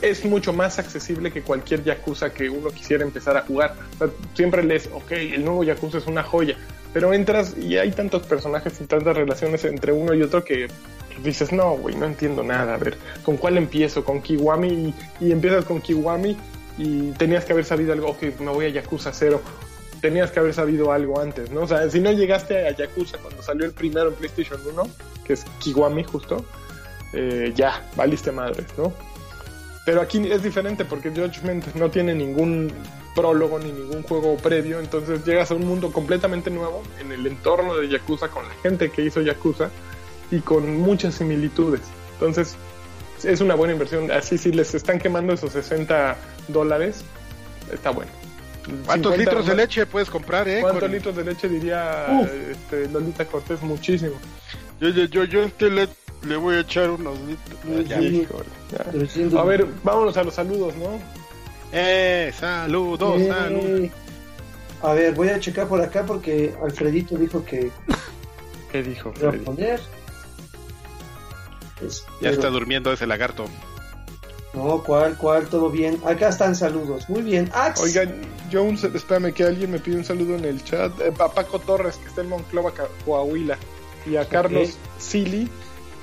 es 0.00 0.24
mucho 0.24 0.52
más 0.52 0.78
accesible 0.78 1.32
que 1.32 1.42
cualquier 1.42 1.82
Yakuza 1.82 2.32
que 2.32 2.48
uno 2.48 2.70
quisiera 2.70 3.02
empezar 3.02 3.36
a 3.36 3.42
jugar. 3.42 3.74
O 3.96 3.98
sea, 3.98 4.08
siempre 4.34 4.62
lees, 4.62 4.88
ok, 4.94 5.10
el 5.10 5.44
nuevo 5.44 5.64
Yakuza 5.64 5.98
es 5.98 6.06
una 6.06 6.22
joya, 6.22 6.56
pero 6.92 7.12
entras 7.12 7.56
y 7.56 7.76
hay 7.76 7.92
tantos 7.92 8.26
personajes 8.26 8.80
y 8.80 8.84
tantas 8.84 9.16
relaciones 9.16 9.64
entre 9.64 9.92
uno 9.92 10.14
y 10.14 10.22
otro 10.22 10.44
que 10.44 10.68
dices, 11.22 11.52
no, 11.52 11.76
güey, 11.76 11.96
no 11.96 12.06
entiendo 12.06 12.42
nada. 12.42 12.74
A 12.74 12.78
ver, 12.78 12.96
¿con 13.22 13.36
cuál 13.36 13.58
empiezo? 13.58 14.04
¿Con 14.04 14.22
Kiwami? 14.22 14.68
Y, 15.20 15.26
y 15.26 15.32
empiezas 15.32 15.64
con 15.64 15.80
Kiwami 15.80 16.36
y 16.78 17.10
tenías 17.12 17.44
que 17.44 17.52
haber 17.52 17.64
sabido 17.64 17.92
algo, 17.92 18.08
ok, 18.08 18.22
me 18.40 18.50
voy 18.50 18.66
a 18.66 18.68
Yakuza 18.68 19.12
0. 19.12 19.40
Tenías 20.00 20.30
que 20.30 20.38
haber 20.38 20.54
sabido 20.54 20.92
algo 20.92 21.20
antes, 21.20 21.50
¿no? 21.50 21.62
O 21.62 21.66
sea, 21.66 21.90
si 21.90 21.98
no 22.00 22.12
llegaste 22.12 22.68
a 22.68 22.70
Yakuza 22.70 23.18
cuando 23.18 23.42
salió 23.42 23.66
el 23.66 23.72
primero 23.72 24.08
en 24.08 24.14
PlayStation 24.14 24.60
1, 24.72 24.88
que 25.24 25.32
es 25.32 25.44
Kiwami 25.58 26.04
justo, 26.04 26.44
eh, 27.12 27.52
ya, 27.54 27.84
valiste 27.96 28.30
madres, 28.30 28.66
¿no? 28.76 28.92
Pero 29.84 30.00
aquí 30.00 30.22
es 30.30 30.42
diferente 30.42 30.84
porque 30.84 31.10
Judgment 31.10 31.74
no 31.74 31.90
tiene 31.90 32.14
ningún 32.14 32.70
prólogo 33.18 33.58
ni 33.58 33.72
ningún 33.72 34.02
juego 34.04 34.36
previo, 34.36 34.78
entonces 34.78 35.24
llegas 35.24 35.50
a 35.50 35.54
un 35.54 35.66
mundo 35.66 35.90
completamente 35.92 36.50
nuevo 36.50 36.82
en 37.00 37.10
el 37.10 37.26
entorno 37.26 37.74
de 37.76 37.88
Yakuza 37.88 38.28
con 38.28 38.46
la 38.46 38.54
gente 38.62 38.90
que 38.90 39.02
hizo 39.02 39.20
Yakuza 39.20 39.70
y 40.30 40.38
con 40.38 40.78
muchas 40.78 41.14
similitudes. 41.16 41.80
Entonces 42.14 42.56
es 43.24 43.40
una 43.40 43.54
buena 43.56 43.72
inversión. 43.72 44.10
Así 44.12 44.38
si 44.38 44.52
les 44.52 44.74
están 44.74 45.00
quemando 45.00 45.32
esos 45.32 45.52
60 45.52 46.16
dólares, 46.48 47.02
está 47.72 47.90
bueno. 47.90 48.10
¿Cuántos 48.84 49.14
50 49.14 49.16
litros 49.16 49.46
de 49.46 49.54
leche 49.56 49.86
puedes 49.86 50.10
comprar, 50.10 50.46
eh? 50.46 50.60
¿Cuántos 50.60 50.82
Con- 50.82 50.92
litros 50.92 51.16
de 51.16 51.24
leche 51.24 51.48
diría 51.48 52.06
este, 52.50 52.88
Lolita 52.88 53.24
Cortés? 53.24 53.62
Muchísimo. 53.62 54.12
Yo, 54.80 54.90
yo, 54.90 55.04
yo, 55.06 55.24
yo 55.24 55.42
este 55.42 55.70
le, 55.70 55.88
le 56.26 56.36
voy 56.36 56.56
a 56.56 56.60
echar 56.60 56.90
unos 56.90 57.18
litros. 57.20 57.88
Ya. 57.88 58.00
Híjole, 58.00 58.44
ya. 58.70 58.84
300. 58.84 59.40
A 59.40 59.44
ver, 59.44 59.66
vámonos 59.82 60.16
a 60.18 60.22
los 60.22 60.34
saludos, 60.34 60.74
¿no? 60.76 61.00
Eh, 61.72 62.32
saludos, 62.38 63.20
Eh, 63.20 63.28
saludos. 63.28 63.90
A 64.82 64.92
ver, 64.92 65.14
voy 65.14 65.28
a 65.28 65.40
checar 65.40 65.66
por 65.68 65.80
acá 65.80 66.04
porque 66.06 66.54
Alfredito 66.62 67.16
dijo 67.16 67.44
que 67.44 67.70
¿Qué 68.72 68.82
dijo 68.82 69.12
iba 69.18 69.30
a 69.30 69.32
poner. 69.32 69.80
Ya 72.20 72.30
está 72.30 72.48
durmiendo 72.48 72.92
ese 72.92 73.06
lagarto. 73.06 73.46
No, 74.54 74.82
¿cuál, 74.82 75.16
cuál? 75.16 75.46
Todo 75.46 75.70
bien. 75.70 76.00
Acá 76.04 76.28
están 76.28 76.56
saludos. 76.56 77.08
Muy 77.08 77.22
bien. 77.22 77.50
Ax. 77.52 77.80
Oigan, 77.80 78.20
yo 78.50 78.62
un, 78.62 78.74
espérame 78.74 79.32
que 79.32 79.44
alguien 79.44 79.70
me 79.70 79.78
pide 79.78 79.96
un 79.96 80.04
saludo 80.04 80.34
en 80.34 80.44
el 80.44 80.64
chat. 80.64 80.92
Eh, 81.00 81.12
a 81.18 81.28
Paco 81.28 81.58
Torres, 81.60 81.96
que 81.96 82.08
está 82.08 82.22
en 82.22 82.30
Monclova, 82.30 82.72
Coahuila. 83.04 83.58
Y 84.06 84.16
a 84.16 84.26
Carlos 84.26 84.78
Sili, 84.98 85.48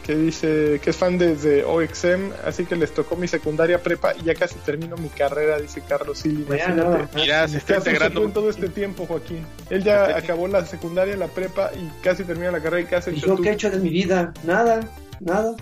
que 0.06 0.16
dice 0.16 0.80
que 0.84 0.92
es 0.92 0.96
fan 0.96 1.18
desde 1.18 1.64
OXM, 1.64 2.32
así 2.46 2.66
que 2.66 2.76
les 2.76 2.94
tocó 2.94 3.16
mi 3.16 3.28
secundaria 3.28 3.82
prepa 3.82 4.14
y 4.16 4.24
ya 4.24 4.36
casi 4.36 4.54
termino 4.60 4.96
mi 4.98 5.10
carrera, 5.10 5.58
dice 5.58 5.82
Carlos. 5.82 6.22
Vean, 6.24 6.36
Imagínate. 6.46 6.76
nada. 6.76 7.10
Mira, 7.16 7.48
se 7.48 7.54
¿Qué 7.54 7.58
está 7.58 7.78
integrando. 7.78 8.24
en 8.24 8.32
todo 8.32 8.50
este 8.52 8.70
tiempo, 8.70 9.08
Joaquín? 9.08 9.46
Él 9.72 9.84
ya 9.84 10.16
acabó 10.16 10.48
la 10.48 10.64
secundaria, 10.66 11.16
la 11.18 11.28
prepa 11.28 11.72
y 11.74 11.90
casi 12.04 12.24
termina 12.24 12.52
la 12.52 12.62
carrera 12.62 12.82
y 12.82 12.86
casi 12.86 13.12
¿Y 13.12 13.20
yo 13.20 13.36
tú. 13.36 13.42
qué 13.42 13.50
he 13.50 13.54
hecho 13.54 13.72
de 13.72 13.80
mi 13.80 13.90
vida? 13.90 14.32
Nada, 14.44 14.82
nada. 15.22 15.56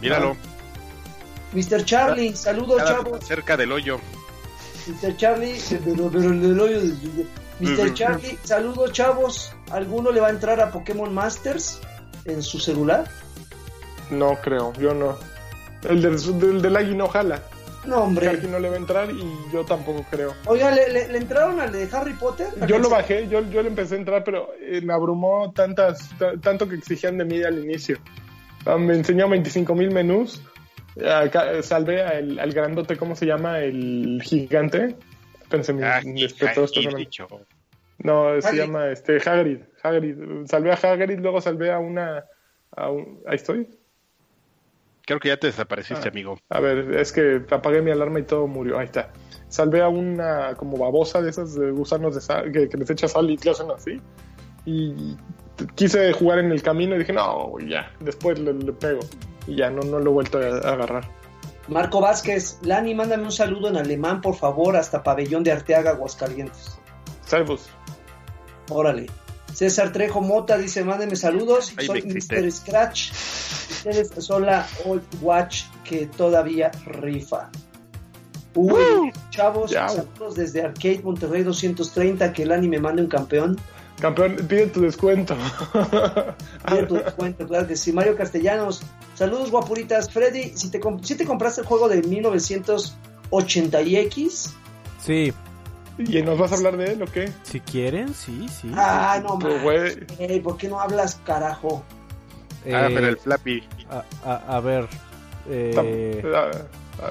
Míralo. 0.00 0.36
Mr. 1.52 1.84
Charlie, 1.84 2.34
saludos, 2.34 2.78
Cada- 2.78 2.90
chavos. 3.02 3.26
cerca 3.26 3.56
del 3.58 3.72
hoyo. 3.72 3.98
Mr. 4.86 5.16
Charlie, 5.18 5.60
pero, 5.84 6.08
pero 6.10 6.30
el 6.30 6.40
del 6.40 6.58
hoyo 6.60 6.80
de- 6.80 7.26
Mr. 7.60 7.92
Charlie, 7.94 8.38
saludos, 8.44 8.92
chavos. 8.92 9.52
¿Alguno 9.70 10.10
le 10.10 10.20
va 10.20 10.28
a 10.28 10.30
entrar 10.30 10.58
a 10.60 10.70
Pokémon 10.70 11.12
Masters 11.12 11.78
en 12.24 12.42
su 12.42 12.58
celular? 12.58 13.04
No 14.12 14.36
creo, 14.36 14.72
yo 14.74 14.94
no. 14.94 15.18
El 15.88 16.00
del, 16.02 16.38
del, 16.38 16.62
del 16.62 16.76
Agui 16.76 16.94
no 16.94 17.08
jala. 17.08 17.42
No, 17.86 18.04
hombre. 18.04 18.26
Karki 18.26 18.46
no 18.46 18.60
le 18.60 18.68
va 18.68 18.76
a 18.76 18.78
entrar 18.78 19.10
y 19.10 19.24
yo 19.52 19.64
tampoco 19.64 20.06
creo. 20.08 20.34
Oiga, 20.46 20.70
¿le, 20.70 20.88
le, 20.92 21.08
le 21.08 21.18
entraron 21.18 21.60
al 21.60 21.72
de 21.72 21.88
Harry 21.92 22.12
Potter? 22.12 22.46
Yo 22.68 22.78
lo 22.78 22.88
bajé, 22.88 23.26
yo, 23.28 23.40
yo 23.50 23.60
le 23.62 23.68
empecé 23.70 23.96
a 23.96 23.98
entrar, 23.98 24.22
pero 24.22 24.50
eh, 24.60 24.80
me 24.82 24.92
abrumó 24.92 25.52
tantas, 25.52 26.10
ta- 26.16 26.36
tanto 26.40 26.68
que 26.68 26.76
exigían 26.76 27.18
de 27.18 27.24
mí 27.24 27.42
al 27.42 27.58
inicio. 27.58 27.98
Ah, 28.64 28.78
me 28.78 28.94
enseñó 28.94 29.28
25 29.28 29.74
mil 29.74 29.90
menús. 29.90 30.40
Acá, 31.04 31.50
eh, 31.52 31.62
salvé 31.64 32.02
al, 32.04 32.38
al 32.38 32.52
grandote, 32.52 32.96
¿cómo 32.96 33.16
se 33.16 33.26
llama? 33.26 33.58
El 33.58 34.20
gigante. 34.22 34.94
Pensé, 35.48 35.72
mi, 35.72 35.82
respeto, 35.82 36.66
no- 37.98 38.40
se 38.40 38.48
Hagrid. 38.48 38.60
llama 38.60 38.88
este 38.90 39.16
Hagrid. 39.28 39.58
Hagrid. 39.82 40.16
Salvé 40.46 40.70
a 40.70 40.74
Hagrid, 40.74 41.18
luego 41.18 41.40
salvé 41.40 41.72
a 41.72 41.78
una. 41.80 42.24
a 42.76 42.90
un- 42.90 43.20
ahí 43.26 43.36
estoy. 43.36 43.68
Creo 45.04 45.18
que 45.18 45.28
ya 45.28 45.36
te 45.36 45.48
desapareciste, 45.48 46.08
Ah. 46.08 46.10
amigo. 46.10 46.38
A 46.48 46.60
ver, 46.60 46.94
es 46.96 47.12
que 47.12 47.42
apagué 47.50 47.82
mi 47.82 47.90
alarma 47.90 48.20
y 48.20 48.22
todo 48.22 48.46
murió. 48.46 48.78
Ahí 48.78 48.86
está. 48.86 49.12
Salvé 49.48 49.82
a 49.82 49.88
una 49.88 50.54
como 50.56 50.76
babosa 50.78 51.20
de 51.20 51.30
esas 51.30 51.54
de 51.54 51.70
gusanos 51.72 52.14
de 52.14 52.20
sal, 52.20 52.52
que, 52.52 52.68
que 52.68 52.76
les 52.76 52.88
echa 52.90 53.08
sal 53.08 53.28
y 53.30 53.36
te 53.36 53.50
hacen 53.50 53.70
así. 53.70 54.00
Y 54.64 55.16
quise 55.74 56.12
jugar 56.12 56.38
en 56.38 56.52
el 56.52 56.62
camino 56.62 56.94
y 56.94 57.00
dije, 57.00 57.12
no, 57.12 57.58
ya, 57.66 57.90
después 58.00 58.38
le, 58.38 58.52
le 58.54 58.72
pego. 58.72 59.00
Y 59.46 59.56
ya, 59.56 59.70
no, 59.70 59.82
no 59.82 59.98
lo 59.98 60.10
he 60.10 60.14
vuelto 60.14 60.38
a, 60.38 60.42
a 60.68 60.72
agarrar. 60.72 61.10
Marco 61.68 62.00
Vázquez, 62.00 62.58
Lani, 62.62 62.94
mándame 62.94 63.24
un 63.24 63.32
saludo 63.32 63.68
en 63.68 63.76
alemán, 63.76 64.20
por 64.20 64.34
favor, 64.36 64.76
hasta 64.76 65.02
Pabellón 65.02 65.42
de 65.44 65.52
Arteaga, 65.52 65.90
Aguascalientes. 65.90 66.78
Servus. 67.26 67.68
Órale. 68.70 69.06
César 69.54 69.92
Trejo 69.92 70.20
Mota 70.20 70.56
dice, 70.58 70.82
mándeme 70.84 71.16
saludos. 71.16 71.72
Soy. 71.84 72.02
Mr. 72.02 72.50
Scratch. 72.50 73.10
Ustedes 73.12 74.10
son 74.18 74.46
la 74.46 74.66
Old 74.84 75.02
Watch 75.20 75.64
que 75.84 76.06
todavía 76.06 76.70
rifa. 76.86 77.50
Uy, 78.54 79.10
chavos, 79.30 79.70
saludos 79.70 80.34
desde 80.34 80.62
Arcade 80.62 81.00
Monterrey 81.02 81.42
230, 81.42 82.32
que 82.34 82.42
el 82.42 82.52
anime 82.52 82.78
mande 82.78 83.00
un 83.02 83.08
campeón. 83.08 83.58
Campeón, 84.00 84.36
pide 84.48 84.66
tu 84.66 84.80
descuento. 84.82 85.34
Pide 86.68 86.86
tu 86.86 86.94
descuento, 86.96 87.46
claro 87.46 87.66
que 87.68 87.76
sí. 87.76 87.92
Mario 87.92 88.16
Castellanos, 88.16 88.82
saludos 89.14 89.50
guapuritas. 89.50 90.10
Freddy, 90.10 90.52
si 90.56 90.70
te, 90.70 90.80
comp- 90.80 91.02
si 91.04 91.14
te 91.14 91.24
compraste 91.24 91.60
el 91.62 91.66
juego 91.66 91.88
de 91.88 92.02
1980X, 93.30 94.50
Sí, 95.04 95.32
¿Y 95.98 96.22
nos 96.22 96.38
vas 96.38 96.52
a 96.52 96.56
hablar 96.56 96.76
de 96.76 96.92
él 96.92 97.02
o 97.02 97.06
qué? 97.06 97.30
si 97.42 97.60
quieren, 97.60 98.14
sí, 98.14 98.48
sí. 98.48 98.70
ah, 98.74 99.20
no 99.22 99.38
Pues, 99.38 99.62
mames. 99.62 99.96
güey. 100.18 100.30
Ey, 100.30 100.40
¿Por 100.40 100.56
qué 100.56 100.68
no 100.68 100.80
hablas, 100.80 101.20
carajo? 101.24 101.82
Ah, 102.64 102.86
Eh, 102.88 102.90
pero 102.94 103.08
el 103.08 103.16
Flappy. 103.18 103.62
a, 103.90 104.04
a- 104.30 104.56
a 104.56 104.60
ver, 104.60 104.88
eh, 105.50 106.22
Ah, 106.34 106.50
ah. 107.02 107.10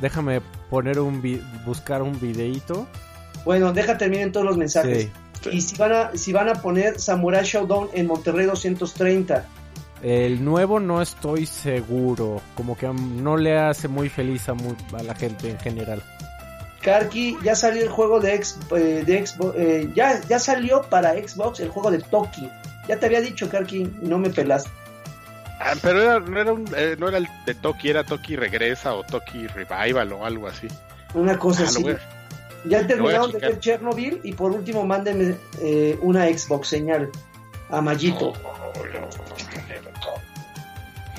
déjame 0.00 0.40
poner 0.70 0.98
un 1.00 1.20
vi- 1.20 1.42
buscar 1.66 2.02
un 2.02 2.18
videito. 2.20 2.86
Bueno, 3.44 3.72
deja 3.72 3.98
terminen 3.98 4.32
todos 4.32 4.46
los 4.46 4.56
mensajes. 4.56 5.08
Sí. 5.42 5.50
Y 5.52 5.60
si 5.60 5.76
van, 5.76 5.92
a, 5.92 6.10
si 6.16 6.32
van 6.32 6.48
a 6.48 6.54
poner 6.54 7.00
Samurai 7.00 7.44
Showdown 7.44 7.88
en 7.92 8.06
Monterrey 8.06 8.46
230. 8.46 9.44
El 10.02 10.44
nuevo 10.44 10.78
no 10.80 11.02
estoy 11.02 11.46
seguro, 11.46 12.40
como 12.56 12.76
que 12.76 12.86
no 12.88 13.36
le 13.36 13.58
hace 13.58 13.86
muy 13.88 14.08
feliz 14.08 14.48
a, 14.48 14.54
mu- 14.54 14.74
a 14.98 15.02
la 15.02 15.14
gente 15.14 15.50
en 15.50 15.58
general. 15.58 16.02
Karki, 16.82 17.36
ya 17.42 17.54
salió 17.54 17.82
el 17.82 17.88
juego 17.88 18.20
de, 18.20 18.34
ex, 18.34 18.58
eh, 18.76 19.02
de 19.06 19.26
Xbox. 19.26 19.54
eh, 19.56 19.88
ya, 19.94 20.20
ya 20.28 20.38
salió 20.38 20.82
para 20.82 21.12
Xbox 21.12 21.60
el 21.60 21.68
juego 21.70 21.90
de 21.90 21.98
Toki. 21.98 22.50
Ya 22.88 22.98
te 22.98 23.06
había 23.06 23.20
dicho, 23.20 23.48
Karki, 23.48 23.84
no 24.02 24.18
me 24.18 24.30
pelaste. 24.30 24.68
Ah, 25.60 25.74
pero 25.80 26.02
era- 26.02 26.18
no, 26.20 26.40
era 26.40 26.52
un, 26.52 26.64
eh, 26.76 26.96
no 26.98 27.08
era 27.08 27.18
el 27.18 27.28
de 27.46 27.54
Toki, 27.54 27.88
era 27.90 28.02
Toki 28.04 28.34
Regresa 28.34 28.94
o 28.94 29.04
Toki 29.04 29.46
Revival 29.46 30.12
o 30.12 30.26
algo 30.26 30.48
así. 30.48 30.66
Una 31.14 31.38
cosa 31.38 31.62
Ah, 31.62 31.66
así. 31.66 31.88
a- 31.88 31.98
Ya 32.64 32.86
terminaron 32.86 33.30
de 33.32 33.38
ver 33.38 33.58
Chernobyl 33.60 34.20
y 34.22 34.32
por 34.34 34.52
último 34.52 34.84
mándenme 34.86 35.34
eh, 35.60 35.98
una 36.00 36.26
Xbox 36.26 36.68
señal 36.68 37.10
a 37.70 37.80
Mayito. 37.80 38.32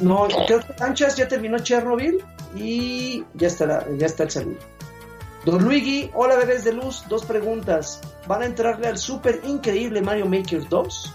No, 0.02 0.28
creo 0.48 0.60
que 0.60 0.84
Anchas 0.84 1.16
ya 1.16 1.28
terminó 1.28 1.60
Chernobyl 1.60 2.24
y 2.56 3.24
ya 3.36 3.48
está, 3.48 3.66
la- 3.66 3.86
ya 3.98 4.06
está 4.06 4.24
el 4.24 4.32
saludo. 4.32 4.58
Don 5.46 5.62
Luigi, 5.64 6.10
hola 6.14 6.36
bebés 6.38 6.64
de 6.64 6.72
luz, 6.74 7.04
dos 7.10 7.26
preguntas. 7.26 8.00
¿Van 8.28 8.42
a 8.42 8.46
entrarle 8.46 8.88
al 8.88 8.98
super 8.98 9.42
increíble 9.44 10.02
Mario 10.02 10.26
Maker 10.26 10.68
2? 10.70 11.14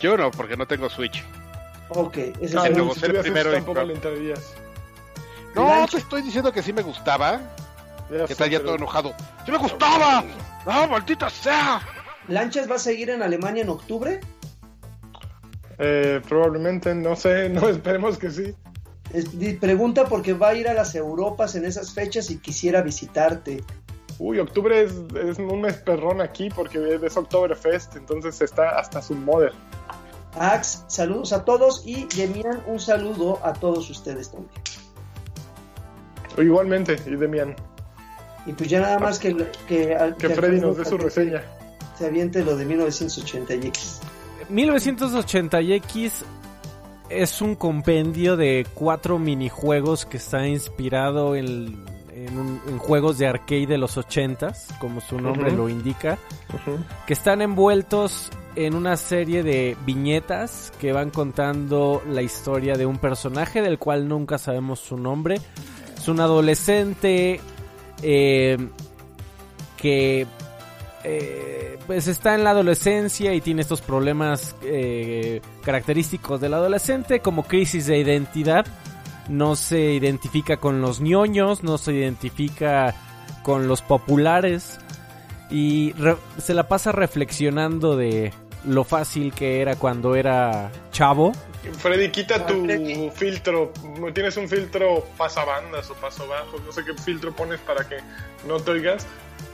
Yo 0.00 0.16
no, 0.16 0.30
porque 0.30 0.56
no 0.56 0.66
tengo 0.66 0.88
Switch. 0.90 1.22
Ok, 1.90 2.16
ese 2.16 2.44
es 2.44 2.54
el 2.54 2.74
si 2.74 3.00
tuvieras 3.00 3.22
primero 3.22 3.50
eso, 3.50 3.50
y- 3.50 3.54
tampoco 3.54 3.82
le 3.82 3.94
entrarías. 3.94 4.54
No, 5.54 5.86
te 5.88 5.98
estoy 5.98 6.22
diciendo 6.22 6.52
que 6.52 6.62
sí 6.62 6.72
me 6.72 6.82
gustaba. 6.82 7.40
Ya 8.10 8.26
Que 8.26 8.32
está 8.32 8.46
ya 8.48 8.60
todo 8.60 8.74
enojado. 8.74 9.14
¡Sí 9.44 9.52
me 9.52 9.58
gustaba! 9.58 10.24
¡Ah, 10.66 10.86
maldita 10.90 11.30
sea! 11.30 11.80
¿Lanchas 12.28 12.68
va 12.70 12.74
a 12.74 12.78
seguir 12.78 13.10
en 13.10 13.22
Alemania 13.22 13.62
en 13.62 13.68
octubre? 13.70 14.20
Eh, 15.78 16.20
probablemente, 16.28 16.94
no 16.94 17.14
sé, 17.14 17.48
no 17.50 17.68
esperemos 17.68 18.18
que 18.18 18.30
sí. 18.30 18.54
Pregunta 19.60 20.04
porque 20.04 20.32
va 20.34 20.50
a 20.50 20.54
ir 20.54 20.68
a 20.68 20.74
las 20.74 20.94
Europas 20.94 21.54
en 21.54 21.64
esas 21.64 21.92
fechas 21.92 22.30
y 22.30 22.38
quisiera 22.38 22.82
visitarte. 22.82 23.64
Uy, 24.18 24.38
octubre 24.38 24.82
es, 24.82 24.92
es 25.14 25.38
un 25.38 25.62
mes 25.62 25.76
perrón 25.78 26.20
aquí 26.20 26.50
porque 26.50 26.98
es 27.02 27.16
Oktoberfest, 27.16 27.96
entonces 27.96 28.40
está 28.40 28.78
hasta 28.78 29.00
su 29.00 29.14
mother. 29.14 29.52
Ax, 30.38 30.84
saludos 30.86 31.32
a 31.32 31.44
todos 31.44 31.82
y 31.86 32.06
Demian, 32.16 32.62
un 32.66 32.78
saludo 32.78 33.40
a 33.42 33.52
todos 33.52 33.90
ustedes 33.90 34.30
también. 34.30 34.50
Igualmente, 36.38 36.96
y 37.06 37.16
Demian, 37.16 37.56
Y 38.46 38.52
pues 38.52 38.70
ya 38.70 38.80
nada 38.80 38.98
más 38.98 39.18
que, 39.18 39.34
que, 39.66 39.96
que 40.18 40.28
Freddy 40.30 40.60
nos 40.60 40.76
dé 40.76 40.84
su 40.84 40.96
reseña. 40.96 41.42
Se 41.98 42.06
aviente 42.06 42.44
lo 42.44 42.56
de 42.56 42.66
1980X. 42.66 44.00
1980X 44.50 46.24
es 47.10 47.42
un 47.42 47.54
compendio 47.54 48.36
de 48.36 48.66
cuatro 48.74 49.18
minijuegos 49.18 50.06
que 50.06 50.16
está 50.16 50.46
inspirado 50.46 51.34
en, 51.36 51.84
en 52.14 52.38
un- 52.38 52.60
en 52.68 52.78
juegos 52.78 53.18
de 53.18 53.26
arcade 53.26 53.66
de 53.66 53.78
los 53.78 53.96
80s, 53.98 54.78
como 54.78 55.00
su 55.00 55.20
nombre 55.20 55.50
lo 55.52 55.68
indica, 55.68 56.18
que 57.06 57.12
están 57.12 57.42
envueltos 57.42 58.30
en 58.56 58.74
una 58.74 58.96
serie 58.96 59.42
de 59.42 59.76
viñetas 59.86 60.72
que 60.80 60.92
van 60.92 61.10
contando 61.10 62.02
la 62.08 62.22
historia 62.22 62.74
de 62.76 62.86
un 62.86 62.98
personaje 62.98 63.62
del 63.62 63.78
cual 63.78 64.08
nunca 64.08 64.38
sabemos 64.38 64.80
su 64.80 64.96
nombre. 64.96 65.40
Es 65.96 66.08
un 66.08 66.20
adolescente 66.20 67.40
eh, 68.02 68.58
que 69.76 70.26
eh, 71.04 71.78
pues 71.86 72.06
está 72.08 72.34
en 72.34 72.44
la 72.44 72.50
adolescencia 72.50 73.34
y 73.34 73.40
tiene 73.40 73.62
estos 73.62 73.80
problemas 73.80 74.54
eh, 74.62 75.40
característicos 75.62 76.40
del 76.40 76.54
adolescente 76.54 77.20
como 77.20 77.44
crisis 77.44 77.86
de 77.86 77.98
identidad. 77.98 78.66
No 79.28 79.56
se 79.56 79.92
identifica 79.92 80.58
con 80.58 80.80
los 80.80 81.00
ñoños, 81.00 81.62
no 81.62 81.78
se 81.78 81.92
identifica 81.92 82.94
con 83.42 83.68
los 83.68 83.82
populares 83.82 84.78
y 85.50 85.94
se 86.38 86.54
la 86.54 86.68
pasa 86.68 86.92
reflexionando 86.92 87.96
de 87.96 88.32
lo 88.64 88.84
fácil 88.84 89.32
que 89.32 89.60
era 89.60 89.76
cuando 89.76 90.14
era 90.14 90.70
chavo. 90.92 91.32
Freddy, 91.78 92.10
quita 92.10 92.46
tu 92.46 92.64
Freddy. 92.64 93.10
filtro. 93.10 93.72
Tienes 94.14 94.36
un 94.36 94.48
filtro 94.48 95.04
pasabandas 95.18 95.90
o 95.90 95.94
paso 95.94 96.26
bajo, 96.26 96.58
no 96.64 96.72
sé 96.72 96.84
qué 96.84 96.94
filtro 96.94 97.32
pones 97.32 97.60
para 97.60 97.88
que 97.88 97.98
no 98.46 98.58
te 98.60 98.70
oigas. 98.72 99.06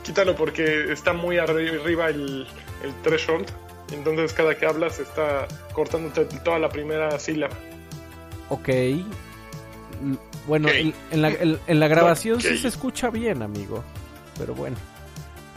Quítalo 0.03 0.35
porque 0.35 0.91
está 0.91 1.13
muy 1.13 1.35
arri- 1.37 1.79
arriba 1.81 2.07
el, 2.09 2.47
el 2.83 2.93
threshold. 3.03 3.47
Entonces 3.91 4.33
cada 4.33 4.55
que 4.57 4.65
hablas 4.65 4.99
está 4.99 5.47
cortándote 5.73 6.25
toda 6.43 6.59
la 6.59 6.69
primera 6.69 7.17
sílaba. 7.19 7.55
Ok. 8.49 8.69
Bueno, 10.47 10.69
en, 10.69 10.93
en 11.11 11.21
la, 11.21 11.29
en- 11.29 11.59
en 11.67 11.79
la 11.79 11.87
grabación 11.87 12.39
sí 12.41 12.57
se 12.57 12.67
escucha 12.69 13.09
bien, 13.09 13.41
amigo. 13.41 13.83
Pero 14.37 14.53
bueno, 14.53 14.77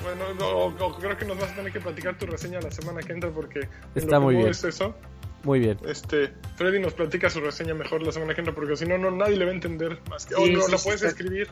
Bueno, 0.02 0.32
no, 0.38 0.70
no, 0.70 0.96
creo 0.96 1.16
que 1.16 1.26
nos 1.26 1.38
vas 1.38 1.50
a 1.52 1.54
tener 1.56 1.70
que 1.72 1.80
platicar 1.80 2.16
tu 2.16 2.24
reseña 2.26 2.58
la 2.60 2.70
semana 2.70 3.00
que 3.02 3.12
entra 3.12 3.28
porque 3.30 3.68
Está 3.94 4.14
lo 4.16 4.20
que 4.20 4.24
muy 4.24 4.36
bien. 4.36 4.48
es 4.48 4.64
eso. 4.64 4.94
Muy 5.42 5.58
bien. 5.60 5.78
Este, 5.86 6.32
Freddy 6.56 6.78
nos 6.80 6.92
platica 6.94 7.30
su 7.30 7.40
reseña 7.40 7.74
mejor 7.74 8.02
la 8.02 8.12
semana 8.12 8.34
que 8.34 8.40
entra 8.40 8.54
porque 8.54 8.76
si 8.76 8.84
no, 8.86 8.98
no 8.98 9.10
nadie 9.10 9.36
le 9.36 9.44
va 9.46 9.50
a 9.50 9.54
entender 9.54 9.98
más 10.08 10.26
que. 10.26 10.34
Sí, 10.34 10.40
o 10.42 10.46
no, 10.46 10.62
sí, 10.62 10.70
la 10.72 10.78
sí, 10.78 10.84
puedes 10.84 11.02
está- 11.02 11.06
escribir. 11.08 11.48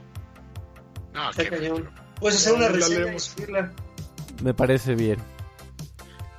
No, 1.14 1.30
cañón. 1.32 1.90
Puedes 2.20 2.38
hacer 2.38 2.54
una 2.54 2.68
reseña. 2.68 3.72
Me 4.42 4.54
parece 4.54 4.94
bien. 4.94 5.18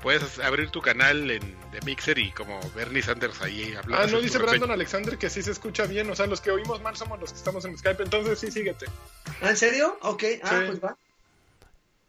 puedes 0.01 0.39
abrir 0.39 0.69
tu 0.69 0.79
canal 0.81 1.29
en, 1.29 1.41
de 1.71 1.81
Mixer 1.85 2.17
y 2.19 2.31
como 2.31 2.57
Bernie 2.75 3.01
Sanders 3.01 3.41
ahí 3.41 3.73
hablando. 3.75 4.05
Ah, 4.05 4.07
no 4.09 4.21
dice. 4.21 4.37
Brandon 4.37 4.71
Alexander 4.71 5.17
que 5.17 5.29
sí 5.29 5.41
se 5.41 5.51
escucha 5.51 5.85
bien. 5.85 6.09
O 6.09 6.15
sea, 6.15 6.25
los 6.27 6.39
que 6.39 6.51
oímos 6.51 6.81
mal 6.81 6.95
somos 6.95 7.19
los 7.19 7.31
que 7.31 7.37
estamos 7.37 7.65
en 7.65 7.77
Skype. 7.77 8.03
Entonces 8.03 8.39
sí, 8.39 8.51
síguete. 8.51 8.85
¿Ah, 9.41 9.49
¿En 9.49 9.57
serio? 9.57 9.97
Ok, 10.01 10.23
ah, 10.43 10.63
pues 10.67 10.81
va. 10.81 10.95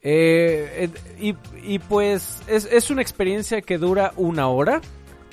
Eh, 0.02 0.88
eh, 0.94 1.14
y, 1.18 1.36
y 1.74 1.78
pues 1.80 2.40
es, 2.46 2.64
es 2.66 2.90
una 2.90 3.02
experiencia 3.02 3.60
que 3.60 3.76
dura 3.78 4.12
una 4.16 4.48
hora. 4.48 4.80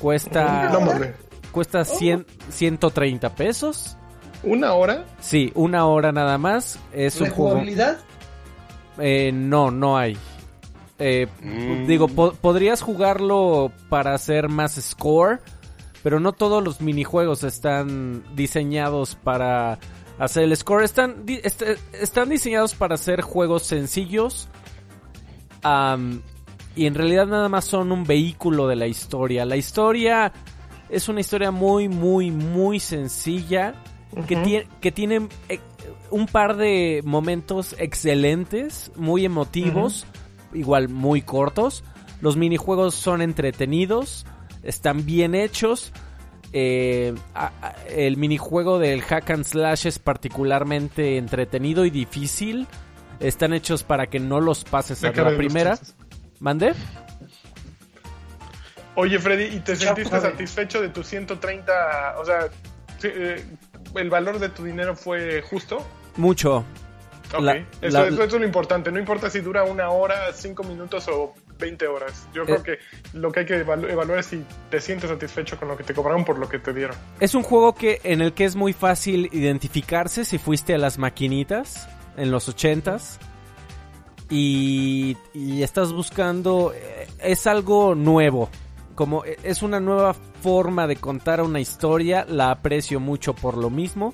Cuesta, 0.01 0.69
No, 0.71 0.79
hombre. 0.79 1.15
cuesta 1.51 1.83
100, 1.85 2.25
130 2.49 3.35
pesos. 3.35 3.97
¿Una 4.43 4.73
hora? 4.73 5.05
Sí, 5.19 5.51
una 5.55 5.85
hora 5.87 6.11
nada 6.11 6.37
más. 6.37 6.79
Es 6.93 7.19
un 7.19 7.29
juego. 7.29 7.49
¿Rejugabilidad? 7.55 7.97
Eh, 8.99 9.31
no, 9.33 9.71
no 9.71 9.97
hay. 9.97 10.17
Eh, 10.99 11.27
Mm. 11.41 11.85
Digo, 11.87 12.07
po- 12.07 12.33
podrías 12.33 12.81
jugarlo 12.81 13.71
para 13.89 14.13
hacer 14.13 14.49
más 14.49 14.73
score, 14.81 15.39
pero 16.03 16.19
no 16.19 16.33
todos 16.33 16.63
los 16.63 16.81
minijuegos 16.81 17.43
están 17.43 18.23
diseñados 18.35 19.15
para 19.15 19.77
hacer 20.19 20.43
el 20.43 20.55
score. 20.57 20.83
Están, 20.83 21.25
di- 21.25 21.39
est- 21.43 21.63
están 21.93 22.29
diseñados 22.29 22.73
para 22.75 22.95
hacer 22.95 23.21
juegos 23.21 23.63
sencillos. 23.63 24.47
Y 26.77 26.85
en 26.85 26.93
realidad 26.95 27.27
nada 27.27 27.49
más 27.49 27.65
son 27.65 27.91
un 27.91 28.03
vehículo 28.05 28.67
de 28.67 28.75
la 28.75 28.87
historia. 28.87 29.43
La 29.45 29.57
historia 29.57 30.31
es 30.89 31.09
una 31.09 31.19
historia 31.21 31.51
muy, 31.51 31.89
muy, 31.89 32.31
muy 32.31 32.79
sencilla. 32.79 33.73
Que, 34.27 34.35
Ujú. 34.35 34.45
tie- 34.45 34.67
que 34.79 34.91
tiene 34.93 35.27
eh, 35.49 35.59
un 36.11 36.27
par 36.27 36.55
de 36.55 37.01
momentos 37.03 37.75
excelentes, 37.77 38.89
muy 38.95 39.25
emotivos, 39.25 40.05
igual 40.53 40.87
muy 40.87 41.21
cortos. 41.21 41.83
Los 42.21 42.37
minijuegos 42.37 42.95
son 42.95 43.21
entretenidos, 43.21 44.25
están 44.63 45.05
bien 45.05 45.35
hechos. 45.35 45.91
Eh, 46.53 47.13
a- 47.35 47.51
a- 47.61 47.75
el 47.89 48.15
minijuego 48.15 48.79
del 48.79 49.01
hack 49.01 49.29
and 49.31 49.43
slash 49.43 49.85
es 49.87 49.99
particularmente 49.99 51.17
entretenido 51.17 51.83
y 51.85 51.89
difícil. 51.89 52.65
Están 53.19 53.53
hechos 53.53 53.83
para 53.83 54.07
que 54.07 54.19
no 54.19 54.39
los 54.39 54.63
pases 54.63 55.01
Me 55.01 55.09
a 55.09 55.11
la 55.11 55.35
primera. 55.35 55.77
chistes. 55.77 55.95
¿Mande? 56.39 56.73
Oye, 58.95 59.19
Freddy, 59.19 59.55
¿y 59.55 59.59
te 59.59 59.75
sentiste 59.75 60.19
satisfecho 60.19 60.81
de 60.81 60.89
tus 60.89 61.05
130? 61.07 62.15
O 62.19 62.25
sea, 62.25 62.47
eh, 63.03 63.45
¿el 63.95 64.09
valor 64.09 64.39
de 64.39 64.49
tu 64.49 64.63
dinero 64.63 64.95
fue 64.95 65.41
justo? 65.43 65.85
Mucho. 66.15 66.65
Ok, 67.33 67.41
La- 67.41 67.57
eso, 67.57 67.67
la- 67.89 68.07
eso 68.07 68.23
es 68.23 68.33
lo 68.33 68.45
importante. 68.45 68.91
No 68.91 68.99
importa 68.99 69.29
si 69.29 69.41
dura 69.41 69.63
una 69.65 69.89
hora, 69.89 70.31
cinco 70.33 70.63
minutos 70.63 71.07
o 71.09 71.35
20 71.59 71.85
horas. 71.87 72.27
Yo 72.33 72.45
creo 72.45 72.57
Eh. 72.57 72.63
que 72.63 72.79
lo 73.17 73.31
que 73.31 73.41
hay 73.41 73.45
que 73.45 73.65
evalu- 73.65 73.89
evaluar 73.91 74.19
es 74.19 74.27
si 74.27 74.43
te 74.71 74.79
sientes 74.81 75.09
satisfecho 75.09 75.57
con 75.59 75.67
lo 75.67 75.77
que 75.77 75.83
te 75.83 75.93
cobraron 75.93 76.23
por 76.25 76.39
lo 76.39 76.47
que 76.49 76.57
te 76.57 76.73
dieron. 76.73 76.95
Es 77.19 77.35
un 77.35 77.43
juego 77.43 77.75
que 77.75 77.99
en 78.03 78.21
el 78.21 78.33
que 78.33 78.45
es 78.45 78.55
muy 78.55 78.73
fácil 78.73 79.29
identificarse 79.31 80.23
si 80.25 80.37
fuiste 80.37 80.73
a 80.73 80.77
las 80.77 80.97
maquinitas 80.97 81.87
en 82.15 82.31
los 82.31 82.47
ochentas 82.49 83.19
y, 84.29 85.17
y 85.33 85.63
estás 85.63 85.93
buscando 85.93 86.73
eh, 86.75 87.07
es 87.19 87.47
algo 87.47 87.95
nuevo 87.95 88.49
como 88.95 89.23
eh, 89.25 89.37
es 89.43 89.61
una 89.61 89.79
nueva 89.79 90.13
forma 90.13 90.87
de 90.87 90.97
contar 90.97 91.41
una 91.41 91.59
historia 91.59 92.25
la 92.27 92.51
aprecio 92.51 92.99
mucho 92.99 93.33
por 93.33 93.57
lo 93.57 93.69
mismo 93.69 94.13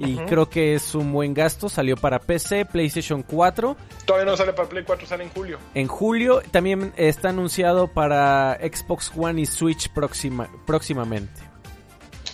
y 0.00 0.16
creo 0.16 0.48
que 0.48 0.74
es 0.74 0.94
un 0.94 1.12
buen 1.12 1.34
gasto 1.34 1.68
salió 1.68 1.96
para 1.96 2.20
PC 2.20 2.66
PlayStation 2.66 3.24
4 3.24 3.76
Todavía 4.04 4.30
no 4.30 4.36
sale 4.36 4.52
para 4.52 4.68
Play 4.68 4.84
4, 4.84 5.06
sale 5.08 5.24
en 5.24 5.30
julio. 5.30 5.58
en 5.74 5.88
julio 5.88 6.40
también 6.52 6.92
está 6.96 7.30
anunciado 7.30 7.88
para 7.88 8.56
Xbox 8.60 9.10
One 9.16 9.40
y 9.40 9.46
Switch 9.46 9.88
próxima, 9.88 10.48
próximamente 10.66 11.48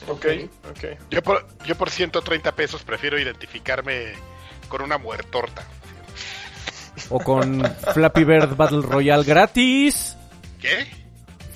Ok, 0.09 0.27
ok. 0.71 0.85
Yo 1.11 1.23
por, 1.23 1.47
yo 1.65 1.77
por 1.77 1.91
130 1.91 2.55
pesos 2.55 2.83
prefiero 2.83 3.19
identificarme 3.19 4.13
con 4.69 4.83
una 4.83 4.99
muertorta. 4.99 5.65
O 7.11 7.19
con 7.21 7.63
Flappy 7.93 8.25
Bird 8.25 8.57
Battle 8.57 8.83
Royale 8.83 9.25
gratis 9.25 10.17
¿Qué? 10.61 10.87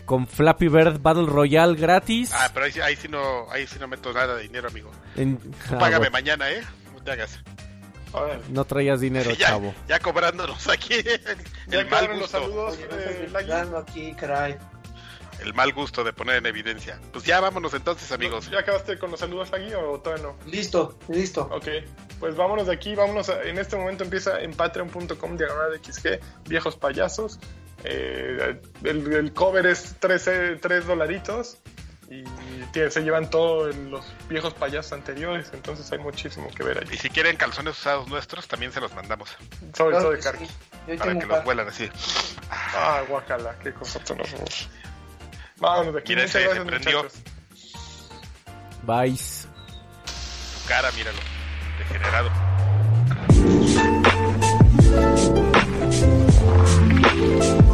con 0.05 0.27
Flappy 0.27 0.69
Bird 0.69 1.01
Battle 1.03 1.27
Royale 1.27 1.75
gratis. 1.77 2.31
Ah, 2.35 2.51
pero 2.55 2.65
ahí, 2.67 2.73
sí- 2.73 2.81
ahí 2.81 2.97
sí 2.97 3.09
no, 3.09 3.51
ahí 3.51 3.67
sí 3.67 3.77
no 3.79 3.87
meto 3.89 4.11
nada 4.13 4.37
de 4.37 4.43
dinero, 4.45 4.69
amigo. 4.69 4.91
En- 5.17 5.37
Tú 5.39 5.51
ah, 5.73 5.79
págame 5.79 5.99
bueno, 5.99 6.13
mañana, 6.13 6.51
¿eh? 6.51 6.63
No 6.95 7.03
te 7.03 7.13
hagas. 7.13 7.39
Órale. 8.13 8.41
no 8.49 8.65
traías 8.65 9.01
dinero, 9.01 9.31
ya, 9.39 9.49
chavo. 9.49 9.75
ya 9.87 9.99
cobrándonos 9.99 10.67
aquí 10.69 10.95
el, 10.95 11.05
Ya 11.67 11.81
el 11.81 11.91
mal 11.91 12.01
quedaron 12.01 12.19
los 12.21 12.33
gusto. 12.33 12.39
saludos, 12.41 12.79
eh, 12.91 13.29
aquí, 13.77 14.15
caray. 14.15 14.57
El 15.41 15.55
mal 15.55 15.73
gusto 15.73 16.03
de 16.05 16.13
poner 16.13 16.37
en 16.37 16.47
evidencia. 16.47 17.01
Pues 17.13 17.25
ya 17.25 17.41
vámonos 17.41 17.73
entonces, 17.75 18.11
amigos. 18.13 18.51
¿Ya 18.51 18.59
acabaste 18.61 18.99
con 18.99 19.11
los 19.11 19.21
saludos, 19.21 19.51
Lagui, 19.51 19.73
o 19.75 20.01
todavía 20.01 20.25
no? 20.25 20.37
Listo, 20.51 20.99
listo. 21.09 21.43
Ok, 21.53 21.69
pues 22.19 22.35
vámonos 22.37 22.67
de 22.67 22.73
aquí, 22.75 22.95
vámonos, 22.95 23.29
a- 23.29 23.43
en 23.43 23.59
este 23.59 23.77
momento 23.77 24.05
empieza 24.05 24.41
en 24.41 24.53
patreon.com 24.53 25.37
diagonal 25.37 25.79
XG, 25.83 26.21
viejos 26.47 26.77
payasos, 26.77 27.39
Eh, 27.85 28.61
el, 28.83 29.13
el 29.13 29.33
cover 29.33 29.65
es 29.67 29.95
3, 30.01 30.85
dolaritos 30.85 31.59
y 32.11 32.25
tiene- 32.73 32.91
se 32.91 33.03
llevan 33.03 33.31
todos 33.31 33.73
los 33.77 34.05
viejos 34.29 34.53
payasos 34.53 34.93
anteriores, 34.95 35.51
entonces 35.53 35.91
hay 35.93 35.99
muchísimo 35.99 36.49
que 36.53 36.65
ver 36.65 36.85
Y 36.89 36.91
ahí, 36.91 36.99
si 36.99 37.09
quieren 37.09 37.37
calzones 37.37 37.79
usados 37.79 38.09
nuestros, 38.09 38.49
también 38.49 38.73
se 38.73 38.81
los 38.81 38.93
mandamos. 38.95 39.29
sobre 39.31 39.73
Claro 39.75 39.99
todo 40.01 40.11
de 40.11 40.19
Karki. 40.19 40.47
sí. 40.47 40.97
Para 40.99 41.17
que 41.21 41.27
los 41.27 41.45
vuelan 41.45 41.69
así. 41.69 41.89
Ah, 42.51 43.05
guacala, 43.09 43.57
qué 43.63 43.73
cosa 43.73 44.01
tan 44.01 44.21
horrorosa. 44.23 44.69
Vámonos 45.59 45.95
de 45.95 46.01
aquí. 46.01 46.15
Mira, 46.15 46.25
ese, 46.25 46.41
gracias, 46.41 46.65
se 46.65 46.71
prendió. 46.71 47.07
Bye. 48.83 49.17
Su 49.17 50.69
cara, 50.69 50.91
míralo. 50.93 51.19
Degenerado. 51.79 52.31
Thank 57.21 57.63
you. 57.63 57.68